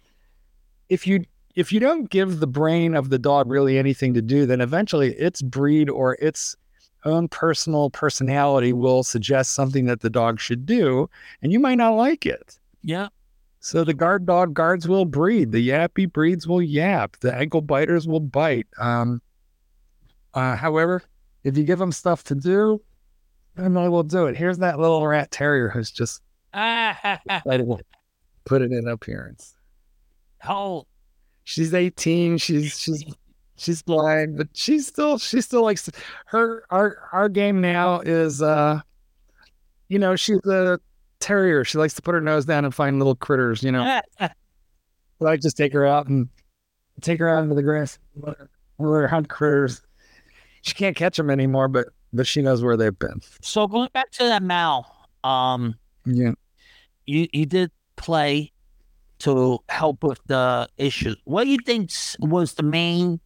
if 0.89 1.07
you 1.07 1.23
if 1.55 1.71
you 1.71 1.79
don't 1.79 2.09
give 2.09 2.39
the 2.39 2.47
brain 2.47 2.93
of 2.93 3.09
the 3.09 3.17
dog 3.17 3.49
really 3.49 3.79
anything 3.79 4.13
to 4.13 4.21
do, 4.21 4.45
then 4.45 4.61
eventually 4.61 5.13
its 5.15 5.41
breed 5.41 5.89
or 5.89 6.15
its 6.21 6.55
own 7.05 7.27
personal 7.27 7.89
personality 7.89 8.73
will 8.73 9.03
suggest 9.03 9.51
something 9.51 9.85
that 9.85 10.01
the 10.01 10.09
dog 10.09 10.39
should 10.39 10.65
do, 10.65 11.09
and 11.41 11.51
you 11.51 11.59
might 11.59 11.75
not 11.75 11.91
like 11.91 12.25
it. 12.25 12.57
Yeah. 12.81 13.09
So 13.59 13.83
the 13.83 13.93
guard 13.93 14.25
dog 14.25 14.53
guards 14.53 14.87
will 14.87 15.05
breed. 15.05 15.51
The 15.51 15.69
yappy 15.69 16.11
breeds 16.11 16.47
will 16.47 16.61
yap. 16.61 17.17
The 17.19 17.33
ankle 17.33 17.61
biters 17.61 18.07
will 18.07 18.19
bite. 18.19 18.67
Um, 18.79 19.21
uh, 20.33 20.55
however, 20.55 21.03
if 21.43 21.57
you 21.57 21.63
give 21.63 21.79
them 21.79 21.91
stuff 21.91 22.23
to 22.25 22.35
do, 22.35 22.81
then 23.55 23.73
they 23.73 23.89
will 23.89 24.03
do 24.03 24.27
it. 24.27 24.37
Here's 24.37 24.59
that 24.59 24.79
little 24.79 25.05
rat 25.05 25.31
terrier 25.31 25.69
who's 25.69 25.91
just 25.91 26.21
put 28.45 28.61
it 28.61 28.71
in 28.71 28.87
appearance. 28.87 29.55
How 30.39 30.85
she's 31.43 31.73
18. 31.73 32.37
She's 32.37 32.79
she's 32.79 33.03
she's 33.57 33.81
blind, 33.81 34.37
but 34.37 34.47
she's 34.53 34.87
still 34.87 35.17
she 35.17 35.41
still 35.41 35.63
likes 35.63 35.89
her 36.27 36.63
our 36.69 36.97
our 37.11 37.29
game 37.29 37.61
now 37.61 37.99
is 37.99 38.41
uh 38.41 38.81
you 39.89 39.99
know, 39.99 40.15
she's 40.15 40.45
a 40.45 40.79
terrier. 41.19 41.63
She 41.63 41.77
likes 41.77 41.93
to 41.95 42.01
put 42.01 42.13
her 42.13 42.21
nose 42.21 42.45
down 42.45 42.65
and 42.65 42.73
find 42.73 42.99
little 42.99 43.15
critters, 43.15 43.63
you 43.63 43.71
know. 43.71 44.01
but 44.19 44.31
I 45.25 45.37
just 45.37 45.57
take 45.57 45.73
her 45.73 45.85
out 45.85 46.07
and 46.07 46.27
take 47.01 47.19
her 47.19 47.29
out 47.29 47.43
into 47.43 47.55
the 47.55 47.63
grass, 47.63 47.99
let 48.15 48.37
her 48.79 49.07
hunt 49.07 49.29
critters. 49.29 49.81
She 50.61 50.73
can't 50.73 50.95
catch 50.95 51.17
them 51.17 51.29
anymore, 51.29 51.67
but 51.67 51.87
but 52.13 52.27
she 52.27 52.41
knows 52.41 52.63
where 52.63 52.77
they've 52.77 52.97
been. 52.97 53.21
So 53.41 53.67
going 53.67 53.89
back 53.93 54.11
to 54.11 54.23
that 54.23 54.43
Mal, 54.43 55.07
um, 55.23 55.75
yeah, 56.05 56.31
you 57.05 57.27
you 57.31 57.45
did 57.45 57.71
play 57.95 58.51
to 59.19 59.59
help 59.69 60.03
with 60.03 60.19
the 60.27 60.67
issue. 60.77 61.15
What 61.23 61.45
do 61.45 61.49
you 61.51 61.59
think 61.65 61.91
was 62.19 62.53
the 62.53 62.63
main 62.63 63.19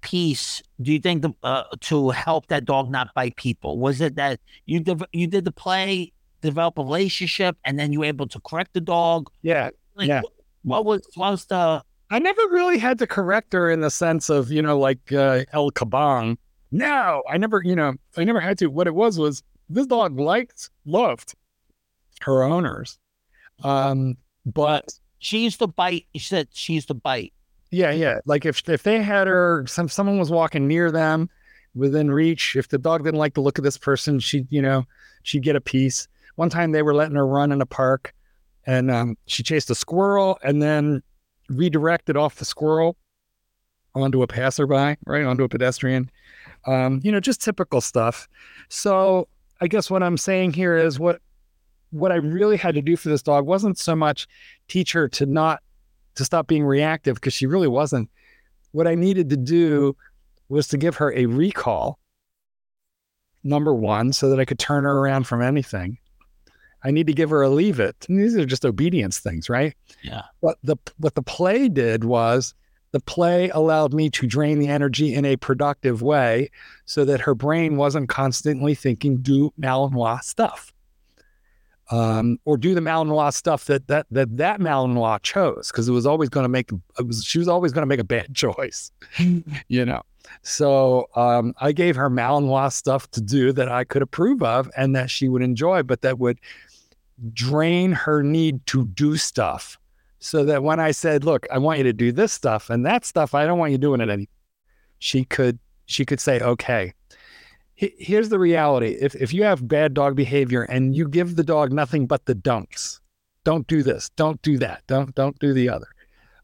piece? 0.00 0.62
Do 0.80 0.92
you 0.92 1.00
think 1.00 1.22
the, 1.22 1.32
uh, 1.42 1.64
to 1.80 2.10
help 2.10 2.48
that 2.48 2.64
dog 2.64 2.90
not 2.90 3.14
bite 3.14 3.36
people? 3.36 3.78
Was 3.78 4.00
it 4.00 4.16
that 4.16 4.40
you 4.66 4.80
dev- 4.80 5.04
you 5.12 5.26
did 5.26 5.44
the 5.44 5.52
play, 5.52 6.12
develop 6.40 6.78
a 6.78 6.82
relationship, 6.82 7.56
and 7.64 7.78
then 7.78 7.92
you 7.92 8.00
were 8.00 8.06
able 8.06 8.26
to 8.28 8.40
correct 8.40 8.74
the 8.74 8.80
dog? 8.80 9.30
Yeah, 9.42 9.70
like, 9.94 10.08
yeah. 10.08 10.22
What, 10.22 10.32
what 10.62 10.84
was 10.84 11.08
what 11.14 11.30
was 11.30 11.44
the? 11.46 11.82
I 12.10 12.18
never 12.18 12.40
really 12.50 12.78
had 12.78 12.98
to 13.00 13.06
correct 13.06 13.52
her 13.52 13.70
in 13.70 13.80
the 13.80 13.90
sense 13.90 14.30
of 14.30 14.50
you 14.50 14.62
know 14.62 14.78
like 14.78 15.12
uh, 15.12 15.44
El 15.52 15.70
Kabong. 15.70 16.36
No, 16.70 17.22
I 17.28 17.38
never 17.38 17.62
you 17.64 17.76
know 17.76 17.94
I 18.16 18.24
never 18.24 18.40
had 18.40 18.58
to. 18.58 18.66
What 18.66 18.86
it 18.86 18.94
was 18.94 19.18
was 19.18 19.42
this 19.68 19.86
dog 19.86 20.18
liked 20.18 20.70
loved 20.84 21.34
her 22.22 22.42
owners, 22.42 22.98
um, 23.62 24.16
but 24.46 24.88
she 25.18 25.44
used 25.44 25.58
to 25.60 25.66
bite. 25.66 26.06
She 26.14 26.20
said 26.20 26.48
she 26.52 26.74
used 26.74 26.88
to 26.88 26.94
bite. 26.94 27.32
Yeah, 27.70 27.90
yeah. 27.90 28.20
Like 28.24 28.46
if 28.46 28.66
if 28.68 28.82
they 28.82 29.02
had 29.02 29.26
her, 29.26 29.64
some 29.66 29.88
someone 29.88 30.18
was 30.18 30.30
walking 30.30 30.66
near 30.66 30.90
them, 30.90 31.28
within 31.74 32.10
reach. 32.10 32.56
If 32.56 32.68
the 32.68 32.78
dog 32.78 33.04
didn't 33.04 33.18
like 33.18 33.34
the 33.34 33.40
look 33.40 33.58
of 33.58 33.64
this 33.64 33.78
person, 33.78 34.20
she 34.20 34.46
you 34.50 34.62
know 34.62 34.84
she'd 35.22 35.42
get 35.42 35.56
a 35.56 35.60
piece. 35.60 36.08
One 36.36 36.50
time 36.50 36.72
they 36.72 36.82
were 36.82 36.94
letting 36.94 37.16
her 37.16 37.26
run 37.26 37.52
in 37.52 37.60
a 37.60 37.66
park, 37.66 38.14
and 38.66 38.90
um, 38.90 39.16
she 39.26 39.42
chased 39.42 39.70
a 39.70 39.74
squirrel 39.74 40.38
and 40.42 40.62
then 40.62 41.02
redirected 41.48 42.16
off 42.16 42.36
the 42.36 42.44
squirrel 42.44 42.96
onto 43.94 44.22
a 44.22 44.26
passerby, 44.26 44.96
right 45.06 45.24
onto 45.24 45.44
a 45.44 45.48
pedestrian. 45.48 46.10
Um, 46.66 47.00
you 47.02 47.10
know, 47.10 47.20
just 47.20 47.42
typical 47.42 47.80
stuff. 47.80 48.28
So 48.68 49.28
I 49.60 49.68
guess 49.68 49.90
what 49.90 50.02
I'm 50.02 50.16
saying 50.16 50.52
here 50.52 50.76
is 50.76 50.98
what 50.98 51.20
what 51.90 52.12
I 52.12 52.16
really 52.16 52.58
had 52.58 52.74
to 52.74 52.82
do 52.82 52.96
for 52.96 53.08
this 53.08 53.22
dog 53.22 53.46
wasn't 53.46 53.78
so 53.78 53.96
much 53.96 54.28
teach 54.68 54.92
her 54.92 55.08
to 55.08 55.24
not 55.24 55.62
to 56.18 56.24
stop 56.24 56.46
being 56.46 56.64
reactive 56.64 57.16
because 57.16 57.32
she 57.32 57.46
really 57.46 57.68
wasn't. 57.68 58.10
What 58.72 58.86
I 58.86 58.94
needed 58.94 59.30
to 59.30 59.36
do 59.36 59.96
was 60.48 60.68
to 60.68 60.78
give 60.78 60.96
her 60.96 61.12
a 61.14 61.26
recall. 61.26 61.98
Number 63.44 63.72
one, 63.72 64.12
so 64.12 64.28
that 64.30 64.40
I 64.40 64.44
could 64.44 64.58
turn 64.58 64.84
her 64.84 64.98
around 64.98 65.26
from 65.26 65.42
anything. 65.42 65.96
I 66.84 66.90
need 66.90 67.06
to 67.06 67.12
give 67.12 67.30
her 67.30 67.42
a 67.42 67.48
leave 67.48 67.80
it. 67.80 68.06
And 68.08 68.20
these 68.20 68.36
are 68.36 68.44
just 68.44 68.66
obedience 68.66 69.18
things, 69.18 69.48
right? 69.48 69.74
Yeah. 70.02 70.22
What 70.40 70.58
the 70.62 70.76
what 70.98 71.14
the 71.14 71.22
play 71.22 71.68
did 71.68 72.04
was 72.04 72.54
the 72.92 73.00
play 73.00 73.48
allowed 73.50 73.94
me 73.94 74.10
to 74.10 74.26
drain 74.26 74.58
the 74.58 74.68
energy 74.68 75.14
in 75.14 75.24
a 75.24 75.36
productive 75.36 76.02
way 76.02 76.50
so 76.84 77.04
that 77.04 77.20
her 77.20 77.34
brain 77.34 77.76
wasn't 77.76 78.08
constantly 78.08 78.74
thinking 78.74 79.18
do 79.18 79.52
Malinois 79.60 80.22
stuff 80.22 80.72
um, 81.90 82.38
or 82.44 82.56
do 82.56 82.74
the 82.74 82.80
Malinois 82.80 83.32
stuff 83.32 83.64
that 83.66 83.86
that 83.88 84.06
that 84.10 84.36
that 84.36 84.60
Malinois 84.60 85.22
chose 85.22 85.68
because 85.70 85.88
it 85.88 85.92
was 85.92 86.06
always 86.06 86.28
going 86.28 86.44
to 86.44 86.48
make 86.48 86.70
it 86.98 87.06
was 87.06 87.24
she 87.24 87.38
was 87.38 87.48
always 87.48 87.72
going 87.72 87.82
to 87.82 87.86
make 87.86 88.00
a 88.00 88.04
bad 88.04 88.34
choice, 88.34 88.90
you 89.68 89.84
know. 89.84 90.02
So 90.42 91.08
um, 91.16 91.54
I 91.58 91.72
gave 91.72 91.96
her 91.96 92.10
Malinois 92.10 92.72
stuff 92.72 93.10
to 93.12 93.20
do 93.20 93.52
that 93.52 93.70
I 93.70 93.84
could 93.84 94.02
approve 94.02 94.42
of 94.42 94.70
and 94.76 94.94
that 94.94 95.10
she 95.10 95.28
would 95.28 95.40
enjoy, 95.40 95.82
but 95.82 96.02
that 96.02 96.18
would 96.18 96.38
drain 97.32 97.92
her 97.92 98.22
need 98.22 98.64
to 98.66 98.86
do 98.88 99.16
stuff. 99.16 99.78
So 100.20 100.44
that 100.44 100.62
when 100.62 100.80
I 100.80 100.90
said, 100.90 101.24
"Look, 101.24 101.46
I 101.50 101.58
want 101.58 101.78
you 101.78 101.84
to 101.84 101.92
do 101.92 102.12
this 102.12 102.32
stuff 102.32 102.70
and 102.70 102.84
that 102.84 103.04
stuff, 103.04 103.34
I 103.34 103.46
don't 103.46 103.58
want 103.58 103.72
you 103.72 103.78
doing 103.78 104.00
it 104.00 104.10
any," 104.10 104.28
she 104.98 105.24
could 105.24 105.58
she 105.86 106.04
could 106.04 106.20
say, 106.20 106.40
"Okay." 106.40 106.92
Here's 107.78 108.28
the 108.28 108.40
reality. 108.40 108.96
If, 109.00 109.14
if 109.14 109.32
you 109.32 109.44
have 109.44 109.66
bad 109.68 109.94
dog 109.94 110.16
behavior 110.16 110.62
and 110.62 110.96
you 110.96 111.08
give 111.08 111.36
the 111.36 111.44
dog 111.44 111.72
nothing 111.72 112.06
but 112.08 112.26
the 112.26 112.34
dunks 112.34 112.98
don't 113.44 113.66
do 113.68 113.82
this 113.82 114.10
don't 114.16 114.42
do 114.42 114.58
that 114.58 114.82
don't 114.88 115.14
don't 115.14 115.38
do 115.38 115.52
the 115.52 115.68
other. 115.68 115.86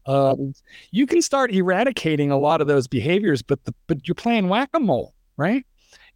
Um, 0.07 0.53
you 0.91 1.05
can 1.05 1.21
start 1.21 1.51
eradicating 1.51 2.31
a 2.31 2.37
lot 2.37 2.61
of 2.61 2.67
those 2.67 2.87
behaviors 2.87 3.41
but 3.41 3.63
the, 3.65 3.73
but 3.87 4.07
you're 4.07 4.15
playing 4.15 4.47
whack-a-mole 4.47 5.13
right? 5.35 5.65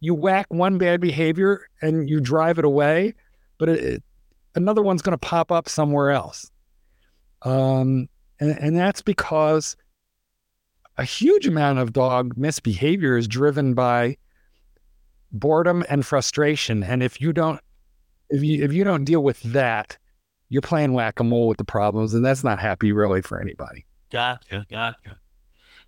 You 0.00 0.14
whack 0.14 0.46
one 0.48 0.78
bad 0.78 1.02
behavior 1.02 1.68
and 1.82 2.08
you 2.08 2.20
drive 2.20 2.58
it 2.58 2.64
away 2.64 3.14
but 3.58 3.68
it, 3.68 3.84
it, 3.84 4.02
another 4.54 4.82
one's 4.82 5.02
going 5.02 5.12
to 5.12 5.18
pop 5.18 5.52
up 5.52 5.68
somewhere 5.68 6.10
else. 6.10 6.50
Um, 7.42 8.08
and, 8.40 8.58
and 8.58 8.76
that's 8.76 9.02
because 9.02 9.76
a 10.96 11.04
huge 11.04 11.46
amount 11.46 11.78
of 11.78 11.92
dog 11.92 12.38
misbehavior 12.38 13.18
is 13.18 13.28
driven 13.28 13.74
by 13.74 14.16
boredom 15.32 15.84
and 15.88 16.04
frustration. 16.04 16.82
And 16.82 17.02
if 17.02 17.20
you 17.20 17.32
don't, 17.32 17.60
if 18.28 18.42
you 18.42 18.64
if 18.64 18.72
you 18.72 18.84
don't 18.84 19.04
deal 19.04 19.22
with 19.22 19.40
that, 19.42 19.96
you're 20.48 20.62
playing 20.62 20.92
whack 20.92 21.20
a 21.20 21.24
mole 21.24 21.48
with 21.48 21.58
the 21.58 21.64
problems, 21.64 22.14
and 22.14 22.24
that's 22.24 22.44
not 22.44 22.58
happy 22.58 22.92
really 22.92 23.22
for 23.22 23.40
anybody. 23.40 23.86
Gotcha, 24.10 24.66
gotcha. 24.70 25.18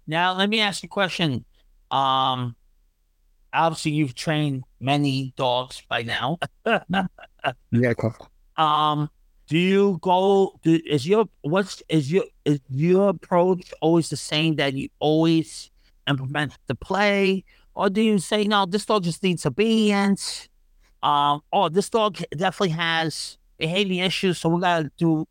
Now 0.06 0.34
let 0.34 0.48
me 0.48 0.60
ask 0.60 0.82
you 0.82 0.86
a 0.86 0.90
question. 0.90 1.44
Um, 1.90 2.56
obviously 3.52 3.92
you've 3.92 4.14
trained 4.14 4.64
many 4.80 5.32
dogs 5.36 5.82
by 5.88 6.02
now. 6.02 6.38
yeah. 6.64 7.94
Cool. 7.94 8.14
Um, 8.56 9.10
do 9.48 9.58
you 9.58 9.98
go? 10.00 10.58
Do, 10.62 10.80
is 10.86 11.06
your 11.06 11.26
what's 11.42 11.82
is 11.88 12.10
your 12.10 12.24
is 12.44 12.60
your 12.70 13.10
approach 13.10 13.72
always 13.80 14.08
the 14.08 14.16
same 14.16 14.56
that 14.56 14.74
you 14.74 14.88
always 14.98 15.70
implement 16.08 16.56
the 16.66 16.74
play, 16.74 17.44
or 17.74 17.90
do 17.90 18.00
you 18.00 18.18
say 18.18 18.44
no? 18.44 18.66
This 18.66 18.86
dog 18.86 19.04
just 19.04 19.22
needs 19.22 19.46
obedience. 19.46 20.48
Um, 21.02 21.40
oh, 21.52 21.68
this 21.68 21.90
dog 21.90 22.18
definitely 22.36 22.70
has 22.70 23.38
behavior 23.58 24.04
issues, 24.04 24.38
so 24.38 24.48
we 24.48 24.60
gotta 24.60 24.90
do 24.96 25.26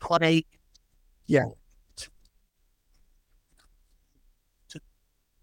play. 0.00 0.44
Yeah. 1.26 1.46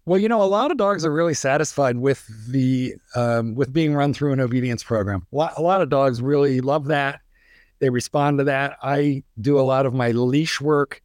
Well, 0.06 0.18
you 0.18 0.28
know, 0.28 0.42
a 0.42 0.44
lot 0.44 0.70
of 0.70 0.76
dogs 0.76 1.04
are 1.04 1.12
really 1.12 1.34
satisfied 1.34 1.96
with 1.96 2.26
the 2.48 2.94
um, 3.14 3.54
with 3.54 3.72
being 3.72 3.94
run 3.94 4.12
through 4.12 4.32
an 4.32 4.40
obedience 4.40 4.82
program. 4.82 5.26
A 5.32 5.36
lot, 5.36 5.52
a 5.56 5.62
lot 5.62 5.82
of 5.82 5.88
dogs 5.88 6.20
really 6.20 6.60
love 6.60 6.86
that. 6.86 7.20
They 7.78 7.90
respond 7.90 8.38
to 8.38 8.44
that. 8.44 8.76
I 8.82 9.22
do 9.40 9.58
a 9.58 9.62
lot 9.62 9.86
of 9.86 9.94
my 9.94 10.10
leash 10.10 10.60
work 10.60 11.02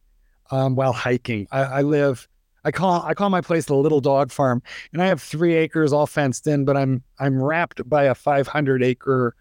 um, 0.50 0.76
while 0.76 0.92
hiking. 0.92 1.46
I, 1.50 1.62
I, 1.62 1.82
live. 1.82 2.26
I 2.66 2.72
call 2.72 3.02
I 3.02 3.14
call 3.14 3.30
my 3.30 3.40
place 3.40 3.66
the 3.66 3.76
Little 3.76 4.00
Dog 4.00 4.32
Farm, 4.32 4.60
and 4.92 5.00
I 5.00 5.06
have 5.06 5.22
three 5.22 5.54
acres 5.54 5.92
all 5.92 6.06
fenced 6.06 6.48
in, 6.48 6.64
but 6.64 6.76
I'm 6.76 7.02
I'm 7.20 7.40
wrapped 7.40 7.88
by 7.88 8.04
a 8.04 8.14
500 8.14 8.82
acre 8.82 9.36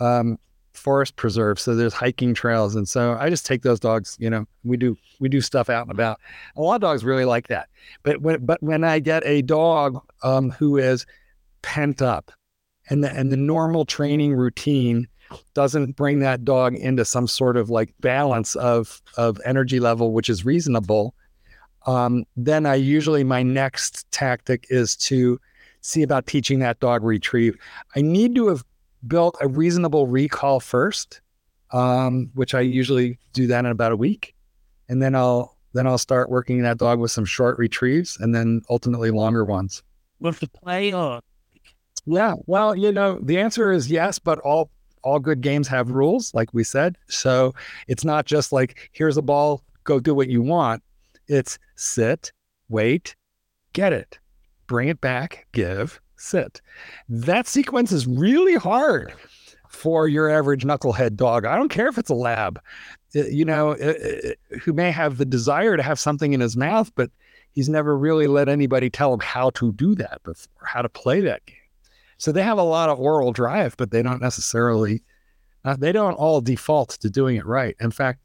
um, 0.00 0.38
forest 0.72 1.16
preserve. 1.16 1.60
So 1.60 1.74
there's 1.74 1.92
hiking 1.92 2.32
trails, 2.32 2.74
and 2.74 2.88
so 2.88 3.18
I 3.20 3.28
just 3.28 3.44
take 3.44 3.62
those 3.62 3.78
dogs. 3.78 4.16
You 4.18 4.30
know, 4.30 4.46
we 4.64 4.78
do 4.78 4.96
we 5.20 5.28
do 5.28 5.42
stuff 5.42 5.68
out 5.68 5.82
and 5.82 5.92
about. 5.92 6.20
A 6.56 6.62
lot 6.62 6.76
of 6.76 6.80
dogs 6.80 7.04
really 7.04 7.26
like 7.26 7.48
that. 7.48 7.68
But 8.02 8.22
when 8.22 8.46
but 8.46 8.62
when 8.62 8.82
I 8.82 8.98
get 8.98 9.22
a 9.26 9.42
dog 9.42 10.02
um, 10.22 10.50
who 10.50 10.78
is 10.78 11.04
pent 11.60 12.00
up, 12.00 12.32
and 12.88 13.04
the 13.04 13.12
and 13.12 13.30
the 13.30 13.36
normal 13.36 13.84
training 13.84 14.32
routine 14.32 15.06
doesn't 15.52 15.96
bring 15.96 16.20
that 16.20 16.46
dog 16.46 16.74
into 16.74 17.04
some 17.04 17.26
sort 17.26 17.58
of 17.58 17.68
like 17.68 17.92
balance 18.00 18.56
of 18.56 19.02
of 19.18 19.38
energy 19.44 19.80
level, 19.80 20.14
which 20.14 20.30
is 20.30 20.46
reasonable. 20.46 21.14
Um, 21.86 22.24
then 22.36 22.66
I 22.66 22.74
usually 22.74 23.24
my 23.24 23.42
next 23.42 24.10
tactic 24.10 24.66
is 24.70 24.96
to 24.96 25.40
see 25.80 26.02
about 26.02 26.26
teaching 26.26 26.58
that 26.60 26.80
dog 26.80 27.02
retrieve. 27.02 27.56
I 27.96 28.02
need 28.02 28.34
to 28.34 28.48
have 28.48 28.64
built 29.06 29.36
a 29.40 29.48
reasonable 29.48 30.06
recall 30.06 30.60
first, 30.60 31.20
um, 31.72 32.30
which 32.34 32.54
I 32.54 32.60
usually 32.60 33.18
do 33.32 33.46
that 33.46 33.64
in 33.64 33.70
about 33.70 33.92
a 33.92 33.96
week, 33.96 34.34
and 34.88 35.02
then 35.02 35.14
I'll 35.14 35.56
then 35.72 35.86
I'll 35.86 35.98
start 35.98 36.30
working 36.30 36.62
that 36.62 36.78
dog 36.78 36.98
with 36.98 37.12
some 37.12 37.24
short 37.24 37.56
retrieves, 37.58 38.18
and 38.18 38.34
then 38.34 38.62
ultimately 38.68 39.10
longer 39.10 39.44
ones. 39.44 39.82
With 40.18 40.40
the 40.40 40.48
play, 40.48 40.92
or 40.92 41.20
yeah, 42.06 42.34
well, 42.46 42.74
you 42.74 42.92
know, 42.92 43.18
the 43.22 43.38
answer 43.38 43.72
is 43.72 43.90
yes, 43.90 44.18
but 44.18 44.38
all 44.40 44.70
all 45.02 45.18
good 45.18 45.40
games 45.40 45.66
have 45.68 45.90
rules, 45.90 46.34
like 46.34 46.52
we 46.52 46.62
said. 46.64 46.96
So 47.08 47.54
it's 47.88 48.04
not 48.04 48.26
just 48.26 48.52
like 48.52 48.90
here's 48.92 49.16
a 49.16 49.22
ball, 49.22 49.62
go 49.84 50.00
do 50.00 50.14
what 50.14 50.28
you 50.28 50.42
want. 50.42 50.82
It's 51.30 51.60
sit, 51.76 52.32
wait, 52.68 53.14
get 53.72 53.92
it, 53.92 54.18
bring 54.66 54.88
it 54.88 55.00
back, 55.00 55.46
give, 55.52 56.00
sit. 56.16 56.60
That 57.08 57.46
sequence 57.46 57.92
is 57.92 58.04
really 58.08 58.56
hard 58.56 59.14
for 59.68 60.08
your 60.08 60.28
average 60.28 60.64
knucklehead 60.64 61.14
dog. 61.14 61.46
I 61.46 61.54
don't 61.54 61.68
care 61.68 61.86
if 61.86 61.98
it's 61.98 62.10
a 62.10 62.14
lab, 62.14 62.60
uh, 63.14 63.26
you 63.26 63.44
know, 63.44 63.70
uh, 63.74 63.94
uh, 63.94 64.58
who 64.60 64.72
may 64.72 64.90
have 64.90 65.18
the 65.18 65.24
desire 65.24 65.76
to 65.76 65.84
have 65.84 66.00
something 66.00 66.32
in 66.32 66.40
his 66.40 66.56
mouth, 66.56 66.90
but 66.96 67.12
he's 67.52 67.68
never 67.68 67.96
really 67.96 68.26
let 68.26 68.48
anybody 68.48 68.90
tell 68.90 69.14
him 69.14 69.20
how 69.20 69.50
to 69.50 69.72
do 69.74 69.94
that 69.94 70.20
before, 70.24 70.66
how 70.66 70.82
to 70.82 70.88
play 70.88 71.20
that 71.20 71.46
game. 71.46 71.56
So 72.18 72.32
they 72.32 72.42
have 72.42 72.58
a 72.58 72.64
lot 72.64 72.90
of 72.90 72.98
oral 72.98 73.30
drive, 73.32 73.76
but 73.76 73.92
they 73.92 74.02
don't 74.02 74.20
necessarily, 74.20 75.04
uh, 75.64 75.76
they 75.78 75.92
don't 75.92 76.14
all 76.14 76.40
default 76.40 76.90
to 77.02 77.08
doing 77.08 77.36
it 77.36 77.46
right. 77.46 77.76
In 77.78 77.92
fact, 77.92 78.18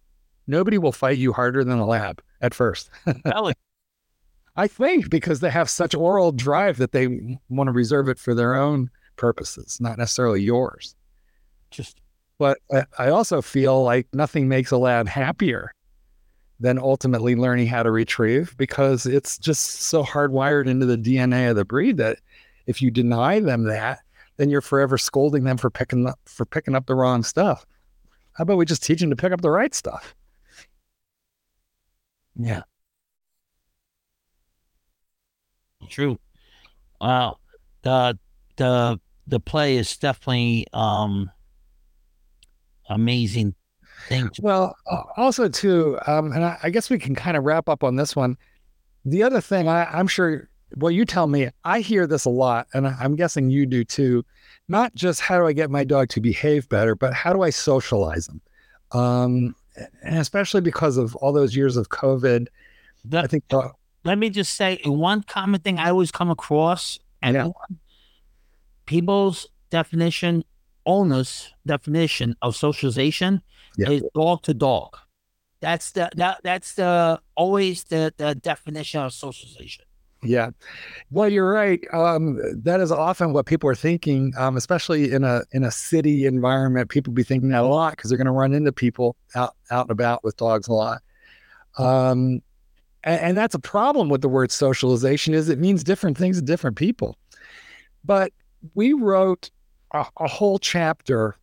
nobody 0.48 0.80
will 0.80 0.91
fight 0.91 1.19
you 1.19 1.34
harder 1.34 1.64
than 1.64 1.77
a 1.77 1.86
lab 1.86 2.19
at 2.45 2.53
first. 2.53 2.89
I 4.55 4.67
think 4.67 5.09
because 5.09 5.41
they 5.41 5.49
have 5.49 5.69
such 5.69 5.93
oral 5.93 6.31
drive 6.31 6.77
that 6.77 6.93
they 6.93 7.38
want 7.49 7.67
to 7.67 7.72
reserve 7.72 8.07
it 8.07 8.19
for 8.19 8.34
their 8.34 8.55
own 8.55 8.89
purposes, 9.17 9.80
not 9.81 9.97
necessarily 9.97 10.41
yours. 10.41 10.95
Just, 11.72 11.99
but 12.38 12.59
I 12.97 13.09
also 13.09 13.41
feel 13.41 13.84
like 13.84 14.07
nothing 14.13 14.47
makes 14.47 14.72
a 14.72 14.77
lab 14.77 15.07
happier 15.07 15.72
than 16.59 16.80
ultimately 16.80 17.35
learning 17.35 17.67
how 17.67 17.84
to 17.84 17.91
retrieve 17.91 18.55
because 18.57 19.05
it's 19.05 19.38
just 19.38 19.81
so 19.81 20.03
hardwired 20.03 20.67
into 20.67 20.85
the 20.85 20.97
DNA 20.97 21.49
of 21.49 21.57
the 21.57 21.65
breed 21.65 21.97
that 21.97 22.19
if 22.65 22.81
you 22.81 22.89
deny 22.89 23.41
them 23.41 23.63
that, 23.65 23.99
then 24.38 24.49
you're 24.49 24.61
forever 24.61 24.97
scolding 24.97 25.43
them 25.43 25.57
for 25.57 25.69
picking 25.69 26.07
up 26.07 26.19
for 26.26 26.45
picking 26.45 26.76
up 26.76 26.85
the 26.85 26.95
wrong 26.95 27.23
stuff. 27.23 27.65
How 28.34 28.43
about 28.43 28.57
we 28.57 28.65
just 28.65 28.84
teach 28.84 29.01
them 29.01 29.09
to 29.09 29.15
pick 29.15 29.34
up 29.34 29.41
the 29.41 29.49
right 29.49 29.73
stuff? 29.73 30.15
Yeah. 32.35 32.63
True. 35.89 36.17
Wow. 36.99 37.37
The 37.83 38.17
the 38.57 38.99
the 39.27 39.39
play 39.39 39.77
is 39.77 39.97
definitely 39.97 40.67
um 40.73 41.29
amazing 42.89 43.55
thing. 44.07 44.29
Well, 44.39 44.75
also 45.17 45.47
too, 45.47 45.97
um, 46.07 46.31
and 46.31 46.43
I, 46.43 46.57
I, 46.63 46.69
guess 46.69 46.89
we 46.89 46.99
can 46.99 47.15
kind 47.15 47.37
of 47.37 47.43
wrap 47.43 47.69
up 47.69 47.83
on 47.83 47.95
this 47.95 48.15
one. 48.15 48.37
The 49.05 49.23
other 49.23 49.41
thing, 49.41 49.67
I, 49.67 49.85
I'm 49.85 50.07
sure. 50.07 50.49
Well, 50.77 50.91
you 50.91 51.05
tell 51.05 51.27
me. 51.27 51.49
I 51.63 51.79
hear 51.79 52.05
this 52.07 52.25
a 52.25 52.29
lot, 52.29 52.67
and 52.73 52.87
I'm 52.87 53.15
guessing 53.15 53.49
you 53.49 53.65
do 53.65 53.83
too. 53.83 54.25
Not 54.67 54.93
just 54.95 55.21
how 55.21 55.39
do 55.39 55.47
I 55.47 55.53
get 55.53 55.69
my 55.69 55.83
dog 55.83 56.09
to 56.09 56.19
behave 56.21 56.67
better, 56.69 56.95
but 56.95 57.13
how 57.13 57.31
do 57.33 57.43
I 57.43 57.49
socialize 57.49 58.27
them? 58.27 58.41
Um, 58.91 59.55
and 60.03 60.18
especially 60.19 60.61
because 60.61 60.97
of 60.97 61.15
all 61.18 61.34
those 61.34 61.56
years 61.56 61.77
of 61.77 61.89
COVID, 61.89 62.47
the, 63.03 63.19
I 63.19 63.27
think 63.27 63.43
let 64.03 64.18
me 64.18 64.30
just 64.30 64.53
say 64.53 64.80
one 64.85 65.23
common 65.23 65.61
thing 65.61 65.80
I 65.80 65.89
always 65.89 66.11
come 66.11 66.30
across, 66.30 66.99
and 67.22 67.35
yeah. 67.35 67.49
people's 68.85 69.47
definition, 69.69 70.43
owners' 70.85 71.53
definition 71.65 72.35
of 72.41 72.56
socialization 72.56 73.41
yeah. 73.77 73.89
is 73.89 74.03
dog 74.14 74.43
to 74.43 74.53
dog. 74.53 74.97
That's 75.60 75.91
the 75.91 76.10
that 76.15 76.41
that's 76.43 76.76
the 76.76 77.19
always 77.35 77.85
the 77.85 78.14
the 78.18 78.35
definition 78.35 79.02
of 79.02 79.14
socialization. 79.14 79.85
Yeah, 80.26 80.49
well, 81.11 81.30
you're 81.30 81.49
right. 81.49 81.81
Um, 81.93 82.39
that 82.64 82.80
is 82.80 82.91
often 82.91 83.34
what 83.34 83.45
people 83.45 83.69
are 83.69 83.76
thinking, 83.76 84.34
um, 84.38 84.57
especially 84.57 85.11
in 85.11 85.23
a 85.23 85.43
in 85.52 85.64
a 85.64 85.72
city 85.72 86.26
environment. 86.26 86.89
People 86.89 87.14
be 87.14 87.23
thinking 87.23 87.49
that 87.49 87.64
a 87.64 87.68
lot 87.68 87.91
because 87.95 88.10
they're 88.10 88.18
going 88.18 88.26
to 88.26 88.31
run 88.31 88.53
into 88.53 88.72
people 88.72 89.15
out 89.35 89.56
out 89.72 89.85
and 89.85 89.91
about 89.91 90.23
with 90.23 90.38
dogs 90.38 90.68
a 90.68 90.73
lot. 90.73 91.02
Um, 91.77 92.41
and, 93.03 93.22
and 93.22 93.38
that's 93.38 93.56
a 93.56 93.60
problem 93.60 94.10
with 94.10 94.22
the 94.22 94.30
word 94.30 94.52
socialization 94.52 95.34
is 95.34 95.49
it 95.49 95.60
means 95.60 95.84
different 95.84 96.18
things 96.18 96.38
to 96.38 96.43
different 96.43 96.77
people. 96.77 97.18
But 98.03 98.34
we 98.73 98.93
wrote 98.93 99.49
a, 99.93 100.06
a 100.18 100.27
whole 100.27 100.60
chapter 100.60 101.35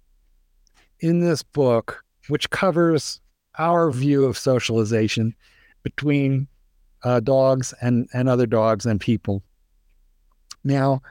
in 1.00 1.20
this 1.20 1.42
book 1.42 2.04
which 2.28 2.50
covers 2.50 3.20
our 3.58 3.90
view 3.90 4.24
of 4.24 4.38
socialization 4.38 5.34
between 5.82 6.46
uh, 7.04 7.20
dogs 7.20 7.74
and, 7.80 8.08
and 8.12 8.28
other 8.28 8.46
dogs 8.46 8.86
and 8.86 9.00
people. 9.00 9.42
Now, 10.64 11.02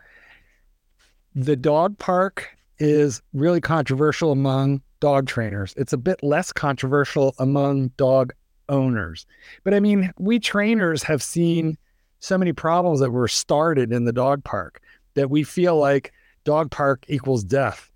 the 1.35 1.55
dog 1.55 1.97
park 1.97 2.49
is 2.79 3.21
really 3.33 3.61
controversial 3.61 4.31
among 4.31 4.81
dog 4.99 5.27
trainers. 5.27 5.73
It's 5.77 5.93
a 5.93 5.97
bit 5.97 6.21
less 6.23 6.51
controversial 6.51 7.35
among 7.39 7.89
dog 7.89 8.33
owners. 8.69 9.25
But 9.63 9.73
I 9.73 9.79
mean, 9.79 10.11
we 10.17 10.39
trainers 10.39 11.03
have 11.03 11.21
seen 11.21 11.77
so 12.19 12.37
many 12.37 12.53
problems 12.53 12.99
that 12.99 13.11
were 13.11 13.27
started 13.27 13.91
in 13.91 14.05
the 14.05 14.13
dog 14.13 14.43
park 14.43 14.81
that 15.15 15.29
we 15.29 15.43
feel 15.43 15.77
like 15.77 16.13
dog 16.43 16.71
park 16.71 17.03
equals 17.07 17.43
death. 17.43 17.91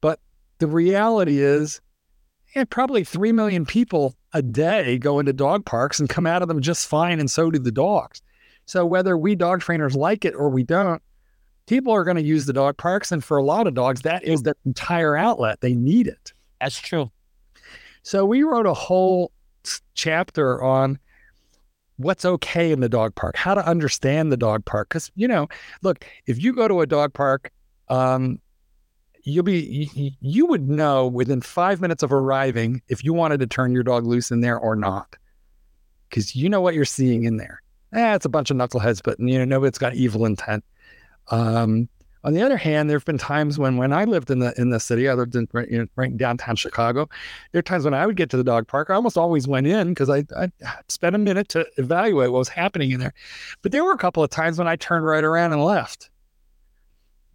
But 0.00 0.20
the 0.58 0.66
reality 0.66 1.40
is, 1.40 1.80
yeah, 2.54 2.64
probably 2.68 3.04
3 3.04 3.32
million 3.32 3.64
people 3.64 4.14
a 4.36 4.42
day 4.42 4.98
go 4.98 5.18
into 5.18 5.32
dog 5.32 5.64
parks 5.64 5.98
and 5.98 6.08
come 6.10 6.26
out 6.26 6.42
of 6.42 6.48
them 6.48 6.60
just 6.60 6.86
fine, 6.86 7.18
and 7.18 7.30
so 7.30 7.50
do 7.50 7.58
the 7.58 7.72
dogs. 7.72 8.20
So 8.66 8.84
whether 8.84 9.16
we 9.16 9.34
dog 9.34 9.60
trainers 9.60 9.96
like 9.96 10.24
it 10.24 10.34
or 10.34 10.50
we 10.50 10.62
don't, 10.62 11.00
people 11.66 11.92
are 11.92 12.04
going 12.04 12.16
to 12.16 12.22
use 12.22 12.44
the 12.44 12.52
dog 12.52 12.76
parks. 12.76 13.10
And 13.10 13.24
for 13.24 13.38
a 13.38 13.44
lot 13.44 13.66
of 13.66 13.74
dogs, 13.74 14.02
that 14.02 14.24
is 14.24 14.42
their 14.42 14.56
entire 14.66 15.16
outlet. 15.16 15.60
They 15.60 15.74
need 15.74 16.06
it. 16.06 16.32
That's 16.60 16.78
true. 16.78 17.10
So 18.02 18.26
we 18.26 18.42
wrote 18.42 18.66
a 18.66 18.74
whole 18.74 19.32
chapter 19.94 20.62
on 20.62 20.98
what's 21.96 22.24
okay 22.24 22.72
in 22.72 22.80
the 22.80 22.88
dog 22.88 23.14
park, 23.14 23.36
how 23.36 23.54
to 23.54 23.66
understand 23.66 24.30
the 24.30 24.36
dog 24.36 24.64
park. 24.64 24.90
Because, 24.90 25.10
you 25.16 25.26
know, 25.26 25.48
look, 25.82 26.04
if 26.26 26.42
you 26.42 26.52
go 26.52 26.68
to 26.68 26.82
a 26.82 26.86
dog 26.86 27.14
park, 27.14 27.50
um, 27.88 28.38
you'll 29.26 29.42
be, 29.42 29.90
you, 30.20 30.46
would 30.46 30.68
know 30.68 31.06
within 31.06 31.40
five 31.40 31.80
minutes 31.80 32.04
of 32.04 32.12
arriving 32.12 32.80
if 32.88 33.04
you 33.04 33.12
wanted 33.12 33.40
to 33.40 33.46
turn 33.46 33.72
your 33.72 33.82
dog 33.82 34.06
loose 34.06 34.30
in 34.30 34.40
there 34.40 34.56
or 34.56 34.76
not. 34.76 35.16
Because 36.08 36.36
you 36.36 36.48
know 36.48 36.60
what 36.60 36.74
you're 36.74 36.84
seeing 36.84 37.24
in 37.24 37.36
there. 37.36 37.60
Eh, 37.92 38.14
it's 38.14 38.24
a 38.24 38.28
bunch 38.28 38.52
of 38.52 38.56
knuckleheads, 38.56 39.00
but, 39.02 39.18
you 39.18 39.36
know, 39.36 39.44
nobody's 39.44 39.78
got 39.78 39.94
evil 39.94 40.24
intent. 40.26 40.64
Um, 41.32 41.88
on 42.22 42.34
the 42.34 42.42
other 42.42 42.56
hand, 42.56 42.88
there 42.88 42.96
have 42.96 43.04
been 43.04 43.18
times 43.18 43.58
when 43.58 43.76
when 43.76 43.92
I 43.92 44.04
lived 44.04 44.30
in 44.30 44.40
the 44.40 44.52
in 44.60 44.70
the 44.70 44.80
city, 44.80 45.08
I 45.08 45.14
lived 45.14 45.36
in 45.36 45.46
right, 45.52 45.70
you 45.70 45.78
know, 45.78 45.86
right 45.94 46.10
in 46.10 46.16
downtown 46.16 46.56
Chicago. 46.56 47.08
There 47.52 47.60
are 47.60 47.62
times 47.62 47.84
when 47.84 47.94
I 47.94 48.04
would 48.04 48.16
get 48.16 48.30
to 48.30 48.36
the 48.36 48.42
dog 48.42 48.66
park. 48.66 48.90
I 48.90 48.94
almost 48.94 49.16
always 49.16 49.46
went 49.46 49.68
in 49.68 49.90
because 49.90 50.10
I 50.10 50.24
I 50.36 50.50
spent 50.88 51.14
a 51.14 51.18
minute 51.18 51.48
to 51.50 51.64
evaluate 51.76 52.32
what 52.32 52.38
was 52.38 52.48
happening 52.48 52.90
in 52.90 52.98
there. 52.98 53.14
But 53.62 53.70
there 53.70 53.84
were 53.84 53.92
a 53.92 53.98
couple 53.98 54.24
of 54.24 54.30
times 54.30 54.58
when 54.58 54.66
I 54.66 54.74
turned 54.74 55.06
right 55.06 55.22
around 55.22 55.52
and 55.52 55.62
left 55.64 56.10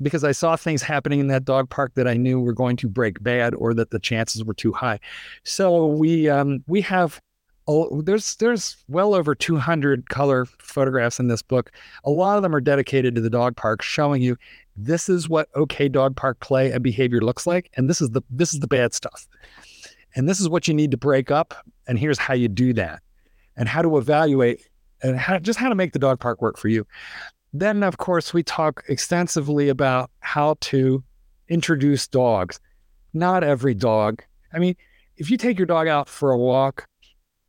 because 0.02 0.24
I 0.24 0.32
saw 0.32 0.56
things 0.56 0.82
happening 0.82 1.20
in 1.20 1.28
that 1.28 1.46
dog 1.46 1.70
park 1.70 1.94
that 1.96 2.08
I 2.08 2.16
knew 2.16 2.40
were 2.40 2.54
going 2.54 2.78
to 2.78 2.90
break 2.90 3.22
bad 3.24 3.54
or 3.56 3.74
that 3.74 3.92
the 3.92 4.00
chances 4.00 4.44
were 4.44 4.54
too 4.54 4.72
high. 4.72 5.00
So 5.44 5.88
we 5.88 6.30
um, 6.30 6.64
we 6.68 6.82
have 6.82 7.22
oh, 7.68 8.02
there's 8.02 8.36
there's 8.38 8.78
well 8.88 9.14
over 9.14 9.36
200 9.36 10.10
color 10.10 10.46
photographs 10.46 11.20
in 11.20 11.28
this 11.28 11.42
book. 11.42 11.72
A 12.04 12.10
lot 12.10 12.38
of 12.38 12.44
them 12.44 12.56
are 12.56 12.62
dedicated 12.62 13.16
to 13.16 13.22
the 13.22 13.30
dog 13.30 13.56
park, 13.56 13.82
showing 13.82 14.22
you 14.22 14.38
this 14.76 15.10
is 15.10 15.30
what 15.30 15.50
okay 15.56 15.90
dog 15.90 16.16
park 16.16 16.40
play 16.40 16.72
and 16.72 16.84
behavior 16.84 17.22
looks 17.22 17.46
like 17.46 17.70
and 17.76 17.90
this 17.90 18.02
is 18.02 18.12
the 18.12 18.22
this 18.30 18.54
is 18.54 18.60
the 18.60 18.68
bad 18.68 18.94
stuff 18.94 19.28
and 20.16 20.28
this 20.28 20.40
is 20.40 20.50
what 20.50 20.68
you 20.68 20.74
need 20.74 20.92
to 20.92 20.98
break 20.98 21.32
up 21.32 21.54
and 21.88 22.00
here's 22.00 22.18
how 22.18 22.34
you 22.34 22.48
do 22.48 22.74
that 22.74 23.02
and 23.58 23.68
how 23.68 23.82
to 23.82 23.98
evaluate 23.98 24.68
and 25.04 25.18
how, 25.18 25.40
just 25.40 25.60
how 25.60 25.70
to 25.70 25.76
make 25.76 25.94
the 25.94 26.00
dog 26.00 26.20
park 26.20 26.42
work 26.42 26.58
for 26.58 26.68
you 26.68 26.86
then 27.54 27.84
of 27.84 27.98
course 27.98 28.34
we 28.34 28.44
talk 28.44 28.84
extensively 28.88 29.70
about 29.70 30.10
how 30.20 30.56
to 30.62 31.04
introduce 31.50 32.08
dogs 32.08 32.60
not 33.14 33.44
every 33.44 33.74
dog 33.74 34.24
i 34.54 34.60
mean 34.60 34.76
if 35.18 35.30
you 35.30 35.38
take 35.38 35.58
your 35.58 35.66
dog 35.66 35.88
out 35.88 36.08
for 36.08 36.32
a 36.32 36.38
walk 36.38 36.86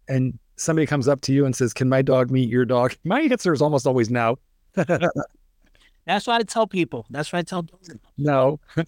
and 0.08 0.38
somebody 0.56 0.86
comes 0.86 1.08
up 1.08 1.20
to 1.20 1.32
you 1.32 1.44
and 1.44 1.54
says 1.54 1.72
can 1.72 1.88
my 1.88 2.02
dog 2.02 2.30
meet 2.30 2.48
your 2.48 2.64
dog 2.64 2.94
my 3.04 3.20
answer 3.22 3.52
is 3.52 3.62
almost 3.62 3.86
always 3.86 4.10
no 4.10 4.38
That's 6.06 6.26
what 6.26 6.40
I 6.40 6.44
tell 6.44 6.66
people. 6.66 7.06
That's 7.10 7.32
what 7.32 7.40
I 7.40 7.42
tell. 7.42 7.66
No. 8.18 8.60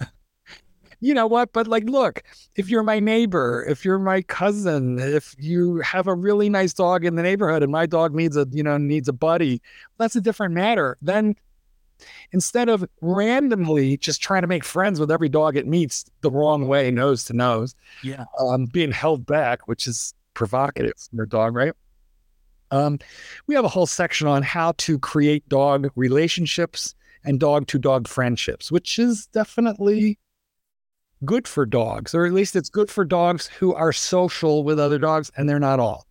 you 1.05 1.13
know 1.13 1.27
what? 1.27 1.53
But 1.53 1.67
like, 1.67 1.85
look, 1.85 2.23
if 2.57 2.71
you're 2.71 2.83
my 2.83 2.99
neighbor, 2.99 3.63
if 3.69 3.85
you're 3.85 3.99
my 3.99 4.23
cousin, 4.23 4.99
if 4.99 5.35
you 5.39 5.77
have 5.81 6.07
a 6.07 6.15
really 6.15 6.49
nice 6.49 6.73
dog 6.73 7.05
in 7.05 7.15
the 7.15 7.23
neighborhood 7.23 7.63
and 7.63 7.71
my 7.71 7.85
dog 7.85 8.15
needs 8.15 8.39
a, 8.39 8.47
you 8.51 8.63
know, 8.63 8.79
needs 8.79 9.07
a 9.07 9.13
buddy, 9.13 9.61
that's 9.99 10.17
a 10.17 10.21
different 10.21 10.55
matter. 10.55 10.97
Then 11.03 11.35
instead 12.33 12.71
of 12.71 12.89
randomly 13.03 13.99
just 13.99 14.23
trying 14.23 14.43
to 14.43 14.49
make 14.49 14.65
friends 14.65 14.99
with 14.99 15.11
every 15.11 15.29
dog 15.29 15.57
it 15.57 15.67
meets 15.67 16.07
the 16.23 16.31
wrong 16.31 16.69
way, 16.69 16.91
nose 16.91 17.25
to 17.25 17.35
nose, 17.35 17.75
yeah, 18.03 18.25
um, 18.41 18.65
being 18.65 18.91
held 18.91 19.27
back, 19.27 19.69
which 19.69 19.87
is 19.87 20.15
provocative 20.33 20.95
for 20.97 21.17
your 21.17 21.27
dog, 21.27 21.55
right? 21.55 21.75
Um, 22.71 22.99
we 23.47 23.55
have 23.55 23.65
a 23.67 23.69
whole 23.69 23.87
section 23.87 24.27
on 24.27 24.43
how 24.43 24.73
to 24.79 24.99
create 24.99 25.47
dog 25.51 25.91
relationships 25.97 26.95
and 27.25 27.39
dog 27.39 27.67
to 27.69 27.79
dog 27.79 28.09
friendships, 28.09 28.73
which 28.73 28.99
is 28.99 29.27
definitely 29.27 30.19
good 31.25 31.47
for 31.49 31.67
dogs, 31.67 32.15
or 32.15 32.27
at 32.27 32.33
least 32.33 32.57
it's 32.57 32.69
good 32.69 32.91
for 32.91 33.05
dogs 33.05 33.47
who 33.47 33.75
are 33.75 33.93
social 33.93 34.65
with 34.65 34.79
other 34.79 34.99
dogs, 34.99 35.31
and 35.37 35.49
they're 35.49 35.61
not 35.61 35.81
all, 35.81 36.07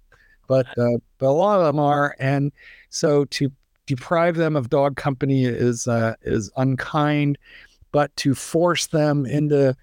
but 0.48 0.68
uh, 0.78 0.98
but 1.18 1.28
a 1.28 1.32
lot 1.32 1.60
of 1.60 1.66
them 1.66 1.80
are, 1.80 2.16
and 2.20 2.52
so 2.90 3.26
to 3.26 3.52
deprive 3.86 4.36
them 4.36 4.56
of 4.56 4.70
dog 4.70 4.96
company 4.96 5.46
is 5.46 5.88
uh, 5.88 6.16
is 6.22 6.52
unkind, 6.58 7.38
but 7.92 8.16
to 8.18 8.34
force 8.34 8.88
them 8.88 9.26
into 9.26 9.76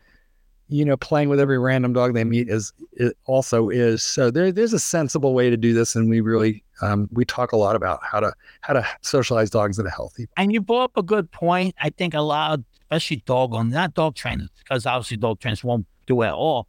you 0.70 0.84
know, 0.84 0.97
playing 0.97 1.28
with 1.28 1.40
every 1.40 1.59
random 1.59 1.92
dog 1.92 2.14
they 2.14 2.22
meet 2.22 2.48
is 2.48 2.72
it 2.92 3.16
also 3.26 3.68
is. 3.68 4.02
So 4.05 4.30
there, 4.30 4.52
there's 4.52 4.72
a 4.72 4.78
sensible 4.78 5.34
way 5.34 5.51
to 5.51 5.56
do 5.56 5.74
this, 5.74 5.97
and 5.97 6.09
we 6.09 6.20
really 6.20 6.62
um, 6.80 7.09
we 7.12 7.24
talk 7.24 7.52
a 7.52 7.56
lot 7.56 7.76
about 7.76 8.01
how 8.02 8.20
to 8.20 8.32
how 8.60 8.74
to 8.74 8.86
socialize 9.02 9.51
dogs 9.51 9.78
in 9.78 9.86
a 9.86 9.90
healthy. 9.90 10.28
And 10.36 10.52
you 10.52 10.60
brought 10.60 10.84
up 10.84 10.97
a 10.97 11.02
good 11.02 11.30
point. 11.32 11.74
I 11.80 11.90
think 11.90 12.14
a 12.14 12.20
lot, 12.20 12.52
of, 12.52 12.64
especially 12.91 13.23
dog 13.25 13.55
owners, 13.55 13.73
not 13.73 13.95
dog 13.95 14.15
trainers, 14.17 14.49
because 14.59 14.85
obviously 14.85 15.17
dog 15.17 15.39
trainers 15.39 15.62
won't 15.62 15.87
do 16.07 16.23
it 16.23 16.29
at 16.29 16.35
all. 16.35 16.67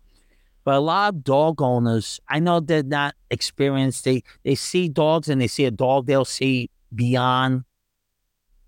But 0.64 0.76
a 0.76 0.80
lot 0.80 1.16
of 1.16 1.24
dog 1.24 1.62
owners, 1.62 2.20
I 2.30 2.40
know 2.40 2.60
they're 2.60 2.84
not 2.84 3.16
experienced. 3.32 4.06
They 4.06 4.24
they 4.44 4.54
see 4.54 4.88
dogs 4.88 5.28
and 5.30 5.42
they 5.42 5.48
see 5.48 5.66
a 5.66 5.72
dog, 5.72 6.06
they'll 6.06 6.24
see 6.26 6.70
beyond, 6.94 7.64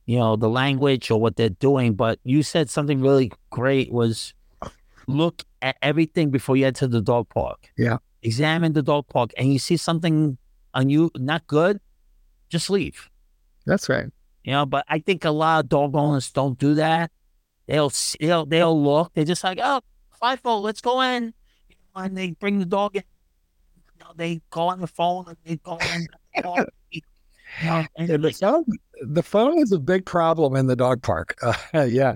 you 0.07 0.17
know, 0.17 0.35
the 0.35 0.49
language 0.49 1.11
or 1.11 1.21
what 1.21 1.35
they're 1.35 1.49
doing. 1.49 1.93
But 1.93 2.19
you 2.23 2.41
said 2.41 2.71
something 2.71 3.01
really 3.01 3.31
great 3.51 3.91
was 3.91 4.33
look 5.07 5.43
at 5.61 5.75
everything 5.83 6.31
before 6.31 6.57
you 6.57 6.65
enter 6.65 6.87
the 6.87 7.01
dog 7.01 7.29
park. 7.29 7.69
Yeah. 7.77 7.97
Examine 8.23 8.73
the 8.73 8.81
dog 8.81 9.07
park 9.09 9.31
and 9.37 9.53
you 9.53 9.59
see 9.59 9.77
something 9.77 10.37
on 10.73 10.89
you 10.89 11.11
not 11.15 11.45
good, 11.45 11.79
just 12.49 12.71
leave. 12.71 13.09
That's 13.67 13.87
right. 13.87 14.07
You 14.43 14.53
know, 14.53 14.65
but 14.65 14.83
I 14.89 14.97
think 14.99 15.25
a 15.25 15.31
lot 15.31 15.59
of 15.59 15.69
dog 15.69 15.95
owners 15.95 16.31
don't 16.31 16.57
do 16.57 16.73
that. 16.75 17.11
They'll 17.67 17.91
they'll 18.19 18.45
they'll 18.45 18.83
look. 18.83 19.13
They're 19.13 19.25
just 19.25 19.43
like, 19.43 19.59
oh, 19.61 19.81
five 20.19 20.39
fold, 20.39 20.63
let's 20.63 20.81
go 20.81 21.01
in. 21.01 21.33
And 21.95 22.17
they 22.17 22.31
bring 22.31 22.59
the 22.59 22.65
dog 22.65 22.95
in. 22.95 23.03
You 23.75 24.05
know, 24.05 24.11
they 24.15 24.41
go 24.49 24.67
on 24.69 24.81
the 24.81 24.87
phone 24.87 25.25
and 25.27 25.37
they 25.45 25.57
go 25.57 25.77
in. 25.77 26.07
You 27.61 27.67
know, 27.67 27.85
and 27.97 28.23
the 28.23 28.31
phone, 28.31 28.65
the 29.01 29.23
phone 29.23 29.59
is 29.59 29.71
a 29.71 29.79
big 29.79 30.05
problem 30.05 30.55
in 30.55 30.67
the 30.67 30.75
dog 30.75 31.01
park. 31.03 31.35
Uh, 31.41 31.53
yeah, 31.89 32.15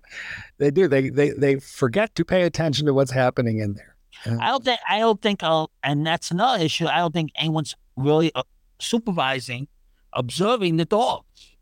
they 0.57 0.71
do. 0.71 0.87
They 0.87 1.09
they 1.09 1.29
they 1.29 1.59
forget 1.59 2.15
to 2.15 2.25
pay 2.25 2.43
attention 2.43 2.85
to 2.87 2.93
what's 2.93 3.11
happening 3.11 3.59
in 3.59 3.73
there. 3.75 3.95
Uh, 4.25 4.37
I 4.41 4.47
don't 4.47 4.63
think. 4.63 4.79
I 4.89 4.99
don't 4.99 5.21
think. 5.21 5.43
I'll, 5.43 5.71
and 5.83 6.05
that's 6.05 6.31
another 6.31 6.63
issue. 6.63 6.87
I 6.87 6.97
don't 6.97 7.13
think 7.13 7.31
anyone's 7.35 7.75
really 7.95 8.33
uh, 8.33 8.43
supervising, 8.79 9.67
observing 10.13 10.77
the 10.77 10.85
dogs. 10.85 11.56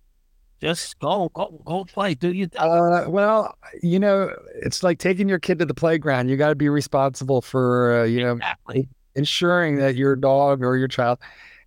Just 0.66 0.98
go, 0.98 1.30
go, 1.36 1.62
go 1.64 1.86
play. 1.86 2.16
Do 2.16 2.34
you? 2.34 2.50
Uh, 2.58 3.06
well, 3.08 3.56
you 3.84 4.00
know, 4.00 4.36
it's 4.64 4.82
like 4.82 4.98
taking 4.98 5.30
your 5.30 5.38
kid 5.38 5.60
to 5.60 5.66
the 5.66 5.76
playground. 5.76 6.28
You 6.28 6.38
got 6.38 6.50
to 6.50 6.56
be 6.56 6.70
responsible 6.70 7.44
for, 7.44 8.00
uh, 8.00 8.04
you 8.06 8.28
exactly. 8.28 8.80
know, 8.80 8.88
ensuring 9.14 9.76
that 9.76 9.96
your 9.96 10.16
dog 10.16 10.64
or 10.64 10.76
your 10.76 10.88
child 10.88 11.20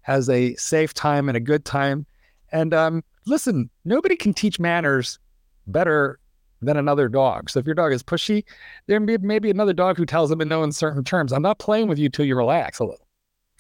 has 0.03 0.29
a 0.29 0.57
safe 0.57 0.95
time 0.95 1.29
and 1.29 1.37
a 1.37 1.41
good 1.41 1.65
time. 1.65 2.07
And 2.51 2.75
um, 2.75 3.05
listen, 3.25 3.70
nobody 3.85 4.16
can 4.16 4.35
teach 4.35 4.59
manners 4.59 5.20
better 5.69 6.19
than 6.61 6.77
another 6.77 7.09
dog. 7.09 7.51
So 7.51 7.61
if 7.61 7.66
your 7.66 7.77
dog 7.77 7.93
is 7.93 8.03
pushy, 8.03 8.43
there 8.89 8.99
may, 8.99 9.16
may 9.19 9.39
be 9.39 9.51
another 9.51 9.75
dog 9.75 9.97
who 9.97 10.07
tells 10.07 10.29
them 10.29 10.41
in 10.41 10.49
no 10.49 10.65
uncertain 10.65 11.05
terms, 11.05 11.33
I'm 11.33 11.43
not 11.43 11.61
playing 11.61 11.87
with 11.87 12.01
you 12.01 12.09
till 12.09 12.25
you 12.25 12.35
relax 12.35 12.81
a 12.81 12.85
little. 12.85 13.07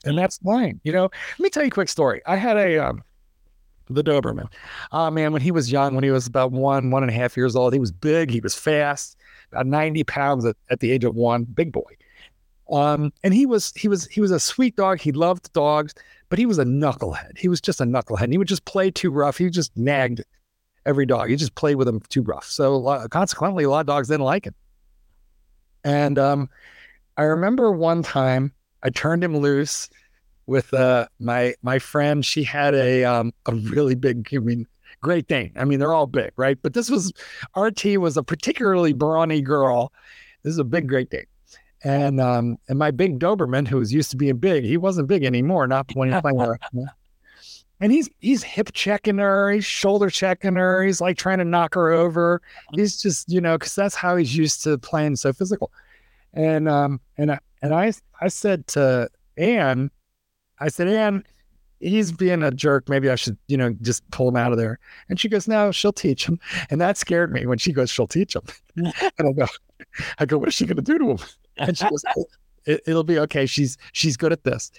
And 0.04 0.18
that's 0.18 0.38
fine. 0.38 0.80
You 0.82 0.90
know, 0.90 1.02
let 1.02 1.40
me 1.40 1.48
tell 1.48 1.62
you 1.62 1.68
a 1.68 1.70
quick 1.70 1.90
story. 1.90 2.22
I 2.26 2.34
had 2.34 2.56
a, 2.56 2.78
um, 2.78 3.04
the 3.94 4.04
Doberman. 4.04 4.48
Oh 4.92 5.10
man, 5.10 5.32
when 5.32 5.42
he 5.42 5.50
was 5.50 5.70
young, 5.70 5.94
when 5.94 6.04
he 6.04 6.10
was 6.10 6.26
about 6.26 6.52
one, 6.52 6.90
one 6.90 7.02
and 7.02 7.10
a 7.10 7.14
half 7.14 7.36
years 7.36 7.56
old, 7.56 7.72
he 7.72 7.80
was 7.80 7.92
big, 7.92 8.30
he 8.30 8.40
was 8.40 8.54
fast, 8.54 9.16
about 9.52 9.66
90 9.66 10.04
pounds 10.04 10.44
at, 10.44 10.56
at 10.70 10.80
the 10.80 10.90
age 10.90 11.04
of 11.04 11.14
one, 11.14 11.44
big 11.44 11.72
boy. 11.72 11.96
Um, 12.70 13.12
and 13.24 13.32
he 13.32 13.46
was 13.46 13.72
he 13.76 13.88
was 13.88 14.06
he 14.06 14.20
was 14.20 14.30
a 14.30 14.38
sweet 14.38 14.76
dog. 14.76 15.00
He 15.00 15.12
loved 15.12 15.52
dogs, 15.54 15.94
but 16.28 16.38
he 16.38 16.44
was 16.44 16.58
a 16.58 16.64
knucklehead. 16.64 17.38
He 17.38 17.48
was 17.48 17.60
just 17.60 17.80
a 17.80 17.84
knucklehead. 17.84 18.30
He 18.30 18.36
would 18.36 18.48
just 18.48 18.66
play 18.66 18.90
too 18.90 19.10
rough. 19.10 19.38
He 19.38 19.48
just 19.48 19.74
nagged 19.76 20.22
every 20.84 21.06
dog. 21.06 21.30
He 21.30 21.36
just 21.36 21.54
played 21.54 21.76
with 21.76 21.86
them 21.86 22.00
too 22.08 22.22
rough. 22.22 22.44
So 22.44 23.06
consequently, 23.08 23.64
a 23.64 23.70
lot 23.70 23.80
of 23.80 23.86
dogs 23.86 24.08
didn't 24.08 24.24
like 24.24 24.44
him. 24.44 24.54
And 25.84 26.18
um, 26.18 26.50
I 27.16 27.22
remember 27.22 27.72
one 27.72 28.02
time 28.02 28.52
I 28.82 28.90
turned 28.90 29.24
him 29.24 29.36
loose 29.36 29.88
with 30.48 30.72
uh, 30.74 31.06
my 31.20 31.54
my 31.62 31.78
friend. 31.78 32.24
She 32.24 32.42
had 32.42 32.74
a 32.74 33.04
um, 33.04 33.32
a 33.46 33.54
really 33.54 33.94
big, 33.94 34.28
I 34.34 34.38
mean, 34.38 34.66
Great 35.00 35.28
Dane. 35.28 35.52
I 35.54 35.64
mean, 35.64 35.78
they're 35.78 35.92
all 35.92 36.08
big, 36.08 36.32
right? 36.36 36.58
But 36.60 36.74
this 36.74 36.90
was 36.90 37.12
RT 37.56 37.98
was 37.98 38.16
a 38.16 38.22
particularly 38.24 38.94
brawny 38.94 39.42
girl. 39.42 39.92
This 40.42 40.52
is 40.52 40.58
a 40.58 40.64
big 40.64 40.88
Great 40.88 41.10
Dane. 41.10 41.26
And 41.84 42.20
um, 42.20 42.58
and 42.68 42.78
my 42.78 42.90
big 42.90 43.20
Doberman, 43.20 43.68
who 43.68 43.76
was 43.76 43.92
used 43.92 44.10
to 44.10 44.16
being 44.16 44.38
big, 44.38 44.64
he 44.64 44.76
wasn't 44.76 45.06
big 45.06 45.22
anymore. 45.22 45.68
Not 45.68 45.94
when 45.94 46.10
he's 46.10 46.20
playing 46.20 46.38
with 46.38 46.48
her. 46.48 46.58
And 47.80 47.92
he's 47.92 48.10
he's 48.18 48.42
hip 48.42 48.72
checking 48.72 49.18
her, 49.18 49.52
he's 49.52 49.64
shoulder 49.64 50.10
checking 50.10 50.56
her, 50.56 50.82
he's 50.82 51.00
like 51.00 51.16
trying 51.16 51.38
to 51.38 51.44
knock 51.44 51.74
her 51.74 51.92
over. 51.92 52.42
He's 52.72 53.00
just 53.00 53.30
you 53.30 53.40
know 53.40 53.56
because 53.56 53.76
that's 53.76 53.94
how 53.94 54.16
he's 54.16 54.36
used 54.36 54.64
to 54.64 54.78
playing 54.78 55.14
so 55.14 55.32
physical. 55.32 55.70
And 56.34 56.68
um 56.68 57.00
and 57.18 57.30
I 57.30 57.38
and 57.62 57.72
I 57.72 57.92
I 58.20 58.26
said 58.26 58.66
to 58.68 59.08
Anne, 59.36 59.92
I 60.60 60.68
said 60.68 60.88
Anne, 60.88 61.24
he's 61.80 62.12
being 62.12 62.42
a 62.42 62.50
jerk. 62.50 62.88
Maybe 62.88 63.08
I 63.10 63.14
should, 63.14 63.36
you 63.48 63.56
know, 63.56 63.74
just 63.80 64.08
pull 64.10 64.28
him 64.28 64.36
out 64.36 64.52
of 64.52 64.58
there. 64.58 64.78
And 65.08 65.18
she 65.18 65.28
goes, 65.28 65.48
no, 65.48 65.70
she'll 65.72 65.92
teach 65.92 66.26
him. 66.26 66.38
And 66.70 66.80
that 66.80 66.96
scared 66.96 67.32
me 67.32 67.46
when 67.46 67.58
she 67.58 67.72
goes, 67.72 67.90
she'll 67.90 68.06
teach 68.06 68.34
him. 68.34 68.42
and 68.76 68.92
I 69.28 69.32
go, 69.32 69.46
I 70.18 70.26
go, 70.26 70.38
what 70.38 70.48
is 70.48 70.54
she 70.54 70.66
going 70.66 70.76
to 70.76 70.82
do 70.82 70.98
to 70.98 71.10
him? 71.10 71.18
And 71.58 71.76
she 71.76 71.88
goes, 71.88 72.04
oh, 72.16 72.24
It, 72.66 72.82
will 72.86 73.04
be 73.04 73.18
okay. 73.20 73.46
She's 73.46 73.78
she's 73.92 74.16
good 74.16 74.32
at 74.32 74.44
this, 74.44 74.70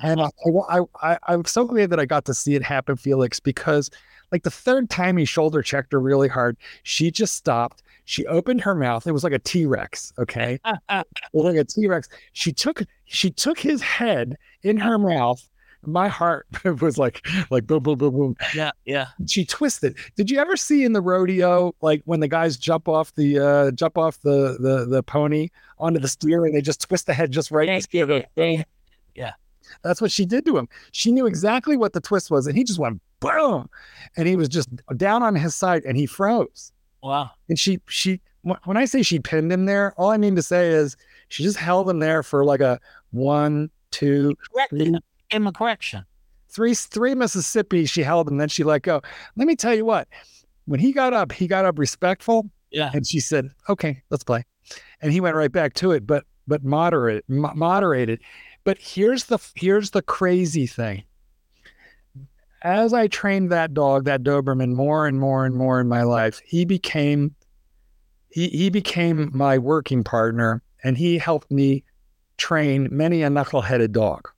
and 0.00 0.20
I, 0.20 0.28
I, 0.68 0.80
I 1.02 1.18
I'm 1.28 1.44
so 1.44 1.64
glad 1.64 1.90
that 1.90 2.00
I 2.00 2.06
got 2.06 2.24
to 2.24 2.34
see 2.34 2.54
it 2.54 2.62
happen, 2.62 2.96
Felix, 2.96 3.38
because 3.38 3.90
like 4.34 4.42
the 4.42 4.50
third 4.50 4.90
time 4.90 5.16
he 5.16 5.24
shoulder 5.24 5.62
checked 5.62 5.92
her 5.92 6.00
really 6.00 6.26
hard, 6.26 6.56
she 6.82 7.12
just 7.12 7.36
stopped. 7.36 7.84
She 8.04 8.26
opened 8.26 8.60
her 8.62 8.74
mouth. 8.74 9.06
It 9.06 9.12
was 9.12 9.22
like 9.22 9.32
a 9.32 9.38
T 9.38 9.64
Rex. 9.64 10.12
Okay, 10.18 10.58
like 11.32 11.56
a 11.56 11.62
T 11.62 11.86
Rex. 11.86 12.08
She 12.32 12.52
took 12.52 12.82
she 13.04 13.30
took 13.30 13.60
his 13.60 13.80
head 13.80 14.36
in 14.64 14.76
her 14.76 14.98
mouth 14.98 15.48
my 15.86 16.08
heart 16.08 16.46
was 16.80 16.98
like 16.98 17.24
like 17.50 17.66
boom 17.66 17.82
boom 17.82 17.98
boom 17.98 18.12
boom. 18.12 18.36
Yeah, 18.54 18.72
yeah. 18.84 19.06
She 19.26 19.44
twisted. 19.44 19.96
Did 20.16 20.30
you 20.30 20.38
ever 20.40 20.56
see 20.56 20.82
in 20.82 20.94
the 20.94 21.00
rodeo 21.00 21.74
like 21.80 22.02
when 22.06 22.20
the 22.20 22.28
guys 22.28 22.56
jump 22.56 22.88
off 22.88 23.14
the 23.14 23.38
uh 23.38 23.70
jump 23.72 23.98
off 23.98 24.20
the 24.22 24.56
the 24.58 24.86
the 24.86 25.02
pony 25.02 25.50
onto 25.78 26.00
the 26.00 26.08
steer 26.08 26.44
and 26.44 26.54
they 26.54 26.62
just 26.62 26.80
twist 26.80 27.06
the 27.06 27.14
head 27.14 27.30
just 27.30 27.50
right? 27.50 27.68
That's 29.82 30.00
what 30.00 30.10
she 30.10 30.24
did 30.24 30.44
to 30.46 30.56
him. 30.56 30.68
She 30.92 31.12
knew 31.12 31.26
exactly 31.26 31.76
what 31.76 31.92
the 31.92 32.00
twist 32.00 32.30
was, 32.30 32.46
and 32.46 32.56
he 32.56 32.64
just 32.64 32.78
went 32.78 33.00
boom, 33.20 33.68
and 34.16 34.28
he 34.28 34.36
was 34.36 34.48
just 34.48 34.68
down 34.96 35.22
on 35.22 35.34
his 35.34 35.54
side, 35.54 35.84
and 35.84 35.96
he 35.96 36.06
froze. 36.06 36.72
Wow. 37.02 37.30
And 37.48 37.58
she 37.58 37.80
she 37.88 38.20
when 38.64 38.76
I 38.76 38.84
say 38.84 39.02
she 39.02 39.18
pinned 39.18 39.50
him 39.50 39.64
there, 39.66 39.94
all 39.96 40.10
I 40.10 40.18
mean 40.18 40.36
to 40.36 40.42
say 40.42 40.68
is 40.68 40.96
she 41.28 41.42
just 41.42 41.56
held 41.56 41.88
him 41.88 41.98
there 41.98 42.22
for 42.22 42.44
like 42.44 42.60
a 42.60 42.78
one, 43.10 43.70
two, 43.90 44.36
three, 44.68 44.94
him 45.30 45.46
a 45.46 45.52
correction. 45.52 46.04
Three 46.48 46.74
three 46.74 47.14
Mississippi, 47.14 47.86
she 47.86 48.02
held 48.02 48.28
him, 48.28 48.36
then 48.36 48.48
she 48.48 48.64
let 48.64 48.82
go. 48.82 49.00
Let 49.36 49.46
me 49.46 49.56
tell 49.56 49.74
you 49.74 49.84
what, 49.84 50.08
when 50.66 50.78
he 50.78 50.92
got 50.92 51.12
up, 51.12 51.32
he 51.32 51.46
got 51.46 51.64
up 51.64 51.78
respectful. 51.78 52.50
Yeah. 52.70 52.90
And 52.92 53.06
she 53.06 53.20
said, 53.20 53.50
"Okay, 53.68 54.02
let's 54.10 54.24
play," 54.24 54.44
and 55.00 55.12
he 55.12 55.20
went 55.20 55.36
right 55.36 55.52
back 55.52 55.74
to 55.74 55.92
it, 55.92 56.06
but 56.06 56.24
but 56.46 56.64
moderate 56.64 57.24
moderated. 57.28 58.20
But 58.64 58.78
here's 58.80 59.24
the 59.24 59.38
here's 59.54 59.90
the 59.90 60.02
crazy 60.02 60.66
thing. 60.66 61.04
As 62.62 62.94
I 62.94 63.08
trained 63.08 63.52
that 63.52 63.74
dog, 63.74 64.06
that 64.06 64.22
Doberman, 64.22 64.74
more 64.74 65.06
and 65.06 65.20
more 65.20 65.44
and 65.44 65.54
more 65.54 65.80
in 65.80 65.88
my 65.88 66.02
life, 66.02 66.40
he 66.46 66.64
became 66.64 67.34
he 68.30 68.48
he 68.48 68.70
became 68.70 69.30
my 69.34 69.58
working 69.58 70.02
partner, 70.02 70.62
and 70.82 70.96
he 70.96 71.18
helped 71.18 71.50
me 71.50 71.84
train 72.38 72.88
many 72.90 73.22
a 73.22 73.30
knuckle-headed 73.30 73.92
dog. 73.92 74.28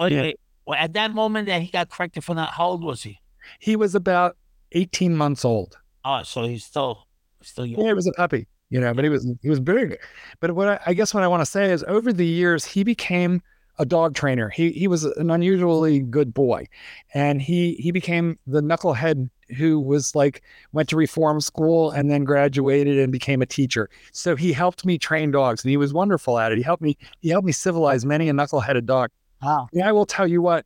Okay. 0.00 0.28
Yeah. 0.28 0.32
Well, 0.66 0.78
at 0.78 0.94
that 0.94 1.12
moment 1.12 1.46
that 1.46 1.60
he 1.60 1.68
got 1.68 1.90
corrected 1.90 2.24
for 2.24 2.34
that, 2.36 2.50
how 2.50 2.68
old 2.68 2.82
was 2.82 3.02
he? 3.02 3.20
He 3.58 3.76
was 3.76 3.94
about 3.94 4.36
18 4.72 5.14
months 5.14 5.44
old. 5.44 5.76
Oh, 6.04 6.22
so 6.22 6.44
he's 6.44 6.64
still 6.64 7.06
still 7.42 7.66
young. 7.66 7.80
Yeah, 7.80 7.88
he 7.88 7.94
was 7.94 8.06
a 8.06 8.12
puppy, 8.12 8.46
you 8.70 8.80
know, 8.80 8.94
but 8.94 9.04
he 9.04 9.10
was 9.10 9.30
he 9.42 9.48
was 9.48 9.60
big. 9.60 9.98
But 10.40 10.52
what 10.52 10.68
I, 10.68 10.80
I 10.86 10.94
guess 10.94 11.14
what 11.14 11.22
I 11.22 11.28
want 11.28 11.42
to 11.42 11.50
say 11.50 11.70
is 11.70 11.84
over 11.84 12.12
the 12.12 12.26
years 12.26 12.64
he 12.64 12.84
became 12.84 13.42
a 13.78 13.84
dog 13.84 14.14
trainer. 14.14 14.48
He 14.48 14.70
he 14.70 14.88
was 14.88 15.04
an 15.04 15.30
unusually 15.30 16.00
good 16.00 16.32
boy, 16.32 16.66
and 17.12 17.42
he 17.42 17.74
he 17.74 17.90
became 17.90 18.38
the 18.46 18.60
knucklehead 18.62 19.28
who 19.56 19.78
was 19.78 20.14
like 20.14 20.42
went 20.72 20.88
to 20.88 20.96
reform 20.96 21.40
school 21.40 21.90
and 21.90 22.10
then 22.10 22.24
graduated 22.24 22.98
and 22.98 23.12
became 23.12 23.42
a 23.42 23.46
teacher. 23.46 23.90
So 24.12 24.36
he 24.36 24.52
helped 24.52 24.84
me 24.84 24.98
train 24.98 25.30
dogs, 25.30 25.64
and 25.64 25.70
he 25.70 25.76
was 25.76 25.92
wonderful 25.92 26.38
at 26.38 26.52
it. 26.52 26.58
He 26.58 26.64
helped 26.64 26.82
me 26.82 26.96
he 27.20 27.30
helped 27.30 27.46
me 27.46 27.52
civilize 27.52 28.04
many 28.04 28.28
a 28.28 28.32
knuckleheaded 28.32 28.86
dog. 28.86 29.10
Wow. 29.42 29.68
Yeah, 29.72 29.88
I 29.88 29.92
will 29.92 30.06
tell 30.06 30.26
you 30.26 30.40
what. 30.42 30.64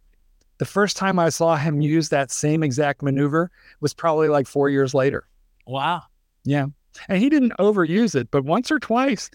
The 0.58 0.64
first 0.64 0.96
time 0.96 1.20
I 1.20 1.28
saw 1.28 1.54
him 1.54 1.80
use 1.80 2.08
that 2.08 2.32
same 2.32 2.64
exact 2.64 3.00
maneuver 3.00 3.48
was 3.80 3.94
probably 3.94 4.28
like 4.28 4.48
four 4.48 4.68
years 4.68 4.92
later. 4.92 5.28
Wow. 5.66 6.02
Yeah. 6.44 6.66
And 7.09 7.23
he 7.23 7.28
didn't 7.28 7.52
overuse 7.59 8.15
it, 8.15 8.31
but 8.31 8.44
once 8.44 8.70
or 8.70 8.78
twice 8.78 9.31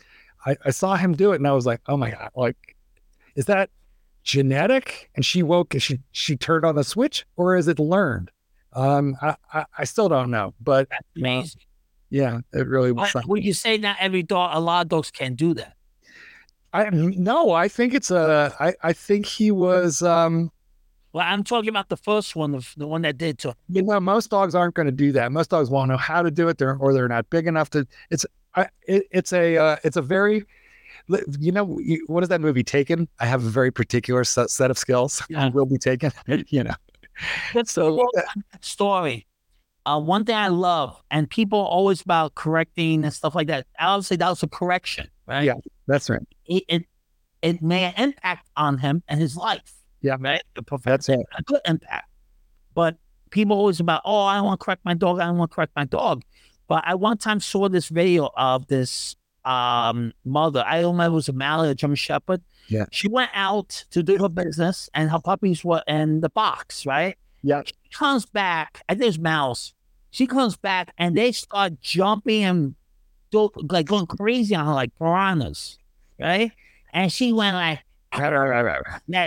I, 0.46 0.58
I 0.66 0.72
saw 0.72 0.96
him 0.96 1.14
do 1.14 1.32
it 1.32 1.38
and 1.38 1.48
I 1.48 1.54
was 1.54 1.66
like, 1.66 1.82
oh 1.88 1.98
my 1.98 2.12
God, 2.12 2.30
like, 2.36 2.76
is 3.36 3.46
that 3.46 3.70
genetic? 4.24 5.10
And 5.16 5.26
she 5.26 5.44
woke 5.44 5.74
and 5.74 5.82
she 5.82 6.00
she 6.12 6.36
turned 6.36 6.66
on 6.66 6.76
the 6.76 6.84
switch, 6.84 7.26
or 7.36 7.56
is 7.56 7.68
it 7.68 7.80
learned? 7.80 8.32
Um, 8.74 9.16
I, 9.22 9.36
I, 9.54 9.66
I 9.80 9.84
still 9.84 10.10
don't 10.10 10.32
know, 10.32 10.54
but 10.60 10.88
amazing. 11.16 11.62
Yeah, 12.10 12.40
it 12.54 12.68
really 12.68 12.92
was. 12.92 13.14
Would 13.26 13.44
you 13.44 13.54
say 13.54 13.78
not 13.78 13.98
every 14.00 14.24
dog, 14.24 14.52
a 14.54 14.60
lot 14.60 14.84
of 14.84 14.90
dogs 14.90 15.10
can 15.10 15.36
do 15.36 15.54
that? 15.56 15.74
I 16.74 16.90
no, 16.92 17.52
I 17.52 17.68
think 17.68 17.94
it's 17.94 18.12
a. 18.12 18.56
I 18.60 18.74
I 18.82 18.94
think 18.94 19.26
he 19.26 19.52
was. 19.52 20.02
um 20.02 20.52
Well, 21.14 21.26
I'm 21.27 21.44
talking 21.44 21.69
about 21.69 21.90
the 21.90 21.98
first 21.98 22.35
one, 22.35 22.52
the, 22.52 22.68
the 22.76 22.88
one 22.88 23.03
that 23.03 23.19
did 23.19 23.38
to. 23.40 23.56
You 23.69 23.84
know, 23.84 23.99
most 23.99 24.31
dogs 24.31 24.56
aren't 24.56 24.73
going 24.73 24.88
to 24.88 24.91
do 24.91 25.11
that. 25.11 25.31
Most 25.31 25.52
dogs 25.52 25.69
won't 25.69 25.90
know 25.90 25.98
how 25.98 26.23
to 26.23 26.31
do 26.31 26.48
it, 26.49 26.57
they're, 26.57 26.76
or 26.76 26.91
they're 26.91 27.07
not 27.07 27.30
big 27.30 27.45
enough 27.45 27.69
to. 27.72 27.88
It's 28.10 28.26
I, 28.56 28.68
it, 28.88 29.03
it's 29.11 29.31
a 29.31 29.57
uh, 29.57 29.76
it's 29.84 29.95
a 29.95 30.02
very. 30.02 30.44
You 31.38 31.52
know, 31.52 31.80
what 32.07 32.23
is 32.23 32.30
that 32.30 32.40
movie 32.40 32.64
Taken? 32.64 33.10
I 33.19 33.26
have 33.26 33.44
a 33.44 33.49
very 33.49 33.72
particular 33.72 34.23
set, 34.23 34.49
set 34.49 34.72
of 34.72 34.77
skills. 34.77 35.22
Yeah. 35.30 35.49
Will 35.49 35.65
be 35.65 35.77
taken. 35.77 36.11
you 36.48 36.64
know. 36.64 36.73
That's 37.53 37.73
so 37.73 38.02
uh, 38.02 38.22
story. 38.61 39.27
Uh, 39.85 39.99
one 39.99 40.23
thing 40.23 40.35
I 40.35 40.48
love, 40.48 40.99
and 41.11 41.30
people 41.30 41.60
always 41.60 42.02
about 42.02 42.35
correcting 42.35 43.03
and 43.03 43.14
stuff 43.14 43.35
like 43.35 43.48
that. 43.48 43.68
Say 44.03 44.15
that 44.15 44.30
was 44.30 44.41
a 44.41 44.48
correction, 44.48 45.10
right? 45.27 45.44
Yeah, 45.44 45.56
that's 45.88 46.10
right. 46.10 46.22
It 46.45 46.64
it, 46.68 46.85
it 47.41 47.61
made 47.61 47.85
an 47.85 47.94
impact 47.98 48.49
on 48.56 48.77
him 48.77 49.03
and 49.10 49.19
his 49.19 49.35
life. 49.35 49.73
Yeah, 50.04 50.18
right. 50.20 50.44
That's 50.84 51.10
it. 51.10 51.20
A 51.36 51.42
good 51.44 51.62
impact. 51.66 52.10
But 52.76 52.98
people 53.32 53.58
always 53.58 53.80
about, 53.80 54.02
oh, 54.06 54.24
I 54.24 54.36
don't 54.36 54.46
want 54.46 54.60
to 54.60 54.64
correct 54.64 54.86
my 54.86 54.94
dog. 54.94 55.20
I 55.20 55.26
don't 55.26 55.38
want 55.38 55.50
to 55.50 55.56
correct 55.56 55.72
my 55.76 55.86
dog. 55.86 56.22
But 56.68 56.84
I 56.86 56.94
one 56.96 57.18
time 57.18 57.40
saw 57.40 57.68
this 57.70 57.88
video 57.88 58.30
of 58.38 58.68
this 58.68 59.16
um, 59.46 60.14
mother. 60.26 60.64
I 60.68 60.82
don't 60.82 60.98
know 60.98 61.04
if 61.04 61.08
it 61.08 61.14
was 61.14 61.30
a 61.30 61.34
Mallet 61.34 61.72
or 61.72 61.74
German 61.74 61.96
Shepherd. 61.96 62.42
Yeah. 62.68 62.86
She 62.92 63.08
went 63.08 63.32
out 63.34 63.86
to 63.92 64.04
do 64.04 64.18
her 64.18 64.30
business 64.30 64.90
and 64.94 65.10
her 65.10 65.20
puppies 65.20 65.64
were 65.64 65.84
in 65.88 66.22
the 66.22 66.30
box, 66.30 66.86
right? 66.86 67.18
Yeah. 67.42 67.64
She 67.66 67.74
comes 67.92 68.26
back. 68.26 68.84
Think 68.90 69.02
it's 69.02 69.18
Mouse. 69.18 69.74
She 70.12 70.28
comes 70.28 70.56
back 70.56 70.94
and 70.98 71.18
they 71.18 71.32
start 71.32 71.82
jumping 71.82 72.44
and 72.44 72.76
do, 73.32 73.50
like 73.70 73.88
going 73.88 74.06
crazy 74.06 74.56
on 74.56 74.66
her 74.66 74.74
like 74.74 74.96
piranhas, 74.98 75.78
right? 76.20 76.52
And 76.94 77.12
she 77.12 77.34
went 77.34 77.56
like, 77.56 77.80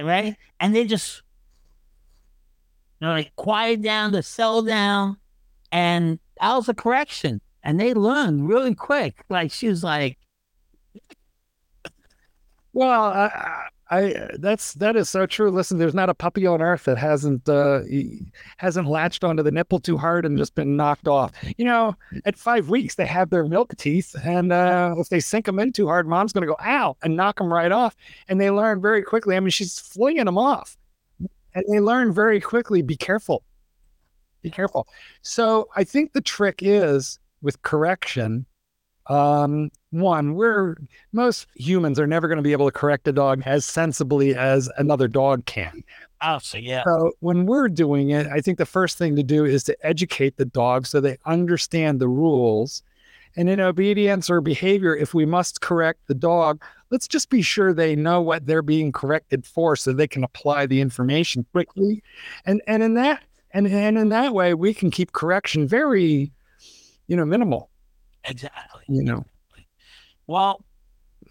right? 0.05 0.37
And 0.61 0.75
they 0.75 0.87
just, 0.87 1.23
you 3.01 3.07
know, 3.07 3.13
like 3.13 3.35
quiet 3.37 3.83
down 3.83 4.13
to 4.13 4.23
settle 4.23 4.63
down. 4.63 5.17
And 5.73 6.19
that 6.41 6.55
was 6.55 6.69
a 6.69 6.75
correction. 6.75 7.41
And 7.63 7.81
they 7.81 7.95
learned 7.95 8.49
really 8.49 8.75
quick. 8.75 9.25
Like 9.29 9.51
she 9.51 9.69
was 9.69 9.83
like, 9.83 10.19
well, 12.73 13.05
I, 13.05 13.69
I 13.89 14.29
that's 14.39 14.75
that 14.75 14.97
is 14.97 15.09
so 15.09 15.27
true. 15.27 15.51
Listen, 15.51 15.79
there's 15.79 15.95
not 15.95 16.09
a 16.09 16.15
puppy 16.15 16.45
on 16.45 16.61
earth 16.61 16.85
that 16.85 16.99
hasn't 16.99 17.49
uh, 17.49 17.83
hasn't 18.57 18.89
latched 18.89 19.23
onto 19.23 19.45
the 19.45 19.53
nipple 19.53 19.79
too 19.79 19.97
hard 19.97 20.27
and 20.27 20.37
just 20.37 20.57
been 20.57 20.77
knocked 20.77 21.07
off. 21.07 21.33
You 21.57 21.67
know, 21.67 21.97
at 22.25 22.37
five 22.37 22.69
weeks 22.69 22.97
they 22.97 23.07
have 23.07 23.31
their 23.31 23.45
milk 23.45 23.77
teeth, 23.77 24.17
and 24.25 24.53
uh, 24.53 24.97
if 24.99 25.09
they 25.09 25.21
sink 25.21 25.47
them 25.47 25.61
in 25.61 25.73
too 25.73 25.87
hard, 25.87 26.09
mom's 26.09 26.33
going 26.33 26.43
to 26.47 26.53
go 26.53 26.57
ow 26.65 26.97
and 27.03 27.17
knock 27.17 27.39
them 27.39 27.53
right 27.53 27.71
off. 27.71 27.95
And 28.29 28.41
they 28.41 28.51
learn 28.51 28.81
very 28.83 29.03
quickly. 29.03 29.37
I 29.37 29.41
mean, 29.41 29.51
she's 29.51 29.79
flinging 29.79 30.25
them 30.25 30.39
off, 30.39 30.77
and 31.55 31.65
they 31.69 31.79
learn 31.79 32.13
very 32.13 32.41
quickly. 32.41 32.83
Be 32.83 32.97
careful, 32.97 33.45
be 34.43 34.51
careful. 34.51 34.89
So 35.23 35.69
I 35.77 35.85
think 35.85 36.13
the 36.13 36.21
trick 36.21 36.59
is 36.61 37.21
with 37.41 37.63
correction 37.63 38.47
um, 39.09 39.71
one, 39.91 40.35
we're 40.35 40.77
most 41.13 41.47
humans 41.55 41.99
are 42.01 42.07
never 42.07 42.29
going 42.29 42.37
to 42.37 42.43
be 42.43 42.53
able 42.53 42.67
to 42.67 42.73
correct 42.73 43.07
a 43.09 43.13
dog 43.13 43.43
as 43.47 43.65
sensibly 43.65 44.35
as 44.35 44.71
another 44.79 45.09
dog 45.09 45.47
can. 45.47 45.83
Oh, 46.23 46.39
so 46.39 46.59
yeah. 46.59 46.83
So 46.85 47.13
when 47.21 47.47
we're 47.47 47.69
doing 47.69 48.11
it, 48.11 48.27
I 48.27 48.41
think 48.41 48.59
the 48.59 48.67
first 48.67 48.99
thing 48.99 49.17
to 49.17 49.23
do 49.23 49.45
is 49.45 49.63
to 49.65 49.77
educate 49.87 50.37
the 50.37 50.45
dog 50.45 50.87
so 50.87 51.01
they 51.01 51.19
understand 51.27 52.01
the 52.01 52.09
rules. 52.09 52.83
And 53.37 53.51
in 53.51 53.61
obedience 53.61 54.31
or 54.31 54.41
behavior, 54.41 54.97
if 54.97 55.13
we 55.13 55.27
must 55.27 55.61
correct 55.61 56.01
the 56.07 56.15
dog, 56.15 56.63
let's 56.91 57.07
just 57.07 57.29
be 57.29 57.43
sure 57.43 57.73
they 57.73 57.95
know 57.95 58.23
what 58.23 58.47
they're 58.47 58.63
being 58.63 58.93
corrected 58.93 59.45
for 59.45 59.77
so 59.77 59.93
they 59.93 60.09
can 60.09 60.25
apply 60.25 60.67
the 60.67 60.81
information 60.81 61.45
quickly. 61.53 62.03
And 62.47 62.63
and 62.67 62.83
in 62.83 62.95
that 62.95 63.23
and, 63.53 63.67
and 63.67 63.99
in 63.99 64.09
that 64.09 64.35
way 64.35 64.55
we 64.55 64.75
can 64.75 64.91
keep 64.91 65.13
correction 65.13 65.69
very, 65.69 66.33
you 67.07 67.17
know, 67.17 67.27
minimal. 67.27 67.71
Exactly. 68.27 68.83
You 68.89 69.03
know. 69.03 69.25
Well, 70.27 70.65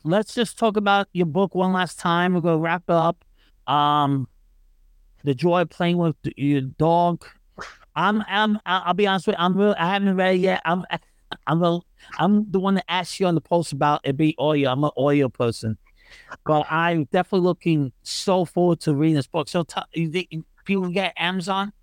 let's 0.04 0.34
just 0.34 0.58
talk 0.58 0.78
about 0.78 1.08
your 1.14 1.26
book 1.26 1.56
one 1.56 1.74
last 1.74 2.00
time. 2.00 2.34
We're 2.34 2.42
gonna 2.42 2.60
wrap 2.60 2.84
it 2.88 2.94
up. 2.94 3.24
Um, 3.68 4.28
the 5.24 5.34
joy 5.34 5.62
of 5.62 5.70
playing 5.70 5.98
with 5.98 6.16
your 6.38 6.62
dog. 6.62 7.26
I'm, 7.96 8.24
I'm, 8.28 8.60
I'll 8.66 8.94
be 8.94 9.08
honest 9.08 9.28
with 9.28 9.36
you. 9.38 9.44
I'm 9.44 9.58
real. 9.58 9.76
I 9.78 9.90
haven't 9.90 10.16
read 10.16 10.36
it 10.36 10.40
yet. 10.40 10.62
I'm, 10.66 10.84
I'm, 11.48 11.64
a, 11.64 11.80
I'm 12.20 12.50
the 12.52 12.60
one 12.60 12.76
that 12.76 12.86
asked 12.88 13.20
you 13.20 13.26
on 13.26 13.36
the 13.36 13.42
post 13.42 13.74
about 13.74 14.02
it 14.04 14.16
be 14.16 14.36
audio. 14.38 14.72
I'm 14.72 14.84
an 14.84 14.92
audio 14.96 15.28
person, 15.30 15.78
but 16.46 16.66
I'm 16.70 17.06
definitely 17.06 17.46
looking 17.46 17.92
so 18.04 18.46
forward 18.46 18.80
to 18.82 18.94
reading 18.94 19.16
this 19.16 19.28
book. 19.28 19.50
So, 19.50 19.64
t- 19.64 19.82
you 19.94 20.12
think 20.12 20.46
people 20.66 20.90
get 20.90 21.14
Amazon? 21.18 21.74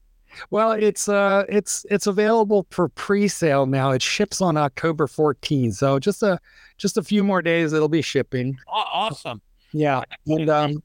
Well, 0.51 0.73
it's 0.73 1.09
uh, 1.09 1.45
it's 1.49 1.87
it's 1.91 2.07
available 2.07 2.67
for 2.71 2.89
pre-sale 2.89 3.67
now. 3.67 3.91
It 3.91 4.03
ships 4.03 4.41
on 4.41 4.57
October 4.57 5.07
14th, 5.07 5.75
so 5.75 5.99
just 5.99 6.23
a 6.23 6.39
just 6.79 6.97
a 6.97 7.03
few 7.03 7.23
more 7.23 7.43
days. 7.43 7.73
It'll 7.73 7.89
be 7.89 8.03
shipping. 8.03 8.57
Awesome. 8.67 9.41
Yeah, 9.73 10.03
and 10.27 10.51
um, 10.51 10.83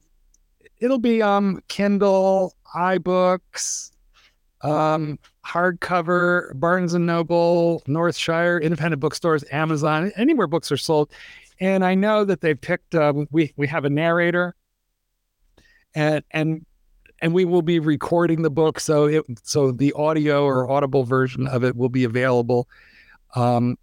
it'll 0.78 0.98
be 0.98 1.22
um 1.22 1.60
Kindle, 1.68 2.54
iBooks, 2.74 3.90
um, 4.62 5.18
hardcover, 5.46 6.58
Barnes 6.58 6.94
and 6.94 7.06
Noble, 7.06 7.82
Northshire, 7.86 8.62
independent 8.62 9.00
bookstores, 9.00 9.44
Amazon, 9.50 10.12
anywhere 10.16 10.46
books 10.46 10.70
are 10.72 10.76
sold. 10.76 11.10
And 11.60 11.84
I 11.84 11.94
know 11.94 12.24
that 12.24 12.40
they've 12.40 12.60
picked. 12.60 12.94
Uh, 12.94 13.12
we 13.30 13.52
we 13.56 13.66
have 13.66 13.84
a 13.84 13.90
narrator, 13.90 14.54
and 15.94 16.22
and 16.30 16.64
and 17.20 17.34
we 17.34 17.44
will 17.44 17.62
be 17.62 17.78
recording 17.78 18.42
the 18.42 18.50
book, 18.50 18.80
so 18.80 19.06
it 19.06 19.24
so 19.42 19.72
the 19.72 19.92
audio 19.94 20.44
or 20.44 20.70
audible 20.70 21.04
version 21.04 21.46
of 21.46 21.64
it 21.64 21.76
will 21.76 21.88
be 21.88 22.04
available, 22.04 22.68
um, 23.34 23.76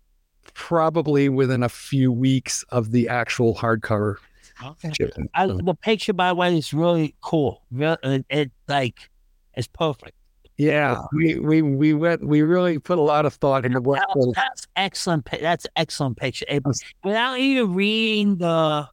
probably 0.53 1.29
within 1.29 1.63
a 1.63 1.69
few 1.69 2.11
weeks 2.11 2.63
of 2.69 2.91
the 2.91 3.09
actual 3.09 3.55
hardcover. 3.55 4.15
Okay. 4.63 4.91
I, 5.33 5.47
the 5.47 5.75
picture, 5.75 6.13
by 6.13 6.29
the 6.29 6.35
way, 6.35 6.57
is 6.57 6.73
really 6.73 7.15
cool. 7.21 7.63
It, 7.77 8.25
it 8.29 8.51
like 8.67 9.09
it's 9.53 9.67
perfect. 9.67 10.13
Yeah, 10.57 11.01
we 11.11 11.37
we 11.39 11.61
we 11.61 11.93
went. 11.93 12.25
We 12.25 12.41
really 12.41 12.79
put 12.79 12.97
a 12.97 13.01
lot 13.01 13.25
of 13.25 13.33
thought 13.33 13.65
into 13.65 13.81
what. 13.81 13.99
That, 13.99 14.33
that's 14.35 14.67
excellent. 14.77 15.27
That's 15.29 15.67
excellent 15.75 16.15
picture. 16.15 16.45
It, 16.47 16.63
without 17.03 17.37
even 17.39 17.73
reading 17.73 18.37
the 18.37 18.87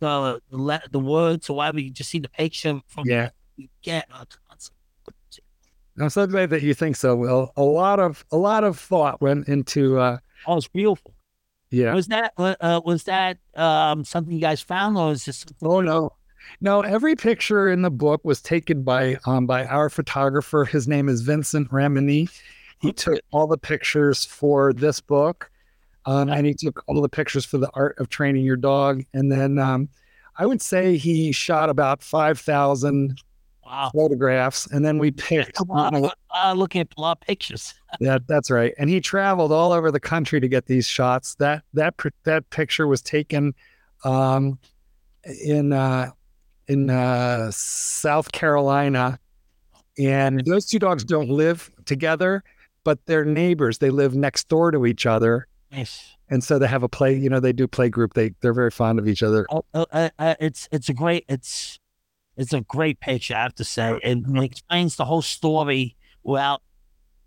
the 0.00 0.40
the, 0.50 0.82
the 0.90 0.98
words 0.98 1.48
or 1.48 1.56
whatever, 1.58 1.78
you 1.78 1.90
just 1.90 2.10
see 2.10 2.18
the 2.18 2.28
picture 2.28 2.80
from 2.88 3.06
yeah. 3.06 3.30
You 3.60 3.68
get 3.82 4.08
I'm 6.00 6.08
so 6.08 6.26
glad 6.26 6.48
that 6.50 6.62
you 6.62 6.72
think 6.72 6.96
so. 6.96 7.14
Well, 7.14 7.52
a 7.56 7.62
lot 7.62 8.00
of 8.00 8.24
a 8.32 8.36
lot 8.36 8.64
of 8.64 8.78
thought 8.78 9.20
went 9.20 9.48
into. 9.48 9.98
uh 9.98 10.18
Oh, 10.46 10.56
it's 10.56 10.68
beautiful. 10.68 11.14
Yeah. 11.70 11.94
Was 11.94 12.06
that 12.08 12.32
uh, 12.38 12.80
was 12.84 13.04
that 13.04 13.36
um, 13.54 14.04
something 14.04 14.32
you 14.32 14.40
guys 14.40 14.62
found, 14.62 14.96
or 14.96 15.12
is 15.12 15.26
this? 15.26 15.44
Oh 15.62 15.80
no, 15.80 16.14
no. 16.60 16.80
Every 16.80 17.14
picture 17.14 17.68
in 17.68 17.82
the 17.82 17.90
book 17.90 18.22
was 18.24 18.40
taken 18.40 18.82
by 18.82 19.18
um 19.26 19.46
by 19.46 19.66
our 19.66 19.90
photographer. 19.90 20.64
His 20.64 20.88
name 20.88 21.08
is 21.08 21.20
Vincent 21.20 21.70
Ramini. 21.70 22.30
He 22.80 22.92
took 22.92 23.20
all 23.30 23.46
the 23.46 23.58
pictures 23.58 24.24
for 24.24 24.72
this 24.72 25.00
book, 25.02 25.50
um, 26.06 26.30
and 26.30 26.46
he 26.46 26.54
took 26.54 26.82
all 26.86 27.02
the 27.02 27.10
pictures 27.10 27.44
for 27.44 27.58
the 27.58 27.70
art 27.74 27.98
of 27.98 28.08
training 28.08 28.44
your 28.44 28.56
dog. 28.56 29.04
And 29.12 29.30
then 29.30 29.58
um, 29.58 29.90
I 30.38 30.46
would 30.46 30.62
say 30.62 30.96
he 30.96 31.30
shot 31.30 31.68
about 31.68 32.02
five 32.02 32.40
thousand 32.40 33.20
wow. 33.70 33.90
photographs, 33.94 34.66
and 34.66 34.84
then 34.84 34.98
we 34.98 35.10
picked. 35.10 35.58
Uh, 35.70 36.52
looking 36.54 36.80
at 36.80 36.88
a 36.96 37.00
lot 37.00 37.18
of 37.20 37.26
pictures. 37.26 37.74
yeah, 38.00 38.18
that's 38.26 38.50
right. 38.50 38.74
And 38.78 38.90
he 38.90 39.00
traveled 39.00 39.52
all 39.52 39.72
over 39.72 39.90
the 39.90 40.00
country 40.00 40.40
to 40.40 40.48
get 40.48 40.66
these 40.66 40.86
shots. 40.86 41.34
That 41.36 41.62
that 41.74 41.94
that 42.24 42.48
picture 42.50 42.86
was 42.86 43.02
taken 43.02 43.54
um, 44.04 44.58
in 45.44 45.72
uh, 45.72 46.10
in 46.68 46.90
uh, 46.90 47.50
South 47.52 48.32
Carolina, 48.32 49.18
and 49.98 50.44
those 50.44 50.66
two 50.66 50.78
dogs 50.78 51.04
don't 51.04 51.28
live 51.28 51.70
together, 51.84 52.42
but 52.84 53.04
they're 53.06 53.24
neighbors. 53.24 53.78
They 53.78 53.90
live 53.90 54.14
next 54.14 54.48
door 54.48 54.70
to 54.70 54.86
each 54.86 55.06
other. 55.06 55.46
Nice. 55.72 56.16
And 56.28 56.44
so 56.44 56.60
they 56.60 56.68
have 56.68 56.84
a 56.84 56.88
play. 56.88 57.16
You 57.16 57.28
know, 57.28 57.40
they 57.40 57.52
do 57.52 57.66
play 57.66 57.88
group. 57.88 58.14
They 58.14 58.34
they're 58.40 58.54
very 58.54 58.70
fond 58.70 58.98
of 59.00 59.08
each 59.08 59.22
other. 59.22 59.46
Oh, 59.50 59.64
uh, 59.74 60.10
uh, 60.18 60.34
it's 60.38 60.68
it's 60.70 60.88
a 60.88 60.94
great 60.94 61.24
it's 61.28 61.79
it's 62.40 62.54
a 62.54 62.62
great 62.62 63.00
picture, 63.00 63.34
I 63.34 63.42
have 63.42 63.54
to 63.56 63.64
say. 63.64 64.00
It, 64.02 64.18
it 64.26 64.42
explains 64.42 64.96
the 64.96 65.04
whole 65.04 65.20
story 65.20 65.94
without 66.22 66.62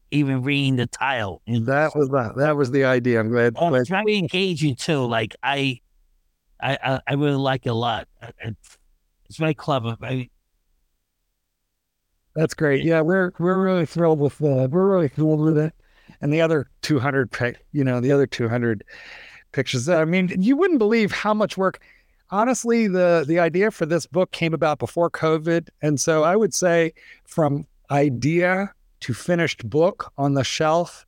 even 0.10 0.42
reading 0.42 0.76
the 0.76 0.88
title. 0.88 1.44
That 1.46 1.96
was 1.96 2.10
that. 2.10 2.34
That 2.36 2.58
was 2.58 2.72
the 2.72 2.86
idea. 2.86 3.20
I'm 3.20 3.30
glad. 3.30 3.54
Oh, 3.56 3.70
glad. 3.70 3.82
it's 3.82 3.90
very 3.92 4.18
engaging 4.18 4.76
too. 4.76 5.06
Like 5.06 5.36
I, 5.44 5.82
I, 6.60 7.00
I 7.08 7.14
really 7.14 7.36
like 7.36 7.68
it 7.68 7.70
a 7.70 7.74
lot. 7.76 8.08
It's, 8.40 9.38
very 9.38 9.54
clever. 9.54 9.96
Very. 10.00 10.32
That's 12.36 12.56
great. 12.56 12.84
Yeah, 12.84 13.02
we're 13.02 13.34
we're 13.38 13.62
really 13.62 13.86
thrilled 13.86 14.20
with 14.20 14.42
uh, 14.42 14.68
we're 14.70 14.88
really 14.88 15.10
thrilled 15.10 15.42
with 15.42 15.60
it, 15.60 15.74
and 16.22 16.34
the 16.34 16.42
other 16.42 16.72
200 16.82 17.32
pic, 17.32 17.64
you 17.72 17.84
know, 17.84 18.00
the 18.00 18.12
other 18.12 18.26
200 18.26 18.84
pictures. 19.52 19.88
I 19.90 20.06
mean, 20.06 20.34
you 20.40 20.58
wouldn't 20.58 20.80
believe 20.80 21.12
how 21.12 21.36
much 21.36 21.56
work 21.56 21.80
honestly, 22.34 22.88
the 22.88 23.24
the 23.26 23.40
idea 23.40 23.72
for 23.72 23.86
this 23.86 24.06
book 24.08 24.32
came 24.32 24.54
about 24.54 24.80
before 24.80 25.10
COVID, 25.10 25.70
and 25.82 26.02
so 26.02 26.24
I 26.24 26.36
would 26.36 26.54
say 26.54 26.94
from 27.26 27.66
idea 27.92 28.74
to 29.02 29.14
finished 29.14 29.70
book 29.70 30.12
on 30.18 30.34
the 30.34 30.44
shelf, 30.44 31.06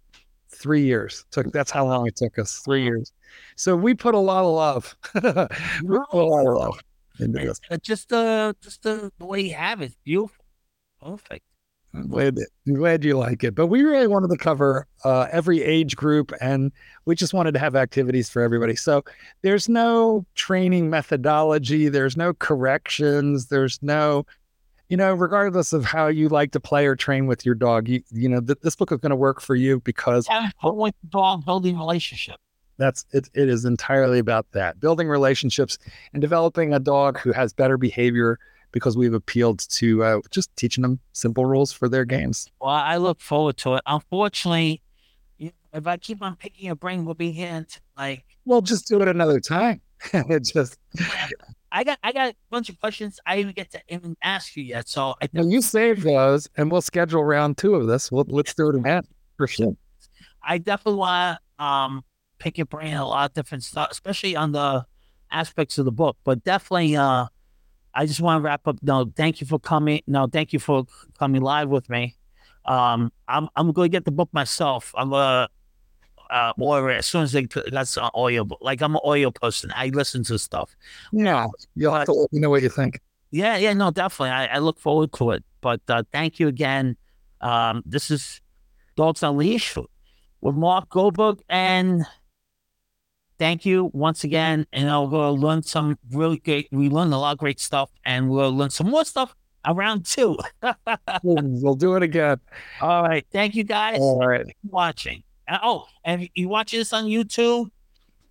three 0.49 0.83
years. 0.83 1.25
Took 1.31 1.51
that's 1.51 1.71
how 1.71 1.85
long 1.87 2.07
it 2.07 2.15
took 2.15 2.37
us. 2.39 2.59
Three 2.59 2.83
years. 2.83 3.11
So 3.55 3.75
we 3.75 3.93
put 3.95 4.15
a 4.15 4.19
lot 4.19 4.45
of 4.45 4.53
love. 4.53 4.95
we 5.15 5.97
put 6.11 6.21
a 6.21 6.29
lot 6.35 6.47
of 6.47 6.53
love 6.53 6.79
into 7.19 7.39
this. 7.39 7.59
Just 7.81 8.13
uh, 8.13 8.53
just 8.61 8.83
the 8.83 9.11
way 9.19 9.41
you 9.41 9.55
have 9.55 9.81
it, 9.81 9.93
beautiful, 10.03 10.45
perfect. 11.01 11.43
I'm 11.95 12.07
glad, 12.07 12.37
I'm 12.67 12.73
glad 12.73 13.03
you 13.03 13.17
like 13.17 13.43
it. 13.43 13.55
But 13.55 13.67
we 13.67 13.83
really 13.83 14.07
wanted 14.07 14.29
to 14.29 14.37
cover 14.37 14.87
uh, 15.03 15.27
every 15.31 15.63
age 15.63 15.95
group 15.95 16.31
and 16.41 16.71
we 17.05 17.15
just 17.15 17.33
wanted 17.33 17.53
to 17.53 17.59
have 17.59 17.75
activities 17.75 18.29
for 18.29 18.41
everybody. 18.41 18.75
So 18.75 19.03
there's 19.41 19.69
no 19.69 20.25
training 20.35 20.89
methodology, 20.89 21.87
there's 21.87 22.17
no 22.17 22.33
corrections, 22.33 23.47
there's 23.47 23.79
no, 23.81 24.25
you 24.89 24.97
know, 24.97 25.13
regardless 25.13 25.73
of 25.73 25.85
how 25.85 26.07
you 26.07 26.27
like 26.27 26.51
to 26.51 26.59
play 26.59 26.85
or 26.85 26.95
train 26.95 27.27
with 27.27 27.45
your 27.45 27.55
dog, 27.55 27.87
you, 27.87 28.01
you 28.11 28.27
know, 28.27 28.41
th- 28.41 28.59
this 28.61 28.75
book 28.75 28.91
is 28.91 28.99
going 28.99 29.11
to 29.11 29.15
work 29.15 29.39
for 29.39 29.55
you 29.55 29.79
because 29.81 30.27
yeah, 30.29 30.49
with 30.63 30.95
dog 31.09 31.45
building 31.45 31.77
relationship. 31.77 32.35
That's 32.77 33.05
it. 33.13 33.29
It 33.33 33.47
is 33.47 33.63
entirely 33.63 34.19
about 34.19 34.47
that 34.51 34.79
building 34.81 35.07
relationships 35.07 35.77
and 36.11 36.21
developing 36.21 36.73
a 36.73 36.79
dog 36.79 37.17
who 37.19 37.31
has 37.31 37.53
better 37.53 37.77
behavior 37.77 38.37
because 38.75 38.97
we've 38.97 39.13
appealed 39.13 39.59
to 39.69 40.03
uh, 40.03 40.19
just 40.31 40.53
teaching 40.57 40.81
them 40.81 40.99
simple 41.13 41.45
rules 41.45 41.71
for 41.71 41.87
their 41.87 42.03
games. 42.03 42.51
Well, 42.59 42.71
I 42.71 42.97
look 42.97 43.21
forward 43.21 43.55
to 43.59 43.75
it. 43.75 43.81
Unfortunately, 43.85 44.81
if 45.39 45.87
I 45.87 45.95
keep 45.95 46.21
on 46.21 46.35
picking 46.35 46.65
your 46.65 46.75
brain, 46.75 47.05
we'll 47.05 47.15
be 47.15 47.31
here 47.31 47.53
until 47.53 47.81
like. 47.97 48.25
Well, 48.43 48.61
just 48.61 48.89
do 48.89 49.01
it 49.01 49.07
another 49.07 49.39
time. 49.39 49.79
it 50.13 50.43
just. 50.43 50.77
I 51.71 51.85
got 51.85 51.99
I 52.03 52.11
got 52.11 52.31
a 52.31 52.35
bunch 52.49 52.67
of 52.67 52.77
questions 52.81 53.17
I 53.25 53.37
didn't 53.37 53.55
get 53.55 53.71
to 53.71 53.81
even 53.87 54.17
ask 54.21 54.57
you 54.57 54.63
yet. 54.63 54.89
So 54.89 55.15
I 55.21 55.29
well, 55.31 55.47
you 55.47 55.61
save 55.61 56.03
those, 56.03 56.49
and 56.57 56.69
we'll 56.69 56.81
schedule 56.81 57.23
round 57.23 57.57
two 57.57 57.75
of 57.75 57.87
this. 57.87 58.11
We'll 58.11 58.25
let's 58.27 58.53
do 58.53 58.67
it 58.67 58.75
again 58.75 59.03
for 59.37 59.47
sure. 59.47 59.77
I 60.43 60.57
definitely 60.57 60.99
want 60.99 61.39
to 61.57 61.63
um 61.63 62.03
pick 62.39 62.57
your 62.57 62.65
brain 62.65 62.93
a 62.93 63.07
lot 63.07 63.29
of 63.29 63.33
different 63.33 63.63
stuff, 63.63 63.87
especially 63.91 64.35
on 64.35 64.51
the 64.51 64.85
aspects 65.31 65.77
of 65.77 65.85
the 65.85 65.93
book. 65.93 66.17
But 66.25 66.43
definitely, 66.43 66.97
uh, 66.97 67.27
I 67.95 68.05
just 68.05 68.19
want 68.21 68.39
to 68.39 68.45
wrap 68.45 68.67
up. 68.67 68.77
No, 68.81 69.11
thank 69.15 69.41
you 69.41 69.47
for 69.47 69.59
coming. 69.59 70.01
No, 70.05 70.27
thank 70.27 70.53
you 70.53 70.59
for 70.59 70.85
coming 71.17 71.41
live 71.41 71.69
with 71.69 71.89
me. 71.89 72.15
Um, 72.65 73.11
I'm 73.27 73.47
I'm 73.55 73.71
going 73.71 73.89
to 73.89 73.91
get 73.91 74.05
the 74.05 74.11
book 74.11 74.29
myself. 74.33 74.93
I'm 74.97 75.11
gonna 75.11 75.49
uh, 76.29 76.53
it 76.57 76.97
as 76.97 77.05
soon 77.05 77.23
as 77.23 77.31
they 77.31 77.47
that's 77.71 77.97
an 77.97 78.09
audio. 78.13 78.43
Book. 78.43 78.59
Like 78.61 78.81
I'm 78.81 78.95
an 78.95 79.01
audio 79.03 79.31
person. 79.31 79.71
I 79.75 79.87
listen 79.87 80.23
to 80.25 80.37
stuff. 80.37 80.75
Yeah, 81.11 81.47
you'll 81.75 81.93
have 81.93 82.05
to 82.05 82.13
let 82.13 82.33
me 82.33 82.39
know 82.39 82.49
what 82.49 82.61
you 82.61 82.69
think. 82.69 82.99
Yeah, 83.31 83.57
yeah, 83.57 83.73
no, 83.73 83.91
definitely. 83.91 84.31
I, 84.31 84.45
I 84.47 84.57
look 84.59 84.79
forward 84.79 85.11
to 85.13 85.31
it. 85.31 85.43
But 85.61 85.81
uh, 85.87 86.03
thank 86.11 86.39
you 86.39 86.47
again. 86.47 86.95
Um, 87.41 87.83
this 87.85 88.11
is 88.11 88.41
Dogs 88.95 89.23
Unleashed 89.23 89.77
with 90.41 90.55
Marc 90.55 90.89
Goldberg 90.89 91.41
and 91.49 92.05
thank 93.39 93.65
you 93.65 93.89
once 93.93 94.23
again. 94.23 94.65
And 94.73 94.89
I'll 94.89 95.07
go 95.07 95.33
learn 95.33 95.63
some 95.63 95.97
really 96.11 96.37
great. 96.37 96.67
We 96.71 96.89
learned 96.89 97.13
a 97.13 97.17
lot 97.17 97.33
of 97.33 97.37
great 97.37 97.59
stuff, 97.59 97.91
and 98.05 98.29
we'll 98.29 98.55
learn 98.55 98.69
some 98.69 98.89
more 98.89 99.05
stuff 99.05 99.35
around 99.65 100.05
two. 100.05 100.37
we'll, 101.23 101.43
we'll, 101.43 101.75
do 101.75 101.95
it 101.95 102.03
again. 102.03 102.39
All 102.81 103.03
right. 103.03 103.25
Thank 103.31 103.55
you 103.55 103.63
guys. 103.63 103.99
All 103.99 104.25
right. 104.25 104.45
watching. 104.69 105.23
Oh, 105.49 105.85
and 106.03 106.23
if 106.23 106.29
you 106.33 106.49
watch 106.49 106.71
this 106.71 106.91
on 106.91 107.05
YouTube, 107.05 107.69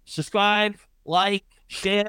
subscribe, 0.04 0.74
like, 1.04 1.44
share. 1.68 2.08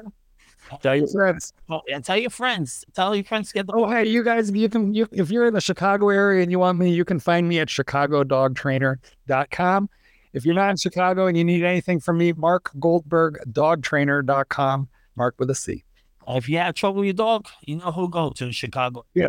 Tell 0.82 0.96
your 0.96 1.06
friends. 1.06 1.52
Oh, 1.68 1.80
and 1.92 2.04
tell 2.04 2.16
your 2.16 2.30
friends. 2.30 2.84
Tell 2.92 3.14
your 3.14 3.24
friends 3.24 3.48
to 3.48 3.54
get 3.54 3.68
the. 3.68 3.74
Oh, 3.74 3.88
hey, 3.88 4.08
you 4.08 4.24
guys, 4.24 4.50
you 4.50 4.68
can, 4.68 4.92
you, 4.94 5.06
if 5.12 5.30
you're 5.30 5.46
in 5.46 5.54
the 5.54 5.60
Chicago 5.60 6.08
area 6.08 6.42
and 6.42 6.50
you 6.50 6.58
want 6.58 6.76
me, 6.78 6.90
you 6.90 7.04
can 7.04 7.20
find 7.20 7.48
me 7.48 7.60
at 7.60 7.68
chicagodogtrainer.com. 7.68 9.88
If 10.36 10.44
you're 10.44 10.54
not 10.54 10.68
in 10.68 10.76
Chicago 10.76 11.28
and 11.28 11.36
you 11.38 11.44
need 11.44 11.64
anything 11.64 11.98
from 11.98 12.18
me, 12.18 12.34
Marc 12.34 12.70
Goldberg, 12.78 13.38
dogtrainer.com, 13.52 14.86
Marc 15.16 15.34
with 15.38 15.48
a 15.48 15.54
C. 15.54 15.82
If 16.28 16.46
you 16.46 16.58
have 16.58 16.74
trouble 16.74 16.98
with 16.98 17.06
your 17.06 17.14
dog, 17.14 17.48
you 17.62 17.76
know 17.76 17.90
who 17.90 18.10
go 18.10 18.28
to 18.32 18.52
Chicago. 18.52 19.06
Yeah. 19.14 19.28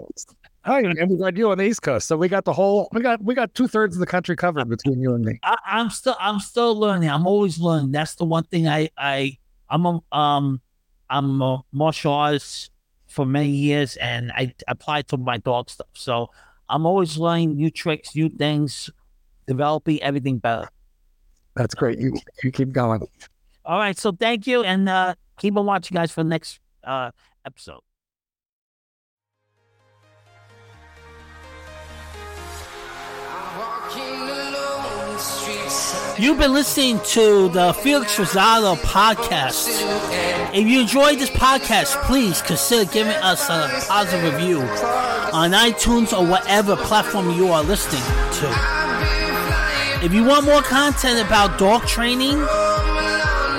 Hi, 0.65 0.81
and 0.81 1.09
we 1.09 1.15
got 1.15 1.37
you 1.37 1.49
on 1.49 1.59
the 1.59 1.63
East 1.63 1.81
Coast, 1.81 2.09
so 2.09 2.17
we 2.17 2.27
got 2.27 2.43
the 2.43 2.51
whole 2.51 2.89
we 2.91 2.99
got 2.99 3.23
we 3.23 3.35
got 3.35 3.53
two 3.53 3.69
thirds 3.69 3.95
of 3.95 4.01
the 4.01 4.05
country 4.05 4.35
covered 4.35 4.67
between 4.67 4.99
you 4.99 5.15
and 5.15 5.23
me. 5.23 5.39
I, 5.43 5.55
am 5.79 5.89
still 5.89 6.17
I'm 6.19 6.41
still 6.41 6.77
learning. 6.77 7.09
I'm 7.09 7.25
always 7.25 7.57
learning. 7.57 7.93
That's 7.93 8.15
the 8.15 8.25
one 8.25 8.43
thing 8.43 8.67
I 8.67 8.89
I 8.97 9.37
I'm 9.69 9.85
a 9.85 10.01
um 10.11 10.59
I'm 11.09 11.41
a 11.41 11.63
martial 11.71 12.11
arts 12.11 12.69
for 13.07 13.25
many 13.25 13.47
years, 13.47 13.95
and 13.95 14.33
I 14.33 14.53
applied 14.67 15.07
to 15.07 15.17
my 15.17 15.37
dog 15.37 15.69
stuff. 15.69 15.87
So 15.93 16.31
I'm 16.67 16.85
always 16.85 17.17
learning 17.17 17.55
new 17.55 17.71
tricks, 17.71 18.13
new 18.13 18.27
things, 18.27 18.89
developing 19.47 20.03
everything 20.03 20.39
better. 20.39 20.67
That's 21.57 21.73
great. 21.73 21.97
You 21.99 22.13
you 22.43 22.51
keep 22.51 22.71
going. 22.71 23.01
All 23.65 23.79
right. 23.79 23.97
So 23.97 24.11
thank 24.11 24.45
you, 24.45 24.63
and 24.63 24.87
uh, 24.87 25.15
keep 25.39 25.57
on 25.57 25.65
watching, 25.65 25.95
guys, 25.95 26.11
for 26.11 26.23
the 26.23 26.29
next 26.29 26.59
uh, 26.83 27.11
episode. 27.45 27.81
You've 36.19 36.39
been 36.39 36.53
listening 36.53 36.99
to 37.05 37.49
the 37.49 37.73
Felix 37.73 38.17
Rosado 38.17 38.75
podcast. 38.77 39.67
If 40.53 40.67
you 40.67 40.81
enjoyed 40.81 41.19
this 41.19 41.29
podcast, 41.29 42.01
please 42.03 42.41
consider 42.41 42.91
giving 42.91 43.13
us 43.13 43.49
a 43.49 43.69
positive 43.87 44.33
review 44.33 44.61
on 44.61 45.51
iTunes 45.51 46.17
or 46.17 46.25
whatever 46.27 46.75
platform 46.75 47.29
you 47.31 47.49
are 47.49 47.63
listening 47.63 48.01
to. 48.39 48.86
If 50.03 50.13
you 50.13 50.23
want 50.23 50.45
more 50.45 50.61
content 50.61 51.19
about 51.25 51.57
dog 51.57 51.87
training, 51.87 52.37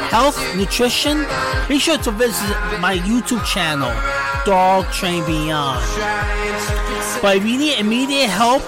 health, 0.08 0.38
nutrition, 0.56 1.26
be 1.68 1.78
sure 1.78 1.98
to 1.98 2.10
visit 2.12 2.56
my 2.80 2.96
YouTube 2.96 3.44
channel, 3.44 3.92
Dog 4.44 4.86
Train 4.92 5.24
Beyond. 5.26 5.84
But 7.20 7.36
if 7.38 7.44
you 7.44 7.58
need 7.58 7.78
immediate 7.78 8.28
help, 8.28 8.62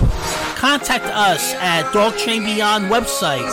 contact 0.57 1.05
us 1.07 1.55
at 1.55 1.93
Dog 1.93 2.17
Train 2.19 2.43
Beyond 2.43 2.87
website, 2.87 3.49